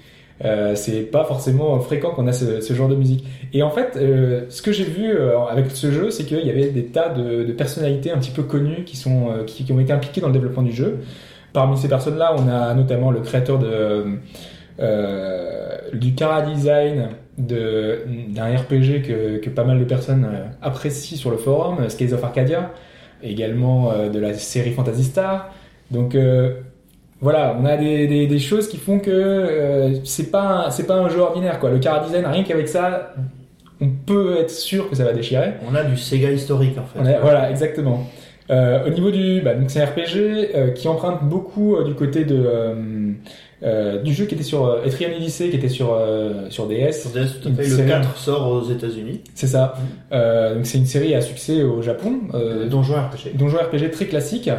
Euh, 0.44 0.74
c'est 0.74 1.00
pas 1.02 1.24
forcément 1.24 1.78
fréquent 1.80 2.10
qu'on 2.10 2.26
a 2.26 2.32
ce, 2.32 2.60
ce 2.60 2.74
genre 2.74 2.88
de 2.88 2.94
musique. 2.94 3.24
Et 3.52 3.62
en 3.62 3.70
fait, 3.70 3.96
euh, 3.96 4.44
ce 4.48 4.60
que 4.62 4.72
j'ai 4.72 4.84
vu 4.84 5.10
euh, 5.10 5.38
avec 5.40 5.70
ce 5.70 5.90
jeu, 5.90 6.10
c'est 6.10 6.24
qu'il 6.24 6.46
y 6.46 6.50
avait 6.50 6.68
des 6.70 6.86
tas 6.86 7.08
de, 7.10 7.44
de 7.44 7.52
personnalités 7.52 8.10
un 8.10 8.18
petit 8.18 8.30
peu 8.30 8.42
connues 8.42 8.84
qui, 8.84 8.96
sont, 8.96 9.30
euh, 9.30 9.44
qui, 9.44 9.64
qui 9.64 9.72
ont 9.72 9.80
été 9.80 9.92
impliquées 9.92 10.20
dans 10.20 10.28
le 10.28 10.34
développement 10.34 10.62
du 10.62 10.72
jeu. 10.72 10.98
Parmi 11.52 11.76
ces 11.78 11.88
personnes-là, 11.88 12.34
on 12.38 12.48
a 12.48 12.74
notamment 12.74 13.10
le 13.10 13.20
créateur 13.20 13.58
de, 13.58 14.04
euh, 14.80 15.76
du 15.92 16.14
Cara 16.14 16.42
Design 16.42 17.08
de- 17.38 18.00
d'un 18.28 18.56
RPG 18.56 19.02
que, 19.06 19.38
que 19.38 19.50
pas 19.50 19.64
mal 19.64 19.78
de 19.78 19.84
personnes 19.84 20.24
euh, 20.30 20.44
apprécient 20.62 21.16
sur 21.16 21.30
le 21.30 21.36
forum, 21.36 21.78
euh, 21.80 21.88
Scales 21.88 22.12
of 22.14 22.22
Arcadia, 22.24 22.72
également 23.22 23.90
euh, 23.92 24.08
de 24.10 24.18
la 24.18 24.34
série 24.34 24.72
Phantasy 24.72 25.04
Star. 25.04 25.50
Donc 25.90 26.14
euh, 26.14 26.54
voilà, 27.20 27.56
on 27.58 27.64
a 27.64 27.76
des, 27.76 28.06
des, 28.06 28.26
des 28.26 28.38
choses 28.38 28.68
qui 28.68 28.76
font 28.76 28.98
que 28.98 29.92
c'est 30.04 30.30
pas 30.30 30.70
c'est 30.70 30.86
pas 30.86 30.96
un 30.96 31.08
jeu 31.08 31.20
ordinaire 31.20 31.58
quoi. 31.58 31.70
Le 31.70 31.78
Cara 31.78 32.04
Design, 32.04 32.26
rien 32.26 32.42
qu'avec 32.42 32.68
ça, 32.68 33.14
on 33.80 33.88
peut 33.88 34.36
être 34.40 34.50
sûr 34.50 34.90
que 34.90 34.96
ça 34.96 35.04
va 35.04 35.12
déchirer. 35.12 35.54
On 35.70 35.74
a 35.74 35.82
du 35.84 35.96
Sega 35.96 36.30
historique 36.30 36.76
en 36.78 36.84
fait. 36.84 36.98
Voilà, 37.22 37.50
exactement. 37.50 38.06
Euh, 38.50 38.86
au 38.86 38.90
niveau 38.90 39.10
du, 39.10 39.40
bah, 39.40 39.54
donc 39.54 39.70
c'est 39.70 39.80
un 39.80 39.86
RPG 39.86 40.16
euh, 40.54 40.70
qui 40.70 40.86
emprunte 40.88 41.24
beaucoup 41.24 41.76
euh, 41.76 41.84
du 41.84 41.94
côté 41.94 42.24
de 42.24 42.46
euh, 43.62 44.02
du 44.02 44.12
jeu 44.12 44.26
qui 44.26 44.34
était 44.34 44.44
sur 44.44 44.66
euh, 44.66 44.84
Etrian 44.84 45.08
Odyssey, 45.16 45.48
qui 45.50 45.56
était 45.56 45.68
sur 45.68 45.94
euh, 45.94 46.48
sur 46.50 46.66
DS. 46.68 46.92
Sur 46.92 47.10
DS, 47.10 47.40
tout 47.40 47.48
à 47.48 47.50
Une 47.50 47.56
fait. 47.56 47.62
Le 47.62 47.68
série. 47.76 47.88
4 47.88 48.16
sort 48.18 48.48
aux 48.48 48.70
États-Unis. 48.70 49.22
C'est 49.34 49.46
ça. 49.46 49.74
Euh, 50.12 50.56
donc 50.56 50.66
c'est 50.66 50.78
une 50.78 50.86
série 50.86 51.14
à 51.14 51.20
succès 51.20 51.62
au 51.62 51.82
Japon. 51.82 52.20
Euh, 52.34 52.68
Donjon 52.68 52.94
RPG. 52.94 53.36
Donjon 53.36 53.58
RPG 53.58 53.90
très 53.90 54.06
classique, 54.06 54.50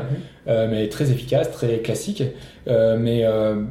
euh, 0.48 0.68
mais 0.70 0.90
très 0.90 1.12
efficace, 1.12 1.52
très 1.52 1.78
classique, 1.80 2.24
euh, 2.68 2.98
mais 3.00 3.24
euh, 3.24 3.62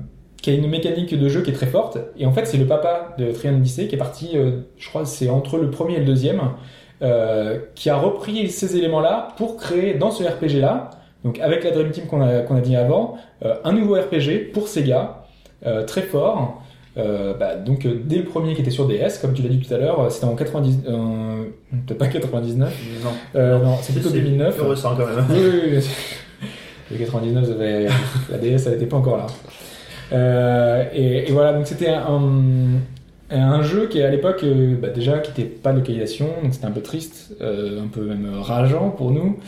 qui 0.41 0.51
a 0.51 0.55
une 0.55 0.69
mécanique 0.69 1.19
de 1.19 1.29
jeu 1.29 1.43
qui 1.43 1.51
est 1.51 1.55
très 1.55 1.67
forte. 1.67 1.99
Et 2.19 2.25
en 2.25 2.33
fait, 2.33 2.47
c'est 2.47 2.59
le 2.59 2.67
papa 2.67 3.17
de 3.19 3.33
Trian 3.33 3.55
Odyssey 3.57 3.89
qui 3.89 3.97
est 3.97 3.99
parti, 3.99 4.31
euh, 4.35 4.61
je 4.79 4.89
crois, 4.89 5.05
c'est 5.05 5.29
entre 5.29 5.59
le 5.59 5.71
premier 5.71 5.97
et 5.97 5.99
le 5.99 6.05
deuxième, 6.05 6.41
euh, 7.03 7.59
qui 7.75 7.91
a 7.91 7.97
repris 7.97 8.49
ces 8.49 8.77
éléments-là 8.77 9.29
pour 9.37 9.57
créer 9.57 9.95
dans 9.95 10.11
ce 10.11 10.25
RPG-là, 10.25 10.91
donc 11.25 11.39
avec 11.41 11.65
la 11.65 11.71
Dream 11.73 11.91
Team 11.91 12.07
qu'on 12.07 12.23
a, 12.23 12.41
qu'on 12.41 12.57
a 12.57 12.61
dit 12.61 12.77
avant, 12.77 13.17
euh, 13.45 13.55
un 13.65 13.73
nouveau 13.73 13.95
RPG 13.95 14.53
pour 14.53 14.69
Sega, 14.69 15.25
euh, 15.67 15.85
très 15.85 16.03
fort. 16.03 16.63
Bah, 16.97 17.57
donc 17.57 17.87
dès 18.07 18.17
le 18.17 18.25
premier 18.25 18.55
qui 18.55 18.63
était 18.63 18.71
sur 18.71 18.87
DS, 18.89 19.19
comme 19.21 19.35
tu 19.35 19.43
l'as 19.43 19.51
dit 19.51 19.61
tout 19.61 19.75
à 19.75 19.77
l'heure, 19.77 20.11
c'était 20.11 20.25
en 20.25 20.35
90, 20.35 20.79
euh, 20.89 21.45
peut-être 21.87 21.99
pas 21.99 22.07
99, 22.07 22.75
Non. 23.05 23.59
non, 23.63 23.77
c'est 23.83 23.93
plutôt 23.93 24.09
2009. 24.09 24.57
Plus 24.57 24.67
récent 24.67 24.97
quand 24.97 25.05
même. 25.05 25.27
Oui, 25.29 25.37
oui, 25.43 25.77
oui. 25.77 25.85
Le 26.91 26.97
99, 26.97 27.45
ça 27.45 27.53
avait- 27.53 27.87
la 28.31 28.39
DS, 28.39 28.67
elle 28.67 28.73
n'était 28.73 28.87
pas 28.87 28.97
encore 28.97 29.19
là. 29.19 30.87
Et, 30.95 31.29
et 31.29 31.33
voilà, 31.33 31.53
donc 31.53 31.67
c'était 31.67 31.89
un, 31.91 32.01
un 32.01 32.23
jeu 33.63 33.87
qui 33.89 34.01
à 34.03 34.11
l'époque, 34.11 34.43
euh, 34.45 34.77
bah, 34.81 34.89
déjà, 34.89 35.19
qui 35.19 35.31
n'était 35.31 35.45
pas 35.55 35.73
de 35.73 35.79
localisation, 35.79 36.27
donc 36.43 36.55
c'était 36.55 36.67
un 36.67 36.71
peu 36.71 36.83
triste, 36.83 37.35
euh, 37.41 37.83
un 37.83 37.89
peu 37.89 38.03
même 38.03 38.29
rageant 38.41 38.91
pour 38.91 39.11
nous. 39.11 39.39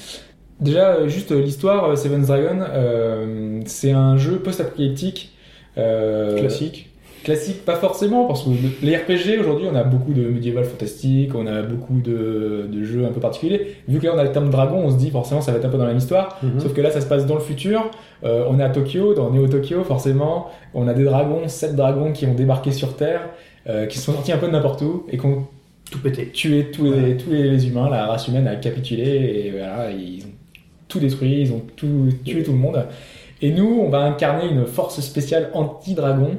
Déjà, 0.61 0.95
euh, 0.95 1.09
juste 1.09 1.31
euh, 1.33 1.41
l'histoire, 1.41 1.97
Seven's 1.97 2.27
Dragon, 2.27 2.59
euh, 2.71 3.61
c'est 3.67 3.93
un 3.93 4.17
jeu 4.17 4.39
post-apocalyptique. 4.41 5.33
euh, 5.77 6.37
Classique. 6.39 6.91
classique, 7.23 7.65
pas 7.65 7.77
forcément, 7.77 8.25
parce 8.27 8.43
que 8.45 8.51
les 8.83 8.97
RPG 8.97 9.39
aujourd'hui, 9.39 9.69
on 9.71 9.77
a 9.77 9.85
beaucoup 9.85 10.13
de 10.13 10.23
médiéval 10.23 10.65
fantastique, 10.65 11.33
on 11.37 11.47
a 11.47 11.63
beaucoup 11.63 12.01
de, 12.01 12.67
de 12.73 12.83
jeux 12.85 13.05
un 13.07 13.13
peu 13.13 13.21
particuliers. 13.21 13.77
Vu 13.87 14.01
que 14.01 14.07
là 14.07 14.13
on 14.17 14.19
a 14.19 14.25
le 14.25 14.33
terme 14.33 14.51
dragon, 14.51 14.79
on 14.85 14.91
se 14.91 14.97
dit 14.97 15.11
forcément 15.11 15.41
ça 15.41 15.53
va 15.53 15.59
être 15.59 15.65
un 15.65 15.69
peu 15.69 15.77
dans 15.79 15.85
la 15.85 15.91
même 15.91 15.99
histoire. 15.99 16.39
Mhm. 16.43 16.59
Sauf 16.61 16.73
que 16.75 16.81
là 16.81 16.91
ça 16.91 17.01
se 17.01 17.07
passe 17.07 17.27
dans 17.27 17.35
le 17.35 17.41
futur. 17.41 17.91
Euh, 18.25 18.45
on 18.49 18.59
est 18.59 18.63
à 18.65 18.71
Tokyo, 18.71 19.15
dans 19.15 19.31
Neo 19.31 19.47
Tokyo 19.47 19.85
forcément. 19.85 20.49
On 20.75 20.89
a 20.89 20.95
des 20.95 21.05
dragons, 21.05 21.47
sept 21.47 21.77
dragons 21.77 22.13
qui 22.13 22.27
ont 22.27 22.35
débarqué 22.35 22.73
sur 22.73 22.97
Terre, 22.97 23.29
euh, 23.69 23.87
qui 23.87 23.99
sont 23.99 24.13
sortis 24.13 24.33
un 24.33 24.39
peu 24.39 24.47
de 24.47 24.53
n'importe 24.53 24.83
où 24.83 25.05
et 25.11 25.19
qui 25.19 25.27
ont 25.27 25.47
Tout 25.91 25.99
pété. 26.01 26.29
tué 26.29 26.71
tous 26.73 26.85
les, 26.85 27.17
tous 27.17 27.31
les, 27.31 27.43
les 27.51 27.67
humains. 27.69 27.89
La 27.91 28.07
race 28.07 28.29
humaine 28.29 28.47
a 28.49 28.57
capitulé 28.57 29.03
et 29.05 29.51
voilà, 29.51 29.91
ils 29.91 30.23
ont 30.25 30.31
tout 30.89 31.01
détruit, 31.01 31.41
ils 31.43 31.53
ont 31.53 31.63
tout 31.77 32.09
tué 32.25 32.43
tout 32.43 32.53
le 32.53 32.59
monde. 32.59 32.85
Et 33.41 33.53
nous, 33.53 33.83
on 33.87 33.89
va 33.89 34.01
incarner 34.01 34.49
une 34.51 34.67
force 34.67 35.01
spéciale 35.01 35.51
anti-dragon, 35.53 36.31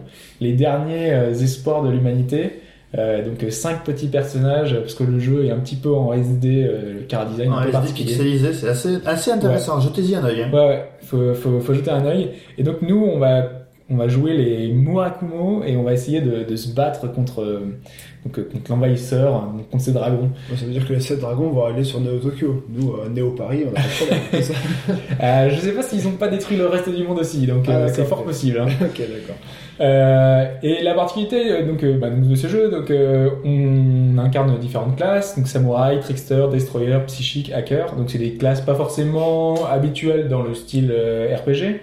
les 0.41 0.53
derniers 0.53 1.13
euh, 1.13 1.31
espoirs 1.33 1.83
de 1.83 1.89
l'humanité. 1.91 2.61
Euh, 2.97 3.23
donc 3.23 3.43
euh, 3.43 3.51
cinq 3.51 3.83
petits 3.83 4.07
personnages, 4.07 4.75
parce 4.79 4.95
que 4.95 5.03
le 5.03 5.19
jeu 5.19 5.45
est 5.45 5.51
un 5.51 5.59
petit 5.59 5.75
peu 5.75 5.93
en 5.93 6.11
SD, 6.11 6.63
euh, 6.67 6.93
le 6.95 6.99
car 7.01 7.27
design 7.29 7.51
un 7.51 7.59
En 7.59 7.61
peu 7.61 7.69
SD 7.69 7.93
pixelisé, 7.93 8.51
c'est 8.53 8.67
assez, 8.67 8.97
assez 9.05 9.29
intéressant. 9.31 9.79
Jetez-y 9.79 10.15
un 10.15 10.25
œil. 10.25 10.41
hein. 10.41 10.49
Ouais, 10.51 10.67
ouais, 10.67 10.85
faut, 11.03 11.33
faut, 11.35 11.59
faut 11.59 11.73
jeter 11.75 11.91
un 11.91 12.03
œil. 12.05 12.31
Et 12.57 12.63
donc 12.63 12.81
nous, 12.81 12.97
on 13.05 13.19
va, 13.19 13.43
on 13.91 13.95
va 13.95 14.07
jouer 14.07 14.33
les 14.33 14.71
Murakumo 14.71 15.63
et 15.63 15.75
on 15.75 15.83
va 15.83 15.93
essayer 15.93 16.21
de, 16.21 16.43
de 16.43 16.55
se 16.55 16.73
battre 16.73 17.11
contre, 17.11 17.41
euh, 17.41 17.79
donc, 18.23 18.37
euh, 18.37 18.47
contre 18.51 18.71
l'envahisseur, 18.71 19.35
hein, 19.35 19.55
contre 19.71 19.83
ces 19.83 19.91
dragons. 19.93 20.29
Ça 20.55 20.65
veut 20.65 20.71
dire 20.71 20.87
que 20.87 20.93
les 20.93 20.99
7 20.99 21.19
dragons 21.19 21.49
vont 21.49 21.65
aller 21.65 21.83
sur 21.83 21.99
Neo 21.99 22.19
Tokyo. 22.19 22.63
Nous, 22.69 22.91
euh, 22.93 23.09
Neo 23.09 23.31
Paris, 23.31 23.63
on 23.65 23.69
a 23.69 23.73
pas 23.73 23.81
de 23.81 24.43
problème. 24.43 24.99
Euh, 25.21 25.49
je 25.49 25.59
sais 25.59 25.71
pas 25.71 25.83
s'ils 25.83 26.07
ont 26.07 26.11
pas 26.11 26.27
détruit 26.29 26.55
le 26.57 26.67
reste 26.67 26.89
du 26.89 27.03
monde 27.03 27.19
aussi, 27.19 27.45
donc 27.45 27.65
Ah, 27.67 27.71
euh, 27.71 27.89
c'est 27.93 28.05
fort 28.05 28.23
possible. 28.23 28.59
Hein. 28.59 28.67
ok, 28.81 28.97
d'accord. 28.97 29.35
Euh, 29.81 30.45
et 30.61 30.83
la 30.83 30.93
particularité 30.93 31.51
euh, 31.51 31.65
donc, 31.65 31.83
euh, 31.83 31.97
bah, 31.97 32.09
de 32.09 32.35
ce 32.35 32.47
jeu, 32.47 32.69
donc, 32.69 32.91
euh, 32.91 33.29
on 33.45 34.17
incarne 34.17 34.57
différentes 34.59 34.97
classes, 34.97 35.37
donc 35.37 35.47
samouraï, 35.47 35.99
trickster, 36.01 36.45
destroyer, 36.51 36.97
psychique, 37.07 37.51
hacker. 37.53 37.95
Donc 37.95 38.09
c'est 38.09 38.17
des 38.17 38.33
classes 38.33 38.61
pas 38.61 38.75
forcément 38.75 39.55
habituelles 39.65 40.27
dans 40.27 40.41
le 40.43 40.53
style 40.53 40.91
euh, 40.91 41.33
RPG. 41.35 41.79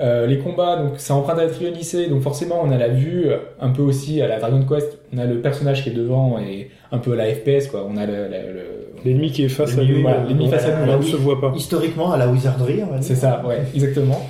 Euh, 0.00 0.26
les 0.26 0.38
combats, 0.38 0.76
donc 0.76 0.92
c'est 0.98 1.12
empreint 1.12 1.38
à 1.38 1.44
la 1.46 1.70
lycée, 1.70 2.08
donc 2.08 2.22
forcément 2.22 2.60
on 2.62 2.70
a 2.70 2.76
la 2.76 2.88
vue, 2.88 3.26
un 3.60 3.70
peu 3.70 3.82
aussi 3.82 4.20
à 4.20 4.28
la 4.28 4.38
Dragon 4.38 4.62
Quest, 4.68 4.98
on 5.14 5.18
a 5.18 5.24
le 5.24 5.40
personnage 5.40 5.82
qui 5.82 5.88
est 5.90 5.94
devant 5.94 6.38
et 6.38 6.70
un 6.92 6.98
peu 6.98 7.12
à 7.12 7.16
la 7.16 7.24
FPS 7.34 7.68
quoi. 7.70 7.86
On 7.90 7.96
a 7.96 8.04
le, 8.06 8.12
le- 8.12 8.52
le- 8.52 8.78
L'ennemi 9.04 9.30
qui 9.30 9.44
est 9.44 9.48
face 9.48 9.74
à 9.74 9.80
L'ennemi, 9.80 9.98
nous, 9.98 10.02
voilà, 10.02 10.24
l'ennemi 10.28 10.48
face 10.50 10.64
à 10.66 10.70
nous, 10.84 10.92
on 10.92 10.96
ne 10.98 11.02
se 11.02 11.16
voit 11.16 11.40
pas. 11.40 11.52
Historiquement, 11.56 12.10
à 12.12 12.16
la 12.18 12.26
wizardry, 12.26 12.80
c'est 13.00 13.14
ça, 13.14 13.42
ouais, 13.46 13.58
exactement. 13.72 14.20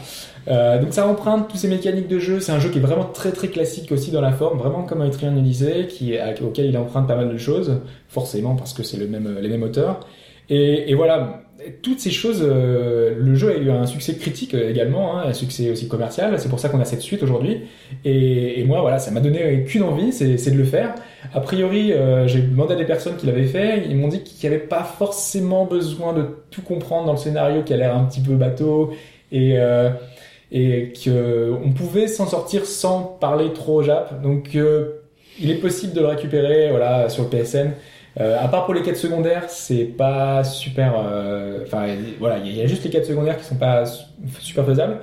Euh, 0.49 0.81
donc 0.81 0.95
ça 0.95 1.07
emprunte 1.07 1.49
tous 1.49 1.57
ces 1.59 1.69
mécaniques 1.69 2.09
de 2.09 2.19
jeu. 2.19 2.41
C'est 2.41 2.53
un 2.53 2.61
jeu 2.61 2.71
qui 2.71 2.79
est 2.79 2.83
vraiment 2.83 3.05
très 3.05 3.33
très 3.33 3.49
classique 3.49 3.93
aussi 3.93 4.11
dans 4.11 4.21
la 4.23 4.33
forme, 4.33 4.59
vraiment 4.59 4.83
comme 4.85 5.03
Etrian 5.05 5.37
Odyssey, 5.37 5.87
qui 5.89 6.15
est- 6.15 6.41
auquel 6.43 6.67
il 6.67 6.77
emprunte 6.79 7.07
pas 7.07 7.17
mal 7.17 7.29
de 7.31 7.37
choses, 7.39 7.81
forcément 8.09 8.57
parce 8.57 8.73
que 8.73 8.83
c'est 8.83 8.97
le 8.97 9.07
même, 9.09 9.39
les 9.41 9.49
mêmes 9.49 9.63
auteurs. 9.63 10.01
Et, 10.49 10.91
et 10.91 10.95
voilà, 10.95 11.43
toutes 11.83 12.01
ces 12.01 12.11
choses, 12.11 12.41
euh, 12.43 13.15
le 13.19 13.35
jeu 13.35 13.51
a 13.51 13.57
eu 13.57 13.71
un 13.71 13.85
succès 13.85 14.15
critique 14.15 14.55
euh, 14.55 14.71
également, 14.71 15.19
hein, 15.19 15.25
un 15.27 15.33
succès 15.35 15.71
aussi 15.71 15.89
commercial. 15.89 16.39
C'est 16.39 16.49
pour 16.49 16.61
ça 16.61 16.69
qu'on 16.71 16.81
a 16.81 16.85
cette 16.87 17.03
suite 17.03 17.23
aujourd'hui. 17.23 17.63
Et, 18.07 18.61
et 18.61 18.65
moi, 18.65 18.81
voilà, 18.81 18.99
ça 18.99 19.11
m'a 19.11 19.21
donné 19.21 19.65
qu'une 19.65 19.83
envie, 19.83 20.13
c'est 20.13 20.39
c'est 20.39 20.53
de 20.53 20.57
le 20.57 20.65
faire. 20.65 20.95
A 21.35 21.41
priori, 21.41 21.93
euh, 21.93 22.27
j'ai 22.27 22.41
demandé 22.41 22.73
à 22.75 22.77
des 22.77 22.85
personnes 22.87 23.17
qui 23.17 23.27
l'avaient 23.27 23.45
fait, 23.47 23.85
ils 23.89 23.97
m'ont 23.97 24.09
dit 24.09 24.23
qu'il 24.23 24.49
n'y 24.49 24.55
avait 24.55 24.65
pas 24.65 24.85
forcément 24.85 25.67
besoin 25.67 26.15
de 26.15 26.25
tout 26.51 26.63
comprendre 26.63 27.07
dans 27.07 27.13
le 27.13 27.19
scénario, 27.19 27.63
qui 27.65 27.75
a 27.75 27.77
l'air 27.77 27.95
un 27.95 28.05
petit 28.05 28.21
peu 28.21 28.35
bateau, 28.35 28.93
et, 29.33 29.59
euh, 29.59 29.91
et 30.53 30.93
qu'on 31.05 31.71
pouvait 31.73 32.07
s'en 32.09 32.27
sortir 32.27 32.65
sans 32.67 33.03
parler 33.21 33.53
trop 33.53 33.81
au 33.81 33.83
Jap. 33.83 34.23
Donc, 34.23 34.55
euh, 34.55 35.01
il 35.41 35.51
est 35.51 35.57
possible 35.61 35.93
de 35.93 36.01
le 36.01 36.07
récupérer 36.07 36.71
voilà, 36.71 37.09
sur 37.09 37.25
le 37.25 37.29
PSN. 37.29 37.73
Euh, 38.21 38.37
à 38.43 38.49
part 38.49 38.65
pour 38.65 38.75
les 38.75 38.83
quêtes 38.83 38.97
secondaires, 38.97 39.45
c'est 39.49 39.85
pas 39.85 40.43
super. 40.43 40.95
euh, 40.99 41.61
Enfin, 41.65 41.87
voilà, 42.19 42.39
il 42.39 42.57
y 42.57 42.63
a 42.63 42.67
juste 42.67 42.83
les 42.85 42.91
quêtes 42.91 43.07
secondaires 43.07 43.37
qui 43.37 43.45
sont 43.45 43.55
pas 43.57 43.87
su- 43.87 44.05
super 44.41 44.65
faisables. 44.65 44.97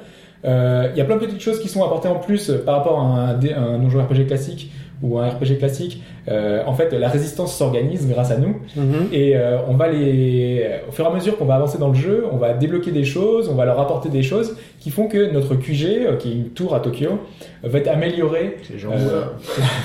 Euh, 0.44 0.90
Il 0.92 0.98
y 0.98 1.02
a 1.02 1.06
plein 1.06 1.16
de 1.16 1.26
petites 1.26 1.40
choses 1.42 1.60
qui 1.62 1.70
sont 1.70 1.84
apportées 1.84 2.08
en 2.10 2.20
plus 2.20 2.52
par 2.66 2.78
rapport 2.78 3.00
à 3.00 3.04
un, 3.04 3.34
dé- 3.36 3.54
un 3.54 3.80
donjon 3.80 4.04
RPG 4.04 4.28
classique 4.28 4.72
ou 5.02 5.20
un 5.20 5.28
RPG 5.30 5.58
classique. 5.60 6.02
Euh, 6.28 6.64
en 6.66 6.74
fait, 6.74 6.92
la 6.94 7.10
résistance 7.10 7.56
s'organise 7.56 8.08
grâce 8.08 8.32
à 8.32 8.38
nous 8.38 8.58
Mhm. 8.76 9.08
et 9.12 9.36
euh, 9.36 9.58
on 9.68 9.76
va 9.76 9.88
les 9.90 10.68
au 10.88 10.92
fur 10.92 11.06
et 11.06 11.08
à 11.08 11.12
mesure 11.14 11.38
qu'on 11.38 11.46
va 11.46 11.56
avancer 11.56 11.78
dans 11.78 11.90
le 11.90 11.96
jeu 11.96 12.26
on 12.32 12.38
va 12.38 12.54
débloquer 12.54 12.92
des 12.92 13.04
choses 13.04 13.48
on 13.50 13.56
va 13.56 13.66
leur 13.66 13.80
apporter 13.80 14.10
des 14.10 14.24
choses 14.24 14.58
qui 14.80 14.90
font 14.90 15.08
que 15.08 15.32
notre 15.32 15.56
QG 15.56 15.84
euh, 15.86 16.16
qui 16.18 16.30
est 16.30 16.34
une 16.34 16.50
tour 16.50 16.74
à 16.74 16.80
Tokyo 16.80 17.20
va 17.64 17.78
être 17.80 17.88
amélioré 17.90 18.58
C'est 18.64 18.80
genre. 18.80 18.94
Euh, 18.98 19.26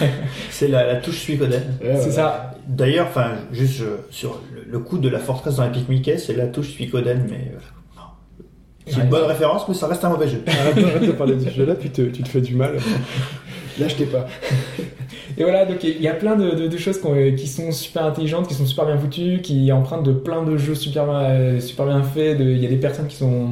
C'est 0.50 0.68
la, 0.68 0.86
la 0.86 0.96
touche 0.96 1.18
Suikoden. 1.18 1.62
Ouais, 1.82 1.96
c'est 1.96 2.12
ça 2.12 2.52
D'ailleurs, 2.68 3.06
enfin, 3.08 3.32
juste 3.52 3.74
je- 3.78 4.14
sur 4.14 4.40
le, 4.54 4.62
le 4.70 4.78
coup 4.78 4.98
de 4.98 5.08
la 5.08 5.18
forteresse 5.18 5.56
dans 5.56 5.64
Epic 5.64 5.88
Mickey, 5.88 6.18
c'est 6.18 6.34
la 6.36 6.46
touche 6.46 6.70
Suikoden, 6.70 7.26
mais 7.28 7.52
c'est 8.86 9.00
une 9.00 9.08
bonne 9.08 9.24
référence, 9.24 9.66
mais 9.68 9.74
ça 9.74 9.86
reste 9.88 10.04
un 10.04 10.08
mauvais 10.10 10.28
jeu. 10.28 10.42
Arrête, 10.46 10.84
arrête 10.84 11.06
de 11.06 11.12
parler 11.12 11.34
de 11.36 11.40
ce 11.40 11.50
jeu-là, 11.50 11.74
tu 11.80 11.90
te, 11.90 12.02
tu 12.02 12.22
te 12.22 12.28
fais 12.28 12.40
du 12.40 12.54
mal. 12.54 12.76
L'achetez 13.78 14.06
pas. 14.06 14.26
et 15.38 15.42
voilà 15.42 15.64
donc 15.66 15.82
il 15.84 16.00
y 16.00 16.08
a 16.08 16.14
plein 16.14 16.36
de, 16.36 16.50
de- 16.50 16.68
de 16.68 16.76
choses 16.76 17.00
qui 17.36 17.46
sont 17.46 17.72
super 17.72 18.04
intelligentes 18.04 18.48
qui 18.48 18.54
sont 18.54 18.66
super 18.66 18.86
bien 18.86 18.98
foutues 18.98 19.40
qui 19.42 19.70
empruntent 19.72 20.04
de 20.06 20.12
plein 20.12 20.42
de 20.44 20.56
jeux 20.56 20.74
super 20.74 21.04
bien, 21.06 21.20
euh, 21.20 21.60
super 21.60 21.86
bien 21.86 22.02
faits 22.02 22.36
il 22.40 22.58
y 22.58 22.66
a 22.66 22.68
des 22.68 22.76
personnes 22.76 23.06
qui 23.06 23.16
sont 23.16 23.50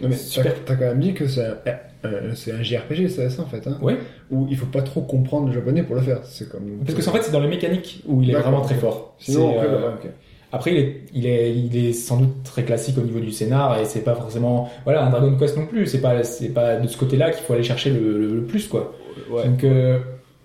mais 0.00 0.12
Super. 0.14 0.54
t'as 0.64 0.76
quand 0.76 0.84
même 0.84 1.00
dit 1.00 1.12
que 1.12 1.26
c'est 1.26 1.44
un, 1.44 1.56
euh, 2.04 2.30
c'est 2.36 2.52
un 2.52 2.62
JRPG, 2.62 3.08
c'est 3.08 3.28
ça 3.30 3.42
en 3.42 3.46
fait. 3.46 3.66
Hein, 3.66 3.76
Ouais. 3.82 3.96
Où 4.30 4.46
il 4.48 4.56
faut 4.56 4.66
pas 4.66 4.82
trop 4.82 5.00
comprendre 5.00 5.48
le 5.48 5.52
japonais 5.54 5.82
pour 5.82 5.96
le 5.96 6.02
faire. 6.02 6.20
C'est 6.22 6.48
comme. 6.48 6.84
parce 6.86 6.96
que 6.96 7.10
en 7.10 7.12
fait 7.12 7.22
c'est 7.24 7.32
dans 7.32 7.40
les 7.40 7.48
mécaniques 7.48 8.04
où 8.06 8.22
il 8.22 8.30
est 8.30 8.34
vraiment 8.34 8.60
très 8.60 8.76
fort 8.76 9.16
Sinon, 9.18 9.50
C'est, 9.50 9.56
après, 9.58 9.68
euh, 9.74 9.80
bah, 9.80 9.94
ok. 10.00 10.10
Après, 10.52 10.70
il 10.72 10.76
est, 10.78 11.02
il 11.14 11.26
est, 11.26 11.52
il 11.52 11.76
est 11.88 11.92
sans 11.92 12.18
doute 12.18 12.42
très 12.44 12.62
classique 12.62 12.96
au 12.96 13.00
niveau 13.02 13.18
du 13.18 13.32
scénar 13.32 13.80
et 13.80 13.84
c'est 13.86 14.02
pas 14.04 14.14
forcément, 14.14 14.70
voilà, 14.84 15.04
un 15.04 15.10
Dragon 15.10 15.36
Quest 15.36 15.56
non 15.56 15.66
plus. 15.66 15.86
C'est 15.86 16.00
pas, 16.00 16.22
c'est 16.22 16.50
pas 16.50 16.76
de 16.76 16.86
ce 16.86 16.96
côté-là 16.96 17.32
qu'il 17.32 17.42
faut 17.44 17.52
aller 17.54 17.64
chercher 17.64 17.90
le, 17.90 18.16
le, 18.18 18.34
le 18.36 18.42
plus, 18.44 18.68
quoi. 18.68 18.94
Ouais. 19.32 19.46
Donc, 19.48 19.64
euh, 19.64 19.98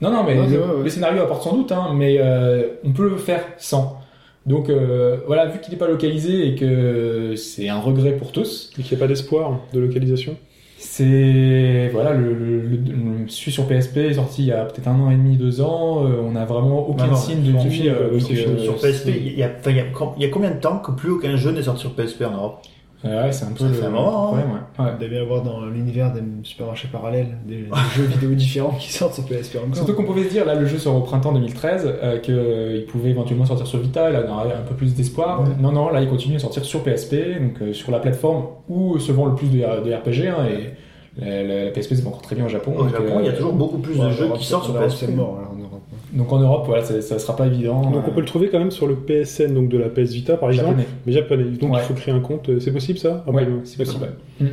non, 0.04 0.12
non, 0.12 0.24
mais 0.24 0.36
Non, 0.36 0.48
le, 0.48 0.58
vrai, 0.58 0.76
ouais. 0.78 0.84
le 0.84 0.90
scénario 0.90 1.22
apporte 1.24 1.44
sans 1.44 1.56
doute, 1.56 1.72
hein, 1.72 1.94
mais 1.96 2.18
euh, 2.20 2.68
on 2.84 2.92
peut 2.92 3.10
le 3.10 3.18
faire 3.18 3.44
sans. 3.58 4.00
Donc, 4.46 4.70
euh, 4.70 5.18
voilà, 5.26 5.46
vu 5.48 5.60
qu'il 5.62 5.72
n'est 5.74 5.80
pas 5.80 5.88
localisé 5.88 6.48
et 6.50 6.56
que 6.56 7.36
c'est 7.36 7.70
un 7.70 7.80
regret 7.80 8.14
pour 8.18 8.32
tous, 8.32 8.72
Et 8.78 8.84
qu'il 8.84 8.96
n'y 8.98 9.02
a 9.02 9.06
pas 9.06 9.08
d'espoir 9.08 9.60
de 9.74 9.80
localisation. 9.80 10.36
c'est 10.78 11.90
voilà, 11.94 12.12
le, 12.14 12.34
le, 12.34 12.60
le, 12.62 12.78
le- 12.78 13.28
celui 13.30 13.52
sur 13.52 13.66
PSP 13.68 13.98
est 13.98 14.14
sorti 14.16 14.42
il 14.44 14.48
y 14.48 14.52
a 14.52 14.66
peut-être 14.66 14.88
un 14.90 15.00
an 15.00 15.10
et 15.12 15.16
demi, 15.16 15.38
deux 15.38 15.62
ans. 15.62 16.06
euh, 16.06 16.22
on 16.22 16.32
n'a 16.32 16.46
vraiment 16.46 16.88
aucun 16.90 17.06
Non, 17.06 17.12
non, 17.12 17.18
signe 17.18 17.42
de 17.44 17.52
euh, 17.90 18.12
euh, 18.14 18.60
sur 18.60 18.76
PSP, 18.76 19.08
y, 19.38 19.44
a, 19.44 19.52
il 19.68 19.76
y 20.22 20.26
a 20.26 20.30
combien 20.30 20.52
de 20.52 20.60
temps 20.60 20.80
que 20.80 20.92
plus 20.92 21.10
aucun 21.12 21.36
jeu 21.38 21.52
n'est 21.52 21.64
sorti 21.64 21.82
sur 21.82 21.94
PSP 21.96 22.24
en 22.24 22.32
Europe? 22.32 22.58
Ouais, 23.04 23.32
c'est 23.32 23.46
un 23.46 23.50
peu 23.50 23.60
Ça 23.60 23.68
le 23.68 23.74
fait 23.74 23.86
un 23.86 23.90
moment, 23.90 24.24
hein. 24.24 24.28
problème, 24.28 24.48
ouais. 24.52 24.86
Ouais. 24.86 24.92
Il 24.98 25.04
devait 25.04 25.16
y 25.18 25.20
avoir 25.20 25.42
dans 25.42 25.66
l'univers 25.66 26.14
des 26.14 26.22
supermarchés 26.44 26.88
parallèles 26.92 27.38
des, 27.46 27.58
des 27.64 27.68
jeux 27.96 28.04
vidéo 28.04 28.30
différents 28.34 28.72
qui 28.80 28.94
sortent 28.94 29.14
sur 29.16 29.26
PSP 29.26 29.58
encore. 29.58 29.76
Surtout 29.76 29.94
qu'on 29.94 30.06
pouvait 30.06 30.24
se 30.24 30.30
dire, 30.30 30.46
là, 30.46 30.56
le 30.56 30.66
jeu 30.66 30.78
sort 30.78 30.96
au 30.96 31.02
printemps 31.02 31.34
2013, 31.34 31.86
euh, 32.02 32.20
qu'il 32.20 32.86
pouvait 32.86 33.10
éventuellement 33.10 33.46
sortir 33.46 33.68
sur 33.68 33.80
Vita, 33.80 34.10
là, 34.10 34.24
on 34.28 34.32
aurait 34.34 34.54
un 34.56 34.62
peu 34.68 34.76
plus 34.76 34.96
d'espoir. 34.96 35.42
Ouais. 35.42 35.48
Non, 35.60 35.72
non, 35.74 35.90
là, 35.90 36.02
il 36.02 36.08
continue 36.08 36.38
à 36.38 36.40
sortir 36.40 36.64
sur 36.64 36.82
PSP, 36.84 37.16
donc 37.42 37.62
euh, 37.62 37.74
sur 37.74 37.92
la 37.92 38.00
plateforme 38.00 38.46
où 38.70 38.98
se 39.00 39.12
vend 39.12 39.26
le 39.26 39.36
plus 39.36 39.48
de, 39.48 39.58
de 39.58 39.94
RPG, 39.94 40.28
hein, 40.30 40.46
et 40.48 40.74
la, 41.22 41.44
la- 41.44 41.66
la 41.66 41.72
PSP 41.72 41.96
se 41.96 42.02
vend 42.04 42.10
encore 42.10 42.22
très 42.24 42.36
bien 42.36 42.46
au 42.46 42.50
Japon. 42.50 42.74
Au 42.78 42.84
donc, 42.84 42.92
Japon, 42.92 43.18
il 43.20 43.26
y 43.26 43.30
a 43.30 43.32
euh, 43.32 43.36
toujours 43.36 43.54
beaucoup 43.54 43.78
plus 43.80 44.00
Ouais, 44.00 44.08
de 44.08 44.12
jeux 44.14 44.30
qui 44.38 44.46
sortent 44.46 44.70
en 44.70 44.74
sur 44.74 44.80
PSP. 44.80 45.06
C'est 45.08 45.12
mort 45.16 45.38
alors, 45.40 45.52
en 45.52 45.53
Europe. 45.53 45.53
Donc 46.14 46.32
en 46.32 46.40
Europe, 46.40 46.64
voilà, 46.68 46.84
ça, 46.84 47.02
ça 47.02 47.18
sera 47.20 47.36
pas 47.36 47.48
évident. 47.48 47.82
Donc 47.82 48.04
on 48.06 48.10
euh, 48.10 48.14
peut 48.14 48.20
le 48.22 48.26
trouver 48.28 48.50
quand 48.50 48.60
même 48.60 48.72
sur 48.72 48.88
le 48.88 48.96
PSN, 48.96 49.54
donc 49.54 49.70
de 49.70 49.78
la 49.78 49.90
PS 49.90 50.14
Vita 50.14 50.38
par 50.38 50.50
exemple. 50.52 50.70
japonais. 50.70 50.88
Mais 51.06 51.12
japonais. 51.12 51.44
Donc 51.60 51.74
Ouais. 51.74 51.80
il 51.82 51.86
faut 51.86 51.94
créer 51.96 52.14
un 52.14 52.20
compte. 52.20 52.50
euh, 52.50 52.60
C'est 52.60 52.72
possible 52.72 53.00
ça? 53.00 53.24
Ouais, 53.28 53.34
Rappelez-moi. 53.34 53.62
c'est 53.64 53.78
possible. 53.78 54.10
Mm. 54.40 54.46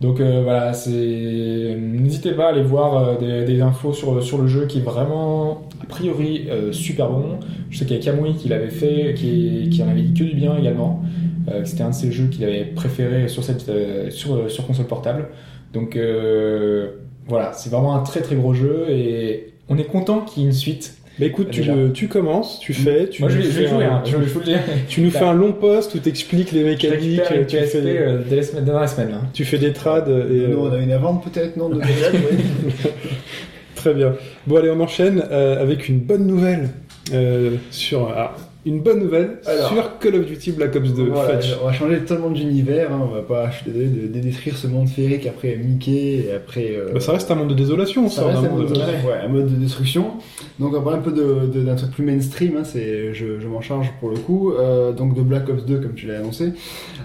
Donc 0.00 0.20
euh, 0.20 0.42
voilà, 0.44 0.72
c'est 0.74 1.76
n'hésitez 1.80 2.30
pas 2.32 2.46
à 2.46 2.48
aller 2.50 2.62
voir 2.62 2.96
euh, 2.96 3.16
des, 3.18 3.44
des 3.52 3.60
infos 3.60 3.92
sur, 3.92 4.22
sur 4.22 4.38
le 4.38 4.46
jeu 4.46 4.66
qui 4.66 4.78
est 4.78 4.82
vraiment 4.82 5.68
a 5.82 5.86
priori 5.86 6.46
euh, 6.50 6.70
super 6.72 7.08
bon. 7.10 7.38
Je 7.70 7.78
sais 7.78 7.84
qu'il 7.84 7.96
y 7.96 8.00
a 8.00 8.02
Kamui 8.02 8.34
qui 8.34 8.48
l'avait 8.48 8.68
fait, 8.70 9.14
qui, 9.14 9.68
qui 9.70 9.82
en 9.82 9.88
avait 9.88 10.02
dit 10.02 10.14
que 10.14 10.28
du 10.28 10.36
bien 10.36 10.56
également. 10.56 11.02
Euh, 11.50 11.64
C'était 11.64 11.82
un 11.82 11.90
de 11.90 11.94
ses 11.94 12.12
jeux 12.12 12.26
qu'il 12.26 12.44
avait 12.44 12.64
préféré 12.64 13.26
sur 13.28 13.42
cette 13.42 13.68
euh, 13.68 14.10
sur, 14.10 14.48
sur 14.50 14.66
console 14.66 14.86
portable. 14.86 15.28
Donc 15.72 15.96
euh, 15.96 16.90
voilà, 17.26 17.52
c'est 17.52 17.70
vraiment 17.70 17.94
un 17.96 18.00
très 18.04 18.20
très 18.20 18.36
gros 18.36 18.54
jeu 18.54 18.86
et 18.90 19.52
on 19.68 19.76
est 19.78 19.84
content 19.84 20.20
qu'il 20.20 20.42
y 20.42 20.46
ait 20.46 20.48
une 20.48 20.54
suite. 20.54 20.94
Bah 21.18 21.26
écoute, 21.26 21.48
tu, 21.50 21.60
Déjà. 21.62 21.74
le- 21.74 21.92
tu 21.92 22.06
commences, 22.06 22.60
tu 22.60 22.72
fais, 22.72 23.08
tu 23.08 23.22
Moi 23.22 23.28
je 23.30 23.38
nous 23.38 23.42
vais, 23.42 23.50
je 23.64 23.68
jouer, 23.68 23.84
un- 23.84 23.90
hein, 23.96 24.02
je, 24.04 24.12
je 24.12 24.16
vous 24.32 24.38
le 24.38 24.44
dis. 24.44 24.54
Tu 24.88 25.00
nous 25.00 25.10
fais 25.10 25.24
un 25.24 25.32
long 25.32 25.50
post 25.52 25.94
où 25.96 25.98
t'expliques 25.98 26.52
les 26.52 26.62
mécaniques, 26.62 27.20
tu 27.48 27.56
PSP 27.56 27.72
fais, 27.72 27.98
euh, 27.98 28.18
dès 28.30 28.36
la 28.36 28.42
semaine- 28.44 28.64
dans 28.64 28.78
la 28.78 28.86
semaine. 28.86 29.10
là. 29.10 29.20
tu 29.32 29.44
fais 29.44 29.58
des 29.58 29.72
trades 29.72 30.06
et 30.08 30.12
Nous, 30.46 30.64
euh, 30.64 30.70
on 30.70 30.72
a 30.72 30.78
une 30.78 30.92
avant 30.92 31.16
peut-être, 31.16 31.56
non 31.56 31.70
de- 31.70 31.80
très 33.74 33.94
bien. 33.94 34.14
Bon 34.46 34.56
allez, 34.56 34.70
on 34.70 34.80
enchaîne 34.80 35.22
euh, 35.30 35.60
avec 35.60 35.88
une 35.88 35.98
bonne 35.98 36.26
nouvelle 36.26 36.68
euh, 37.12 37.56
sur. 37.72 38.12
ah, 38.16 38.36
une 38.66 38.80
bonne 38.80 39.00
nouvelle 39.00 39.38
Alors. 39.46 39.68
sur 39.72 39.98
Call 39.98 40.16
of 40.16 40.26
Duty 40.26 40.52
Black 40.52 40.74
Ops 40.76 40.92
2. 40.92 41.04
Voilà, 41.04 41.38
on 41.62 41.66
va 41.66 41.72
changer 41.72 41.98
totalement 42.00 42.30
d'univers, 42.30 42.92
hein, 42.92 43.00
on 43.02 43.14
va 43.14 43.22
pas, 43.22 43.50
je 43.50 43.56
suis 43.62 43.70
désolé 43.70 43.86
de, 43.86 44.08
de 44.12 44.20
détruire 44.20 44.56
ce 44.56 44.66
monde 44.66 44.88
féerique 44.88 45.26
après 45.26 45.56
Mickey 45.56 46.24
et 46.26 46.32
après. 46.34 46.72
euh, 46.76 46.92
Bah, 46.92 47.00
ça 47.00 47.12
reste 47.12 47.30
un 47.30 47.36
monde 47.36 47.48
de 47.48 47.54
désolation, 47.54 48.06
on 48.06 48.08
ça 48.08 48.22
sort 48.22 48.26
reste 48.28 48.38
un 48.40 48.48
monde 48.50 48.58
mode, 48.58 48.68
de... 48.68 48.74
de, 48.74 48.80
ouais, 48.80 49.20
un 49.24 49.28
mode 49.28 49.46
de 49.50 49.56
destruction. 49.56 50.14
Donc 50.58 50.70
on 50.74 50.78
va 50.78 50.80
parler 50.82 50.98
un 50.98 51.02
peu 51.02 51.12
d'un 51.12 51.74
truc 51.76 51.92
plus 51.92 52.04
mainstream, 52.04 52.56
hein, 52.58 52.64
c'est, 52.64 53.14
je, 53.14 53.38
je 53.40 53.46
m'en 53.46 53.60
charge 53.60 53.90
pour 54.00 54.10
le 54.10 54.16
coup. 54.18 54.52
Euh, 54.52 54.92
donc 54.92 55.14
de 55.14 55.22
Black 55.22 55.48
Ops 55.48 55.64
2 55.64 55.78
comme 55.78 55.94
tu 55.94 56.06
l'as 56.06 56.18
annoncé. 56.18 56.52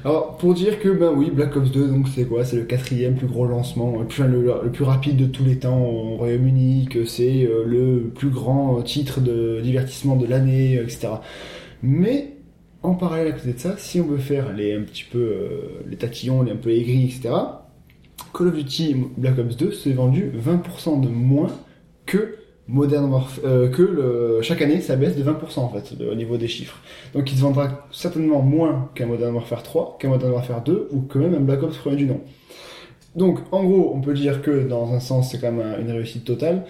Alors 0.04 0.36
pour 0.38 0.54
dire 0.56 0.80
que 0.80 0.90
ben 0.90 1.12
oui, 1.16 1.32
Black 1.32 1.56
Ops 1.56 1.72
2, 1.72 1.88
donc 1.88 2.08
c'est 2.14 2.26
quoi? 2.26 2.44
C'est 2.44 2.58
le 2.58 2.64
quatrième 2.64 3.16
plus 3.16 3.28
gros 3.28 3.46
lancement, 3.46 4.00
le 4.00 4.06
plus, 4.06 4.24
le, 4.24 4.42
le 4.64 4.70
plus 4.72 4.84
rapide 4.84 5.16
de 5.18 5.26
tous 5.28 5.46
les 5.46 5.60
temps 5.60 5.80
au 5.82 6.18
Royaume-Uni, 6.18 6.88
que 6.90 7.06
c'est 7.06 7.46
euh, 7.46 7.64
le 7.66 8.12
plus 8.14 8.30
grand 8.30 8.82
titre 8.82 9.22
de 9.22 9.62
divertissement 9.62 10.16
de 10.18 10.26
l'année, 10.28 10.74
etc. 10.76 11.08
Mais 11.84 12.32
en 12.82 12.96
parallèle 12.96 13.28
à 13.28 13.32
côté 13.34 13.54
de 13.54 13.60
ça, 13.60 13.76
si 13.78 14.02
on 14.02 14.06
veut 14.08 14.18
faire 14.18 14.52
les 14.54 14.74
un 14.74 14.82
petit 14.82 15.04
peu 15.04 15.20
euh, 15.20 15.82
les 15.88 15.98
tatillons, 15.98 16.42
les 16.42 16.52
un 16.52 16.56
peu 16.56 16.72
aigris, 16.72 17.04
etc. 17.06 17.34
Call 18.34 18.48
of 18.48 18.56
Duty 18.56 18.96
Black 19.18 19.38
Ops 19.38 19.58
2 19.58 19.72
s'est 19.72 19.92
vendu 19.94 20.32
20% 20.36 21.02
de 21.02 21.08
moins 21.08 21.52
que 22.06 22.36
Modern 22.68 23.06
Warfare, 23.12 23.44
euh, 23.46 23.70
que 23.70 23.82
le, 23.82 24.42
chaque 24.42 24.62
année 24.62 24.80
ça 24.82 24.96
baisse 24.96 25.16
de 25.18 25.24
20% 25.24 25.60
en 25.60 25.70
fait 25.70 25.94
au 26.10 26.16
niveau 26.16 26.38
des 26.38 26.48
chiffres. 26.48 26.80
Donc 27.14 27.32
il 27.32 27.38
se 27.38 27.42
vendra 27.42 27.88
certainement 27.92 28.42
moins 28.42 28.90
qu'un 28.96 29.06
Modern 29.06 29.34
Warfare 29.36 29.64
3, 29.64 29.98
qu'un 30.00 30.10
Modern 30.10 30.32
Warfare 30.32 30.64
2 30.64 30.88
ou 30.92 31.02
que 31.02 31.20
même 31.20 31.36
un 31.36 31.40
Black 31.42 31.62
Ops 31.64 31.78
premier 31.78 31.98
du 31.98 32.06
nom. 32.06 32.22
Donc 33.16 33.40
en 33.52 33.64
gros 33.64 33.92
on 33.94 34.02
peut 34.02 34.14
dire 34.14 34.42
que 34.42 34.66
dans 34.68 34.94
un 34.94 35.00
sens 35.00 35.32
c'est 35.32 35.40
quand 35.40 35.52
même 35.52 35.66
un- 35.66 35.80
une 35.80 35.92
réussite 35.92 36.24
totale 36.24 36.64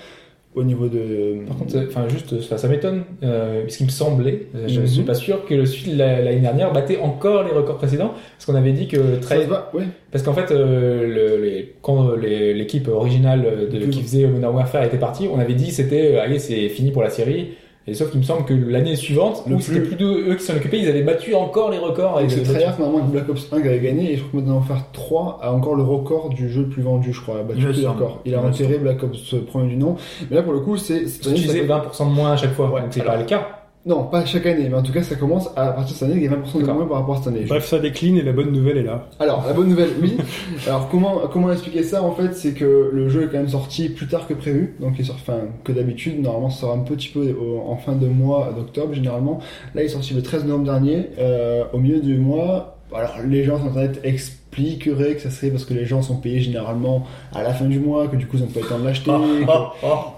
au 0.55 0.63
niveau 0.63 0.87
de. 0.87 1.45
Par 1.47 1.57
contre, 1.57 1.75
euh, 1.75 1.85
enfin 1.87 2.07
juste, 2.09 2.41
ça, 2.41 2.57
ça 2.57 2.67
m'étonne, 2.67 3.03
euh, 3.23 3.61
parce 3.63 3.77
qu'il 3.77 3.85
me 3.87 3.91
semblait, 3.91 4.47
euh, 4.55 4.67
je 4.67 4.81
Mhm. 4.81 4.87
suis 4.87 5.01
pas 5.03 5.13
sûr 5.15 5.45
que 5.45 5.53
le 5.55 5.63
la- 5.95 6.21
l'année 6.21 6.41
dernière 6.41 6.71
battait 6.71 6.99
encore 6.99 7.43
les 7.43 7.51
records 7.51 7.77
précédents, 7.77 8.11
parce 8.37 8.45
qu'on 8.45 8.55
avait 8.55 8.71
dit 8.73 8.87
que 8.87 9.19
très, 9.19 9.45
va, 9.45 9.71
ouais. 9.73 9.83
parce 10.11 10.23
qu'en 10.23 10.33
fait, 10.33 10.51
euh, 10.51 11.07
le- 11.37 11.43
les- 11.43 11.73
quand 11.81 12.15
l'équipe 12.15 12.87
originale 12.87 13.69
de, 13.71 13.79
qui 13.87 14.01
faisait 14.01 14.27
Modern 14.27 14.53
Warfare 14.55 14.83
était 14.83 14.97
partie, 14.97 15.27
on 15.33 15.39
avait 15.39 15.55
dit 15.55 15.71
c'était, 15.71 16.15
euh, 16.15 16.21
allez, 16.21 16.39
c'est 16.39 16.69
fini 16.69 16.91
pour 16.91 17.01
la 17.03 17.09
série. 17.09 17.49
Et 17.86 17.93
sauf 17.93 18.11
qu'il 18.11 18.19
me 18.21 18.25
semble 18.25 18.45
que 18.45 18.53
l'année 18.53 18.95
suivante, 18.95 19.43
Le 19.45 19.55
où 19.55 19.59
c'était 19.59 19.79
plus- 19.81 19.89
plus 19.89 19.95
de 19.97 20.31
eux 20.31 20.36
qui 20.36 20.43
s'en 20.45 20.55
occupaient, 20.55 20.79
ils 20.79 20.88
avaient 20.88 21.01
battu 21.01 21.36
encore 21.36 21.69
les 21.69 21.77
records. 21.79 22.17
Avec 22.17 22.29
ils 22.29 22.31
ce 22.31 22.36
avaient 22.38 22.45
battu- 22.45 22.55
Treyarch, 22.55 22.79
normalement, 22.79 23.05
que 23.07 23.11
Black 23.11 23.29
Ops 23.29 23.47
1 23.51 23.57
avait 23.57 23.79
gagné, 23.79 24.13
et 24.13 24.15
je 24.15 24.21
crois 24.23 24.31
que 24.31 24.36
Modern 24.38 24.55
Warfare 24.59 24.91
3 24.93 25.39
a 25.41 25.51
encore 25.51 25.75
le 25.75 25.84
record 25.84 26.29
du 26.29 26.49
jeu 26.49 26.61
le 26.61 26.69
plus 26.69 26.81
vendu, 26.81 27.11
je 27.11 27.21
crois. 27.21 27.39
a 27.39 27.43
battu 27.43 27.59
Il 27.59 27.67
les 27.67 27.84
semble. 27.84 28.01
records. 28.01 28.19
Il 28.25 28.36
a 28.36 28.41
enterré 28.41 28.77
Black 28.77 29.03
Ops 29.03 29.36
premier 29.47 29.67
du 29.69 29.75
nom. 29.75 29.95
Mais 30.29 30.38
là, 30.38 30.43
pour 30.43 30.53
le 30.53 30.59
coup, 30.61 30.77
c'est. 30.77 31.03
Tu 31.21 31.29
disais 31.34 31.59
ça- 31.59 31.65
20% 31.65 32.09
de 32.09 32.15
moins 32.15 32.31
à 32.31 32.38
chaque 32.38 32.53
fois, 32.53 32.69
Ouais, 32.71 32.81
donc 32.81 32.89
c'est 32.91 33.03
pas 33.03 33.17
le 33.17 33.25
cas. 33.25 33.62
Non, 33.86 34.05
pas 34.05 34.23
chaque 34.23 34.45
année, 34.45 34.69
mais 34.69 34.77
en 34.77 34.81
tout 34.81 34.93
cas, 34.93 35.03
ça 35.03 35.15
commence 35.15 35.49
à 35.57 35.67
partir 35.73 35.93
de 35.93 35.99
cette 35.99 36.03
année, 36.09 36.15
il 36.15 36.23
y 36.23 36.27
a 36.27 36.31
20% 36.31 36.61
de 36.61 36.65
moins 36.71 36.86
par 36.88 36.99
rapport 36.99 37.15
à 37.15 37.17
cette 37.17 37.27
année. 37.27 37.43
Bref, 37.45 37.65
ça 37.67 37.79
décline 37.79 38.15
et 38.15 38.21
la 38.21 38.31
bonne 38.31 38.51
nouvelle 38.53 38.77
est 38.77 38.84
là. 38.84 39.09
Alors, 39.19 39.43
la 39.45 39.51
bonne 39.51 39.67
nouvelle, 39.67 39.89
oui. 40.01 40.15
Alors, 40.67 40.88
comment, 40.89 41.21
comment 41.31 41.51
expliquer 41.51 41.84
ça, 41.84 42.01
en 42.01 42.11
fait, 42.13 42.34
c'est 42.34 42.53
que 42.53 42.89
le 42.93 43.09
jeu 43.09 43.23
est 43.23 43.25
quand 43.25 43.39
même 43.39 43.49
sorti 43.49 43.89
plus 43.89 44.07
tard 44.07 44.25
que 44.25 44.34
prévu. 44.34 44.75
Donc, 44.79 44.93
il 44.95 45.01
est 45.01 45.03
sorti, 45.03 45.21
enfin, 45.27 45.39
que 45.65 45.73
d'habitude. 45.73 46.21
Normalement, 46.21 46.49
ça 46.49 46.61
sort 46.61 46.71
un 46.73 46.79
petit 46.79 47.09
peu 47.09 47.34
au- 47.34 47.69
en 47.69 47.75
fin 47.75 47.91
de 47.93 48.07
mois 48.07 48.53
d'octobre, 48.55 48.93
généralement. 48.93 49.39
Là, 49.75 49.81
il 49.81 49.86
est 49.88 49.89
sorti 49.89 50.13
le 50.13 50.21
13 50.21 50.45
novembre 50.45 50.63
dernier, 50.65 51.09
euh, 51.19 51.65
au 51.73 51.77
milieu 51.79 51.99
du 51.99 52.15
mois. 52.17 52.72
Alors, 52.93 53.15
les 53.27 53.43
gens 53.43 53.57
sur 53.57 53.67
Internet 53.67 53.99
expliqueraient 54.03 55.15
que 55.15 55.21
ça 55.21 55.29
serait 55.29 55.49
parce 55.49 55.65
que 55.65 55.73
les 55.73 55.85
gens 55.85 56.01
sont 56.01 56.17
payés 56.17 56.39
généralement 56.41 57.05
à 57.33 57.41
la 57.43 57.53
fin 57.53 57.65
du 57.65 57.79
mois, 57.79 58.07
que 58.07 58.15
du 58.15 58.27
coup, 58.27 58.37
ils 58.37 58.41
n'ont 58.43 58.47
pas 58.51 58.59
le 58.61 58.67
temps 58.67 58.79
de 58.79 58.85
l'acheter. 58.85 59.09
que- 59.11 59.43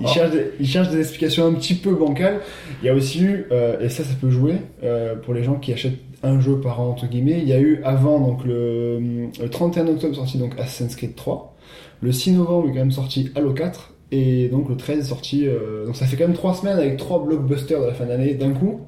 Ils 0.01 0.07
cherchent, 0.07 0.31
des, 0.31 0.51
ils 0.59 0.67
cherchent 0.67 0.89
des 0.89 0.99
explications 0.99 1.45
un 1.47 1.53
petit 1.53 1.75
peu 1.75 1.93
bancales. 1.95 2.41
Il 2.81 2.85
y 2.85 2.89
a 2.89 2.93
aussi 2.93 3.23
eu, 3.23 3.45
euh, 3.51 3.79
et 3.79 3.89
ça, 3.89 4.03
ça 4.03 4.13
peut 4.19 4.29
jouer 4.29 4.55
euh, 4.83 5.15
pour 5.15 5.33
les 5.33 5.43
gens 5.43 5.55
qui 5.55 5.71
achètent 5.73 5.99
un 6.23 6.39
jeu 6.39 6.59
par 6.59 6.81
an 6.81 6.89
entre 6.89 7.07
guillemets. 7.07 7.39
Il 7.41 7.47
y 7.47 7.53
a 7.53 7.59
eu 7.59 7.81
avant 7.83 8.19
donc 8.19 8.43
le, 8.45 8.99
le 9.39 9.49
31 9.49 9.87
octobre 9.87 10.15
sorti 10.15 10.37
donc 10.37 10.53
Assassin's 10.59 10.95
Creed 10.95 11.15
3. 11.15 11.55
Le 12.01 12.11
6 12.11 12.31
novembre 12.33 12.67
est 12.67 12.71
quand 12.71 12.79
même 12.79 12.91
sorti 12.91 13.31
Halo 13.35 13.53
4 13.53 13.93
et 14.11 14.47
donc 14.49 14.67
le 14.69 14.75
13 14.75 14.99
est 14.99 15.09
sorti. 15.09 15.47
euh, 15.47 15.85
donc 15.85 15.95
ça 15.95 16.05
fait 16.05 16.17
quand 16.17 16.25
même 16.27 16.35
trois 16.35 16.53
semaines 16.55 16.77
avec 16.77 16.97
trois 16.97 17.23
blockbusters 17.23 17.79
de 17.79 17.85
la 17.85 17.93
fin 17.93 18.05
d'année 18.05 18.33
d'un 18.33 18.51
coup. 18.51 18.81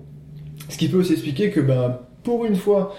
Ce 0.69 0.77
qui 0.77 0.87
peut 0.89 0.97
aussi 0.97 1.13
expliquer 1.13 1.51
que 1.51 1.59
ben 1.61 1.99
pour 2.23 2.43
une 2.45 2.55
fois 2.55 2.93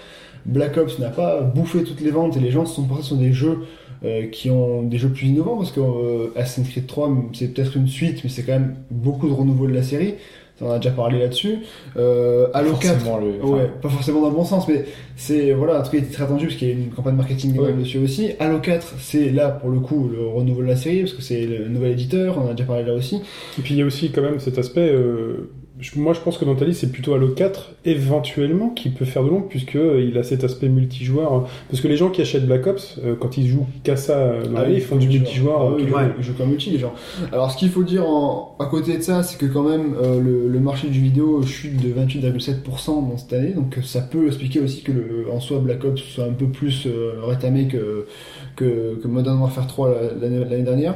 Black 0.45 0.77
Ops 0.77 0.99
n'a 0.99 1.09
pas 1.09 1.41
bouffé 1.41 1.83
toutes 1.83 2.01
les 2.01 2.11
ventes 2.11 2.37
et 2.37 2.39
les 2.39 2.51
gens 2.51 2.65
se 2.65 2.75
sont 2.75 2.83
portés 2.83 3.03
sur 3.03 3.15
des 3.17 3.33
jeux 3.33 3.59
euh, 4.05 4.27
qui 4.27 4.49
ont 4.49 4.83
des 4.83 4.97
jeux 4.97 5.09
plus 5.09 5.27
innovants 5.27 5.57
parce 5.57 5.71
que 5.71 5.81
euh, 5.81 6.27
Assassin's 6.35 6.69
Creed 6.69 6.87
3 6.87 7.11
c'est 7.33 7.53
peut-être 7.53 7.75
une 7.75 7.87
suite 7.87 8.21
mais 8.23 8.29
c'est 8.29 8.43
quand 8.43 8.53
même 8.53 8.75
beaucoup 8.89 9.27
de 9.27 9.33
renouveau 9.33 9.67
de 9.67 9.73
la 9.73 9.83
série 9.83 10.15
on 10.61 10.69
a 10.71 10.77
déjà 10.77 10.91
parlé 10.91 11.19
là-dessus 11.19 11.59
euh, 11.97 12.47
Halo 12.53 12.73
4 12.73 12.93
Forcément, 12.99 13.17
le- 13.17 13.33
enfin, 13.43 13.53
ouais 13.57 13.69
pas 13.81 13.89
forcément 13.89 14.21
dans 14.21 14.29
le 14.29 14.35
bon 14.35 14.43
sens 14.45 14.67
mais 14.67 14.85
c'est 15.15 15.51
voilà 15.53 15.77
un 15.79 15.81
truc 15.81 15.99
qui 15.99 16.05
était 16.05 16.13
très 16.13 16.23
attendu 16.23 16.45
parce 16.47 16.57
qu'il 16.57 16.67
y 16.67 16.71
a 16.71 16.73
une 16.73 16.89
campagne 16.89 17.15
marketing 17.15 17.57
Ouais. 17.57 17.73
dessus 17.73 17.97
aussi 17.99 18.31
Halo 18.39 18.59
4 18.59 18.95
c'est 18.99 19.29
là 19.31 19.49
pour 19.49 19.69
le 19.69 19.79
coup 19.79 20.09
le 20.11 20.27
renouveau 20.27 20.61
de 20.61 20.67
la 20.67 20.75
série 20.75 21.01
parce 21.01 21.13
que 21.13 21.21
c'est 21.21 21.45
le 21.45 21.67
nouvel 21.69 21.91
éditeur 21.91 22.37
on 22.37 22.47
en 22.47 22.49
a 22.49 22.53
déjà 22.53 22.65
parlé 22.65 22.83
là 22.83 22.93
aussi 22.93 23.17
Et 23.57 23.61
puis 23.61 23.73
il 23.73 23.77
y 23.79 23.81
a 23.81 23.85
aussi 23.85 24.11
quand 24.11 24.21
même 24.21 24.39
cet 24.39 24.57
aspect. 24.57 24.89
euh, 24.89 25.49
moi, 25.95 26.13
je 26.13 26.19
pense 26.19 26.37
que 26.37 26.45
dans 26.45 26.55
ta 26.55 26.65
liste, 26.65 26.81
c'est 26.81 26.91
plutôt 26.91 27.13
Halo 27.13 27.29
4 27.29 27.75
éventuellement 27.85 28.69
qui 28.69 28.89
peut 28.89 29.05
faire 29.05 29.23
de 29.23 29.29
l'ombre 29.29 29.47
puisque 29.47 29.75
euh, 29.75 30.19
a 30.19 30.23
cet 30.23 30.43
aspect 30.43 30.67
multijoueur. 30.67 31.47
Parce 31.69 31.81
que 31.81 31.87
les 31.87 31.97
gens 31.97 32.09
qui 32.09 32.21
achètent 32.21 32.45
Black 32.45 32.67
Ops, 32.67 32.99
euh, 33.03 33.15
quand 33.19 33.37
ils 33.37 33.47
jouent 33.47 33.67
qu'à 33.83 33.95
ça 33.95 34.17
euh, 34.17 34.45
dans 34.45 34.57
Ah 34.57 34.63
oui, 34.67 34.75
ils 34.75 34.81
font 34.81 34.97
du 34.97 35.07
multijoueur. 35.07 35.61
Ah 35.61 35.73
oui, 35.75 35.83
ouais, 35.83 36.13
ils 36.17 36.23
jouent 36.23 36.33
comme 36.33 36.49
multi 36.49 36.69
les 36.71 36.79
gens. 36.79 36.93
Alors 37.31 37.51
ce 37.51 37.57
qu'il 37.57 37.69
faut 37.69 37.83
dire 37.83 38.05
en, 38.07 38.55
à 38.59 38.65
côté 38.65 38.97
de 38.97 39.01
ça, 39.01 39.23
c'est 39.23 39.37
que 39.37 39.45
quand 39.45 39.63
même 39.63 39.95
euh, 40.01 40.19
le, 40.19 40.47
le 40.49 40.59
marché 40.59 40.89
du 40.89 40.99
vidéo 40.99 41.41
chute 41.43 41.77
de 41.81 41.89
28,7% 41.89 43.09
dans 43.09 43.17
cette 43.17 43.31
année, 43.31 43.53
donc 43.53 43.77
ça 43.83 44.01
peut 44.01 44.27
expliquer 44.27 44.59
aussi 44.59 44.83
que 44.83 44.91
le, 44.91 45.27
en 45.31 45.39
soi 45.39 45.59
Black 45.59 45.83
Ops 45.85 46.01
soit 46.01 46.25
un 46.25 46.33
peu 46.33 46.47
plus 46.47 46.85
euh, 46.85 47.21
rétamé 47.23 47.67
que, 47.67 48.05
que, 48.57 48.99
que 49.01 49.07
Modern 49.07 49.39
Warfare 49.39 49.67
3 49.67 49.95
l'année 50.21 50.63
dernière. 50.63 50.95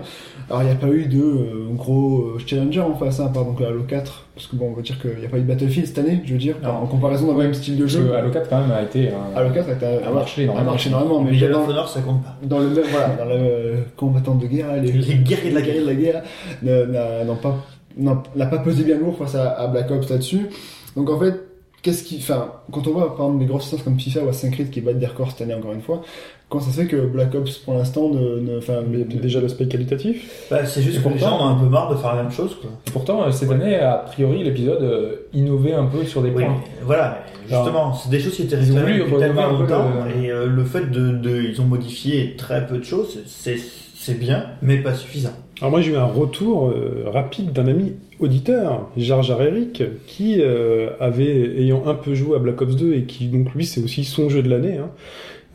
Alors 0.50 0.62
il 0.62 0.66
n'y 0.66 0.72
a 0.72 0.76
pas 0.76 0.90
eu 0.90 1.06
de 1.06 1.22
euh, 1.22 1.68
gros 1.72 2.38
challenger 2.46 2.82
en 2.82 2.96
face, 2.96 3.22
hein, 3.22 3.32
par 3.34 3.44
exemple 3.44 3.64
Halo 3.64 3.84
4, 3.84 4.28
parce 4.36 4.48
que 4.48 4.56
bon 4.56 4.70
on 4.72 4.74
va 4.74 4.82
dire 4.82 5.00
qu'il 5.00 5.20
n'y 5.20 5.26
a 5.26 5.30
pas 5.30 5.38
eu 5.38 5.42
de 5.42 5.48
Battlefield 5.48 5.88
cette 5.88 6.00
année, 6.00 6.22
je 6.26 6.34
veux 6.34 6.40
dire, 6.40 6.56
Non. 6.64 6.70
en 6.70 6.86
comparaison 6.88 7.32
le 7.36 7.44
même 7.44 7.54
style 7.54 7.76
de 7.76 7.82
Parce 7.84 7.94
jeu. 7.94 8.04
que 8.08 8.14
Halo 8.14 8.32
4 8.32 8.50
quand 8.50 8.62
même 8.62 8.72
a 8.72 8.82
été 8.82 9.10
un, 9.10 9.38
Halo 9.38 9.50
4 9.54 9.70
a 9.70 9.74
été 9.74 9.86
un, 9.86 10.08
a 10.08 10.12
marché 10.12 10.44
énormément. 10.44 10.68
a 10.68 10.72
marché 10.72 10.90
énormément, 10.90 11.22
mais 11.22 11.32
Medal 11.32 11.54
of 11.54 11.68
Honor, 11.70 11.88
ça 11.90 12.02
compte 12.02 12.24
pas. 12.24 12.36
dans 12.44 12.60
le 12.60 12.70
même 12.70 12.84
voilà 12.92 13.10
dans 13.16 13.26
le 13.26 13.76
combattant 13.96 14.36
de 14.36 14.48
guerre 14.48 14.74
les, 14.82 14.92
Les 14.92 15.16
guerriers 15.16 15.50
de 15.52 15.56
la 15.56 15.62
guerriers 15.62 15.82
de 15.82 15.86
la 15.88 15.96
guerre 15.96 16.24
n'a 16.64 17.24
n'ont 17.26 17.36
pas 17.36 17.58
n'a 17.98 18.24
n'a 18.36 18.46
pas 18.48 18.58
pesé 18.60 18.84
bien 18.84 18.98
lourd 18.98 19.16
face 19.18 19.36
à, 19.36 19.52
à 19.52 19.68
Black 19.68 19.92
Ops 19.92 20.10
là-dessus 20.10 20.48
donc 20.96 21.10
en 21.12 21.20
fait 21.20 21.36
qu'est-ce 21.84 22.04
qui 22.04 22.18
enfin 22.20 22.52
quand 22.72 22.88
on 22.88 22.92
voit 22.92 23.16
par 23.16 23.26
exemple 23.28 23.40
des 23.40 23.46
grosses 23.46 23.66
licences 23.66 23.84
comme 23.84 24.00
FIFA 24.00 24.22
ou 24.24 24.30
Assassin's 24.30 24.54
Creed 24.56 24.72
qui 24.72 24.82
battent 24.82 24.98
des 25.00 25.06
records 25.06 25.30
cette 25.32 25.42
année 25.42 25.54
encore 25.54 25.74
une 25.74 25.82
fois 25.82 26.02
comment 26.50 26.64
ça 26.64 26.72
se 26.72 26.82
fait 26.82 26.88
que 26.88 26.98
Black 27.06 27.34
Ops 27.36 27.58
pour 27.60 27.74
l'instant 27.76 28.10
ne 28.10 28.58
enfin 28.60 28.82
déjà 28.88 29.42
l'aspect 29.42 29.68
qualitatif. 29.68 30.48
Bah, 30.52 30.66
c'est 30.66 30.82
juste 30.84 31.02
que 31.04 31.10
les 31.10 31.16
pourtant- 31.16 31.38
gens 31.40 31.46
ont 31.46 31.50
un 31.50 31.56
peu 31.56 31.66
marre 31.66 31.90
de 31.92 31.96
faire 31.96 32.16
la 32.16 32.22
même 32.22 32.32
chose, 32.32 32.56
quoi. 32.62 32.70
Et 32.88 32.92
pourtant, 32.92 33.24
euh, 33.24 33.32
cette 33.32 33.50
année, 33.50 33.76
a 33.76 33.96
priori, 34.06 34.44
l'épisode 34.44 34.84
euh, 34.84 35.16
innovait 35.34 35.74
un 35.74 35.86
peu 35.86 36.04
sur 36.06 36.22
des 36.22 36.30
Oui, 36.30 36.44
points. 36.44 36.54
mais 36.64 36.86
voilà, 36.86 37.24
justement, 37.50 37.96
c'est 37.96 38.10
des 38.12 38.20
choses 38.20 38.36
qui 38.36 38.44
étaient 38.44 38.58
voulu 38.58 39.00
depuis 39.00 39.18
tellement 39.18 39.48
longtemps, 39.48 39.86
le- 40.16 40.24
et 40.24 40.30
euh, 40.32 40.46
le 40.46 40.64
fait 40.64 40.92
de, 40.92 41.12
de, 41.14 41.42
ils 41.42 41.60
ont 41.60 41.66
modifié 41.66 42.36
très 42.38 42.68
peu 42.68 42.78
de 42.78 42.84
choses, 42.84 43.18
c'est, 43.26 43.58
c'est 44.04 44.20
bien, 44.20 44.48
mais 44.62 44.78
pas 44.80 44.94
suffisant. 44.94 45.32
Alors 45.62 45.72
moi 45.72 45.80
j'ai 45.80 45.92
eu 45.92 45.96
un 45.96 46.04
retour 46.04 46.68
euh, 46.68 47.06
rapide 47.08 47.54
d'un 47.54 47.68
ami 47.68 47.94
auditeur, 48.20 48.90
Jar 48.98 49.24
Jar 49.24 49.42
Eric, 49.42 49.82
qui 50.08 50.42
euh, 50.42 50.90
avait, 51.00 51.62
ayant 51.62 51.88
un 51.88 51.94
peu 51.94 52.14
joué 52.14 52.36
à 52.36 52.40
Black 52.40 52.62
Ops 52.62 52.76
2 52.76 52.96
et 52.96 53.04
qui 53.04 53.28
donc 53.28 53.54
lui 53.54 53.66
c'est 53.66 53.82
aussi 53.82 54.04
son 54.04 54.28
jeu 54.28 54.44
de 54.44 54.50
l'année, 54.50 54.76
hein, 54.76 54.90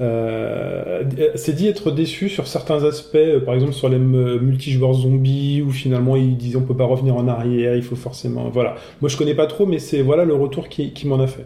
euh, 0.00 1.04
s'est 1.34 1.52
dit 1.52 1.68
être 1.68 1.90
déçu 1.90 2.30
sur 2.30 2.46
certains 2.46 2.84
aspects, 2.84 3.38
par 3.44 3.54
exemple 3.54 3.74
sur 3.74 3.90
les 3.90 3.98
multijoueurs 3.98 4.94
zombies, 4.94 5.60
où 5.60 5.70
finalement 5.70 6.16
il 6.16 6.38
disait 6.38 6.56
on 6.56 6.62
peut 6.62 6.76
pas 6.76 6.86
revenir 6.86 7.16
en 7.16 7.28
arrière, 7.28 7.76
il 7.76 7.82
faut 7.82 7.96
forcément... 7.96 8.48
Voilà. 8.48 8.76
Moi 9.02 9.10
je 9.10 9.18
connais 9.18 9.34
pas 9.34 9.46
trop, 9.46 9.66
mais 9.66 9.78
c'est 9.78 10.00
voilà 10.00 10.24
le 10.24 10.34
retour 10.34 10.70
qui 10.70 11.06
m'en 11.06 11.20
a 11.20 11.26
fait. 11.26 11.44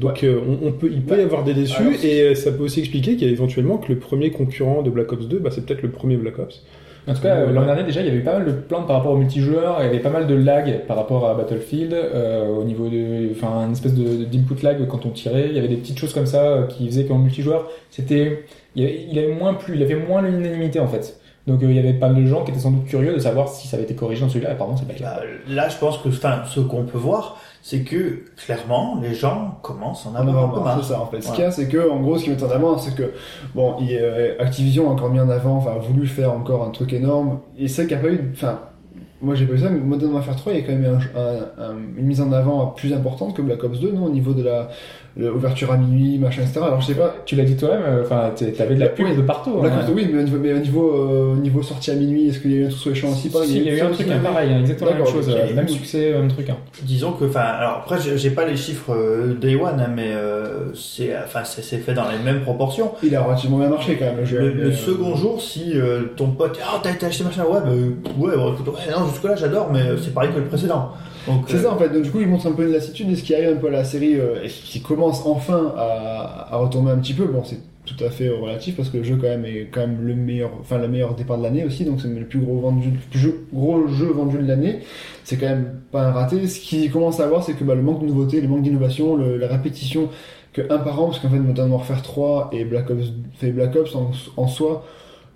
Donc 0.00 0.24
euh, 0.24 0.40
on, 0.62 0.68
on 0.68 0.72
peut, 0.72 0.88
il 0.90 1.02
peut 1.02 1.18
y 1.18 1.22
avoir 1.22 1.44
des 1.44 1.54
déçus, 1.54 1.80
Alors, 1.82 1.92
et 2.04 2.22
euh, 2.22 2.34
ça 2.34 2.50
peut 2.52 2.62
aussi 2.64 2.80
expliquer 2.80 3.16
qu'il 3.16 3.26
y 3.26 3.30
a 3.30 3.32
éventuellement 3.32 3.76
que 3.76 3.92
le 3.92 3.98
premier 3.98 4.30
concurrent 4.30 4.82
de 4.82 4.90
Black 4.90 5.12
Ops 5.12 5.28
2, 5.28 5.38
bah, 5.38 5.50
c'est 5.52 5.64
peut-être 5.66 5.82
le 5.82 5.90
premier 5.90 6.16
Black 6.16 6.38
Ops. 6.38 6.62
En 7.08 7.14
tout 7.14 7.22
cas, 7.22 7.34
euh, 7.36 7.46
Ouais. 7.46 7.52
l'an 7.52 7.64
dernier, 7.64 7.82
déjà, 7.82 8.00
il 8.00 8.06
y 8.06 8.10
avait 8.10 8.18
eu 8.18 8.22
pas 8.24 8.34
mal 8.38 8.46
de 8.46 8.52
plaintes 8.52 8.86
par 8.86 8.96
rapport 8.96 9.12
au 9.12 9.16
multijoueur, 9.16 9.76
il 9.80 9.84
y 9.86 9.88
avait 9.88 10.00
pas 10.00 10.10
mal 10.10 10.26
de 10.26 10.34
lag 10.34 10.86
par 10.86 10.96
rapport 10.96 11.26
à 11.28 11.34
Battlefield, 11.34 11.92
euh, 11.94 12.46
au 12.48 12.62
niveau 12.64 12.88
de, 12.88 13.30
enfin, 13.32 13.64
une 13.66 13.72
espèce 13.72 13.94
de, 13.94 14.24
d'input 14.24 14.62
lag 14.62 14.86
quand 14.86 15.06
on 15.06 15.10
tirait, 15.10 15.48
il 15.48 15.54
y 15.54 15.58
avait 15.58 15.68
des 15.68 15.76
petites 15.76 15.98
choses 15.98 16.12
comme 16.14 16.26
ça 16.26 16.44
euh, 16.44 16.66
qui 16.66 16.86
faisaient 16.86 17.04
qu'en 17.06 17.18
multijoueur, 17.18 17.68
c'était, 17.90 18.44
il, 18.76 18.82
y 18.82 18.86
avait, 18.86 19.06
il 19.10 19.18
avait 19.18 19.32
moins 19.34 19.54
plu, 19.54 19.74
il 19.76 19.82
avait 19.82 19.96
moins 19.96 20.22
l'unanimité 20.22 20.78
en 20.78 20.88
fait. 20.88 21.18
Donc 21.46 21.62
euh, 21.62 21.66
il 21.70 21.74
y 21.74 21.78
avait 21.78 21.94
pas 21.94 22.10
mal 22.10 22.22
de 22.22 22.26
gens 22.28 22.44
qui 22.44 22.50
étaient 22.50 22.60
sans 22.60 22.70
doute 22.70 22.84
curieux 22.86 23.14
de 23.14 23.18
savoir 23.18 23.48
si 23.48 23.66
ça 23.66 23.76
avait 23.76 23.84
été 23.84 23.94
corrigé 23.94 24.20
dans 24.20 24.28
celui-là, 24.28 24.50
apparemment 24.50 24.76
c'est 24.76 24.86
pas 24.86 24.92
le 24.92 24.98
cas. 24.98 25.20
Bah, 25.20 25.22
là, 25.48 25.68
je 25.70 25.78
pense 25.78 25.96
que, 25.98 26.08
enfin, 26.10 26.42
ce 26.46 26.60
qu'on 26.60 26.84
peut 26.84 26.98
voir, 26.98 27.40
c'est 27.62 27.80
que, 27.80 28.24
clairement, 28.36 28.98
les 29.02 29.14
gens 29.14 29.58
commencent 29.62 30.06
en 30.06 30.12
En 30.12 30.26
avoir 30.26 30.44
avant, 30.44 30.60
marre. 30.64 30.78
c'est 30.82 30.92
ça 30.94 31.00
en 31.00 31.06
fait. 31.06 31.20
Ce 31.20 31.26
Voilà. 31.28 31.34
qu'il 31.36 31.44
y 31.44 31.48
a, 31.48 31.50
c'est 31.50 31.68
que 31.68 31.90
en 31.90 32.00
gros, 32.00 32.16
ce 32.18 32.24
qui 32.24 32.30
met 32.30 32.42
en 32.42 32.50
avant, 32.50 32.78
c'est 32.78 32.94
que 32.94 33.12
bon, 33.54 33.76
il, 33.80 33.88
euh, 34.00 34.34
Activision 34.38 34.88
a 34.88 34.92
encore 34.92 35.10
mis 35.10 35.20
en 35.20 35.28
avant, 35.28 35.56
enfin, 35.56 35.72
a 35.72 35.78
voulu 35.78 36.06
faire 36.06 36.32
encore 36.32 36.64
un 36.64 36.70
truc 36.70 36.92
énorme. 36.92 37.40
Et 37.58 37.68
c'est 37.68 37.86
qu'il 37.86 37.96
n'y 37.98 38.02
a 38.02 38.06
pas 38.06 38.12
eu, 38.12 38.30
enfin, 38.32 38.60
moi 39.22 39.34
j'ai 39.34 39.44
pas 39.44 39.52
vu 39.52 39.58
ça, 39.58 39.68
mais 39.68 39.78
Modern 39.80 40.12
Warfare 40.14 40.36
3, 40.36 40.52
il 40.54 40.60
y 40.60 40.62
a 40.62 40.66
quand 40.66 40.72
même 40.72 40.98
un- 41.14 41.20
un- 41.20 41.64
un- 41.70 41.76
une 41.98 42.06
mise 42.06 42.22
en 42.22 42.32
avant 42.32 42.68
plus 42.68 42.92
importante 42.94 43.34
que 43.36 43.42
Black 43.42 43.62
Ops 43.62 43.78
2, 43.78 43.92
non, 43.92 44.04
au 44.06 44.10
niveau 44.10 44.32
de 44.32 44.42
la 44.42 44.68
l'ouverture 45.16 45.72
à 45.72 45.76
minuit, 45.76 46.18
machin, 46.18 46.42
etc. 46.42 46.60
Alors 46.64 46.80
je 46.80 46.86
sais 46.86 46.94
pas. 46.94 47.14
Tu 47.26 47.36
l'as 47.36 47.44
dit 47.44 47.56
toi-même, 47.56 47.82
euh, 47.84 48.02
enfin, 48.04 48.30
t'avais 48.56 48.74
de 48.74 48.80
la 48.80 48.88
pub 48.88 49.06
Oui. 49.06 49.16
de 49.16 49.22
partout. 49.22 49.60
Hein. 49.62 49.70
Ops 49.78 49.86
2, 49.88 49.92
oui, 49.92 50.08
mais 50.12 50.20
au 50.20 50.22
niveau, 50.22 50.38
mais 50.40 50.52
au 50.52 50.58
niveau, 50.58 50.90
euh, 50.94 51.32
au 51.32 51.36
niveau 51.36 51.62
sortie 51.62 51.90
à 51.90 51.94
minuit, 51.94 52.28
est-ce 52.28 52.38
qu'il 52.38 52.52
y 52.52 52.56
a 52.58 52.60
eu 52.60 52.66
un 52.66 52.68
truc 52.68 52.80
sur 52.80 52.90
les 52.90 52.96
champs 52.96 53.10
aussi 53.10 53.28
pareil, 53.28 53.48
Si, 53.48 53.56
il 53.58 53.64
y 53.64 53.70
a 53.70 53.74
eu 53.74 53.80
un 53.80 53.90
truc 53.90 54.06
hein, 54.10 54.20
pareil, 54.22 54.52
hein, 54.52 54.60
exactement 54.60 54.90
la 54.90 54.96
même 54.98 55.06
chose, 55.06 55.28
euh, 55.28 55.54
même 55.54 55.68
succès, 55.68 56.12
même 56.12 56.28
truc. 56.28 56.48
hein. 56.50 56.56
Disons 56.82 57.12
que, 57.12 57.24
enfin, 57.24 57.40
alors 57.40 57.82
après, 57.84 57.96
j'ai 58.16 58.30
pas 58.30 58.44
les 58.46 58.56
chiffres 58.56 58.94
euh, 58.94 59.34
Day 59.34 59.56
One, 59.56 59.80
hein, 59.80 59.90
mais 59.94 60.12
euh, 60.12 60.72
c'est, 60.74 61.10
enfin, 61.16 61.40
c'est 61.44 61.78
fait 61.78 61.92
dans 61.94 62.08
les 62.10 62.18
mêmes 62.24 62.42
proportions. 62.42 62.92
Il 63.02 63.14
a 63.16 63.22
relativement 63.22 63.58
bien 63.58 63.68
marché 63.68 63.96
quand 63.98 64.06
même 64.06 64.18
le 64.18 64.24
jeu. 64.24 64.38
Le, 64.38 64.54
mais, 64.54 64.62
le 64.62 64.68
euh, 64.70 64.72
second 64.72 65.16
jour, 65.16 65.40
si 65.42 65.72
euh, 65.74 66.02
ton 66.16 66.28
pote, 66.28 66.58
ah, 66.64 66.80
t'as 66.82 67.06
acheté 67.06 67.24
machin, 67.24 67.42
ouais, 67.44 67.60
bah, 67.64 67.70
ouais, 68.18 68.36
bon, 68.36 68.52
écoute, 68.54 68.68
ouais, 68.68 68.92
non, 68.96 69.08
jusque-là, 69.08 69.34
j'adore, 69.36 69.70
mais 69.72 69.82
c'est 70.02 70.14
pareil 70.14 70.30
que 70.30 70.38
le 70.38 70.44
précédent. 70.46 70.92
C'est 71.46 71.56
euh, 71.58 71.62
ça 71.62 71.72
en 71.72 71.78
fait, 71.78 71.88
donc 71.90 72.02
du 72.02 72.10
coup 72.10 72.20
il 72.20 72.28
montre 72.28 72.46
un 72.46 72.52
peu 72.52 72.64
une 72.64 72.72
lassitude 72.72 73.10
et 73.10 73.16
ce 73.16 73.22
qui 73.22 73.34
arrive 73.34 73.50
un 73.50 73.56
peu 73.56 73.68
à 73.68 73.70
la 73.70 73.84
série 73.84 74.18
euh, 74.18 74.42
et 74.44 74.48
qui 74.48 74.80
commence 74.80 75.22
enfin 75.26 75.72
à, 75.76 76.48
à 76.54 76.56
retomber 76.56 76.90
un 76.90 76.98
petit 76.98 77.14
peu, 77.14 77.24
bon 77.26 77.42
c'est 77.44 77.58
tout 77.86 78.04
à 78.04 78.10
fait 78.10 78.28
relatif 78.28 78.76
parce 78.76 78.88
que 78.90 78.98
le 78.98 79.02
jeu 79.04 79.16
quand 79.16 79.26
même 79.28 79.44
est 79.44 79.68
quand 79.72 79.80
même 79.80 79.98
le 80.02 80.14
meilleur, 80.14 80.50
enfin 80.60 80.78
le 80.78 80.86
meilleur 80.88 81.14
départ 81.14 81.38
de 81.38 81.42
l'année 81.42 81.64
aussi, 81.64 81.84
donc 81.84 82.00
c'est 82.00 82.08
le 82.08 82.24
plus 82.26 82.38
gros 82.38 82.58
vendu, 82.60 82.90
le 82.90 82.98
plus 83.10 83.18
jeu- 83.18 83.46
gros 83.52 83.86
jeu 83.88 84.06
vendu 84.06 84.38
de 84.38 84.46
l'année, 84.46 84.80
c'est 85.24 85.36
quand 85.36 85.46
même 85.48 85.80
pas 85.90 86.02
un 86.06 86.12
raté. 86.12 86.46
Ce 86.46 86.60
qui 86.60 86.88
commence 86.90 87.20
à 87.20 87.26
voir 87.26 87.42
c'est 87.42 87.54
que 87.54 87.64
bah, 87.64 87.74
le 87.74 87.82
manque 87.82 88.00
de 88.02 88.06
nouveautés, 88.06 88.40
le 88.40 88.48
manque 88.48 88.62
d'innovation, 88.62 89.16
la 89.16 89.48
répétition 89.48 90.08
que 90.52 90.62
un 90.70 90.78
par 90.78 91.00
an, 91.00 91.06
parce 91.06 91.18
qu'en 91.20 91.30
fait 91.30 91.38
Modern 91.38 91.70
Warfare 91.70 92.02
3 92.02 92.50
et 92.52 92.64
Black 92.64 92.90
Ops, 92.90 93.12
fait 93.34 93.50
Black 93.50 93.74
Ops 93.76 93.94
en, 93.96 94.10
en 94.36 94.46
soi, 94.48 94.84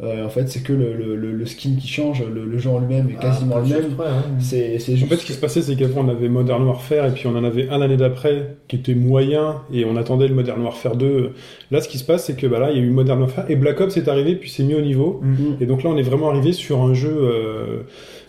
euh, 0.02 0.26
en 0.26 0.28
fait 0.28 0.48
c'est 0.48 0.62
que 0.62 0.72
le, 0.72 0.92
le, 0.94 1.14
le- 1.14 1.32
le 1.32 1.46
skin 1.46 1.76
qui 1.80 1.86
change, 1.86 2.22
le, 2.22 2.44
le 2.44 2.58
jeu 2.58 2.68
en 2.70 2.80
lui-même 2.80 3.08
est 3.10 3.14
quasiment 3.20 3.56
ah, 3.58 3.60
le 3.60 3.66
même. 3.68 3.84
ouais, 3.98 4.04
ouais. 4.06 4.10
C'est 4.40 4.78
c'est 4.80 4.92
En 4.92 4.96
juste. 4.96 5.08
fait, 5.08 5.16
ce 5.18 5.24
qui 5.24 5.32
se 5.32 5.38
passait, 5.40 5.62
c'est 5.62 5.76
qu'avant, 5.76 6.00
on 6.04 6.08
avait 6.08 6.28
Modern 6.28 6.64
Warfare, 6.64 7.06
et 7.06 7.10
puis 7.12 7.26
on 7.28 7.36
en 7.36 7.44
avait 7.44 7.68
un 7.68 7.78
l'année 7.78 7.96
d'après, 7.96 8.56
qui 8.66 8.76
était 8.76 8.94
moyen, 8.94 9.62
et 9.72 9.84
on 9.84 9.96
attendait 9.96 10.26
le 10.26 10.34
Modern 10.34 10.60
Warfare 10.62 10.96
2. 10.96 11.30
Là, 11.70 11.80
ce 11.80 11.88
qui 11.88 11.98
se 11.98 12.04
passe, 12.04 12.24
c'est 12.24 12.36
que 12.36 12.46
bah, 12.48 12.58
là, 12.58 12.72
il 12.72 12.78
y 12.78 12.80
a 12.80 12.82
eu 12.82 12.90
Modern 12.90 13.20
Warfare, 13.20 13.48
et 13.48 13.54
Black 13.56 13.80
Ops 13.80 13.96
est 13.96 14.08
arrivé, 14.08 14.34
puis 14.34 14.50
c'est 14.50 14.64
mis 14.64 14.74
au 14.74 14.80
niveau. 14.80 15.20
Mm. 15.22 15.62
Et 15.62 15.66
donc 15.66 15.82
là, 15.84 15.90
on 15.90 15.96
est 15.96 16.02
vraiment 16.02 16.28
arrivé 16.30 16.52
sur 16.52 16.82
un 16.82 16.92
jeu, 16.94 17.14
euh, 17.16 17.82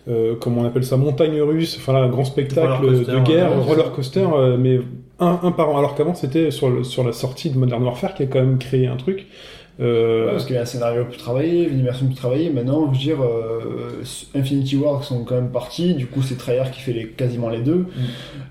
euh, 0.07 0.35
comment 0.39 0.61
on 0.61 0.65
appelle 0.65 0.83
ça, 0.85 0.97
montagne 0.97 1.41
russe, 1.41 1.77
enfin 1.79 1.93
là, 1.93 1.99
un 1.99 2.09
grand 2.09 2.25
spectacle 2.25 2.67
Roller 2.85 2.97
coaster, 2.99 3.11
de 3.13 3.19
guerre, 3.25 3.57
ouais, 3.57 3.63
roller 3.63 3.91
coaster, 3.91 4.27
euh, 4.35 4.57
mais 4.59 4.79
un, 5.19 5.39
un 5.41 5.51
par 5.51 5.69
an. 5.69 5.77
Alors 5.79 5.95
qu'avant, 5.95 6.13
c'était 6.13 6.51
sur, 6.51 6.69
le- 6.69 6.83
sur 6.83 7.03
la 7.03 7.11
sortie 7.13 7.49
de 7.49 7.57
Modern 7.57 7.81
Warfare 7.83 8.13
qui 8.13 8.21
a 8.23 8.27
quand 8.27 8.39
même 8.39 8.59
créé 8.59 8.85
un 8.85 8.97
truc. 8.97 9.25
Euh, 9.81 10.25
Ouais, 10.25 10.31
parce 10.31 10.45
qu'il 10.45 10.55
y 10.55 10.57
a 10.57 10.61
un 10.61 10.65
scénario 10.65 11.03
plus 11.05 11.17
travaillé, 11.17 11.67
une 11.67 11.79
immersion 11.79 12.05
plus 12.05 12.15
travaillée. 12.15 12.49
Maintenant, 12.49 12.85
je 12.93 12.97
veux 12.97 13.03
dire, 13.03 13.21
euh, 13.21 14.01
Infinity 14.33 14.77
War 14.77 15.03
sont 15.03 15.23
quand 15.25 15.35
même 15.35 15.49
partis. 15.49 15.93
Du 15.95 16.07
coup, 16.07 16.21
c'est 16.21 16.37
Treyarch 16.37 16.71
qui 16.71 16.79
fait 16.81 16.93
les, 16.93 17.07
quasiment 17.07 17.49
les 17.49 17.59
deux. 17.59 17.85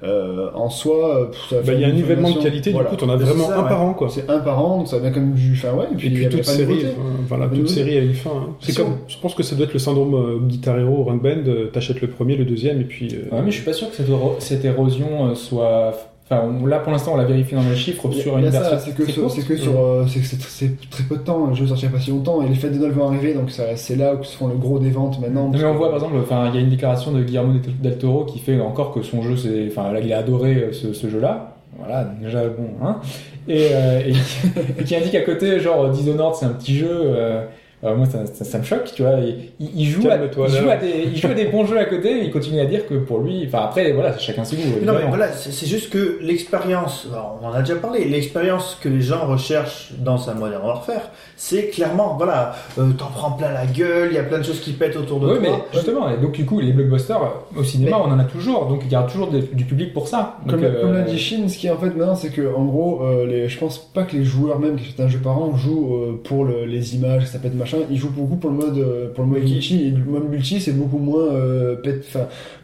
Euh, 0.02 0.48
en 0.54 0.68
soi, 0.68 1.16
euh, 1.16 1.26
ça 1.48 1.56
bah, 1.64 1.72
il 1.72 1.80
y 1.80 1.84
a 1.84 1.88
un 1.88 1.92
nivellement 1.92 2.30
de 2.30 2.42
qualité, 2.42 2.72
Voilà. 2.72 2.90
du 2.90 2.96
coup, 2.96 3.04
on 3.06 3.08
a 3.08 3.18
C'est 3.18 3.24
vraiment 3.24 3.48
ça, 3.48 3.58
un 3.58 3.62
ouais. 3.62 3.68
par 3.68 3.82
an, 3.82 3.94
quoi. 3.94 4.08
C'est 4.10 4.28
un 4.28 4.38
par 4.40 4.58
an, 4.64 4.78
donc 4.78 4.88
ça 4.88 4.98
vient 4.98 5.12
comme 5.12 5.32
du. 5.32 5.52
Enfin, 5.52 5.72
ouais, 5.72 5.86
et 5.90 5.94
Et 5.94 5.96
puis, 5.96 6.08
puis, 6.10 6.16
il 6.18 6.22
y 6.22 6.26
a 6.26 6.28
toute 6.28 6.44
série, 6.44 6.84
voilà, 7.26 7.48
toute 7.48 7.68
série 7.68 7.96
a 7.96 8.00
une 8.02 8.12
fin. 8.14 8.30
hein. 8.30 8.48
C'est 8.60 8.76
comme, 8.76 8.96
je 9.08 9.16
pense 9.18 9.34
que 9.34 9.42
ça 9.42 9.56
doit 9.56 9.64
être 9.66 9.72
le 9.72 9.78
syndrome 9.78 10.14
euh, 10.14 10.38
Guitar 10.46 10.78
Hero, 10.78 11.04
Rank 11.04 11.22
Band. 11.22 11.30
euh, 11.46 11.66
T'achètes 11.72 12.00
le 12.02 12.08
premier, 12.08 12.36
le 12.36 12.44
deuxième, 12.44 12.80
et 12.80 12.84
puis. 12.84 13.08
euh, 13.14 13.34
Ouais, 13.34 13.42
mais 13.42 13.50
je 13.50 13.56
suis 13.56 13.64
pas 13.64 13.72
sûr 13.72 13.88
que 13.90 13.96
cette, 13.96 14.06
cette 14.40 14.64
érosion 14.64 15.30
euh, 15.30 15.34
soit. 15.34 15.94
Enfin, 16.30 16.42
on- 16.62 16.64
là 16.64 16.78
pour 16.78 16.90
l'instant, 16.90 17.12
on 17.14 17.16
l'a 17.18 17.24
vérifié 17.24 17.54
dans 17.56 17.62
les 17.68 17.76
chiffres 17.76 18.06
Il 18.10 18.16
y 18.16 18.20
a- 18.20 18.22
sur 18.22 18.38
il 18.38 18.42
y 18.44 18.46
une 18.46 18.52
ça, 18.52 18.60
version. 18.60 18.78
c'est 18.82 18.94
que, 18.96 19.04
sur- 19.12 19.30
c'est 19.30 19.46
que 19.46 19.56
sur, 19.56 19.78
euh, 19.78 20.06
c'est 20.08 20.88
très 20.90 21.02
peu 21.04 21.16
de 21.16 21.20
temps. 21.22 21.46
Le 21.48 21.54
jeu 21.54 21.66
sorti 21.66 21.82
il 21.84 21.86
y 21.90 21.92
a 21.92 21.96
pas 21.96 22.00
si 22.02 22.10
longtemps 22.10 22.40
et 22.42 22.48
les 22.48 22.54
fêtes 22.54 22.72
de 22.72 22.78
Noël 22.78 22.92
vont 22.92 23.08
arriver, 23.08 23.34
donc 23.34 23.50
ça- 23.50 23.76
c'est 23.76 23.96
là 23.96 24.14
où 24.14 24.24
se 24.24 24.34
font 24.36 24.46
le 24.48 24.54
gros 24.54 24.78
des 24.78 24.88
ventes 24.90 25.20
maintenant. 25.20 25.50
Mais 25.52 25.62
on 25.64 25.72
que- 25.72 25.76
voit 25.78 25.88
par 25.90 25.96
exemple, 25.98 26.16
enfin, 26.22 26.48
il 26.48 26.54
y 26.54 26.58
a 26.58 26.60
une 26.62 26.70
déclaration 26.70 27.12
de 27.12 27.22
Guillermo 27.22 27.52
del- 27.58 27.78
del 27.80 27.98
Toro 27.98 28.24
qui 28.24 28.38
fait 28.38 28.58
encore 28.58 28.92
que 28.94 29.02
son 29.02 29.20
jeu, 29.22 29.36
c'est, 29.36 29.66
enfin, 29.68 29.92
là, 29.92 30.00
il 30.00 30.10
a 30.14 30.18
adoré 30.18 30.54
euh, 30.54 30.72
ce, 30.72 30.94
ce 30.94 31.10
jeu-là. 31.10 31.56
Voilà, 31.78 32.04
déjà 32.22 32.40
bon, 32.48 32.68
hein. 32.82 33.00
Et, 33.46 33.68
euh, 33.72 34.00
et, 34.06 34.12
et 34.80 34.84
qui 34.84 34.96
indique 34.96 35.14
à 35.16 35.20
côté, 35.20 35.60
genre 35.60 35.90
Dishonored, 35.90 36.34
c'est 36.36 36.46
un 36.46 36.50
petit 36.54 36.76
jeu. 36.76 36.88
euh, 36.90 37.44
euh, 37.84 37.94
moi, 37.96 38.06
ça, 38.06 38.26
ça, 38.26 38.44
ça 38.44 38.58
me 38.58 38.64
choque, 38.64 38.90
tu 38.94 39.02
vois. 39.02 39.12
Il, 39.20 39.36
il- 39.60 39.80
il 39.80 39.86
joue, 39.86 40.06
à, 40.08 40.16
Calme-toi, 40.16 40.46
il, 40.48 40.54
là. 40.54 40.60
joue 40.62 40.70
à 40.70 40.76
des, 40.76 41.08
il 41.12 41.16
joue 41.16 41.28
à 41.28 41.34
des 41.34 41.44
bons 41.46 41.66
jeux 41.66 41.78
à 41.78 41.84
côté, 41.84 42.14
mais 42.14 42.24
il 42.26 42.30
continue 42.30 42.60
à 42.60 42.64
dire 42.66 42.86
que 42.86 42.94
pour 42.94 43.20
lui, 43.20 43.44
enfin 43.46 43.64
après, 43.64 43.92
voilà, 43.92 44.16
chacun 44.18 44.44
ses 44.44 44.56
goûts. 44.56 44.62
Non, 44.84 44.92
mais 44.94 45.06
voilà, 45.08 45.32
c'est 45.32 45.66
juste 45.66 45.90
que 45.90 46.18
l'expérience, 46.20 47.06
on 47.42 47.46
en 47.46 47.52
a 47.52 47.60
déjà 47.60 47.76
parlé, 47.76 48.04
l'expérience 48.04 48.78
que 48.80 48.88
les 48.88 49.00
gens 49.00 49.26
recherchent 49.26 49.92
dans 49.98 50.28
un 50.30 50.34
Modern 50.34 50.62
Warfare, 50.64 51.10
c'est 51.36 51.68
clairement, 51.68 52.14
voilà, 52.16 52.54
euh, 52.78 52.90
t'en 52.96 53.06
prends 53.06 53.32
plein 53.32 53.52
la 53.52 53.66
gueule, 53.66 54.08
il 54.10 54.14
y 54.14 54.18
a 54.18 54.22
plein 54.24 54.38
de 54.38 54.44
choses 54.44 54.60
qui 54.60 54.72
pètent 54.72 54.96
autour 54.96 55.20
de 55.20 55.26
Oui, 55.26 55.38
mais 55.40 55.48
toi. 55.48 55.66
justement, 55.72 56.08
et 56.10 56.16
donc 56.16 56.32
du 56.32 56.44
coup, 56.44 56.60
les 56.60 56.72
blockbusters 56.72 57.22
euh, 57.22 57.60
au 57.60 57.64
cinéma, 57.64 57.96
on 58.04 58.10
en 58.10 58.18
a 58.18 58.24
toujours, 58.24 58.66
donc 58.66 58.82
il 58.84 58.92
y 58.92 58.96
aura 58.96 59.06
toujours 59.06 59.28
des- 59.28 59.42
du 59.42 59.64
public 59.64 59.92
pour 59.92 60.08
ça. 60.08 60.36
Donc, 60.46 60.56
Comme, 60.56 60.64
euh, 60.64 60.80
comme 60.82 60.92
l'a 60.94 61.02
dit 61.02 61.18
Shin, 61.18 61.48
ce 61.48 61.58
qui 61.58 61.66
est 61.66 61.70
en 61.70 61.76
fait 61.78 61.86
maintenant, 61.96 62.14
c'est 62.16 62.30
que 62.30 62.54
en 62.54 62.64
gros, 62.64 63.02
euh, 63.02 63.26
les, 63.26 63.48
je 63.48 63.58
pense 63.58 63.78
pas 63.78 64.02
que 64.04 64.16
les 64.16 64.24
joueurs 64.24 64.58
même 64.58 64.76
qui 64.76 64.84
achètent 64.84 65.00
un 65.00 65.08
jeu 65.08 65.18
par 65.18 65.38
an 65.38 65.56
jouent 65.56 65.94
euh, 65.94 66.20
pour 66.22 66.44
le- 66.44 66.64
les 66.64 66.94
images, 66.94 67.26
ça 67.26 67.38
peut 67.38 67.48
être 67.48 67.54
machin. 67.78 67.86
Ils 67.90 67.96
jouent 67.96 68.10
beaucoup 68.10 68.36
pour 68.36 68.50
le 68.50 68.56
mode, 68.56 68.78
euh, 68.78 69.08
pour 69.14 69.24
le 69.24 69.30
mode 69.30 69.42
multi. 69.42 69.86
Et 69.86 69.90
le 69.90 70.04
mode 70.04 70.28
multi, 70.30 70.60
c'est 70.60 70.72
beaucoup 70.72 70.98
moins 70.98 71.24
euh, 71.32 71.76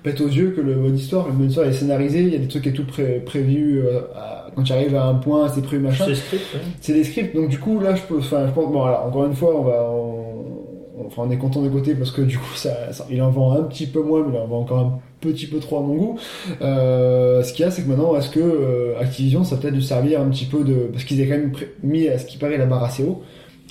pète, 0.02 0.20
aux 0.20 0.28
yeux 0.28 0.50
que 0.56 0.60
le 0.60 0.76
mode 0.76 0.98
histoire. 0.98 1.26
Le 1.28 1.32
mode 1.34 1.48
histoire 1.48 1.66
est 1.66 1.72
scénarisé, 1.72 2.20
il 2.20 2.32
y 2.32 2.36
a 2.36 2.38
des 2.38 2.48
trucs 2.48 2.62
qui 2.62 2.68
est 2.70 2.72
tout 2.72 2.86
pré- 2.86 3.20
prévu. 3.24 3.80
euh, 3.80 4.00
à- 4.14 4.46
quand 4.54 4.62
tu 4.64 4.72
arrives 4.72 4.96
à 4.96 5.04
un 5.06 5.14
point, 5.14 5.48
c'est 5.48 5.62
prévu 5.62 5.82
machin. 5.82 6.04
C'est 6.08 6.14
script, 6.16 6.42
ouais. 6.54 6.60
C'est 6.80 6.92
des 6.92 7.04
scripts, 7.04 7.36
donc 7.36 7.48
du 7.48 7.58
coup 7.58 7.78
là, 7.78 7.94
je 7.94 8.02
peux, 8.02 8.18
enfin, 8.18 8.46
je 8.48 8.52
pense, 8.52 8.66
bon, 8.72 8.80
voilà, 8.80 9.04
encore 9.06 9.24
une 9.26 9.34
fois, 9.34 9.54
on 9.56 9.62
va, 9.62 9.90
on, 9.92 11.06
enfin, 11.06 11.22
on 11.26 11.30
est 11.30 11.36
content 11.38 11.62
de 11.62 11.68
côté 11.68 11.94
parce 11.94 12.10
que 12.10 12.22
du 12.22 12.36
coup, 12.36 12.54
ça, 12.56 12.92
ça- 12.92 13.06
il 13.10 13.22
en 13.22 13.30
vend 13.30 13.52
un 13.52 13.62
petit 13.62 13.86
peu 13.86 14.02
moins, 14.02 14.24
mais 14.26 14.34
il 14.36 14.40
en 14.40 14.46
vend 14.48 14.60
encore 14.60 14.78
un 14.78 14.98
petit 15.20 15.46
peu 15.46 15.58
trop 15.60 15.78
à 15.78 15.82
mon 15.82 15.94
goût. 15.94 16.18
Euh, 16.62 17.42
ce 17.42 17.52
qu'il 17.52 17.64
y 17.64 17.68
a, 17.68 17.70
c'est 17.70 17.82
que 17.82 17.88
maintenant, 17.88 18.16
est-ce 18.16 18.30
que 18.30 18.40
euh, 18.40 18.98
Activision, 19.00 19.44
ça 19.44 19.56
peut-être 19.56 19.74
dû 19.74 19.82
servir 19.82 20.20
un 20.20 20.28
petit 20.28 20.46
peu 20.46 20.64
de, 20.64 20.74
parce 20.92 21.04
qu'ils 21.04 21.20
avaient 21.20 21.30
quand 21.30 21.36
même 21.38 21.52
mis 21.82 22.08
à 22.08 22.18
ce 22.18 22.26
qui 22.26 22.36
paraît 22.38 22.58
la 22.58 22.66
barre 22.66 22.84
assez 22.84 23.04
haut. 23.04 23.22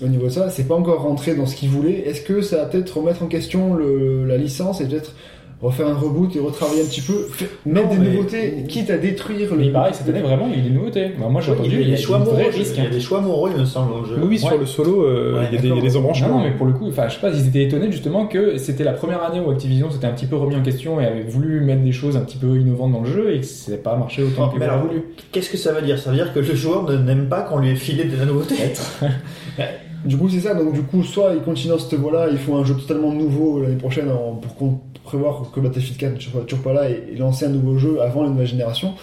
Au 0.02 0.08
niveau 0.08 0.26
de 0.28 0.32
ça, 0.32 0.50
c'est 0.50 0.68
pas 0.68 0.76
encore 0.76 1.02
rentré 1.02 1.36
dans 1.36 1.46
ce 1.46 1.56
qu'ils 1.56 1.70
voulaient. 1.70 2.04
Est-ce 2.08 2.22
que 2.22 2.42
ça 2.42 2.58
va 2.58 2.66
peut-être 2.66 2.98
remettre 2.98 3.22
en 3.24 3.28
question 3.28 3.74
le, 3.74 4.26
la 4.26 4.38
licence 4.38 4.80
et 4.82 4.86
peut-être 4.86 5.14
refaire 5.62 5.88
un 5.90 5.94
reboot 5.94 6.34
et 6.38 6.40
retravailler 6.40 6.84
un 6.84 6.86
petit 6.86 7.02
peu, 7.02 7.28
mettre 7.66 7.90
des 7.90 7.98
mais- 7.98 8.12
nouveautés, 8.12 8.64
quitte 8.70 8.90
à 8.92 8.98
détruire 8.98 9.54
le. 9.56 9.66
Mais 9.66 9.72
pareil, 9.72 9.94
cette 9.94 10.08
année, 10.08 10.22
vraiment, 10.22 10.48
il 10.48 10.54
y 10.54 10.56
a 10.56 10.60
eu 10.66 10.70
des 10.70 10.74
nouveautés. 10.74 11.08
Bah, 11.20 11.26
moi, 11.30 11.42
j'ai 11.42 11.52
entendu, 11.52 11.70
il 11.82 11.82
y 11.90 11.92
a 11.92 11.96
des 11.98 12.02
choix 12.02 12.18
risque. 12.20 12.76
il 12.78 12.84
y 12.86 12.88
a 12.88 12.90
des 12.90 13.02
choix 13.02 13.22
il 13.54 13.60
me 13.60 13.66
semble, 13.66 14.08
jeu. 14.08 14.16
Oui, 14.22 14.28
Ouais. 14.30 14.38
sur 14.38 14.58
le 14.58 14.66
solo, 14.66 15.04
euh, 15.04 15.34
Ouais, 15.38 15.48
il 15.52 15.56
y, 15.56 15.58
a 15.58 15.62
des- 15.62 15.68
il 15.68 15.76
y 15.76 15.78
a 15.78 15.82
des 15.82 15.88
d'accord. 15.88 16.00
embranchements. 16.00 16.28
Non, 16.30 16.38
non, 16.38 16.44
mais 16.46 16.52
pour 16.52 16.66
le 16.66 16.72
coup, 16.72 16.88
enfin, 16.88 17.10
je 17.10 17.16
sais 17.16 17.20
pas, 17.20 17.30
ils 17.32 17.46
étaient 17.46 17.64
étonnés 17.64 17.92
justement 17.92 18.26
que 18.26 18.56
c'était 18.58 18.86
la 18.86 18.94
première 18.94 19.22
année 19.22 19.42
où 19.46 19.50
Activision 19.52 19.92
s'était 19.92 20.08
un 20.08 20.12
petit 20.14 20.28
peu 20.28 20.38
remis 20.38 20.56
en 20.56 20.62
question 20.64 21.02
et 21.02 21.06
avait 21.06 21.24
voulu 21.24 21.60
mettre 21.60 21.82
des 21.84 21.92
choses 21.92 22.16
un 22.16 22.22
petit 22.22 22.38
peu 22.38 22.58
innovantes 22.58 22.94
dans 22.94 23.02
le 23.02 23.10
jeu 23.12 23.36
et 23.36 23.42
que 23.42 23.46
ça 23.46 23.72
n'a 23.74 23.78
pas 23.80 23.98
marché 23.98 24.24
autant 24.24 24.50
Oh, 24.58 24.64
alors, 24.64 24.84
voulu. 24.88 25.04
Qu'est-ce 25.34 25.50
que 25.50 25.58
ça 25.58 25.74
veut 25.74 25.82
dire? 25.82 26.00
Ça 26.00 26.10
veut 26.12 26.16
dire 26.16 26.32
que 26.34 26.40
le 26.40 26.56
joueur 26.56 26.90
n'aime 26.90 27.28
pas 27.28 27.42
qu'on 27.42 27.60
lui 27.60 27.72
ait 27.72 27.76
filé 27.76 28.06
de 28.06 28.16
la 28.16 28.24
nouveauté? 28.24 28.56
Du 30.06 30.18
coup, 30.18 30.30
c'est 30.30 30.40
ça. 30.40 30.54
Donc, 30.54 30.74
du 30.74 30.82
coup, 30.84 31.04
soit 31.04 31.34
ils 31.36 31.42
continuent 31.42 31.78
cette 31.78 32.00
voie-là, 32.00 32.28
ils 32.32 32.38
font 32.38 32.58
un 32.58 32.64
jeu 32.66 32.76
totalement 32.76 33.12
nouveau 33.12 33.62
l'année 33.62 33.76
prochaine 33.76 34.10
en- 34.10 34.36
pour 34.36 34.56
qu'on 34.56 34.80
prévoir 35.04 35.50
que 35.54 35.60
Battlefield 35.60 35.98
4 35.98 36.16
ne 36.16 36.20
soit 36.20 36.42
toujours 36.42 36.64
pas 36.64 36.74
là 36.74 36.90
et, 36.90 37.04
et 37.14 37.16
lancer 37.18 37.46
un 37.46 37.50
nouveau 37.50 37.78
jeu 37.78 38.00
avant 38.02 38.22
la 38.24 38.30
nouvelle 38.30 38.48
génération. 38.48 38.94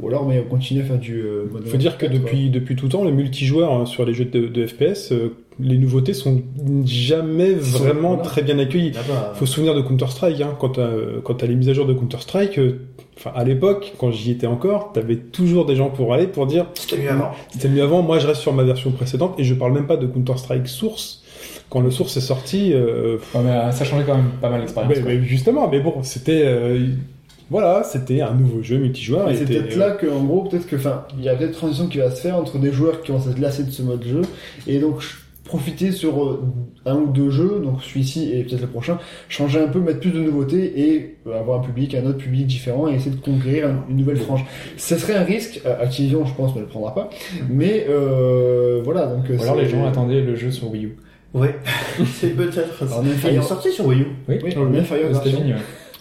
Ou 0.00 0.08
alors, 0.08 0.26
mais 0.26 0.42
on 0.44 0.50
continue 0.50 0.80
à 0.80 0.84
faire 0.84 0.98
du. 0.98 1.20
Euh, 1.22 1.44
Il 1.64 1.70
faut 1.70 1.76
dire 1.76 1.96
que 1.98 2.06
depuis, 2.06 2.50
depuis 2.50 2.74
tout 2.76 2.88
temps, 2.88 3.04
le 3.04 3.12
multijoueur 3.12 3.72
hein, 3.72 3.86
sur 3.86 4.04
les 4.04 4.12
jeux 4.12 4.24
de, 4.24 4.48
de 4.48 4.66
FPS, 4.66 5.12
euh, 5.12 5.34
les 5.60 5.78
nouveautés 5.78 6.12
sont 6.14 6.42
jamais 6.84 7.54
vraiment 7.54 8.08
voilà. 8.14 8.22
très 8.24 8.42
bien 8.42 8.58
accueillies. 8.58 8.90
Faut 9.34 9.46
se 9.46 9.52
souvenir 9.54 9.74
de 9.74 9.80
Counter-Strike, 9.82 10.40
hein, 10.40 10.56
quand 10.58 10.70
t'as 10.70 10.90
quand 11.22 11.34
t'as 11.34 11.46
les 11.46 11.54
mises 11.54 11.68
à 11.68 11.72
jour 11.74 11.86
de 11.86 11.94
Counter-Strike, 11.94 12.58
euh, 12.58 12.80
enfin 13.18 13.32
à 13.34 13.44
l'époque, 13.44 13.94
quand 13.98 14.10
j'y 14.10 14.30
étais 14.32 14.46
encore, 14.46 14.92
t'avais 14.92 15.16
toujours 15.16 15.66
des 15.66 15.76
gens 15.76 15.90
pour 15.90 16.12
aller 16.14 16.26
pour 16.26 16.46
dire 16.46 16.66
C'était 16.74 17.02
mieux 17.02 17.10
avant. 17.10 17.30
c'était 17.50 17.68
mieux 17.68 17.82
avant, 17.82 18.02
moi 18.02 18.18
je 18.18 18.26
reste 18.26 18.40
sur 18.40 18.52
ma 18.52 18.64
version 18.64 18.90
précédente 18.90 19.34
et 19.38 19.44
je 19.44 19.54
parle 19.54 19.72
même 19.72 19.86
pas 19.86 19.96
de 19.96 20.06
Counter-Strike 20.06 20.66
Source. 20.68 21.22
Quand 21.70 21.80
le 21.80 21.90
Source 21.90 22.16
est 22.16 22.20
sorti, 22.20 22.72
euh, 22.72 23.16
Ouais, 23.34 23.40
mais 23.44 23.50
euh, 23.50 23.70
ça 23.72 23.84
changeait 23.84 24.04
quand 24.04 24.16
même 24.16 24.30
pas 24.40 24.50
mal 24.50 24.60
l'expérience. 24.60 24.94
mais- 24.96 25.02
quoi. 25.02 25.12
mais 25.12 25.22
justement, 25.22 25.68
mais 25.68 25.80
bon, 25.80 26.02
c'était 26.02 26.42
euh, 26.44 26.86
voilà, 27.50 27.82
c'était 27.84 28.20
un 28.20 28.32
nouveau 28.34 28.62
jeu 28.62 28.78
multijoueur. 28.78 29.28
Et 29.30 29.36
c'est 29.36 29.44
peut-être 29.44 29.76
là 29.76 29.90
que, 29.92 30.06
en 30.06 30.22
gros, 30.24 30.42
peut-être 30.44 30.66
que, 30.66 30.76
enfin, 30.76 31.04
il 31.18 31.24
y 31.24 31.28
a 31.28 31.34
peut-être 31.34 31.50
une 31.50 31.56
transition 31.56 31.86
qui 31.88 31.98
va 31.98 32.10
se 32.10 32.20
faire 32.20 32.36
entre 32.36 32.58
des 32.58 32.72
joueurs 32.72 33.02
qui 33.02 33.12
vont 33.12 33.20
se 33.20 33.38
lasser 33.40 33.64
de 33.64 33.70
ce 33.70 33.82
mode 33.82 34.04
jeu 34.04 34.22
et 34.66 34.78
donc 34.78 35.02
profiter 35.44 35.92
sur 35.92 36.24
euh, 36.24 36.42
un 36.86 36.96
ou 36.96 37.06
deux 37.06 37.30
jeux, 37.30 37.60
donc 37.62 37.82
celui-ci 37.82 38.32
et 38.32 38.44
peut-être 38.44 38.62
le 38.62 38.66
prochain, 38.66 38.98
changer 39.28 39.60
un 39.60 39.68
peu, 39.68 39.78
mettre 39.80 40.00
plus 40.00 40.10
de 40.10 40.20
nouveautés 40.20 40.80
et 40.80 41.16
euh, 41.26 41.38
avoir 41.38 41.60
un 41.60 41.62
public, 41.62 41.94
un 41.94 42.06
autre 42.06 42.18
public 42.18 42.46
différent 42.46 42.88
et 42.88 42.94
essayer 42.94 43.10
de 43.14 43.20
conquérir 43.20 43.68
un- 43.68 43.84
une 43.90 43.96
nouvelle 43.96 44.16
frange. 44.18 44.44
Ce 44.76 44.96
serait 44.96 45.14
un 45.14 45.24
risque, 45.24 45.60
euh, 45.66 45.82
Activision, 45.82 46.24
je 46.24 46.34
pense, 46.34 46.54
ne 46.56 46.60
le 46.60 46.66
prendra 46.66 46.94
pas, 46.94 47.10
mais 47.50 47.86
euh, 47.88 48.80
voilà, 48.84 49.06
donc. 49.06 49.24
Ou 49.28 49.42
alors 49.42 49.56
les 49.56 49.68
gens 49.68 49.86
attendaient 49.86 50.22
le 50.22 50.34
jeu 50.36 50.50
sur 50.50 50.70
Wii 50.70 50.84
U. 50.86 50.96
Ouais, 51.34 51.56
c'est 52.14 52.36
peut-être. 52.36 52.84
Il 53.24 53.36
est 53.38 53.42
sorti 53.42 53.70
sur 53.72 53.86
Wii 53.86 54.00
U. 54.02 54.06
Oui, 54.28 54.36
Oui, 54.44 54.50
aux 54.56 55.08
version. 55.12 55.40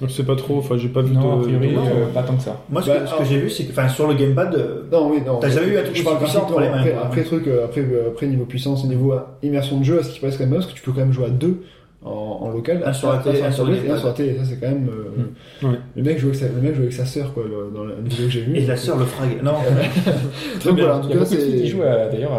Ouais. 0.01 0.07
Je 0.07 0.13
sais 0.13 0.23
pas 0.23 0.35
trop, 0.35 0.57
enfin 0.57 0.75
j'ai 0.77 0.89
pas 0.89 1.01
vu 1.01 1.13
Non, 1.13 1.33
a 1.33 1.37
de. 1.37 1.41
priori, 1.43 1.69
de- 1.69 1.77
euh, 1.77 2.05
pas 2.13 2.23
tant 2.23 2.35
que 2.35 2.41
ça. 2.41 2.61
Moi, 2.69 2.81
ce 2.81 2.87
Bah, 2.87 2.95
que, 2.95 3.05
ce 3.05 3.11
que 3.11 3.15
alors- 3.15 3.25
j'ai 3.25 3.37
vu, 3.39 3.49
c'est 3.49 3.65
que, 3.65 3.71
enfin, 3.71 3.87
sur 3.89 4.07
le 4.07 4.15
gamepad, 4.15 4.55
euh, 4.55 4.81
Non, 4.91 5.09
oui, 5.11 5.19
non. 5.25 5.39
T'as 5.39 5.49
jamais 5.49 5.67
eu 5.67 5.77
un 5.77 5.83
truc 5.83 5.95
Je 5.95 6.03
parle 6.03 6.17
puissant 6.19 6.47
après, 6.47 6.93
après 7.01 7.23
truc, 7.23 7.47
euh, 7.47 7.65
après, 7.65 7.85
après 8.07 8.27
niveau 8.27 8.45
puissance 8.45 8.83
et 8.83 8.87
niveau 8.87 9.13
immersion 9.43 9.77
de 9.79 9.83
jeu, 9.83 9.99
à 9.99 10.03
ce 10.03 10.09
qui 10.11 10.19
passe 10.19 10.37
quand 10.37 10.45
même, 10.45 10.53
parce 10.53 10.65
que 10.65 10.73
tu 10.73 10.81
peux 10.81 10.91
quand 10.91 10.99
même 11.01 11.13
jouer 11.13 11.25
à 11.25 11.29
deux 11.29 11.61
en, 12.05 12.39
en 12.41 12.49
local. 12.49 12.81
Un 12.85 12.93
sur 12.93 13.11
la 13.11 13.17
télé, 13.19 13.41
un 13.41 13.47
un 13.47 13.51
sur 13.51 13.69
et 13.69 13.89
un 13.89 13.97
sur 13.97 14.07
la 14.07 14.13
télé. 14.13 14.35
Ça, 14.37 14.43
c'est 14.45 14.59
quand 14.59 14.67
même. 14.67 14.89
euh, 14.89 15.67
Ouais. 15.67 15.77
Le 15.95 16.03
mec 16.03 16.19
joue 16.19 16.27
avec 16.27 16.39
sa, 16.39 16.47
le 16.47 16.61
mec 16.61 16.75
joue 16.75 16.81
avec 16.81 16.93
sa 16.93 17.05
sœur, 17.05 17.33
quoi, 17.33 17.43
le- 17.43 17.73
dans 17.73 17.85
la 17.85 17.95
vidéo 17.95 18.25
que 18.25 18.31
j'ai 18.31 18.41
vue. 18.41 18.57
Et 18.57 18.65
la 18.65 18.75
sœur 18.75 18.97
le 18.97 19.05
frag. 19.05 19.29
Non, 19.43 19.53
Donc 20.65 20.77
voilà, 20.79 20.97
en 20.97 21.01
Il 21.01 21.03
tout 21.03 21.09
y 21.09 21.11
a 21.11 21.15
cas, 21.15 21.19
beaucoup 21.23 21.35
de 21.35 21.39
filles 21.39 21.61
qui 21.61 21.67
jouent 21.69 21.83
à- 21.83 22.07
d'ailleurs 22.07 22.31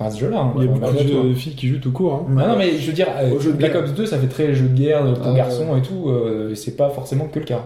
à, 0.00 0.10
ce 0.10 0.20
jeu-là. 0.20 0.38
hein, 0.40 0.52
Il 0.56 0.62
y 0.62 0.64
a 0.64 0.70
beaucoup 0.70 0.86
tout, 0.92 0.98
hein. 1.18 1.24
de 1.28 1.34
filles 1.34 1.54
qui 1.54 1.68
jouent 1.68 1.78
tout 1.78 1.92
court. 1.92 2.26
Hein. 2.28 2.34
Non, 2.34 2.48
non, 2.48 2.56
mais 2.58 2.76
je 2.78 2.86
veux 2.86 2.92
dire, 2.92 3.06
Au 3.34 3.38
jeu 3.38 3.52
de 3.52 3.56
Black. 3.56 3.74
Ops 3.76 3.92
2, 3.94 4.06
ça 4.06 4.18
fait 4.18 4.26
très 4.26 4.54
jeu 4.54 4.66
de 4.66 4.76
guerre, 4.76 5.04
de 5.04 5.14
ton 5.14 5.32
Ah, 5.32 5.36
garçon 5.36 5.76
et 5.76 5.82
tout, 5.82 6.08
euh, 6.08 6.54
c'est 6.54 6.76
pas 6.76 6.90
forcément 6.90 7.26
que 7.26 7.38
le 7.38 7.44
cas. 7.44 7.62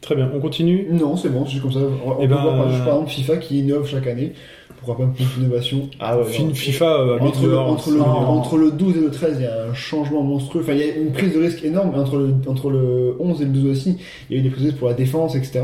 Très 0.00 0.14
bien, 0.14 0.30
on 0.34 0.40
continue. 0.40 0.86
Non, 0.90 1.16
c'est 1.16 1.28
bon, 1.30 1.44
c'est 1.44 1.52
juste 1.52 1.62
comme 1.62 1.72
ça. 1.72 1.80
On, 1.80 2.16
Eh 2.20 2.28
peut 2.28 2.34
ben, 2.34 2.42
voir 2.42 2.56
par, 2.56 2.66
euh, 2.68 2.78
par 2.84 2.88
exemple 2.94 3.10
FIFA 3.10 3.36
qui 3.38 3.58
innove 3.60 3.86
chaque 3.88 4.06
année. 4.06 4.32
Pourquoi 4.76 4.98
pas 4.98 5.02
une 5.04 5.14
petite 5.14 5.36
innovation 5.38 5.88
Ah 5.98 6.16
Fin- 6.22 6.52
FIFA 6.54 6.84
euh, 7.00 7.18
Entre 7.18 7.40
le, 7.42 7.46
améliore 7.48 7.68
entre, 7.70 7.90
le, 7.90 7.98
son- 7.98 8.04
entre 8.04 8.56
le 8.58 8.70
12 8.70 8.96
et 8.98 9.00
le 9.00 9.10
13, 9.10 9.36
il 9.40 9.42
y 9.42 9.46
a 9.46 9.64
un 9.70 9.74
changement 9.74 10.22
monstrueux. 10.22 10.60
Enfin, 10.62 10.74
il 10.74 10.78
y 10.78 10.82
a 10.82 10.94
une 10.94 11.10
prise 11.12 11.34
de 11.34 11.40
risque 11.40 11.64
énorme. 11.64 11.90
mais 11.92 11.98
Entre 11.98 12.18
le, 12.18 12.34
entre 12.46 12.70
le 12.70 13.16
11 13.18 13.42
et 13.42 13.44
le 13.46 13.50
12 13.50 13.66
aussi, 13.70 13.98
il 14.30 14.36
y 14.36 14.38
a 14.38 14.40
eu 14.40 14.44
des 14.44 14.50
prises 14.50 14.62
de 14.62 14.68
risque 14.68 14.78
pour 14.78 14.88
la 14.88 14.94
défense, 14.94 15.34
etc. 15.34 15.60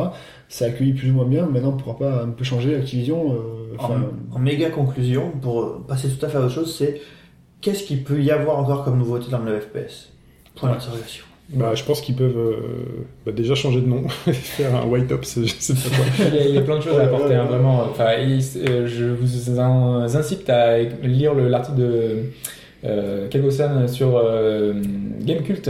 Ça 0.49 0.65
a 0.65 0.69
accueilli 0.69 0.93
plus 0.95 1.11
ou 1.11 1.15
moins 1.15 1.27
bien. 1.27 1.47
Maintenant, 1.47 1.69
on 1.69 1.77
pourra 1.77 1.97
pas 1.99 2.23
un 2.25 2.29
peu 2.31 2.43
changer 2.43 2.75
Activision. 2.75 3.33
euh, 3.33 3.77
enfin, 3.79 4.03
en, 4.33 4.37
en 4.37 4.39
méga 4.41 4.71
conclusion, 4.71 5.31
pour 5.41 5.83
passer 5.87 6.09
tout 6.09 6.25
à 6.27 6.29
fait 6.29 6.39
à 6.39 6.41
autre 6.41 6.51
chose, 6.55 6.75
c'est 6.77 7.01
qu'est-ce 7.61 7.85
qu'il 7.85 8.03
peut 8.03 8.21
y 8.21 8.31
avoir 8.33 8.59
encore 8.59 8.83
comme 8.83 8.99
nouveauté 8.99 9.31
dans 9.31 9.39
le 9.39 9.61
FPS 9.61 10.11
Point 10.57 10.71
d'interrogation. 10.73 11.25
Bah, 11.51 11.74
je 11.74 11.85
pense 11.85 12.01
qu'ils 12.01 12.14
peuvent 12.16 12.36
euh, 12.39 12.56
bah, 13.27 13.32
déjà 13.32 13.55
changer 13.55 13.81
de 13.82 13.86
nom, 13.86 14.09
faire 14.32 14.74
un 14.74 14.86
White 14.86 15.12
Ops, 15.12 15.40
je 15.44 15.47
sais 15.47 15.74
pas 15.74 15.97
quoi. 15.97 16.05
Il 16.31 16.35
y, 16.35 16.39
a, 16.39 16.44
il 16.48 16.55
y 16.55 16.59
a 16.59 16.62
plein 16.62 16.77
de 16.78 16.82
choses 16.82 16.98
à 16.98 17.02
apporter, 17.05 17.35
hein, 17.35 17.44
vraiment. 17.44 17.82
Enfin, 17.90 18.12
il- 18.14 18.40
euh, 18.69 18.86
je 18.86 19.05
vous 19.05 19.60
in- 19.60 20.02
incite 20.14 20.48
à 20.48 20.78
lire 20.78 21.35
le- 21.35 21.48
l'article 21.48 21.78
de 21.78 22.16
euh, 22.85 23.28
Kago-san 23.28 23.86
sur 23.86 24.16
euh, 24.16 24.73
Gamecult, 25.20 25.69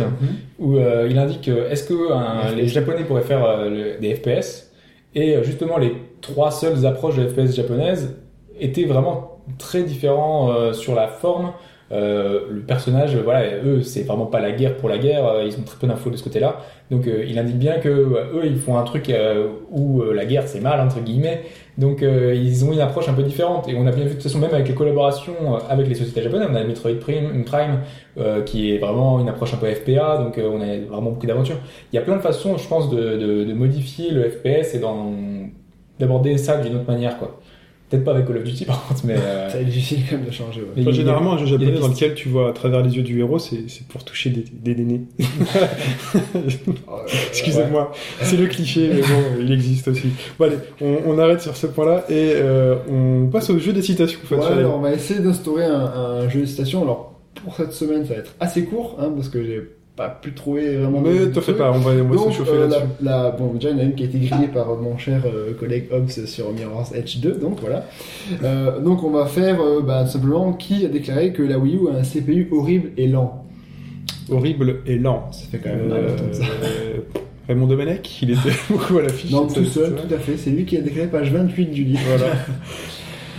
où 0.60 0.76
euh, 0.76 1.08
il 1.10 1.18
indique 1.18 1.48
est-ce 1.48 1.84
que 1.84 2.12
un- 2.12 2.54
les 2.54 2.68
Japonais 2.68 3.02
pourraient 3.04 3.22
faire 3.22 3.68
le- 3.68 3.98
des 4.00 4.14
FPS 4.14 4.70
et 5.14 5.36
justement 5.42 5.78
les 5.78 5.94
trois 6.20 6.50
seules 6.52 6.86
approches 6.86 7.16
de 7.16 7.26
FPS 7.28 7.54
japonaises 7.56 8.16
étaient 8.60 8.84
vraiment 8.84 9.40
très 9.58 9.82
différents 9.82 10.52
euh, 10.52 10.72
sur 10.72 10.94
la 10.94 11.08
forme. 11.08 11.52
Euh, 11.93 12.40
le 12.48 12.60
personnage, 12.60 13.16
voilà, 13.16 13.43
eux, 13.64 13.82
c'est 13.82 14.02
vraiment 14.02 14.27
pas 14.27 14.40
la 14.40 14.52
guerre 14.52 14.77
pour 14.77 14.89
la 14.89 14.97
guerre, 14.98 15.27
euh, 15.27 15.44
ils 15.44 15.59
ont 15.59 15.62
très 15.62 15.77
peu 15.78 15.86
d'infos 15.86 16.10
de 16.10 16.16
ce 16.16 16.24
côté-là. 16.24 16.59
Donc 16.90 17.06
euh, 17.06 17.24
il 17.28 17.39
indique 17.39 17.59
bien 17.59 17.78
que 17.78 17.89
eux, 17.89 18.43
ils 18.44 18.56
font 18.56 18.78
un 18.78 18.85
truc 18.85 19.12
où 19.70 20.02
la 20.02 20.24
guerre 20.24 20.44
c'est 20.47 20.60
mal 20.60 20.81
entre 20.81 21.01
guillemets. 21.01 21.43
Donc 21.78 22.02
ils 22.02 22.64
ont 22.66 22.73
une 22.73 22.81
approche 22.81 23.09
un 23.09 23.14
peu 23.14 23.23
différente 23.23 23.66
et 23.66 23.74
on 23.74 23.86
a 23.86 23.93
bien 23.93 24.05
vu 24.05 24.10
de 24.10 24.14
toute 24.14 24.23
façon 24.23 24.39
même 24.39 24.52
avec 24.52 24.69
les 24.69 24.74
collaborations 24.74 25.56
avec 25.70 25.89
les 25.89 25.94
sociétés 25.94 26.23
japonaises, 26.23 26.48
on 26.51 26.55
a 26.55 26.64
Metroid 26.64 26.98
Prime, 27.01 27.44
Prime 27.44 27.81
qui 28.44 28.74
est 28.74 28.78
vraiment 28.78 29.20
une 29.20 29.28
approche 29.31 29.55
un 29.55 29.56
peu 29.56 29.73
FPA, 29.73 30.19
donc 30.19 30.39
on 30.39 30.60
a 30.60 30.77
vraiment 30.90 31.12
beaucoup 31.12 31.27
d'aventures. 31.27 31.56
Il 31.93 31.97
y 31.97 31.98
a 31.98 32.02
plein 32.02 32.16
de 32.16 32.20
façons, 32.20 32.59
je 32.59 32.69
pense, 32.69 32.90
de, 32.90 33.52
modifier 33.55 34.10
le 34.10 34.28
FPS 34.28 34.74
et 34.74 34.81
d'aborder 35.98 36.36
ça 36.36 36.59
d'une 36.59 36.77
autre 36.77 36.90
manière, 36.90 37.19
quoi. 37.19 37.39
Peut-être 37.93 38.05
pas 38.05 38.12
avec 38.12 38.27
Call 38.27 38.39
of 38.39 38.44
Duty 38.44 38.64
par 38.64 38.86
contre, 38.86 39.02
mais 39.05 39.16
euh, 39.19 39.51
ça 39.51 39.60
est 39.60 39.64
difficile 39.66 39.98
quand 40.09 40.16
même 40.16 40.24
de 40.24 40.31
changer. 40.31 40.62
ouais. 40.62 40.81
Enfin, 40.81 40.93
généralement, 40.93 41.35
un 41.35 41.36
jeu 41.44 41.59
des 41.59 41.66
japonais 41.66 41.81
dans 41.81 41.89
lequel 41.89 42.14
tu 42.14 42.31
vois 42.31 42.48
à 42.48 42.52
travers 42.55 42.82
les 42.82 42.97
yeux 42.97 43.02
du 43.02 43.19
héros, 43.20 43.39
c'est 43.39 43.69
c'est 43.69 43.86
pour 43.86 44.02
toucher 44.02 44.31
des, 44.31 44.44
des 44.51 44.74
nénés. 44.74 45.02
Excusez-moi, 47.28 47.93
c'est 48.23 48.36
le 48.36 48.47
cliché, 48.47 48.89
mais 48.94 49.01
bon, 49.02 49.23
il 49.40 49.52
existe 49.52 49.89
aussi. 49.89 50.09
Bon, 50.39 50.47
allez, 50.47 50.56
on, 50.81 50.97
on 51.06 51.19
arrête 51.19 51.43
sur 51.43 51.55
ce 51.56 51.66
point-là 51.66 52.05
et 52.09 52.32
euh, 52.36 52.77
on 52.90 53.27
passe 53.31 53.51
au 53.51 53.59
jeu 53.59 53.73
des 53.73 53.82
citations. 53.82 54.20
Ouais, 54.31 54.39
alors, 54.43 54.77
on 54.77 54.81
va 54.81 54.93
essayer 54.93 55.20
d'instaurer 55.20 55.64
un, 55.66 55.85
un 55.85 56.28
jeu 56.28 56.40
de 56.40 56.47
citation. 56.47 56.82
Alors, 56.82 57.20
pour 57.44 57.55
cette 57.56 57.73
semaine, 57.73 58.05
ça 58.06 58.14
va 58.14 58.20
être 58.20 58.35
assez 58.40 58.64
court, 58.64 58.97
hein, 59.01 59.12
parce 59.14 59.28
que 59.28 59.43
j'ai 59.44 59.60
pas 60.02 60.18
pu 60.22 60.32
trouver 60.32 60.76
vraiment. 60.76 61.00
Mais 61.00 61.30
t'en 61.30 61.40
fais 61.40 61.52
pas, 61.54 61.70
on 61.72 61.78
va, 61.78 61.90
on 61.92 62.04
va 62.08 62.14
Donc, 62.16 62.32
se 62.32 62.38
chauffer 62.38 62.50
euh, 62.52 62.68
là-dessus. 62.68 62.80
la, 63.02 63.22
la- 63.24 63.30
bon, 63.30 63.52
déjà, 63.54 63.70
il 63.70 63.76
y 63.76 63.80
en 63.80 63.82
a 63.82 63.84
une 63.84 63.94
qui 63.94 64.02
a 64.02 64.06
été 64.06 64.18
grillée 64.18 64.48
par 64.48 64.66
mon 64.76 64.96
cher 64.98 65.22
euh, 65.26 65.52
collègue 65.54 65.84
Hobbs 65.92 66.26
sur 66.26 66.52
Mirror's 66.52 66.92
Edge 66.94 67.18
2, 67.20 67.32
donc 67.34 67.58
voilà. 67.60 67.84
Euh, 68.42 68.80
donc, 68.80 69.02
on 69.04 69.10
va 69.10 69.26
faire 69.26 69.60
euh, 69.60 69.80
bah, 69.82 70.06
simplement 70.06 70.52
qui 70.52 70.84
a 70.84 70.88
déclaré 70.88 71.32
que 71.32 71.42
la 71.42 71.58
Wii 71.58 71.76
U 71.76 71.88
a 71.88 71.98
un 71.98 72.02
CPU 72.02 72.48
horrible 72.52 72.90
et 72.96 73.06
lent? 73.08 73.44
Horrible 74.30 74.76
et 74.86 74.98
lent. 74.98 75.28
Ça 75.32 75.46
fait 75.50 75.58
quand 75.58 75.70
même 75.70 75.88
mal 75.88 75.98
Euh, 76.04 76.32
ça. 76.32 76.44
Raymond 77.48 77.66
Domenech, 77.66 78.22
il 78.22 78.30
était 78.30 78.40
beaucoup 78.70 78.98
à 78.98 79.02
l'affiche. 79.02 79.30
Non, 79.32 79.46
tout 79.48 79.64
seul, 79.64 79.94
tout 79.96 80.14
à 80.14 80.18
fait. 80.18 80.36
C'est 80.36 80.50
lui 80.50 80.64
qui 80.64 80.76
a 80.76 80.80
déclaré 80.80 81.08
page 81.08 81.32
28 81.32 81.66
du 81.66 81.84
livre. 81.84 82.00
Voilà. 82.16 82.34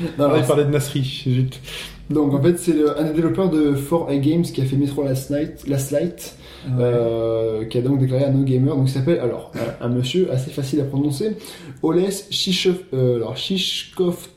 Non, 0.02 0.10
On 0.18 0.24
alors, 0.24 0.38
avait 0.38 0.48
parlé 0.48 0.64
de 0.66 0.70
Nasri. 0.72 1.48
Donc 2.10 2.34
en 2.34 2.42
fait 2.42 2.58
c'est 2.58 2.74
un 2.98 3.04
des 3.04 3.14
développeurs 3.14 3.50
de 3.52 3.74
4A 3.76 4.20
Games 4.20 4.42
qui 4.42 4.60
a 4.62 4.66
fait 4.66 4.76
Metro 4.76 5.04
Last 5.04 5.30
Night, 5.30 5.66
Last 5.68 5.92
Light, 5.92 6.36
euh, 6.80 7.66
qui 7.66 7.78
a 7.78 7.82
donc 7.82 8.00
déclaré 8.00 8.24
à 8.26 8.30
No 8.30 8.44
Gamer, 8.44 8.76
donc 8.76 8.90
s'appelle 8.90 9.20
alors 9.20 9.52
un, 9.82 9.90
monsieur 9.90 10.32
assez 10.32 10.52
facile 10.52 10.82
à 10.82 10.86
prononcer, 10.86 11.38
Oles 11.82 12.12
Shishov, 12.30 12.78
euh, 12.94 13.20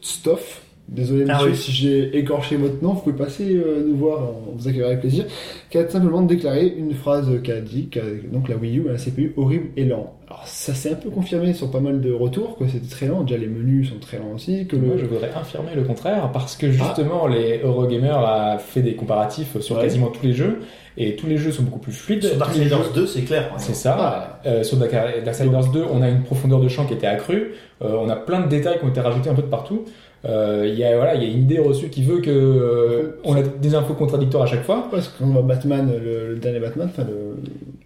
alors. 0.00 0.62
Désolé 0.88 1.24
Ah 1.28 1.34
monsieur 1.38 1.50
oui. 1.50 1.56
si 1.56 1.72
j'ai 1.72 2.16
écorché 2.16 2.56
votre 2.56 2.80
nom, 2.80 2.92
vous 2.92 3.00
pouvez 3.00 3.16
passer 3.16 3.56
euh, 3.56 3.84
nous 3.88 3.96
voir, 3.96 4.20
on 4.48 4.52
vous 4.56 4.68
accueillera 4.68 4.88
avec 4.90 5.00
plaisir, 5.00 5.24
qui 5.68 5.78
a 5.78 5.88
simplement 5.88 6.22
déclaré 6.22 6.68
une 6.78 6.94
phrase 6.94 7.28
qu'a 7.42 7.60
dit, 7.60 7.88
qu'a- 7.88 8.02
donc 8.32 8.48
la 8.48 8.56
Wii 8.56 8.78
U 8.78 8.88
a 8.88 8.92
un 8.92 8.96
CPU 8.96 9.32
horrible 9.36 9.66
et 9.76 9.84
lent. 9.84 10.14
Alors 10.28 10.46
ça 10.46 10.74
s'est 10.74 10.92
un 10.92 10.96
peu 10.96 11.10
confirmé 11.10 11.54
sur 11.54 11.72
pas 11.72 11.80
mal 11.80 12.00
de 12.00 12.12
retours, 12.12 12.56
que 12.56 12.68
c'était 12.68 12.86
très 12.88 13.06
lent, 13.06 13.22
déjà 13.22 13.36
les 13.36 13.48
menus 13.48 13.88
sont 13.90 13.98
très 13.98 14.18
lents 14.18 14.30
aussi, 14.36 14.66
que 14.68 14.76
Moi, 14.76 14.94
le... 14.94 15.00
je 15.00 15.06
voudrais 15.06 15.30
infirmer 15.34 15.74
le 15.74 15.82
contraire 15.82 16.30
parce 16.32 16.56
que 16.56 16.70
justement, 16.70 17.26
les 17.26 17.58
Eurogamer 17.64 18.10
a 18.24 18.58
fait 18.58 18.82
des 18.82 18.94
comparatifs 18.94 19.58
sur 19.60 19.76
Ouais. 19.76 19.82
quasiment 19.82 20.06
tous 20.08 20.24
les 20.24 20.34
jeux 20.34 20.60
et 20.96 21.16
tous 21.16 21.26
les 21.26 21.36
jeux 21.36 21.50
sont 21.50 21.64
beaucoup 21.64 21.80
plus 21.80 21.92
fluides. 21.92 22.22
Sur 22.24 22.36
Darksiders 22.36 22.84
jeux- 22.84 22.90
2, 22.94 23.06
c'est 23.06 23.22
clair. 23.22 23.52
C'est 23.58 23.74
ça. 23.74 24.40
Euh, 24.46 24.62
sur 24.62 24.76
Dark- 24.78 25.22
Darksiders 25.24 25.70
2, 25.72 25.84
on 25.92 26.00
a 26.00 26.08
une 26.08 26.22
profondeur 26.22 26.60
de 26.60 26.68
champ 26.68 26.86
qui 26.86 26.94
était 26.94 27.06
accrue. 27.08 27.52
Euh, 27.82 27.96
on 28.00 28.08
a 28.08 28.16
plein 28.16 28.40
de 28.40 28.48
détails 28.48 28.78
qui 28.78 28.84
ont 28.84 28.88
été 28.88 29.00
rajoutés 29.00 29.28
un 29.28 29.34
peu 29.34 29.42
de 29.42 29.48
partout. 29.48 29.84
Euh, 30.28 30.64
Il 30.66 30.78
y 30.78 30.84
a 30.84 30.96
voilà, 30.96 31.14
il 31.14 31.22
y 31.22 31.26
a 31.26 31.28
une 31.34 31.42
idée 31.42 31.58
reçue 31.58 31.88
qui 31.88 32.02
veut 32.02 32.20
que 32.20 32.30
euh, 32.30 33.18
on 33.24 33.34
a 33.36 33.42
des 33.42 33.74
infos 33.74 33.94
contradictoires 33.94 34.42
à 34.44 34.46
chaque 34.46 34.64
fois. 34.64 34.88
Parce 34.90 35.08
que 35.08 35.18
quand 35.18 35.26
on 35.26 35.32
voit 35.32 35.42
Batman, 35.42 35.90
le, 36.04 36.34
le 36.34 36.36
dernier 36.36 36.60
Batman, 36.60 36.88
enfin 36.90 37.04
le... 37.04 37.36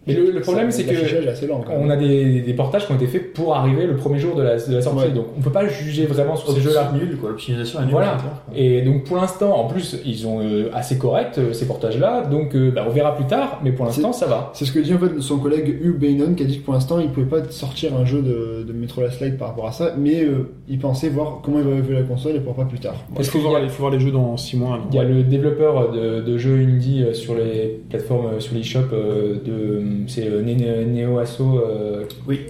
Mais 0.06 0.14
le, 0.14 0.30
le 0.30 0.40
problème, 0.40 0.70
c'est 0.70 0.84
que 0.84 0.94
on 1.70 1.90
a 1.90 1.96
des, 1.96 2.40
des 2.40 2.54
portages 2.54 2.86
qui 2.86 2.92
ont 2.92 2.96
été 2.96 3.06
faits 3.06 3.34
pour 3.34 3.54
arriver 3.54 3.86
le 3.86 3.96
premier 3.96 4.18
jour 4.18 4.34
de 4.34 4.42
la, 4.42 4.56
de 4.56 4.74
la 4.74 4.80
sortie. 4.80 5.04
Ouais. 5.06 5.10
Donc, 5.10 5.26
on 5.36 5.42
peut 5.42 5.52
pas 5.52 5.68
juger 5.68 6.06
vraiment 6.06 6.36
sur 6.36 6.52
ces 6.52 6.60
jeux-là. 6.60 6.90
nul, 6.94 7.18
quoi. 7.18 7.28
L'optimisation 7.28 7.80
est 7.80 7.82
nulle. 7.82 7.92
Voilà. 7.92 8.16
Et 8.54 8.80
donc 8.82 9.04
pour 9.04 9.18
l'instant, 9.18 9.54
en 9.54 9.68
plus, 9.68 9.98
ils 10.06 10.26
ont 10.26 10.40
euh, 10.40 10.70
assez 10.72 10.96
correct 10.96 11.36
euh, 11.38 11.52
ces 11.52 11.66
portages-là, 11.66 12.24
donc 12.24 12.54
euh, 12.56 12.70
bah, 12.70 12.84
on 12.88 12.90
verra 12.90 13.14
plus 13.14 13.26
tard, 13.26 13.60
mais 13.62 13.72
pour 13.72 13.84
l'instant 13.84 14.12
ça 14.12 14.26
va. 14.26 14.50
C'est 14.54 14.64
ce 14.64 14.72
que 14.72 14.78
dit 14.78 14.94
en 14.94 14.98
fait 14.98 15.20
son 15.20 15.38
collègue 15.38 15.68
Hugh 15.82 15.98
Bainon 15.98 16.34
qui 16.34 16.42
a 16.44 16.46
dit 16.46 16.60
que 16.60 16.64
pour 16.64 16.74
l'instant 16.74 16.98
il 16.98 17.10
pouvait 17.10 17.26
pas 17.26 17.44
sortir 17.50 17.94
un 17.94 18.04
jeu 18.04 18.22
de, 18.22 18.64
de 18.66 18.72
Metro 18.72 19.02
Last 19.02 19.20
Light 19.20 19.36
par 19.36 19.48
rapport 19.48 19.66
à 19.68 19.72
ça, 19.72 19.94
mais 19.98 20.22
euh, 20.24 20.50
il 20.68 20.78
pensait 20.78 21.08
voir 21.10 21.40
comment 21.42 21.58
il 21.58 21.64
va 21.64 21.76
évoluer 21.76 21.98
la 22.00 22.06
console 22.06 22.30
et 22.36 22.40
pourquoi 22.40 22.65
pas 22.65 22.70
plus 22.70 22.78
tard. 22.81 22.94
Il 23.19 23.24
faut, 23.24 23.39
voir, 23.39 23.62
il 23.62 23.69
faut 23.69 23.81
voir 23.82 23.93
les 23.93 24.01
jeux 24.01 24.11
dans 24.11 24.36
6 24.36 24.57
mois. 24.57 24.78
Il 24.90 24.97
y 24.97 24.98
a 24.98 25.05
le 25.05 25.23
développeur 25.23 25.90
de, 25.93 26.20
de 26.20 26.39
jeux 26.39 26.57
indie 26.59 27.02
euh, 27.02 27.12
sur 27.15 27.35
les 27.35 27.81
plateformes, 27.89 28.27
euh, 28.35 28.40
sur 28.40 28.55
l'eShop, 28.55 28.81
euh, 28.93 29.35
de, 29.44 29.82
c'est 30.07 30.24
Ne- 30.28 30.85
Neo 30.85 31.19
Asso. 31.19 31.40
euh, 31.43 32.05
Oui. 32.28 32.40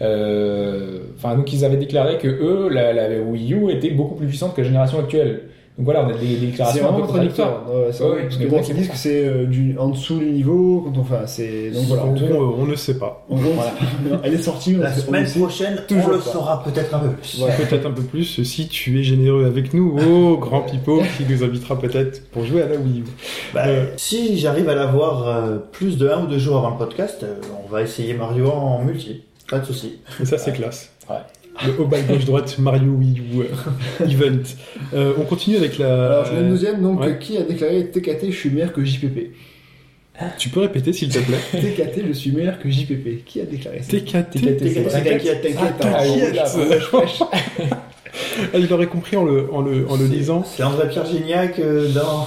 euh, 0.00 0.98
Enfin, 1.16 1.36
donc 1.36 1.52
ils 1.52 1.64
avaient 1.64 1.76
déclaré 1.76 2.18
que 2.18 2.26
eux, 2.28 2.68
la, 2.68 2.92
la 2.92 3.20
Wii 3.20 3.54
U 3.54 3.70
était 3.70 3.90
beaucoup 3.90 4.16
plus 4.16 4.26
puissante 4.26 4.54
que 4.54 4.60
la 4.60 4.66
génération 4.66 4.98
actuelle. 4.98 5.42
Donc 5.82 5.94
voilà, 5.94 6.06
on 6.06 6.10
a 6.10 6.16
des, 6.16 6.36
déclarations 6.36 6.88
un 6.88 6.92
peu 6.92 7.00
contradictoires. 7.02 7.64
contradictoire. 7.64 7.66
Ouais, 7.66 8.12
Ouais, 8.12 8.16
ouais, 8.16 8.22
parce 8.28 8.38
mais 8.38 8.44
que 8.44 8.50
bon, 8.50 8.60
disent 8.60 8.88
que 8.88 8.96
c'est 8.96 9.24
euh, 9.26 9.46
du 9.46 9.76
en 9.76 9.88
dessous 9.88 10.18
du 10.20 10.30
niveau 10.30 10.82
quand 10.84 10.96
on 10.96 11.00
enfin 11.00 11.26
c'est 11.26 11.70
donc 11.70 11.82
voilà. 11.86 12.02
cas, 12.04 12.08
gros, 12.28 12.42
euh, 12.42 12.54
on 12.58 12.66
ne 12.66 12.76
sait 12.76 12.98
pas. 12.98 13.26
elle 14.22 14.34
est 14.34 14.38
sortie. 14.42 14.76
on 14.78 14.82
La 14.82 14.90
on 14.90 15.00
semaine 15.00 15.26
sait- 15.26 15.40
prochaine, 15.40 15.78
on 15.82 15.86
toujours 15.88 16.10
le 16.12 16.18
pas. 16.18 16.24
saura 16.30 16.62
peut-être 16.62 16.94
un 16.94 16.98
peu 17.00 17.08
plus. 17.10 17.36
Voilà. 17.40 17.54
Peut-être 17.56 17.86
un 17.86 17.90
peu 17.90 18.02
plus 18.02 18.42
si 18.44 18.68
tu 18.68 19.00
es 19.00 19.02
généreux 19.02 19.44
avec 19.44 19.74
nous, 19.74 19.98
oh 20.06 20.36
grand 20.40 20.60
pipeau, 20.62 21.02
qui 21.16 21.24
nous 21.28 21.42
invitera 21.42 21.76
peut-être 21.78 22.28
pour 22.30 22.44
jouer 22.44 22.62
à 22.62 22.68
la 22.68 22.76
Wii 22.76 23.00
U. 23.00 23.04
Bah, 23.52 23.62
Euh. 23.66 23.86
Si 23.96 24.38
j'arrive 24.38 24.68
à 24.68 24.76
l'avoir 24.76 25.26
euh, 25.26 25.56
plus 25.72 25.98
de 25.98 26.08
un 26.08 26.22
ou 26.22 26.26
deux 26.28 26.38
jours 26.38 26.58
avant 26.58 26.70
le 26.70 26.78
podcast, 26.78 27.24
euh, 27.24 27.34
on 27.64 27.68
va 27.68 27.82
essayer 27.82 28.14
Mario 28.14 28.48
en 28.50 28.84
multi. 28.84 29.22
Pas 29.50 29.58
de 29.58 29.64
souci. 29.66 29.98
Ça, 30.22 30.38
c'est 30.38 30.52
classe. 30.52 30.90
Ouais. 31.10 31.16
Le 31.66 31.80
haut 31.80 31.86
bas 31.86 32.00
gauche 32.00 32.24
droite 32.24 32.58
Mario 32.58 32.92
Wii 32.92 33.18
U 33.20 33.40
euh, 33.40 34.06
event. 34.06 34.42
Euh, 34.94 35.12
on 35.18 35.22
continue 35.24 35.56
avec 35.56 35.78
la. 35.78 36.06
Alors 36.06 36.24
je 36.26 36.34
une 36.40 36.48
deuxième 36.50 36.80
donc 36.82 37.00
ouais. 37.00 37.18
qui 37.20 37.36
a 37.36 37.42
déclaré 37.42 37.86
TKT 37.90 38.26
je 38.30 38.36
suis 38.36 38.50
meilleur 38.50 38.72
que 38.72 38.84
JPP. 38.84 39.30
Tu 40.38 40.50
peux 40.50 40.60
répéter 40.60 40.92
s'il 40.92 41.08
te 41.08 41.18
plaît 41.18 41.38
TKT 41.52 42.06
je 42.08 42.12
suis 42.12 42.30
meilleur 42.32 42.58
que 42.58 42.70
JPP. 42.70 43.24
Qui 43.24 43.40
a 43.40 43.44
déclaré 43.44 43.82
ça? 43.82 43.90
TKT. 43.90 44.30
TKT. 44.40 44.88
T'inquiète. 44.90 45.46
Ah, 48.52 48.58
il 48.58 48.70
aurait 48.72 48.86
compris 48.86 49.16
en 49.16 49.24
le, 49.24 49.52
en 49.52 49.62
le, 49.62 49.88
en 49.88 49.96
le 49.96 50.06
lisant. 50.06 50.44
C'est 50.44 50.62
André 50.62 50.88
Pierre 50.88 51.06
Gignac 51.06 51.58
euh, 51.58 51.88
dans, 51.92 52.26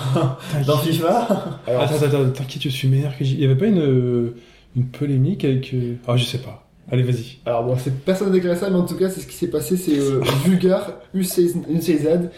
dans 0.66 0.78
FIFA. 0.80 1.60
Alors, 1.68 1.82
Attends, 1.84 1.96
attends, 1.96 2.06
attends, 2.06 2.30
t'inquiète, 2.32 2.64
je 2.64 2.70
suis 2.70 2.88
meilleur 2.88 3.16
que 3.18 3.24
J. 3.24 3.36
Il 3.36 3.42
y 3.42 3.46
avait 3.46 3.56
pas 3.56 3.68
une, 3.68 3.80
euh, 3.82 4.36
une 4.76 4.86
polémique 4.86 5.46
avec. 5.46 5.72
euh, 5.74 5.96
Ah, 6.08 6.18
je 6.18 6.24
sais 6.26 6.40
pas. 6.40 6.65
Allez, 6.92 7.02
vas-y. 7.02 7.38
Alors 7.48 7.64
bon, 7.64 7.76
c'est 7.78 7.92
personne 8.04 8.28
n'a 8.28 8.34
déclaré 8.34 8.56
ça, 8.56 8.70
mais 8.70 8.76
en 8.78 8.86
tout 8.86 8.96
cas, 8.96 9.10
c'est 9.10 9.20
ce 9.22 9.26
qui 9.26 9.36
s'est 9.36 9.48
passé. 9.50 9.76
C'est 9.76 9.98
euh, 9.98 10.22
Vulgar 10.46 10.92
Unsezad. 11.16 12.30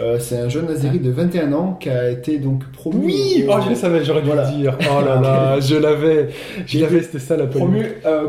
Euh, 0.00 0.18
c'est 0.20 0.38
un 0.38 0.48
jeune 0.48 0.68
Azeri 0.68 1.00
de 1.00 1.10
21 1.10 1.52
ans 1.52 1.72
qui 1.80 1.88
a 1.88 2.08
été 2.10 2.38
donc 2.38 2.62
promu. 2.70 3.06
Oui, 3.06 3.44
oh, 3.48 3.54
je 3.64 3.70
le 3.70 3.74
savais, 3.74 4.04
j'aurais 4.04 4.20
dû 4.20 4.28
Voilà. 4.28 4.48
le 4.50 4.56
dire. 4.56 4.78
Oh 4.82 5.04
là 5.04 5.20
là, 5.20 5.60
je 5.60 5.74
l'avais. 5.74 6.28
Je 6.64 6.78
l'avais, 6.78 7.02
c'était 7.02 7.18
ça 7.18 7.36
la 7.36 7.46
promu 7.46 7.84
euh, 8.06 8.26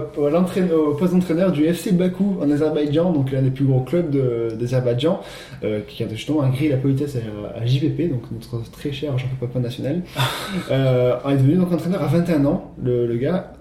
au 0.75 0.93
poste 0.95 1.13
d'entraîneur 1.13 1.51
du 1.51 1.65
FC 1.65 1.91
Bakou 1.91 2.37
en 2.41 2.49
Azerbaïdjan, 2.49 3.11
donc 3.11 3.31
l'un 3.31 3.43
des 3.43 3.51
plus 3.51 3.65
gros 3.65 3.81
clubs 3.81 4.09
d'Azerbaïdjan, 4.57 5.19
euh, 5.63 5.81
qui 5.87 6.03
a 6.03 6.07
justement 6.09 6.41
inscrit 6.41 6.69
la 6.69 6.77
politesse 6.77 7.15
à, 7.15 7.59
à 7.61 7.65
JVP, 7.65 8.07
donc 8.07 8.21
notre 8.31 8.71
très 8.71 8.91
cher 8.91 9.11
champion 9.19 9.35
papa 9.39 9.59
national. 9.59 10.01
euh, 10.71 11.13
il 11.27 11.33
est 11.33 11.37
devenu 11.37 11.55
donc 11.57 11.71
entraîneur 11.71 12.01
à 12.01 12.07
21 12.07 12.45
ans, 12.45 12.73
le, 12.81 13.05
le 13.05 13.17
gars, 13.17 13.53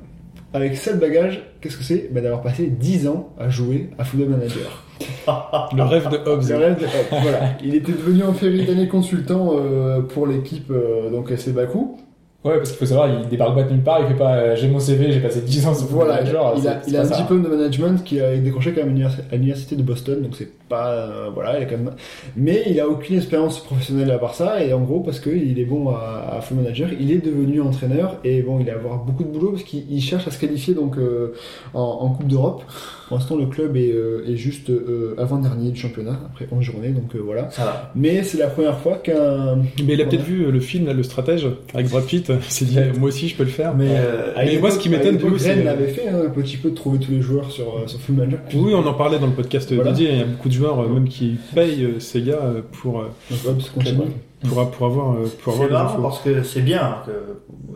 avec 0.55 0.77
seul 0.77 0.99
bagage, 0.99 1.43
qu'est-ce 1.61 1.77
que 1.77 1.85
c'est? 1.85 2.09
Ben, 2.13 2.23
D'avoir 2.23 2.43
passé 2.43 2.67
10 2.67 3.09
ans 3.09 3.35
à 3.39 3.49
jouer 3.49 3.91
à 3.99 4.05
Football 4.05 4.31
Manager. 4.31 4.85
Le 5.77 5.83
rêve 5.83 6.09
de 6.11 6.17
Hobbs. 6.17 6.49
Le 6.49 6.57
rêve 6.57 6.79
de- 6.81 6.85
hop, 6.85 7.21
voilà. 7.23 7.53
Il 7.63 7.75
était 7.75 7.93
devenu 7.93 8.25
en 8.25 8.33
février 8.33 8.65
d'année 8.65 8.89
consultant 8.89 9.51
euh, 9.59 10.01
pour 10.01 10.27
l'équipe 10.27 10.71
euh, 10.71 11.11
donc 11.11 11.31
Bakou. 11.53 11.99
Ouais, 12.45 12.57
parce 12.57 12.69
qu'il 12.71 12.79
faut 12.79 12.87
savoir, 12.87 13.09
il 13.11 13.29
débarque 13.29 13.57
pas 13.57 13.65
de 13.65 13.73
nulle 13.73 13.83
part, 13.83 14.01
il 14.01 14.07
fait 14.07 14.15
pas 14.15 14.37
euh, 14.37 14.55
j'ai 14.57 14.69
mon 14.69 14.79
CV, 14.79 15.11
j'ai 15.11 15.19
passé 15.19 15.41
10 15.41 15.67
ans 15.67 15.75
sur 15.75 15.89
Voilà, 15.89 16.15
Manager, 16.23 16.55
il 16.57 16.69
a, 16.69 16.81
il 16.87 16.97
a 16.97 17.01
un 17.01 17.03
diplôme 17.17 17.43
de 17.43 17.49
management 17.49 18.05
qui 18.05 18.21
a 18.21 18.37
décroché 18.37 18.71
quand 18.73 18.83
même 18.85 18.91
à 18.91 18.93
l'univers- 18.93 19.25
à 19.33 19.35
l'université 19.35 19.75
de 19.75 19.83
Boston, 19.83 20.23
donc 20.23 20.37
c'est 20.37 20.49
pas 20.69 20.93
euh, 20.93 21.31
voilà, 21.35 21.59
il 21.59 21.63
a 21.65 21.67
quand 21.67 21.77
même. 21.79 21.91
Mais 22.37 22.63
il 22.69 22.79
a 22.79 22.89
aucune 22.89 23.17
expérience 23.17 23.59
professionnelle 23.59 24.13
à 24.13 24.19
part 24.19 24.35
ça, 24.37 24.63
et 24.63 24.73
en 24.73 24.81
gros 24.83 25.01
parce 25.01 25.19
qu'il 25.19 25.59
est 25.59 25.65
bon 25.65 25.91
à, 25.91 26.37
à 26.37 26.41
Football 26.41 26.67
Manager, 26.67 26.91
il 26.99 27.11
est 27.11 27.19
devenu 27.27 27.61
entraîneur 27.61 28.19
et 28.23 28.41
bon, 28.43 28.61
il 28.61 28.67
va 28.67 28.75
avoir 28.75 28.99
beaucoup 28.99 29.25
de 29.25 29.31
boulot 29.31 29.51
parce 29.51 29.65
qu'il 29.65 29.91
il 29.91 30.01
cherche 30.01 30.29
à 30.29 30.31
se 30.31 30.39
qualifier 30.39 30.75
donc 30.75 30.97
euh, 30.97 31.35
en, 31.75 31.81
en 31.81 32.11
Coupe 32.11 32.29
d'Europe. 32.29 32.63
Pour 33.09 33.17
l'instant, 33.17 33.37
le 33.37 33.47
club 33.47 33.75
est, 33.77 33.91
euh, 33.91 34.23
est 34.29 34.37
juste 34.37 34.69
euh, 34.69 35.15
avant-dernier 35.17 35.71
du 35.71 35.81
championnat 35.81 36.21
après 36.27 36.47
11 36.53 36.63
journées, 36.63 36.91
donc 36.91 37.15
euh, 37.15 37.21
voilà. 37.25 37.51
Ça 37.51 37.65
va. 37.65 37.93
Mais 37.97 38.23
c'est 38.23 38.37
la 38.37 38.49
première 38.49 38.79
fois 38.79 38.97
qu'un 38.97 39.57
Mais 39.83 39.95
il 39.95 40.03
a 40.03 40.05
peut-être 40.05 40.25
vu 40.25 40.51
le 40.53 40.61
film, 40.61 40.85
là, 40.87 40.93
le 40.93 41.03
stratège, 41.03 41.47
avec 41.73 41.89
Brad 41.89 42.05
Pitt. 42.05 42.29
Il 42.31 42.43
s'est 42.53 42.67
dit, 42.67 42.77
moi 42.99 43.09
aussi, 43.09 43.29
je 43.29 43.37
peux 43.37 43.45
le 43.45 43.49
faire. 43.49 43.75
Mais 43.75 43.87
euh, 43.91 44.33
Mais 44.37 44.59
moi, 44.59 44.71
ce 44.71 44.79
qui 44.79 44.91
m'étonne, 44.91 45.13
l'époque, 45.15 45.31
du 45.31 45.33
coup, 45.37 45.39
c'est- 45.39 45.65
l'avait 45.65 45.87
fait 45.89 46.09
hein, 46.09 46.21
un 46.27 46.31
petit 46.31 46.59
peu 46.59 46.69
de 46.71 46.75
trouver 46.75 46.99
tous 46.99 47.11
les 47.13 47.23
joueurs 47.23 47.51
sur, 47.51 47.65
euh, 47.79 47.87
sur 47.87 47.99
Football 47.99 48.27
Manager. 48.27 48.47
Oui, 48.55 48.75
on 48.75 48.87
en 48.87 48.93
parlait 48.95 49.19
dans 49.19 49.27
le 49.27 49.33
podcast 49.33 49.73
Voilà. 49.73 49.91
dédié. 49.93 50.11
Il 50.13 50.19
y 50.19 50.23
a 50.23 50.25
beaucoup 50.27 50.49
de 50.51 50.55
joueurs, 50.55 50.81
euh, 50.81 50.89
même 50.89 51.09
qui 51.09 51.37
payent 51.55 51.85
euh, 51.85 52.01
ces 52.01 52.21
gars 52.21 52.41
euh, 52.43 52.61
pour, 52.83 53.01
euh, 53.01 53.05
Donc, 53.31 53.39
hop. 53.47 54.05
Pour, 54.47 54.71
pour 54.71 54.87
avoir, 54.87 55.13
euh, 55.15 55.27
pour 55.43 55.55
avoir 55.55 55.69
des 55.69 55.73
marrant 55.75 55.93
infos. 55.95 56.03
parce 56.03 56.21
que 56.21 56.43
c'est 56.43 56.61
bien. 56.61 56.97
Que, 57.07 57.11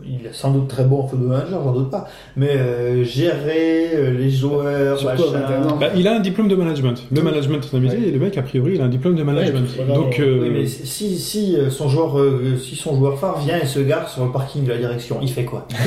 il 0.05 0.25
est 0.27 0.33
sans 0.33 0.51
doute 0.51 0.67
très 0.67 0.83
bon 0.83 0.99
en 1.01 1.07
football 1.07 1.29
manager, 1.29 1.63
j'en 1.63 1.71
doute 1.73 1.89
pas. 1.89 2.07
Mais 2.35 2.51
euh, 2.51 3.03
gérer 3.03 3.91
euh, 3.95 4.11
les 4.11 4.29
joueurs, 4.29 4.97
Surtout 4.97 5.31
machin. 5.31 5.39
21 5.47 5.69
ans. 5.69 5.77
Bah, 5.77 5.87
il 5.95 6.07
a 6.07 6.15
un 6.15 6.19
diplôme 6.19 6.47
de 6.47 6.55
management. 6.55 7.03
Le 7.11 7.21
management, 7.21 7.69
a 7.73 7.77
mis, 7.79 7.89
Ouais. 7.89 7.99
et 8.07 8.11
le 8.11 8.19
mec, 8.19 8.37
a 8.37 8.41
priori, 8.43 8.73
il 8.75 8.81
a 8.81 8.85
un 8.85 8.89
diplôme 8.89 9.15
de 9.15 9.23
management. 9.23 9.65
voilà, 9.75 9.93
Donc, 9.95 10.19
euh, 10.19 10.39
Oui, 10.43 10.49
mais 10.51 10.65
si, 10.67 11.17
si, 11.17 11.55
euh, 11.57 11.69
son 11.69 11.87
joueur, 11.89 12.19
euh, 12.19 12.57
si 12.57 12.75
son 12.75 12.95
joueur 12.95 13.17
phare 13.19 13.39
vient 13.39 13.59
et 13.59 13.65
se 13.65 13.79
gare 13.79 14.09
sur 14.09 14.25
le 14.25 14.31
parking 14.31 14.63
de 14.65 14.69
la 14.69 14.77
direction, 14.77 15.19
il 15.21 15.29
fait 15.31 15.45
quoi? 15.45 15.67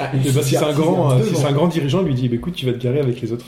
Ah, 0.00 0.10
eh 0.12 0.16
il 0.24 0.32
ben, 0.32 0.42
si 0.42 0.54
c'est 0.56 0.64
un 0.64 0.72
grand, 0.72 1.22
si 1.22 1.34
c'est 1.34 1.46
un 1.46 1.52
grand 1.52 1.68
dirigeant, 1.68 2.00
il 2.00 2.06
lui 2.08 2.14
dit, 2.14 2.28
bah, 2.28 2.36
écoute, 2.36 2.54
tu 2.54 2.66
vas 2.66 2.72
te 2.72 2.82
garer 2.82 3.00
avec 3.00 3.20
les 3.20 3.32
autres. 3.32 3.44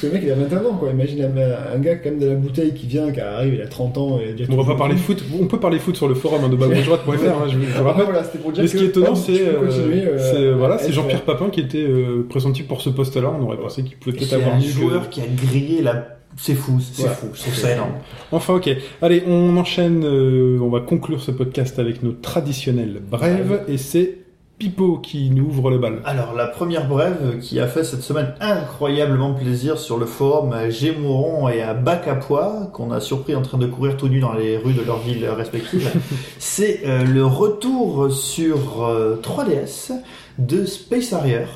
Parce 0.00 0.02
que 0.02 0.06
le 0.06 0.12
mec 0.12 0.22
il 0.24 0.30
a 0.32 0.34
21 0.34 0.70
ans 0.70 0.76
quoi. 0.78 0.90
Imagine 0.90 1.22
un, 1.24 1.74
un 1.74 1.78
gars 1.78 1.96
quand 1.96 2.10
même 2.10 2.18
de 2.18 2.26
la 2.28 2.34
bouteille 2.34 2.72
qui 2.72 2.86
vient, 2.86 3.10
qui 3.12 3.20
arrive, 3.20 3.54
il 3.54 3.60
a 3.60 3.66
30 3.66 3.98
ans 3.98 4.18
et 4.18 4.24
il 4.26 4.28
a 4.30 4.32
déjà 4.32 4.52
On 4.52 4.56
va 4.56 4.72
pas 4.72 4.78
parler 4.78 4.96
foot. 4.96 5.22
On 5.40 5.46
peut 5.46 5.60
parler 5.60 5.78
foot 5.78 5.96
sur 5.96 6.08
le 6.08 6.14
forum 6.14 6.42
hein, 6.44 6.48
de 6.48 6.56
baboujoie.fr. 6.56 7.10
Hein, 7.10 7.46
je, 7.48 7.52
je 7.58 7.66
Ah, 7.78 7.82
rappelle. 7.82 8.04
voilà, 8.04 8.24
c'était 8.24 8.38
pour 8.38 8.52
dire 8.52 8.62
Mais 8.62 8.68
ce 8.68 8.76
qui 8.76 8.84
est 8.84 8.88
étonnant, 8.88 9.14
c'est 9.14 9.32
euh, 9.40 9.62
euh, 9.62 10.18
c'est, 10.18 10.36
euh, 10.38 10.54
voilà, 10.56 10.78
c'est 10.78 10.92
Jean-Pierre 10.92 11.22
Papin 11.22 11.50
qui 11.50 11.60
était 11.60 11.78
euh, 11.78 12.26
pressenti 12.28 12.62
pour 12.62 12.80
ce 12.80 12.90
poste-là. 12.90 13.30
On 13.38 13.42
aurait 13.44 13.58
pensé 13.58 13.82
qu'il 13.82 13.96
pouvait 13.96 14.16
peut-être 14.16 14.32
avoir 14.32 14.54
un 14.54 14.58
mieux 14.58 14.62
que- 14.64 14.68
joueur 14.70 15.10
qui 15.10 15.20
a 15.20 15.24
grillé 15.26 15.82
la. 15.82 16.16
C'est 16.36 16.54
fou, 16.54 16.78
c'est 16.80 17.08
fou, 17.08 17.26
je 17.34 17.40
trouve 17.40 17.54
ça 17.54 17.72
énorme. 17.72 17.90
Enfin, 18.30 18.54
ok. 18.54 18.70
Allez, 19.02 19.24
on 19.26 19.56
enchaîne. 19.56 20.04
euh, 20.04 20.58
on 20.62 20.70
va 20.70 20.80
conclure 20.80 21.20
ce 21.20 21.32
podcast 21.32 21.78
avec 21.80 22.02
nos 22.04 22.12
traditionnelles 22.12 23.00
brèves. 23.10 23.62
Et 23.68 23.76
c'est 23.76 24.18
Pipo 24.60 24.98
qui 24.98 25.30
nous 25.30 25.46
ouvre 25.46 25.70
le 25.70 25.78
bal. 25.78 26.02
Alors, 26.04 26.34
la 26.34 26.46
première 26.46 26.86
brève 26.86 27.38
qui 27.40 27.58
a 27.58 27.66
fait 27.66 27.82
cette 27.82 28.02
semaine 28.02 28.34
incroyablement 28.40 29.32
plaisir 29.32 29.78
sur 29.78 29.96
le 29.96 30.04
forum 30.04 30.52
à 30.52 30.68
Gémouron 30.68 31.48
et 31.48 31.62
à 31.62 31.72
Bac 31.72 32.06
à 32.06 32.14
Poix, 32.14 32.68
qu'on 32.74 32.90
a 32.90 33.00
surpris 33.00 33.34
en 33.34 33.40
train 33.40 33.56
de 33.56 33.66
courir 33.66 33.96
tout 33.96 34.08
nu 34.08 34.20
dans 34.20 34.34
les 34.34 34.58
rues 34.58 34.74
de 34.74 34.82
leurs 34.82 35.00
villes 35.00 35.26
respectives, 35.26 35.90
c'est 36.38 36.82
euh, 36.84 37.04
le 37.04 37.24
retour 37.24 38.12
sur 38.12 38.84
euh, 38.84 39.18
3DS 39.22 39.92
de 40.38 40.66
Space 40.66 41.14
Harrier. 41.14 41.46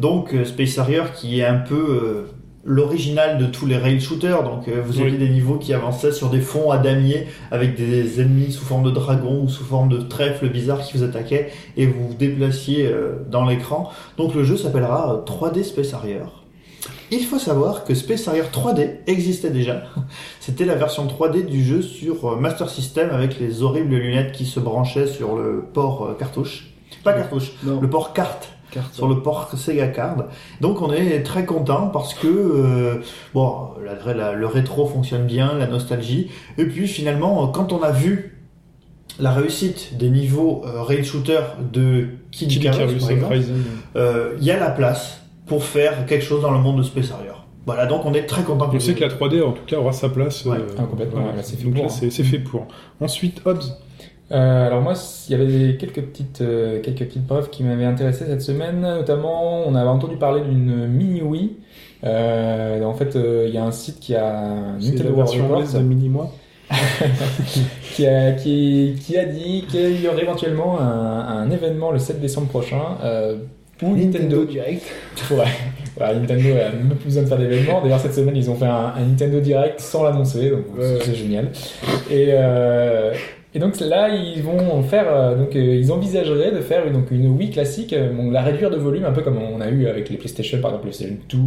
Donc, 0.00 0.34
euh, 0.34 0.44
Space 0.44 0.76
Harrier 0.78 1.04
qui 1.14 1.38
est 1.38 1.46
un 1.46 1.58
peu 1.58 1.74
euh, 1.74 2.37
l'original 2.68 3.38
de 3.38 3.46
tous 3.46 3.66
les 3.66 3.76
rail 3.78 3.98
shooters. 4.00 4.42
Donc, 4.44 4.68
euh, 4.68 4.82
vous 4.84 4.98
Oui. 4.98 5.06
aviez 5.06 5.18
des 5.18 5.28
niveaux 5.30 5.56
qui 5.56 5.72
avançaient 5.74 6.12
sur 6.12 6.28
des 6.28 6.40
fonds 6.40 6.70
à 6.70 6.78
damier 6.78 7.26
avec 7.50 7.74
des 7.76 8.20
ennemis 8.20 8.52
sous 8.52 8.64
forme 8.64 8.84
de 8.84 8.90
dragons 8.90 9.42
ou 9.42 9.48
sous 9.48 9.64
forme 9.64 9.88
de 9.88 9.98
trèfles 9.98 10.48
bizarres 10.50 10.82
qui 10.82 10.96
vous 10.98 11.02
attaquaient 11.02 11.50
et 11.76 11.86
vous 11.86 12.08
vous 12.08 12.14
déplaciez 12.14 12.86
euh, 12.86 13.24
dans 13.30 13.44
l'écran. 13.46 13.90
Donc 14.18 14.34
le 14.34 14.44
jeu 14.44 14.56
s'appellera 14.56 15.14
euh, 15.14 15.24
3D 15.24 15.64
Space 15.64 15.94
Harrier. 15.94 16.20
Il 17.10 17.24
faut 17.24 17.38
savoir 17.38 17.84
que 17.84 17.94
Space 17.94 18.28
Harrier 18.28 18.42
3D 18.52 18.98
existait 19.06 19.50
déjà. 19.50 19.82
C'était 20.40 20.66
la 20.66 20.74
version 20.74 21.06
3D 21.06 21.46
du 21.46 21.64
jeu 21.64 21.80
sur 21.80 22.32
euh, 22.32 22.36
Master 22.36 22.68
System 22.68 23.08
avec 23.10 23.40
les 23.40 23.62
horribles 23.62 23.94
lunettes 23.96 24.32
qui 24.32 24.44
se 24.44 24.60
branchaient 24.60 25.06
sur 25.06 25.34
le 25.36 25.64
port 25.72 26.04
euh, 26.04 26.14
cartouche. 26.14 26.66
Pas 27.04 27.14
cartouche, 27.14 27.52
Non, 27.64 27.80
le 27.80 27.88
port 27.88 28.12
carte 28.12 28.50
sur 28.92 29.08
le 29.08 29.20
port 29.22 29.50
Sega 29.56 29.88
Card. 29.88 30.24
Donc 30.60 30.82
on 30.82 30.92
est 30.92 31.22
très 31.22 31.44
content 31.44 31.88
parce 31.88 32.14
que 32.14 32.26
euh, 32.28 32.94
bon, 33.34 33.70
la- 34.04 34.14
la- 34.14 34.32
le 34.32 34.46
rétro 34.46 34.86
fonctionne 34.86 35.26
bien, 35.26 35.54
la 35.54 35.66
nostalgie. 35.66 36.30
Et 36.58 36.64
puis 36.66 36.86
finalement, 36.88 37.46
quand 37.48 37.72
on 37.72 37.82
a 37.82 37.90
vu 37.90 38.34
la 39.20 39.32
réussite 39.32 39.96
des 39.96 40.10
niveaux 40.10 40.62
euh, 40.66 40.82
rail 40.82 41.04
shooter 41.04 41.40
de 41.72 42.08
Kid 42.30 42.48
Kid 42.48 42.62
Icarus, 42.62 43.02
euh, 43.96 44.34
il 44.38 44.44
y 44.44 44.50
a 44.50 44.58
la 44.58 44.70
place 44.70 45.22
pour 45.46 45.64
faire 45.64 46.06
quelque 46.06 46.24
chose 46.24 46.42
dans 46.42 46.50
le 46.52 46.58
monde 46.58 46.78
de 46.78 46.82
Space 46.82 47.10
Harrier. 47.10 47.30
Voilà, 47.66 47.86
donc 47.86 48.06
on 48.06 48.14
est 48.14 48.24
très 48.24 48.42
content. 48.44 48.70
On 48.72 48.80
sait 48.80 48.94
que 48.94 49.00
la 49.00 49.08
3D, 49.08 49.42
en 49.42 49.52
tout 49.52 49.64
cas, 49.66 49.76
aura 49.76 49.92
sa 49.92 50.08
place. 50.08 50.44
Ouais. 50.46 50.56
euh, 50.56 50.66
Ah, 50.78 50.82
complètement, 50.88 51.20
fait 51.32 51.38
hein. 51.38 51.42
c'est 52.10 52.24
fait 52.24 52.38
pour. 52.38 52.66
Ensuite, 53.00 53.42
Hobbs. 53.44 53.64
Euh, 54.30 54.66
alors 54.66 54.82
moi, 54.82 54.92
il 55.28 55.32
y 55.32 55.40
avait 55.40 55.76
quelques 55.76 56.02
petites, 56.02 56.42
euh, 56.42 56.80
quelques 56.82 57.06
petites 57.06 57.26
preuves 57.26 57.48
qui 57.50 57.62
m'avaient 57.64 57.84
intéressé 57.86 58.26
cette 58.26 58.42
semaine. 58.42 58.80
Notamment, 58.80 59.66
on 59.66 59.74
avait 59.74 59.88
entendu 59.88 60.16
parler 60.16 60.42
d'une 60.42 60.86
mini 60.86 61.22
Wii. 61.22 61.56
Euh, 62.04 62.82
en 62.84 62.94
fait, 62.94 63.16
il 63.16 63.52
y 63.54 63.58
a 63.58 63.64
un 63.64 63.72
site 63.72 64.00
qui 64.00 64.14
a 64.14 64.76
Nintendo 64.80 65.20
anglaise 65.22 65.74
de 65.74 65.80
Mini-Moi. 65.80 66.30
qui 67.94 68.06
a, 68.06 68.32
qui, 68.32 68.94
qui 69.00 69.16
a 69.16 69.24
dit 69.24 69.64
qu'il 69.68 70.02
y 70.02 70.06
aurait 70.06 70.22
éventuellement 70.22 70.78
un, 70.78 71.20
un 71.38 71.50
événement 71.50 71.90
le 71.90 71.98
7 71.98 72.20
décembre 72.20 72.48
prochain 72.48 72.98
où 73.82 73.96
Nintendo, 73.96 74.44
Direct. 74.44 74.84
Ouais. 75.30 75.44
Voilà, 75.96 76.14
Nintendo 76.14 76.48
a 76.50 76.70
même 76.72 76.88
plus 76.96 77.06
besoin 77.06 77.22
de 77.24 77.28
faire 77.28 77.38
d'événements. 77.38 77.80
D'ailleurs, 77.80 78.00
cette 78.00 78.14
semaine, 78.14 78.36
ils 78.36 78.48
ont 78.50 78.54
fait 78.54 78.66
un, 78.66 78.92
un 78.96 79.00
Nintendo 79.04 79.40
Direct 79.40 79.80
sans 79.80 80.04
l'annoncer, 80.04 80.50
donc 80.50 80.66
Ouais. 80.76 80.98
c'est 81.00 81.14
génial. 81.14 81.50
Et, 82.10 82.28
euh, 82.30 83.12
et 83.58 83.60
donc 83.60 83.80
là, 83.80 84.08
ils 84.08 84.40
vont 84.40 84.84
faire, 84.84 85.12
euh, 85.12 85.34
donc 85.34 85.56
euh, 85.56 85.74
ils 85.74 85.90
envisageraient 85.90 86.52
de 86.52 86.60
faire 86.60 86.84
une 87.10 87.26
Wii 87.36 87.50
classique, 87.50 87.92
euh, 87.92 88.30
la 88.30 88.40
réduire 88.40 88.70
de 88.70 88.76
volume, 88.76 89.04
un 89.04 89.10
peu 89.10 89.22
comme 89.22 89.36
on 89.36 89.60
a 89.60 89.68
eu 89.68 89.88
avec 89.88 90.10
les 90.10 90.16
PlayStation, 90.16 90.60
par 90.60 90.70
exemple 90.70 90.84
PlayStation 90.84 91.16
2. 91.28 91.38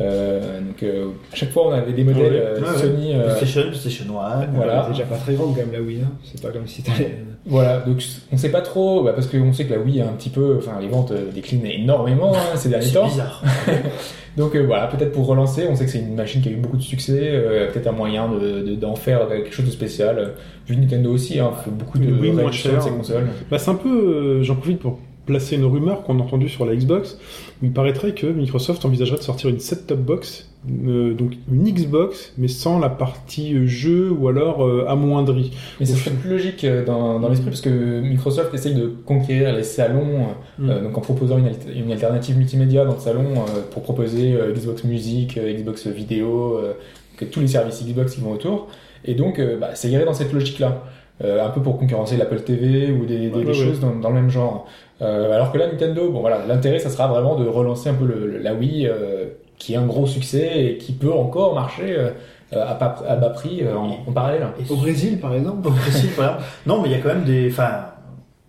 Euh, 0.00 0.60
donc 0.60 0.82
euh, 0.82 1.06
à 1.32 1.36
chaque 1.36 1.50
fois, 1.50 1.68
on 1.68 1.72
avait 1.72 1.92
des 1.92 2.04
modèles 2.04 2.32
Ouais. 2.32 2.40
euh, 2.42 2.60
Ouais, 2.60 2.68
ouais. 2.68 2.78
Sony. 2.78 3.14
euh, 3.14 3.24
PlayStation, 3.36 3.62
PlayStation 3.70 4.04
1. 4.20 4.46
Voilà. 4.54 4.82
C'est 4.86 4.92
déjà 4.92 5.04
pas 5.04 5.16
très 5.16 5.34
grande 5.34 5.54
quand 5.54 5.60
même 5.60 5.72
la 5.72 5.80
Wii. 5.80 6.00
Hein. 6.02 6.10
C'est 6.24 6.40
pas 6.42 6.50
comme 6.50 6.66
si 6.66 6.82
t'allais. 6.82 7.16
Voilà, 7.46 7.78
donc 7.78 8.02
on 8.30 8.36
sait 8.36 8.50
pas 8.50 8.60
trop, 8.60 9.02
bah, 9.04 9.12
parce 9.14 9.26
qu'on 9.26 9.52
sait 9.54 9.64
que 9.64 9.72
la 9.72 9.78
Wii 9.80 10.00
a 10.02 10.04
un 10.04 10.12
petit 10.12 10.28
peu, 10.28 10.56
enfin 10.58 10.72
les 10.80 10.88
ventes 10.88 11.12
déclinent 11.34 11.64
énormément 11.64 12.34
hein, 12.34 12.56
ces 12.56 12.68
derniers 12.68 12.84
C'est 12.86 12.94
temps. 12.94 13.06
bizarre. 13.06 13.42
Donc 14.36 14.54
euh, 14.54 14.60
voilà, 14.64 14.86
peut-être 14.86 15.10
pour 15.12 15.26
relancer, 15.26 15.66
on 15.68 15.74
sait 15.74 15.84
que 15.86 15.90
c'est 15.90 15.98
une 15.98 16.14
machine 16.14 16.40
qui 16.40 16.48
a 16.48 16.52
eu 16.52 16.56
beaucoup 16.56 16.76
de 16.76 16.82
succès, 16.82 17.18
euh, 17.22 17.72
peut-être 17.72 17.88
un 17.88 17.92
moyen 17.92 18.28
de- 18.28 18.60
de- 18.62 18.74
d'en 18.76 18.94
faire 18.94 19.26
quelque 19.28 19.52
chose 19.52 19.64
de 19.66 19.70
spécial. 19.70 20.34
Vu 20.68 20.76
Nintendo 20.76 21.10
aussi, 21.12 21.40
hein, 21.40 21.50
fait 21.64 21.70
beaucoup 21.70 21.98
de 21.98 22.12
Wii 22.12 22.32
moins 22.32 22.52
chère. 22.52 22.80
ses 22.82 22.90
consoles. 22.90 23.26
Bah, 23.50 23.58
c'est 23.58 23.70
un 23.70 23.74
peu, 23.74 23.88
euh, 23.88 24.42
j'en 24.42 24.54
profite 24.54 24.78
pour 24.78 24.98
placer 25.26 25.56
une 25.56 25.64
rumeur 25.64 26.02
qu'on 26.04 26.18
a 26.20 26.22
entendue 26.22 26.48
sur 26.48 26.64
la 26.66 26.76
Xbox, 26.76 27.18
il 27.62 27.72
paraîtrait 27.72 28.12
que 28.12 28.26
Microsoft 28.26 28.84
envisagerait 28.84 29.18
de 29.18 29.22
sortir 29.22 29.50
une 29.50 29.58
set-top 29.58 29.98
box, 29.98 30.48
euh, 30.86 31.14
donc 31.14 31.32
une 31.52 31.64
Xbox, 31.64 32.32
mais 32.38 32.48
sans 32.48 32.78
la 32.78 32.88
partie 32.88 33.54
euh, 33.54 33.66
jeu 33.66 34.10
ou 34.10 34.28
alors 34.28 34.64
euh, 34.64 34.84
amoindrie. 34.88 35.52
Mais 35.80 35.86
ça 35.86 35.96
serait 35.96 36.10
plus 36.14 36.30
logique 36.30 36.64
euh, 36.64 36.84
dans, 36.84 37.18
dans 37.20 37.28
l'esprit 37.28 37.50
parce 37.50 37.60
que 37.60 38.00
Microsoft 38.00 38.52
essaye 38.54 38.74
de 38.74 38.92
conquérir 39.06 39.54
les 39.54 39.62
salons, 39.64 40.26
euh, 40.60 40.80
Mm. 40.80 40.82
donc 40.84 40.98
en 40.98 41.00
proposant 41.00 41.38
une, 41.38 41.50
une 41.74 41.92
alternative 41.92 42.36
multimédia 42.36 42.84
dans 42.84 42.94
le 42.94 43.00
salon 43.00 43.26
euh, 43.36 43.62
pour 43.70 43.82
proposer 43.82 44.34
euh, 44.34 44.52
Xbox 44.52 44.82
Music, 44.84 45.38
euh, 45.38 45.52
Xbox 45.52 45.86
Vidéo, 45.86 46.58
euh, 46.58 46.72
tous 47.30 47.40
les 47.40 47.48
services 47.48 47.84
Xbox 47.84 48.14
qui 48.14 48.20
vont 48.20 48.32
autour. 48.32 48.68
Et 49.04 49.14
donc, 49.14 49.38
euh, 49.38 49.56
bah, 49.58 49.74
ça 49.74 49.86
irait 49.88 50.04
dans 50.04 50.14
cette 50.14 50.32
logique-là. 50.32 50.82
euh, 51.24 51.44
un 51.44 51.50
peu 51.50 51.60
pour 51.60 51.78
concurrencer 51.78 52.16
l'Apple 52.16 52.40
TV 52.40 52.92
ou 52.92 53.04
des, 53.04 53.18
des, 53.18 53.28
Ouais, 53.30 53.42
des 53.42 53.48
ouais. 53.48 53.54
choses 53.54 53.80
dans, 53.80 53.94
dans 53.96 54.08
le 54.10 54.14
même 54.16 54.30
genre. 54.30 54.66
Euh, 55.00 55.32
alors 55.32 55.52
que 55.52 55.58
là, 55.58 55.66
Nintendo, 55.68 56.10
bon 56.10 56.20
voilà, 56.20 56.40
l'intérêt, 56.48 56.78
ça 56.80 56.90
sera 56.90 57.06
vraiment 57.06 57.36
de 57.36 57.46
relancer 57.46 57.88
un 57.88 57.94
peu 57.94 58.04
le, 58.04 58.26
le- 58.26 58.38
la 58.38 58.54
Wii, 58.54 58.86
euh, 58.88 59.26
qui 59.58 59.74
est 59.74 59.76
un 59.76 59.86
gros 59.86 60.06
succès 60.06 60.64
et 60.64 60.78
qui 60.78 60.92
peut 60.92 61.12
encore 61.12 61.54
marcher 61.54 61.96
euh, 61.96 62.10
à, 62.52 62.74
pas- 62.74 63.02
à 63.06 63.16
bas 63.16 63.30
prix 63.30 63.60
euh, 63.62 63.76
en, 63.76 64.12
parallèle. 64.12 64.42
Au 64.70 64.76
Brésil, 64.76 65.20
par 65.20 65.34
exemple. 65.34 65.68
Au 65.68 65.70
Brésil, 65.70 66.10
voilà. 66.16 66.38
Non, 66.66 66.80
mais 66.82 66.88
il 66.88 66.92
y 66.92 66.94
a 66.96 66.98
quand 66.98 67.08
même 67.10 67.24
des. 67.24 67.48
Enfin, 67.50 67.70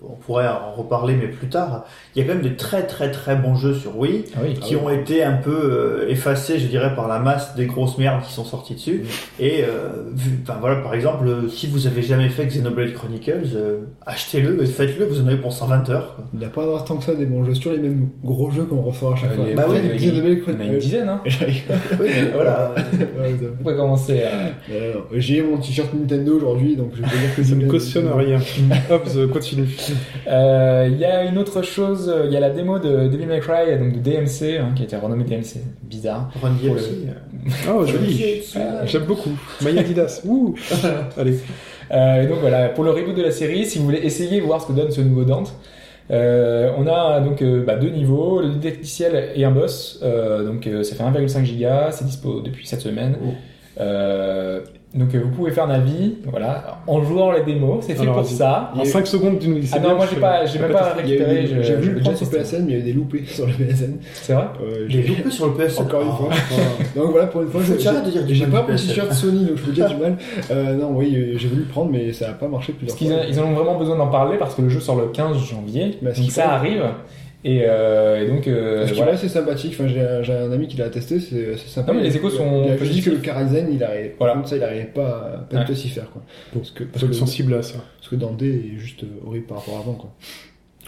on 0.01 0.15
pourrait 0.15 0.47
en 0.47 0.71
reparler, 0.71 1.13
mais 1.15 1.27
plus 1.27 1.47
tard. 1.49 1.85
Il 2.15 2.21
y 2.21 2.25
a 2.25 2.27
quand 2.27 2.35
même 2.35 2.43
des 2.43 2.55
très 2.55 2.83
très 2.87 3.11
très 3.11 3.35
bons 3.35 3.55
jeux 3.55 3.73
sur 3.73 3.97
Wii 3.97 4.23
Ah 4.35 4.39
oui. 4.43 4.53
qui 4.53 4.77
ont 4.77 4.89
été 4.89 5.23
un 5.23 5.33
peu 5.33 5.51
euh, 5.51 6.09
effacés, 6.09 6.57
je 6.57 6.67
dirais, 6.67 6.95
par 6.95 7.09
la 7.09 7.19
masse 7.19 7.53
des 7.55 7.65
grosses 7.65 7.97
merdes 7.97 8.23
qui 8.23 8.31
sont 8.31 8.45
sorties 8.45 8.75
dessus. 8.75 9.03
Et 9.41 9.63
euh, 9.63 9.89
vu- 10.13 10.39
enfin 10.43 10.57
voilà, 10.61 10.77
par 10.77 10.93
exemple, 10.93 11.27
euh, 11.27 11.49
si 11.49 11.67
vous 11.67 11.85
avez 11.85 12.01
jamais 12.01 12.29
fait 12.29 12.45
Xenoblade 12.45 12.93
Chronicles, 12.93 13.41
euh, 13.55 13.79
achetez-le 14.05 14.63
et 14.63 14.67
faites-le. 14.67 15.05
Vous 15.05 15.21
en 15.21 15.27
avez 15.27 15.35
pour 15.35 15.51
120 15.51 15.89
heures. 15.89 16.15
quoi. 16.15 16.25
Il 16.33 16.39
n'y 16.39 16.45
a 16.45 16.49
pas 16.49 16.63
avoir 16.63 16.85
tant 16.85 16.95
que 16.95 17.03
ça 17.03 17.13
des 17.13 17.25
bons 17.25 17.43
jeux 17.43 17.55
sur 17.55 17.71
les 17.73 17.79
mêmes 17.79 18.07
gros 18.23 18.51
jeux 18.51 18.63
qu'on 18.63 18.81
ressort 18.81 19.13
à 19.13 19.15
chaque 19.17 19.31
Euh, 19.31 19.35
fois. 19.35 19.45
Bah 19.55 19.65
oui, 19.69 19.77
les 19.83 19.95
il 19.95 20.05
y 20.05 20.11
Xenoblade 20.11 20.23
en 20.23 20.25
a 20.25 20.29
une 20.31 20.41
Chronicles. 20.41 20.77
dizaine, 20.79 21.09
hein. 21.09 21.21
Oui, 21.99 22.09
voilà. 22.33 22.73
On 23.59 23.63
peut 23.65 23.75
commencer 23.75 24.23
à... 24.23 24.29
J'ai 25.13 25.41
mon 25.41 25.57
t-shirt 25.57 25.93
Nintendo 25.93 26.37
aujourd'hui, 26.37 26.77
donc 26.77 26.91
je 26.95 27.01
peux 27.01 27.07
dire 27.09 27.35
que 27.35 27.43
Ça 27.43 27.55
ne 27.55 27.67
cautionne 27.67 28.07
rien. 28.13 28.39
Hop, 28.89 29.03
continue. 29.33 29.67
Euh, 30.27 30.87
Il 30.91 30.97
y 30.99 31.05
a 31.05 31.23
une 31.25 31.37
autre 31.37 31.61
chose, 31.61 32.13
il 32.25 32.31
y 32.31 32.37
a 32.37 32.39
la 32.39 32.49
démo 32.49 32.79
de 32.79 33.07
Devil 33.07 33.25
May 33.27 33.39
Cry, 33.39 33.77
donc 33.79 33.93
de 33.93 33.99
DMC, 33.99 34.57
hein, 34.59 34.71
qui 34.75 34.83
a 34.83 34.85
été 34.85 34.95
renommé 34.95 35.23
DMC, 35.23 35.61
bizarre. 35.83 36.31
Run 36.41 36.51
le- 36.61 36.69
DLC. 36.69 36.89
Oh, 37.71 37.85
joli. 37.85 38.43
Euh, 38.55 38.81
J'aime 38.85 39.03
beaucoup. 39.03 39.31
Maya 39.61 39.81
Adidas. 39.81 40.21
Ouh. 40.25 40.55
Allez. 41.17 41.39
Euh, 41.91 42.21
et 42.23 42.27
donc 42.27 42.37
voilà, 42.39 42.69
pour 42.69 42.83
le 42.83 42.91
reboot 42.91 43.15
de 43.15 43.23
la 43.23 43.31
série, 43.31 43.65
si 43.65 43.79
vous 43.79 43.85
voulez 43.85 43.99
essayer 43.99 44.39
voir 44.41 44.61
ce 44.61 44.67
que 44.67 44.73
donne 44.73 44.91
ce 44.91 45.01
nouveau 45.01 45.23
Dante, 45.23 45.53
euh, 46.11 46.71
on 46.77 46.87
a 46.87 47.19
donc 47.19 47.41
euh, 47.41 47.63
bah, 47.63 47.75
deux 47.75 47.89
niveaux, 47.89 48.41
le 48.41 48.49
didacticiel 48.49 49.29
et 49.35 49.43
un 49.45 49.51
boss. 49.51 49.99
Euh, 50.03 50.43
donc 50.43 50.65
euh, 50.67 50.83
ça 50.83 50.95
fait 50.95 51.03
1,5 51.03 51.43
giga, 51.45 51.89
c'est 51.91 52.05
dispo 52.05 52.41
depuis 52.41 52.65
cette 52.67 52.81
semaine. 52.81 53.15
Oh. 53.23 53.33
Euh, 54.95 54.99
donc 54.99 55.13
euh, 55.13 55.19
vous 55.23 55.29
pouvez 55.29 55.51
faire 55.51 55.65
un 55.65 55.69
avis, 55.69 56.15
voilà, 56.25 56.79
en 56.87 57.03
jouant 57.03 57.31
les 57.31 57.43
démos, 57.43 57.83
c'est 57.85 57.93
fait 57.93 58.01
Alors, 58.01 58.15
pour 58.15 58.25
ça. 58.25 58.71
En 58.75 58.83
5 58.83 59.05
secondes, 59.07 59.39
tu 59.39 59.47
nous 59.49 59.59
dis. 59.59 59.69
Ah 59.73 59.79
non, 59.79 59.95
moi 59.95 60.05
je- 60.07 60.15
j'ai 60.15 60.21
pas, 60.21 60.45
j'ai 60.45 60.59
même 60.59 60.71
pas 60.71 60.79
a 60.79 60.93
eu 60.97 61.01
récupéré. 61.03 61.35
des- 61.41 61.47
je- 61.47 61.61
J'ai 61.61 61.75
vu 61.75 61.83
je 61.83 61.91
le 61.91 61.99
prendre 61.99 62.17
sur. 62.17 62.29
PSN, 62.29 62.65
mais 62.65 62.71
il 62.71 62.71
y 62.71 62.75
avait 62.75 62.83
des 62.85 62.93
loupés 62.93 63.23
sur 63.27 63.45
le 63.45 63.53
PSN. 63.53 63.97
C'est 64.13 64.33
vrai 64.33 64.45
Euh, 64.63 64.85
j'ai- 64.87 65.03
loupés 65.03 65.29
sur 65.29 65.47
le 65.47 65.53
PS. 65.53 65.79
Encore 65.79 66.01
une 66.01 66.07
Ah. 66.11 66.15
fois. 66.15 66.29
Donc 66.95 67.11
voilà, 67.11 67.27
pour 67.27 67.41
une 67.43 67.49
fois, 67.49 67.61
j'ai 67.65 67.75
que 67.75 67.81
tu 67.81 67.87
arrêtes 67.87 68.05
de 68.05 68.11
dire 68.11 68.23
du 68.25 68.33
j'ai 68.35 68.47
pas 68.47 68.61
mon 68.61 68.67
PSN. 68.67 68.87
t-shirt 68.87 69.13
Sony, 69.13 69.45
donc 69.45 69.57
je 69.57 69.63
peux 69.63 69.71
dire 69.71 69.87
du 69.89 69.95
mal. 70.01 70.17
Euh, 70.51 70.75
non, 70.75 70.91
oui, 70.95 71.15
euh, 71.15 71.37
j'ai 71.37 71.47
voulu 71.47 71.61
le 71.61 71.67
prendre, 71.67 71.91
mais 71.91 72.11
ça 72.13 72.27
n'a 72.27 72.33
pas 72.33 72.47
marché 72.47 72.73
plusieurs 72.73 72.95
Parce 72.95 72.99
qu'ils 72.99 73.11
fois. 73.13 73.23
a- 73.23 73.27
ils 73.27 73.39
en 73.39 73.43
ont 73.51 73.53
vraiment 73.53 73.77
besoin 73.77 73.95
d'en 73.97 74.07
parler 74.07 74.37
parce 74.37 74.55
que 74.55 74.61
le 74.63 74.69
jeu 74.69 74.79
sort 74.79 74.95
le 74.95 75.07
15 75.07 75.37
janvier, 75.37 75.97
Bah, 76.01 76.11
donc 76.13 76.31
ça 76.31 76.49
arrive. 76.51 76.83
Et, 77.45 77.61
euh, 77.63 78.21
et 78.21 78.27
donc 78.27 78.47
euh, 78.47 78.85
Ce 78.85 78.93
voilà. 78.95 79.11
est 79.11 79.15
assez 79.15 79.29
sympathique, 79.29 79.73
enfin, 79.73 79.87
j'ai 79.87 80.01
un, 80.01 80.21
j'ai 80.21 80.33
un 80.33 80.51
ami 80.51 80.67
qui 80.67 80.75
l'a 80.75 80.89
testé, 80.89 81.21
c'est 81.21 81.55
c'est 81.55 81.69
sympa. 81.69 81.93
Non, 81.93 81.97
mais 81.99 82.03
les 82.05 82.15
échos 82.17 82.29
sont 82.29 82.65
Il 82.65 82.71
a 82.71 82.77
juste 82.77 82.91
dit 82.91 83.01
que 83.01 83.11
le 83.11 83.17
Karazen, 83.17 83.69
il 83.71 83.81
arrive. 83.81 84.11
Voilà. 84.17 84.33
Comme 84.33 84.45
ça, 84.45 84.57
il 84.57 84.63
arrivait 84.63 84.83
pas 84.93 85.45
à 85.53 85.55
Ouais. 85.55 85.75
s'y 85.75 85.87
faire, 85.87 86.09
quoi. 86.11 86.21
Parce 86.53 86.71
que, 86.71 86.83
parce 86.83 87.05
que, 87.05 87.13
sensible 87.13 87.53
à 87.53 87.61
ça. 87.61 87.79
parce 87.97 88.09
que 88.09 88.15
Dante 88.17 88.41
est 88.41 88.77
juste 88.77 89.03
euh, 89.03 89.25
horrible 89.25 89.45
par 89.45 89.59
rapport 89.59 89.77
à 89.77 89.79
avant, 89.79 89.93
quoi. 89.93 90.09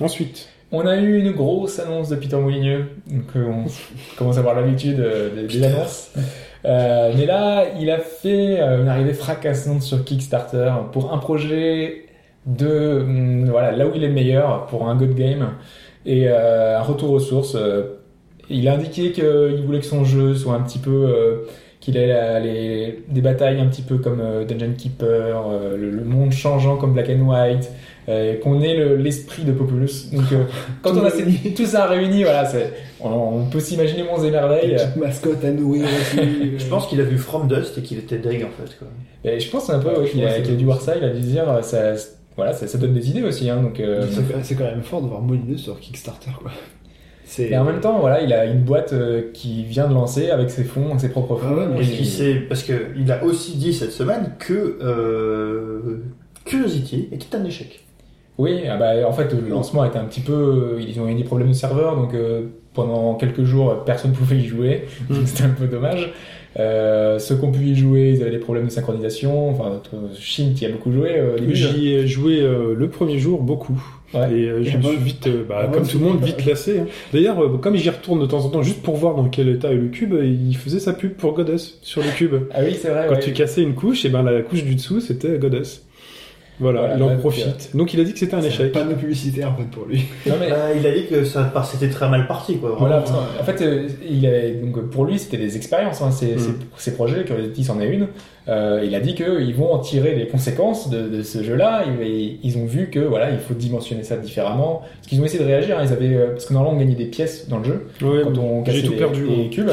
Ensuite. 0.02 0.50
On 0.74 0.86
a 0.88 0.96
eu 0.98 1.20
une 1.20 1.32
grosse 1.32 1.80
annonce 1.80 2.08
de 2.10 2.16
Peter 2.16 2.38
Molyneux, 2.38 2.86
donc 3.08 3.26
euh, 3.36 3.46
on 3.46 3.66
commence 4.18 4.38
à 4.38 4.40
avoir 4.40 4.56
l'habitude 4.56 5.00
euh, 5.00 5.48
des, 5.48 5.60
des 5.60 5.66
annonces. 5.66 6.12
Euh, 6.64 7.12
mais 7.18 7.26
là, 7.26 7.66
il 7.80 7.90
a 7.90 8.00
fait 8.00 8.62
euh, 8.62 8.82
une 8.82 8.88
arrivée 8.88 9.14
fracassante 9.14 9.82
sur 9.82 10.04
Kickstarter 10.06 10.72
pour 10.94 11.12
un 11.14 11.18
projet 11.18 12.06
de 12.46 13.02
hum, 13.02 13.46
voilà 13.50 13.72
là 13.72 13.86
où 13.86 13.92
il 13.96 14.04
est 14.04 14.08
le 14.08 14.14
meilleur 14.14 14.66
pour 14.68 14.88
un 14.90 14.96
good 14.96 15.14
game 15.14 15.50
et 16.06 16.26
euh, 16.28 16.78
un 16.80 16.82
retour 16.82 17.12
aux 17.12 17.20
sources. 17.20 17.56
Euh, 17.56 17.84
il 18.50 18.68
a 18.68 18.74
indiqué 18.74 19.12
qu'il 19.12 19.64
voulait 19.66 19.80
que 19.80 19.86
son 19.86 20.04
jeu 20.04 20.36
soit 20.36 20.56
un 20.56 20.62
petit 20.62 20.80
peu 20.80 20.92
euh, 20.92 21.36
qu'il 21.80 21.96
ait 21.98 22.08
la- 22.08 22.40
les, 22.40 23.04
des 23.08 23.22
batailles 23.22 23.60
un 23.62 23.68
petit 23.68 23.82
peu 23.82 23.98
comme 23.98 24.20
euh, 24.20 24.44
Dungeon 24.46 24.74
Keeper, 24.78 25.08
euh, 25.50 25.78
le, 25.78 25.90
le 25.90 26.04
monde 26.04 26.32
changeant 26.32 26.76
comme 26.78 26.94
Black 26.94 27.10
and 27.10 27.22
White, 27.28 27.72
euh, 28.10 28.36
qu'on 28.40 28.62
ait 28.62 28.76
le- 28.76 28.98
l'esprit 28.98 29.44
de 29.44 29.52
Populous. 29.54 30.10
Donc 30.12 30.26
euh, 30.34 30.44
quand 30.82 30.98
on 30.98 31.06
a 31.06 31.10
ces- 31.10 31.54
tout 31.56 31.66
ça 31.66 31.86
réuni, 31.86 32.24
voilà, 32.24 32.46
c'est- 32.46 32.74
on, 33.00 33.10
on 33.10 33.46
peut 33.46 33.62
s'imaginer 33.62 34.04
monts 34.04 34.18
et 34.20 34.26
Des 34.26 34.32
merveilles. 34.32 34.76
petites 34.76 34.96
mascottes 34.98 35.46
à 35.46 35.52
nourrir 35.52 35.86
aussi. 35.86 36.18
Je 36.58 36.66
pense 36.66 36.88
qu'il 36.88 37.00
a 37.00 37.04
vu 37.04 37.18
From 37.18 37.48
Dust 37.48 37.78
et 37.78 37.82
qu'il 37.82 38.00
était 38.00 38.18
deg 38.18 38.44
en 38.44 38.50
fait. 38.50 38.78
Quoi. 38.78 38.88
Et 39.24 39.40
je 39.40 39.50
pense 39.50 39.70
un 39.70 39.80
peu 39.80 39.90
Ouais, 39.90 40.00
ouais, 40.00 40.10
qu'il 40.10 40.26
a, 40.26 40.40
qu'il 40.42 40.54
a 40.54 40.58
dû 40.58 40.66
voir 40.66 40.82
ça, 40.82 40.98
il 40.98 41.04
a 41.06 41.10
dû 41.10 41.22
dire, 41.22 41.46
ça, 41.62 41.94
voilà, 42.42 42.54
ça, 42.54 42.66
ça 42.68 42.80
donne 42.80 42.94
des 42.94 43.08
idées 43.10 43.22
aussi. 43.22 43.50
Hein, 43.50 43.62
donc, 43.62 43.80
euh, 43.80 44.04
C'est 44.42 44.56
quand 44.56 44.64
même 44.64 44.82
fort 44.82 45.04
de 45.04 45.08
voir 45.08 45.22
Molineux 45.22 45.58
sur 45.58 45.80
Kickstarter, 45.80 46.32
quoi. 46.42 46.52
Et 47.40 47.56
en 47.56 47.64
même 47.64 47.80
temps, 47.80 48.00
voilà, 48.00 48.22
il 48.22 48.34
a 48.34 48.46
une 48.46 48.62
boîte 48.62 48.94
euh, 48.94 49.32
qui 49.32 49.64
vient 49.64 49.88
de 49.88 49.94
lancer 49.94 50.32
avec 50.32 50.50
ses 50.50 50.64
fonds, 50.64 50.98
ses 50.98 51.10
propres 51.10 51.38
fonds. 51.38 51.48
Ah 51.50 51.54
ouais, 51.54 51.68
mais 51.68 52.26
Et 52.26 52.40
parce 52.42 52.64
que 52.64 52.74
il 52.98 53.12
a 53.12 53.24
aussi 53.24 53.58
dit 53.58 53.74
cette 53.74 53.92
semaine 53.92 54.34
que 54.40 54.78
euh, 54.82 56.04
Curiosity 56.44 57.10
était 57.12 57.38
un 57.38 57.46
échec. 57.46 57.86
Oui, 58.38 58.64
ah 58.68 58.76
bah, 58.76 59.08
en 59.08 59.12
fait, 59.14 59.32
le 59.34 59.48
lancement 59.48 59.86
était 59.86 60.00
un 60.00 60.06
petit 60.06 60.22
peu. 60.22 60.80
Ils 60.82 61.00
ont 61.00 61.08
eu 61.08 61.16
des 61.16 61.24
problèmes 61.24 61.50
de 61.50 61.54
serveur, 61.54 61.96
donc 61.96 62.16
euh, 62.16 62.48
pendant 62.74 63.14
quelques 63.16 63.44
jours, 63.44 63.84
personne 63.86 64.12
ne 64.12 64.16
pouvait 64.18 64.38
y 64.38 64.46
jouer. 64.46 64.88
Mm. 65.10 65.26
C'était 65.26 65.44
un 65.44 65.50
peu 65.50 65.68
dommage. 65.68 66.12
Euh, 66.60 67.18
ceux 67.18 67.36
qui 67.38 67.46
ont 67.46 67.52
pu 67.52 67.64
y 67.64 67.76
jouer, 67.76 68.14
ils 68.16 68.22
avaient 68.22 68.32
des 68.32 68.38
problèmes 68.38 68.66
de 68.66 68.72
synchronisation. 68.72 69.50
Enfin, 69.52 69.82
Shin, 70.20 70.52
qui 70.56 70.66
a 70.66 70.70
beaucoup 70.70 70.92
joué 70.92 71.16
euh. 71.18 71.38
J'y 71.54 71.94
ai 71.94 72.08
joué 72.08 72.42
euh, 72.42 72.76
le 72.76 72.90
premier 72.90 73.20
jour 73.20 73.42
beaucoup. 73.42 73.82
Ouais. 74.14 74.30
Et 74.34 74.50
euh, 74.50 74.64
je 74.64 74.76
me 74.78 74.84
suis 74.84 74.98
vite, 74.98 75.28
euh, 75.28 75.44
bah, 75.48 75.62
Ah, 75.64 75.68
comme 75.68 75.88
tout 75.88 75.98
le 75.98 76.04
monde, 76.06 76.22
vite 76.22 76.46
lassé. 76.46 76.80
hein. 76.80 76.86
D'ailleurs, 77.14 77.42
euh, 77.42 77.58
comme 77.58 77.78
j'y 77.78 77.90
retourne 77.90 78.20
de 78.20 78.26
temps 78.26 78.44
en 78.44 78.50
temps, 78.50 78.62
juste 78.64 78.82
pour 78.82 78.98
voir 78.98 79.16
dans 79.16 79.30
quel 79.30 79.48
état 79.48 79.72
est 79.72 79.76
le 79.76 79.88
cube, 79.88 80.14
euh, 80.14 80.26
il 80.26 80.58
faisait 80.58 80.82
sa 80.82 80.92
pub 80.92 81.14
pour 81.14 81.34
Goddess 81.34 81.80
sur 81.82 82.02
le 82.02 82.10
cube. 82.18 82.36
Ah 82.54 82.60
oui, 82.66 82.76
c'est 82.78 82.90
vrai. 82.90 83.06
Quand 83.08 83.16
ouais. 83.16 83.22
tu 83.22 83.32
cassais 83.32 83.62
une 83.62 83.74
couche, 83.74 84.04
et 84.04 84.10
ben 84.10 84.22
la 84.24 84.42
couche 84.42 84.66
du 84.66 84.76
dessous, 84.76 85.00
c'était 85.00 85.38
Goddess. 85.38 85.86
Voilà, 86.60 86.82
Voilà, 86.82 86.96
il 86.98 87.04
en 87.04 87.18
profite. 87.18 87.76
Donc 87.76 87.94
il 87.94 88.00
a 88.00 88.04
dit 88.04 88.14
que 88.14 88.20
c'était 88.20 88.36
un 88.36 88.42
échec. 88.44 88.72
pas 88.72 88.84
de 88.84 88.94
publicité 88.94 89.44
en 89.44 89.56
fait 89.56 89.64
pour 89.72 89.86
lui. 89.86 90.04
Non, 90.28 90.36
mais- 90.40 90.52
Euh, 90.52 90.74
il 90.80 90.86
a 90.86 90.92
dit 90.92 91.08
que 91.08 91.24
ça 91.24 91.52
c'était 91.64 91.90
très 91.90 92.08
mal 92.08 92.28
parti. 92.28 92.58
Quoi, 92.58 92.76
Voilà, 92.78 93.04
en 93.40 93.44
fait, 93.44 93.62
euh, 93.64 93.88
il 94.08 94.26
avait, 94.28 94.52
donc, 94.52 94.80
pour 94.90 95.06
lui, 95.06 95.18
c'était 95.18 95.38
des 95.38 95.56
expériences, 95.58 96.02
hein, 96.02 96.12
ces, 96.12 96.36
Mm. 96.36 96.40
ces- 96.40 96.54
ces 96.78 96.94
projets, 96.94 97.24
Curiosity 97.24 97.64
c'en 97.64 97.80
est 97.82 97.88
une. 97.88 98.08
Euh, 98.48 98.84
il 98.86 98.94
a 98.96 99.00
dit 99.00 99.16
qu'ils 99.16 99.54
vont 99.56 99.72
en 99.72 99.80
tirer 99.80 100.14
les 100.16 100.28
conséquences 100.28 100.90
de, 100.90 101.08
de 101.08 101.24
ce 101.24 101.42
jeu-là. 101.44 101.84
Ils, 102.02 102.38
ils 102.44 102.58
ont 102.58 102.66
vu 102.66 102.90
que 102.90 103.00
voilà, 103.00 103.32
il 103.32 103.38
faut 103.40 103.54
dimensionner 103.54 104.04
ça 104.04 104.18
différemment. 104.18 104.82
Parce 104.98 105.08
qu'ils 105.08 105.22
ont 105.22 105.26
essayé 105.26 105.44
de 105.44 105.48
réagir. 105.48 105.80
hein, 105.80 105.84
ils 105.86 105.94
avaient, 105.94 106.14
euh, 106.16 106.28
parce 106.32 106.46
que 106.46 106.54
normalement, 106.54 106.76
on 106.78 106.80
gagnait 106.80 106.96
des 106.96 107.06
pièces 107.06 107.48
dans 107.50 107.60
le 107.60 107.64
jeu 107.66 107.88
Ouais, 108.02 108.22
quand 108.24 108.38
on 108.38 108.62
cassait 108.64 108.82
tout 108.84 108.92
les, 108.92 108.98
perdu. 108.98 109.26
les 109.26 109.36
ouais. 109.44 109.50
cubes. 109.50 109.70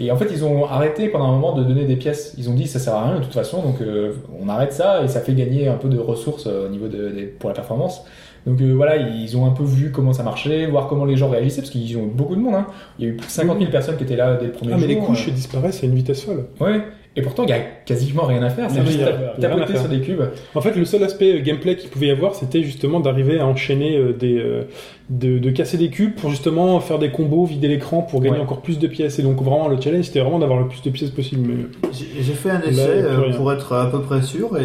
Et 0.00 0.10
en 0.10 0.16
fait, 0.16 0.28
ils 0.32 0.44
ont 0.44 0.64
arrêté 0.66 1.08
pendant 1.08 1.26
un 1.26 1.32
moment 1.32 1.54
de 1.54 1.62
donner 1.62 1.84
des 1.84 1.96
pièces. 1.96 2.34
Ils 2.38 2.48
ont 2.50 2.54
dit 2.54 2.66
ça 2.66 2.78
sert 2.78 2.94
à 2.94 3.04
rien 3.10 3.18
de 3.18 3.24
toute 3.24 3.34
façon, 3.34 3.62
donc 3.62 3.80
euh, 3.80 4.12
on 4.42 4.48
arrête 4.48 4.72
ça 4.72 5.02
et 5.04 5.08
ça 5.08 5.20
fait 5.20 5.34
gagner 5.34 5.68
un 5.68 5.74
peu 5.76 5.88
de 5.88 5.98
ressources 5.98 6.46
euh, 6.46 6.66
au 6.66 6.70
niveau 6.70 6.88
de, 6.88 7.10
des- 7.10 7.26
pour 7.26 7.50
la 7.50 7.54
performance. 7.54 8.02
Donc 8.46 8.60
euh, 8.62 8.72
voilà, 8.72 8.96
ils 8.96 9.36
ont 9.36 9.44
un 9.46 9.50
peu 9.50 9.62
vu 9.64 9.92
comment 9.92 10.14
ça 10.14 10.22
marchait, 10.22 10.66
voir 10.66 10.88
comment 10.88 11.04
les 11.04 11.16
gens 11.16 11.28
réagissaient, 11.28 11.60
parce 11.60 11.70
qu'ils 11.70 11.96
ont 11.98 12.04
eu 12.04 12.10
beaucoup 12.12 12.34
de 12.34 12.40
monde. 12.40 12.54
Hein. 12.54 12.66
Il 12.98 13.04
y 13.04 13.08
a 13.08 13.12
eu 13.12 13.16
plus 13.16 13.26
de 13.26 13.30
50 13.32 13.58
000 13.58 13.70
personnes 13.70 13.96
qui 13.98 14.04
étaient 14.04 14.16
là 14.16 14.36
dès 14.36 14.46
le 14.46 14.52
premier 14.52 14.72
Ah, 14.74 14.78
mais 14.80 14.86
les 14.86 14.96
couches 14.96 15.28
disparaissent 15.28 15.82
à 15.82 15.86
une 15.86 15.94
vitesse 15.94 16.22
folle. 16.24 16.46
euh, 16.62 16.64
Ouais. 16.64 16.80
Et 17.16 17.22
pourtant, 17.22 17.42
il 17.42 17.50
y 17.50 17.52
a 17.52 17.58
quasiment 17.84 18.22
rien 18.22 18.40
à 18.44 18.50
faire. 18.50 18.70
C'est 18.70 18.86
juste 18.86 19.00
tapoter 19.40 19.76
sur 19.76 19.88
des 19.88 20.00
cubes. 20.00 20.22
En 20.54 20.60
fait, 20.60 20.76
le 20.76 20.84
seul 20.84 21.02
aspect 21.02 21.38
euh, 21.38 21.42
gameplay 21.42 21.74
qu'il 21.76 21.90
pouvait 21.90 22.06
y 22.06 22.10
avoir, 22.12 22.36
c'était 22.36 22.62
justement 22.62 23.00
d'arriver 23.00 23.40
à 23.40 23.46
enchaîner 23.46 23.96
euh, 23.96 24.12
des, 24.12 24.38
euh, 24.38 24.62
de, 25.10 25.38
de 25.38 25.50
casser 25.50 25.76
des 25.76 25.88
cubes 25.90 26.14
pour 26.14 26.30
justement 26.30 26.78
faire 26.80 26.98
des 26.98 27.10
combos, 27.10 27.44
vider 27.44 27.68
l'écran 27.68 28.02
pour 28.02 28.20
gagner 28.20 28.36
Ouais. 28.36 28.42
encore 28.42 28.60
plus 28.62 28.78
de 28.78 28.86
pièces. 28.86 29.18
Et 29.18 29.22
donc 29.22 29.42
vraiment, 29.42 29.66
le 29.68 29.80
challenge, 29.80 30.04
c'était 30.04 30.20
vraiment 30.20 30.38
d'avoir 30.38 30.60
le 30.60 30.68
plus 30.68 30.80
de 30.82 30.90
pièces 30.90 31.10
possible. 31.10 31.48
Mais... 31.48 31.90
J'ai 31.92 32.32
fait 32.32 32.50
un 32.50 32.62
essai 32.62 32.80
euh, 32.88 33.32
pour 33.36 33.52
être 33.52 33.72
à 33.74 33.90
peu 33.90 34.00
près 34.00 34.22
sûr 34.22 34.56
et 34.56 34.62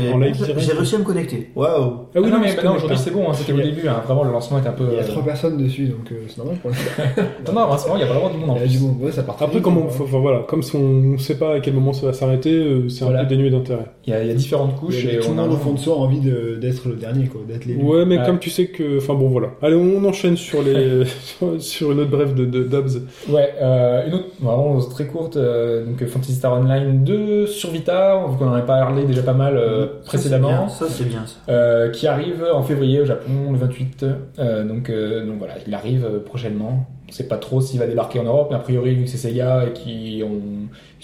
j'ai 0.60 0.74
réussi 0.74 0.96
à 0.96 1.00
me 1.00 1.04
connecter. 1.04 1.50
Waouh 1.56 1.68
Ah 1.74 2.10
Ah 2.16 2.20
non, 2.20 2.40
mais 2.40 2.48
maintenant, 2.56 2.76
aujourd'hui, 2.76 2.96
hein. 2.98 3.02
c'est 3.04 3.12
bon. 3.12 3.28
hein, 3.30 3.34
C'était 3.34 3.54
au 3.54 3.58
début. 3.58 3.88
hein. 3.88 4.02
Vraiment, 4.06 4.24
le 4.24 4.32
lancement 4.32 4.60
est 4.64 4.68
un 4.68 4.72
peu. 4.72 4.86
Il 4.92 4.96
y 4.96 5.00
a 5.00 5.04
euh, 5.04 5.08
trois 5.08 5.24
personnes 5.24 5.58
dessus, 5.58 5.86
donc 5.86 6.12
euh, 6.12 6.16
c'est 6.28 6.38
normal 6.38 6.58
pour 6.62 6.70
l'instant. 6.70 6.92
Non, 7.48 7.54
non, 7.54 7.62
en 7.62 7.78
ce 7.78 7.86
moment, 7.88 7.98
il 7.98 8.02
y 8.02 8.04
a 8.04 8.08
pas 8.08 8.14
vraiment 8.20 8.30
du 8.30 8.38
monde 8.38 8.50
en 8.52 8.56
Il 8.56 8.62
y 8.62 8.64
a 8.64 8.68
du 8.68 8.78
plus. 8.78 8.86
monde, 8.86 9.02
ouais, 9.02 9.12
ça 9.12 9.24
part 9.24 9.36
très 9.38 9.46
Après, 9.46 9.62
comme 9.62 9.78
on, 9.78 9.88
faut- 9.90 10.06
voilà, 10.06 10.44
comme 10.48 10.62
si 10.62 10.76
on 10.76 11.02
ne 11.14 11.18
sait 11.18 11.38
pas 11.38 11.56
à 11.56 11.60
quel 11.60 11.74
moment 11.74 11.94
ça 11.94 12.06
va 12.06 12.14
s'arrêter, 12.14 12.54
euh, 12.54 12.88
c'est 12.90 13.04
Voilà. 13.04 13.22
un 13.22 13.26
peu 13.26 13.36
dénué 13.36 13.50
d'intérêt. 13.50 13.86
Il 14.06 14.12
y, 14.12 14.14
a, 14.14 14.22
il 14.24 14.28
y 14.28 14.32
a 14.32 14.34
différentes 14.36 14.76
couches 14.76 15.06
a- 15.06 15.12
et 15.14 15.18
tout 15.20 15.30
on 15.30 15.34
le 15.34 15.40
a 15.40 15.44
monde 15.44 15.54
au 15.54 15.58
fond 15.58 15.74
de 15.74 15.80
soi 15.80 15.96
a 15.96 15.98
envie 15.98 16.20
d'être 16.20 16.88
le 16.88 16.96
dernier, 16.96 17.26
quoi, 17.26 17.42
d'être 17.48 17.66
l'élu. 17.66 17.82
Ouais, 17.82 18.06
mais 18.06 18.18
comme 18.26 18.38
tu 18.40 18.50
sais 18.52 18.68
que. 18.68 18.98
Enfin 18.98 19.14
bon, 19.16 19.30
voilà. 19.30 19.50
Allez, 19.62 19.76
on 19.76 20.04
enchaîne 20.06 20.35
sur, 20.36 20.62
les... 20.64 21.06
sur- 21.24 21.62
sur 21.62 21.92
une 21.92 22.00
autre 22.02 22.12
brève 22.12 22.34
de, 22.34 22.46
de 22.46 22.64
Dubs. 22.64 23.02
Ouais, 23.30 23.54
euh, 23.62 24.08
une 24.08 24.14
autre, 24.16 24.26
vraiment 24.40 24.80
très 24.82 25.06
courte, 25.08 25.38
euh, 25.38 25.86
donc 25.86 26.04
Fantasy 26.06 26.34
Star 26.34 26.54
Online 26.54 27.04
2 27.04 27.48
sur 27.48 27.72
Vita, 27.72 28.26
vu 28.30 28.38
qu'on 28.38 28.48
en 28.50 28.54
avait 28.54 28.66
parlé 28.66 29.04
déjà 29.06 29.22
pas 29.24 29.34
mal 29.34 29.58
euh, 29.58 29.88
précédemment, 30.06 30.68
Ça 30.70 30.86
c'est 30.90 31.06
bien 31.08 31.26
ça. 31.26 31.36
euh, 31.52 31.90
qui 31.92 32.08
arrive 32.08 32.46
en 32.54 32.64
février 32.64 33.02
au 33.02 33.06
Japon, 33.06 33.52
le 33.52 33.58
28. 33.58 34.06
Euh, 34.40 34.64
donc, 34.66 34.90
euh, 34.90 35.26
donc 35.26 35.38
voilà, 35.40 35.56
il 35.66 35.74
arrive 35.74 36.06
euh, 36.06 36.20
prochainement. 36.20 36.86
On 37.08 37.12
sait 37.12 37.28
pas 37.28 37.38
trop 37.38 37.62
s'il 37.62 37.80
va 37.80 37.86
débarquer 37.88 38.20
en 38.20 38.24
Europe, 38.24 38.48
mais 38.50 38.56
a 38.56 38.60
priori, 38.60 38.96
vu 38.96 39.04
que 39.04 39.10
c'est 39.10 39.18
Sega 39.18 39.66
et 39.68 39.74
qu'ils 39.74 40.24
ont, 40.24 40.42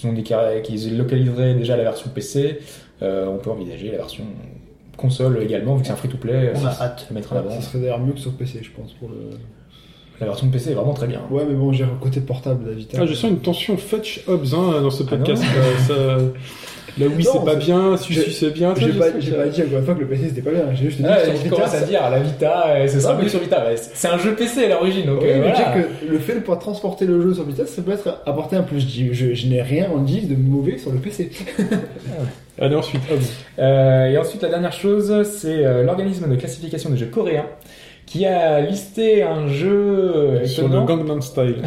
ils 0.01 0.07
ont 0.07 0.13
déclaré 0.13 0.61
qu'ils 0.63 0.97
localiseraient 0.97 1.53
déjà 1.53 1.77
la 1.77 1.83
version 1.83 2.09
PC, 2.13 2.59
euh, 3.03 3.27
on 3.27 3.37
peut 3.37 3.51
envisager 3.51 3.91
la 3.91 3.97
version 3.97 4.23
console 5.01 5.41
également, 5.41 5.75
vu 5.75 5.81
que 5.81 5.87
c'est 5.87 5.93
un 5.93 5.97
free-to-play. 5.97 6.51
On 6.55 6.65
a 6.65 6.71
ça- 6.71 6.83
hâte. 6.85 7.05
ça 7.07 7.13
mettra 7.13 7.35
en 7.35 7.39
avant. 7.39 7.49
Ça 7.51 7.61
serait 7.61 7.79
d'ailleurs 7.79 7.99
mieux 7.99 8.13
que 8.13 8.19
sur 8.19 8.31
PC, 8.33 8.59
je 8.61 8.69
pense. 8.71 8.93
Pour 8.93 9.09
le... 9.09 9.15
La 10.19 10.27
version 10.27 10.45
de 10.45 10.51
PC 10.51 10.69
est 10.71 10.75
vraiment 10.75 10.93
très 10.93 11.07
bien. 11.07 11.21
Ouais, 11.31 11.41
mais 11.47 11.55
bon, 11.55 11.73
j'ai 11.73 11.83
le 11.83 11.89
côté 11.99 12.21
portable, 12.21 12.69
la 12.69 12.75
Vita. 12.75 12.99
Ah, 13.01 13.05
je 13.07 13.13
sens 13.15 13.31
une 13.31 13.39
tension 13.39 13.75
Fetch 13.75 14.23
Hobbs 14.27 14.53
hein, 14.53 14.79
dans 14.81 14.91
ce 14.91 15.01
Ah 15.03 15.09
podcast. 15.09 15.41
là, 15.41 15.49
ça... 15.87 15.93
Là, 16.99 17.05
oui, 17.07 17.23
c'est 17.23 17.45
pas 17.45 17.51
c'est- 17.53 17.57
bien, 17.57 17.95
si 17.95 18.13
c'est 18.33 18.49
bien. 18.51 18.75
J'ai 18.75 18.91
ça, 18.91 18.99
pas, 18.99 19.05
j'ai 19.17 19.31
pas 19.31 19.47
dit 19.47 19.63
encore 19.63 19.79
une 19.79 19.85
fois 19.85 19.95
que 19.95 20.01
le 20.01 20.07
PC 20.07 20.27
c'était 20.27 20.41
pas 20.41 20.51
bien. 20.51 20.65
J'ai 20.73 20.85
juste 20.87 20.97
dit 20.97 21.05
Ah, 21.09 21.21
que 21.21 21.37
sur 21.37 21.43
Vita, 21.55 21.63
à 21.63 21.67
ça- 21.67 21.85
dire 21.85 22.01
la 22.09 22.19
Vita, 22.19 22.67
euh, 22.67 22.87
ce 22.87 22.99
sera 22.99 23.13
Non, 23.13 23.19
mieux 23.19 23.23
mais- 23.23 23.29
sur 23.29 23.39
Vita. 23.39 23.65
Ouais, 23.65 23.77
c'est 23.77 23.91
c'est 23.95 24.07
un 24.09 24.17
jeu 24.17 24.35
PC 24.35 24.65
à 24.65 24.69
l'origine, 24.69 25.05
donc 25.05 25.19
Oui, 25.21 25.29
euh, 25.29 25.35
mais 25.35 25.39
voilà. 25.39 25.55
dire 25.55 25.73
que 25.73 26.11
le 26.11 26.19
fait 26.19 26.35
de 26.35 26.39
pouvoir 26.41 26.59
transporter 26.59 27.05
le 27.05 27.21
jeu 27.21 27.33
sur 27.33 27.45
Vita, 27.45 27.65
ça 27.65 27.81
peut 27.81 27.93
être 27.93 28.19
apporter 28.25 28.57
un 28.57 28.63
plus. 28.63 28.81
Je, 28.81 28.85
dis- 28.87 29.13
je, 29.13 29.33
je 29.33 29.47
n'ai 29.47 29.61
rien 29.61 29.87
en 29.89 29.99
dit 29.99 30.19
de 30.27 30.35
mauvais 30.35 30.77
sur 30.77 30.91
le 30.91 30.97
PC. 30.99 31.31
Allez, 32.59 32.75
ensuite, 32.75 33.01
Hobbs. 33.11 33.23
Euh, 33.59 34.07
et 34.07 34.17
ensuite, 34.17 34.41
la 34.41 34.49
dernière 34.49 34.73
chose, 34.73 35.23
c'est 35.23 35.65
euh, 35.65 35.83
l'organisme 35.83 36.29
de 36.29 36.35
classification 36.35 36.89
des 36.89 36.97
jeux 36.97 37.07
coréens 37.07 37.45
qui 38.05 38.25
a 38.25 38.59
listé 38.59 39.23
un 39.23 39.47
jeu 39.47 39.69
euh, 39.71 40.45
Sur 40.45 40.67
le. 40.67 40.81
Gangnam 40.81 41.21
Style. 41.21 41.61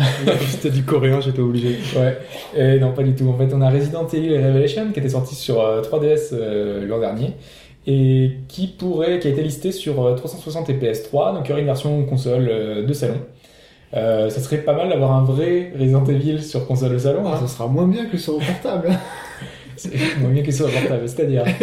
C'était 0.48 0.70
du 0.70 0.82
coréen, 0.82 1.20
j'étais 1.20 1.40
obligé. 1.40 1.78
Ouais, 1.96 2.18
et 2.54 2.78
non, 2.78 2.92
pas 2.92 3.02
du 3.02 3.14
tout. 3.14 3.28
En 3.28 3.38
fait, 3.38 3.54
on 3.54 3.62
a 3.62 3.70
Resident 3.70 4.06
Evil 4.08 4.36
Revelation 4.36 4.92
qui 4.92 5.00
était 5.00 5.08
sorti 5.08 5.34
sur 5.34 5.62
euh, 5.62 5.80
3DS 5.80 6.30
euh, 6.32 6.86
l'an 6.86 7.00
dernier 7.00 7.34
et 7.86 8.38
qui 8.48 8.66
pourrait, 8.66 9.18
qui 9.18 9.28
a 9.28 9.30
été 9.30 9.42
listé 9.42 9.72
sur 9.72 10.02
euh, 10.02 10.14
360 10.14 10.70
et 10.70 10.74
PS3, 10.74 11.34
donc 11.34 11.46
il 11.46 11.50
y 11.50 11.52
aurait 11.52 11.60
une 11.60 11.66
version 11.66 12.04
console 12.04 12.48
euh, 12.50 12.86
de 12.86 12.92
salon. 12.92 13.20
Euh, 13.94 14.28
ça 14.28 14.40
serait 14.40 14.58
pas 14.58 14.74
mal 14.74 14.88
d'avoir 14.88 15.12
un 15.12 15.22
vrai 15.22 15.72
Resident 15.78 16.04
Evil 16.06 16.42
sur 16.42 16.66
console 16.66 16.92
de 16.92 16.98
salon. 16.98 17.22
Ah, 17.26 17.34
hein. 17.34 17.40
ça 17.40 17.46
sera 17.46 17.68
moins 17.68 17.86
bien 17.86 18.06
que 18.06 18.16
sur 18.16 18.34
le 18.34 18.38
portable. 18.40 18.88
C'est 19.76 19.90
moins 20.20 20.30
bien 20.30 20.42
qu'il 20.42 20.52
soit 20.52 20.68
portable, 20.70 21.08
c'est-à-dire. 21.08 21.44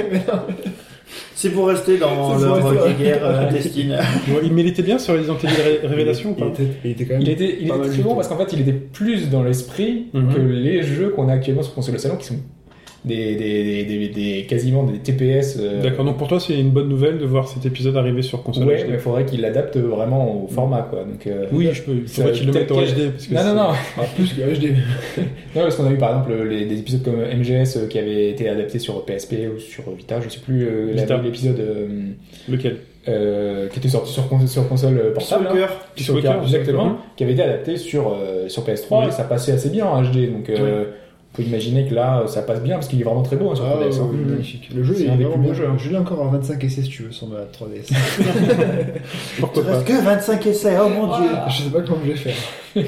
C'est 1.35 1.49
pour 1.49 1.67
rester 1.67 1.97
dans 1.97 2.37
leur 2.39 2.93
guerre 2.97 3.25
intestine. 3.41 3.97
Il 4.43 4.53
méritait 4.53 4.83
bien 4.83 4.97
sur 4.97 5.13
Resident 5.17 5.37
Evil 5.43 5.61
Ré- 5.61 5.87
Révélation 5.87 6.29
ou 6.31 6.35
il, 6.37 6.39
pas 6.39 6.49
était, 6.49 6.63
il 6.85 6.91
était 6.91 7.05
quand 7.05 7.13
même. 7.15 7.21
Il 7.23 7.29
était, 7.29 7.57
il 7.59 7.67
était 7.67 7.89
du 7.89 8.01
bon 8.01 8.15
parce 8.15 8.27
qu'en 8.27 8.37
fait, 8.37 8.53
il 8.53 8.61
était 8.61 8.71
plus 8.73 9.29
dans 9.29 9.43
l'esprit 9.43 10.07
Mhm. 10.13 10.33
que 10.33 10.39
les 10.39 10.83
jeux 10.83 11.09
qu'on 11.09 11.27
a 11.29 11.33
actuellement 11.33 11.63
sur 11.63 11.73
console 11.73 11.95
de 11.95 11.99
salon 11.99 12.15
qui 12.15 12.27
sont 12.27 12.37
des, 13.03 13.35
des, 13.35 13.63
des, 13.63 13.83
des- 13.83 14.07
des- 14.09 14.45
quasiment 14.45 14.83
des 14.83 14.99
TPS. 14.99 15.57
euh, 15.59 15.81
D'accord, 15.81 16.05
donc 16.05 16.17
pour 16.17 16.27
toi, 16.27 16.39
c'est 16.39 16.59
une 16.59 16.69
bonne 16.69 16.87
nouvelle 16.87 17.17
de 17.17 17.25
voir 17.25 17.47
cet 17.47 17.65
épisode 17.65 17.97
arriver 17.97 18.21
sur 18.21 18.43
console 18.43 18.67
Ouais, 18.67 18.77
HD. 18.83 18.87
mais 18.89 18.93
il 18.95 18.99
faudrait 18.99 19.25
qu'il 19.25 19.41
l'adapte 19.41 19.75
vraiment 19.77 20.43
au 20.43 20.47
format, 20.47 20.83
quoi. 20.83 20.99
Donc, 21.03 21.25
euh, 21.25 21.47
Oui, 21.51 21.67
je 21.71 21.81
peux. 21.81 21.93
Il 21.93 22.07
faudrait 22.07 22.31
qu'il 22.33 22.45
le 22.47 22.53
mette 22.53 22.71
en 22.71 22.75
HD. 22.75 23.11
Parce 23.11 23.25
que 23.27 23.33
Non, 23.33 23.43
non, 23.43 23.55
non. 23.55 23.69
Ah, 23.97 24.01
plus 24.15 24.33
que 24.33 24.41
HD. 24.41 24.75
Non, 25.55 25.61
parce 25.63 25.75
qu'on 25.77 25.87
a 25.87 25.91
eu 25.91 25.97
par 25.97 26.09
exemple 26.11 26.47
les, 26.47 26.65
des 26.65 26.79
épisodes 26.79 27.03
comme 27.03 27.21
MGS 27.21 27.77
euh, 27.77 27.87
qui 27.87 27.97
avaient 27.97 28.29
été 28.29 28.47
adaptés 28.47 28.77
sur 28.79 29.03
PSP 29.03 29.33
ou 29.55 29.59
sur 29.59 29.89
Vita, 29.95 30.19
je 30.21 30.29
sais 30.29 30.39
plus 30.39 30.67
euh, 30.67 30.93
l'épisode 31.23 31.59
Lequel? 32.49 32.77
euh, 33.07 33.67
qui 33.69 33.79
était 33.79 33.89
sorti 33.89 34.13
sur, 34.13 34.23
sur 34.47 34.67
console 34.69 35.11
portable. 35.13 35.47
hein. 35.51 35.67
Peace 35.95 36.07
Walker, 36.09 36.27
Soccer, 36.27 36.43
exactement, 36.43 36.85
Mhm. 36.85 36.95
qui 37.17 37.23
avait 37.23 37.33
été 37.33 37.41
adapté 37.41 37.77
sur, 37.77 38.09
euh, 38.13 38.47
sur 38.47 38.63
PS3 38.63 38.99
Oui. 39.01 39.05
et 39.07 39.11
ça 39.11 39.23
passait 39.23 39.53
assez 39.53 39.69
bien 39.69 39.85
en 39.87 40.03
HD. 40.03 40.31
Donc 40.31 40.49
euh, 40.51 40.85
peut 41.33 41.43
imaginer 41.43 41.85
que 41.87 41.93
là 41.95 42.23
ça 42.27 42.41
passe 42.41 42.61
bien 42.61 42.75
parce 42.75 42.87
qu'il 42.87 42.99
est 42.99 43.03
vraiment 43.03 43.21
très 43.23 43.35
beau 43.37 43.51
hein, 43.51 43.55
sur 43.55 43.65
Ah, 43.65 43.75
3DS. 43.83 43.99
hein. 44.01 44.09
magnifique. 44.27 44.69
Le 44.75 44.83
jeu 44.83 44.93
C'est 44.95 45.05
est 45.05 45.09
un 45.09 45.15
des 45.15 45.25
plus 45.25 45.39
beaux 45.39 45.53
jeux, 45.53 45.67
hein. 45.67 45.75
Je 45.77 45.89
l'ai 45.89 45.97
encore 45.97 46.21
à 46.27 46.29
25 46.31 46.63
essais 46.63 46.81
si 46.81 46.89
tu 46.89 47.03
veux 47.03 47.11
sur 47.11 47.27
ma 47.27 47.37
3DS. 47.39 47.89
Il 49.37 49.39
Pourquoi 49.39 49.63
pas 49.63 49.81
que 49.81 49.93
25 50.03 50.45
essais, 50.47 50.75
oh 50.83 50.89
mon 50.89 51.07
dieu. 51.17 51.29
je 51.49 51.61
sais 51.63 51.69
pas 51.69 51.81
comment 51.81 51.97
je 52.05 52.11
vais 52.11 52.17
faire. 52.17 52.35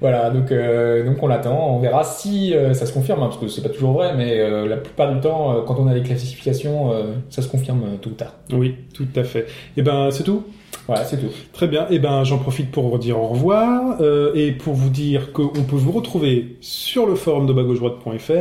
Voilà, 0.00 0.30
donc, 0.30 0.50
euh, 0.50 1.06
donc 1.06 1.22
on 1.22 1.28
l'attend, 1.28 1.76
on 1.76 1.78
verra 1.78 2.02
si 2.02 2.52
euh, 2.56 2.74
ça 2.74 2.86
se 2.86 2.92
confirme, 2.92 3.20
hein, 3.22 3.26
parce 3.28 3.36
que 3.38 3.46
c'est 3.46 3.62
pas 3.62 3.68
toujours 3.68 3.92
vrai, 3.92 4.14
mais 4.16 4.40
euh, 4.40 4.66
la 4.66 4.76
plupart 4.76 5.14
du 5.14 5.20
temps, 5.20 5.52
euh, 5.56 5.60
quand 5.64 5.76
on 5.78 5.86
a 5.86 5.94
des 5.94 6.02
classifications, 6.02 6.92
euh, 6.92 7.12
ça 7.30 7.40
se 7.40 7.46
confirme 7.46 7.84
euh, 7.84 7.96
tôt 8.00 8.10
ou 8.10 8.14
tard. 8.14 8.34
Oui, 8.52 8.74
tout 8.94 9.06
à 9.14 9.22
fait. 9.22 9.46
Et 9.76 9.82
ben, 9.82 10.08
c'est 10.10 10.24
tout? 10.24 10.42
Voilà, 10.88 11.04
c'est 11.04 11.16
tout. 11.18 11.28
Très 11.52 11.68
bien. 11.68 11.86
Et 11.90 11.98
ben, 12.00 12.24
j'en 12.24 12.38
profite 12.38 12.70
pour 12.72 12.88
vous 12.88 12.98
dire 12.98 13.18
au 13.18 13.28
revoir 13.28 13.98
euh, 14.00 14.32
et 14.34 14.50
pour 14.52 14.74
vous 14.74 14.90
dire 14.90 15.32
qu'on 15.32 15.48
peut 15.48 15.76
vous 15.76 15.92
retrouver 15.92 16.56
sur 16.60 17.06
le 17.06 17.14
forum 17.14 17.46
de 17.46 17.52
bagaujoie.fr 17.52 18.32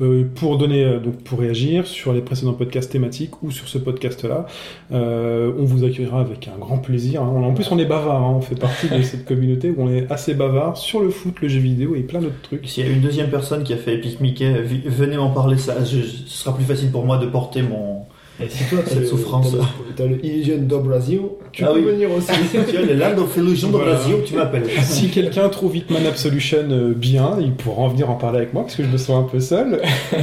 euh, 0.00 0.24
pour 0.34 0.56
donner, 0.58 0.84
euh, 0.84 0.98
donc 1.00 1.22
pour 1.22 1.40
réagir 1.40 1.86
sur 1.86 2.12
les 2.12 2.22
précédents 2.22 2.54
podcasts 2.54 2.90
thématiques 2.90 3.42
ou 3.42 3.50
sur 3.50 3.68
ce 3.68 3.76
podcast-là. 3.78 4.46
Euh, 4.92 5.52
on 5.58 5.64
vous 5.64 5.84
accueillera 5.84 6.20
avec 6.20 6.48
un 6.48 6.58
grand 6.58 6.78
plaisir. 6.78 7.22
hein. 7.22 7.26
En 7.42 7.52
plus, 7.52 7.70
on 7.70 7.78
est 7.78 7.84
bavard. 7.84 8.22
hein. 8.22 8.34
On 8.36 8.40
fait 8.40 8.58
partie 8.58 8.88
de 8.88 9.02
cette 9.02 9.24
communauté 9.26 9.70
où 9.70 9.82
on 9.82 9.90
est 9.92 10.10
assez 10.10 10.34
bavard 10.34 10.76
sur 10.76 11.00
le 11.00 11.10
foot, 11.10 11.34
le 11.42 11.48
jeu 11.48 11.60
vidéo 11.60 11.94
et 11.94 12.00
plein 12.02 12.20
d'autres 12.20 12.40
trucs. 12.42 12.66
S'il 12.68 12.86
y 12.86 12.88
a 12.88 12.92
une 12.92 13.00
deuxième 13.02 13.28
personne 13.30 13.64
qui 13.64 13.72
a 13.74 13.76
fait 13.76 13.94
Epic 13.96 14.20
Mickey, 14.20 14.50
venez 14.86 15.16
m'en 15.18 15.30
parler, 15.30 15.58
ça, 15.58 15.84
ce 15.84 15.96
sera 16.26 16.54
plus 16.54 16.64
facile 16.64 16.90
pour 16.90 17.04
moi 17.04 17.18
de 17.18 17.26
porter 17.26 17.62
mon. 17.62 18.06
Et 18.40 18.48
si 18.48 18.64
toi, 18.64 18.78
Cette 18.86 19.00
le- 19.00 19.06
souffrance. 19.06 19.54
t'as 19.94 20.04
le- 20.04 20.16
le 20.16 20.24
Illusion 20.26 20.56
do 20.62 20.80
Brasil, 20.80 21.20
tu 21.52 21.64
Ah 21.64 21.68
peux 21.72 21.78
oui. 21.80 21.84
venir 21.84 22.10
aussi. 22.12 22.32
tu 22.70 22.76
as 22.76 22.82
le 22.82 22.94
Land 22.94 23.18
of 23.18 23.36
Illusion 23.36 23.68
Voilà. 23.68 23.92
Brasil, 23.94 24.14
tu 24.24 24.34
m'appelles. 24.34 24.64
Si 24.82 25.10
quelqu'un 25.10 25.48
trouve 25.48 25.76
Hitman 25.76 26.04
Absolution 26.06 26.64
euh, 26.70 26.92
bien, 26.94 27.36
il 27.40 27.52
pourra 27.52 27.82
en 27.82 27.88
venir 27.88 28.10
en 28.10 28.14
parler 28.14 28.38
avec 28.38 28.54
moi 28.54 28.62
parce 28.62 28.74
que 28.74 28.82
je 28.82 28.88
me 28.88 28.96
sens 28.96 29.22
un 29.24 29.28
peu 29.28 29.38
seul. 29.38 29.80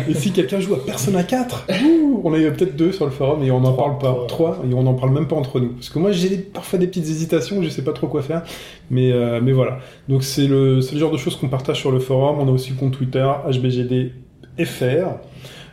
Et 0.10 0.14
si 0.16 0.32
quelqu'un 0.32 0.60
joue 0.60 0.74
à 0.74 0.84
Persona 0.84 1.24
4, 1.24 1.68
ouh, 1.86 2.22
on 2.24 2.34
est 2.34 2.50
peut-être 2.52 2.76
deux 2.76 2.92
sur 2.92 3.06
le 3.06 3.12
forum 3.12 3.44
et 3.44 3.52
on 3.52 3.62
n'en 3.62 3.74
parle 3.74 3.98
pas. 4.00 4.12
trois. 4.28 4.28
Trois 4.28 4.66
et 4.70 4.74
on 4.74 4.84
n'en 4.84 4.96
parle 4.96 5.14
même 5.14 5.28
pas 5.28 5.36
entre 5.38 5.60
nous. 5.60 5.70
Parce 5.70 5.90
que 5.90 6.00
moi 6.00 6.12
j'ai 6.12 6.36
parfois 6.38 6.80
des 6.80 6.88
petites 6.88 7.06
hésitations, 7.08 7.62
je 7.62 7.70
sais 7.70 7.84
pas 7.84 7.94
trop 7.94 8.08
quoi 8.08 8.22
faire. 8.24 8.42
Mais, 8.90 9.12
euh, 9.12 9.40
mais 9.42 9.52
voilà. 9.54 9.80
Donc 10.10 10.24
c'est 10.24 10.48
le, 10.48 10.82
c'est 10.82 10.94
le 10.96 11.00
genre 11.00 11.12
de 11.12 11.18
choses 11.18 11.36
qu'on 11.36 11.48
partage 11.48 11.78
sur 11.78 11.92
le 11.92 12.00
forum. 12.00 12.38
On 12.40 12.48
a 12.48 12.52
aussi 12.52 12.72
le 12.72 12.76
compte 12.76 12.94
Twitter 12.98 13.26
HBGDFR. 13.50 15.20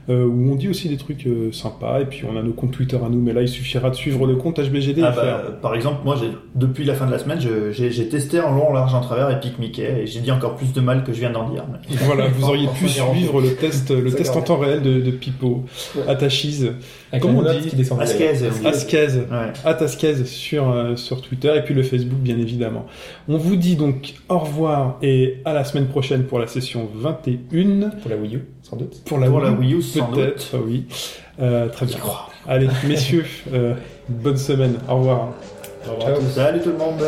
Euh, 0.08 0.24
où 0.24 0.52
on 0.52 0.54
dit 0.54 0.68
aussi 0.68 0.88
des 0.88 0.96
trucs 0.96 1.26
euh, 1.26 1.50
sympas 1.52 2.00
et 2.00 2.04
puis 2.06 2.22
on 2.32 2.36
a 2.38 2.42
nos 2.42 2.52
comptes 2.52 2.70
Twitter 2.72 2.96
à 3.04 3.08
nous 3.08 3.20
mais 3.20 3.32
là 3.32 3.42
il 3.42 3.48
suffira 3.48 3.90
de 3.90 3.94
suivre 3.96 4.26
le 4.26 4.36
compte 4.36 4.58
HBGDFR. 4.60 5.04
Ah 5.06 5.10
bah, 5.14 5.42
par 5.60 5.74
exemple, 5.74 6.00
moi, 6.04 6.16
j'ai- 6.20 6.30
depuis 6.54 6.84
la 6.84 6.94
fin 6.94 7.06
de 7.06 7.10
la 7.12 7.18
semaine, 7.18 7.40
j'ai 7.40 7.90
j'ai 7.90 8.08
testé 8.08 8.40
en 8.40 8.52
long, 8.54 8.68
en 8.68 8.72
large, 8.72 8.94
en 8.94 9.00
travers 9.00 9.30
Epic 9.30 9.58
Mickey 9.58 10.02
et 10.02 10.06
j'ai 10.06 10.20
dit 10.20 10.30
encore 10.30 10.54
plus 10.56 10.72
de 10.72 10.80
mal 10.80 11.02
que 11.04 11.12
je 11.12 11.20
viens 11.20 11.30
d'en 11.30 11.48
dire. 11.50 11.64
mais- 11.70 11.96
Voilà, 12.04 12.28
vous 12.28 12.44
auriez 12.44 12.68
pu 12.68 12.84
suivre 13.12 13.40
le 13.40 13.54
test, 13.54 13.90
le 13.90 14.10
test 14.12 14.36
en 14.36 14.42
temps 14.42 14.56
réel 14.58 14.82
de, 14.82 15.00
de 15.00 15.10
Pipo, 15.10 15.64
Comment 17.20 17.42
la 17.42 17.50
on 17.50 17.54
dit. 17.60 17.70
Asquez. 18.02 18.28
Asquez, 18.68 19.06
Ouais. 19.30 19.52
Atasquez 19.64 20.24
sur, 20.24 20.70
euh, 20.70 20.96
sur 20.96 21.20
Twitter 21.22 21.52
et 21.56 21.62
puis 21.62 21.74
le 21.74 21.82
Facebook 21.82 22.18
bien 22.18 22.38
évidemment. 22.38 22.86
On 23.28 23.36
vous 23.38 23.56
dit 23.56 23.76
donc 23.76 24.14
au 24.28 24.38
revoir 24.38 24.98
et 25.02 25.38
à 25.44 25.52
la 25.52 25.64
semaine 25.64 25.86
prochaine 25.86 26.24
pour 26.24 26.38
la 26.38 26.46
session 26.46 26.88
21 26.94 27.90
Pour 28.00 28.10
la 28.10 28.16
Wii 28.16 28.36
U, 28.36 28.44
sans 28.68 28.76
doute. 28.76 29.02
pour 29.04 29.18
la 29.18 29.28
Pour 29.28 29.40
la 29.40 29.50
Wii 29.52 29.72
U, 29.74 29.74
Wii 29.76 29.78
U, 29.78 29.82
sans 29.82 30.08
doute. 30.08 30.14
peut-être, 30.16 30.58
oui. 30.66 30.86
Euh, 31.40 31.68
très 31.68 31.86
bien. 31.86 31.98
Allez, 32.48 32.68
messieurs, 32.86 33.24
euh, 33.52 33.74
bonne 34.08 34.36
semaine. 34.36 34.78
Au 34.88 34.96
revoir. 34.96 35.28
Au 35.88 35.94
revoir 35.94 36.18
tous. 36.18 36.30
Salut 36.34 36.60
tout 36.60 36.70
le 36.70 36.78
monde. 36.78 37.02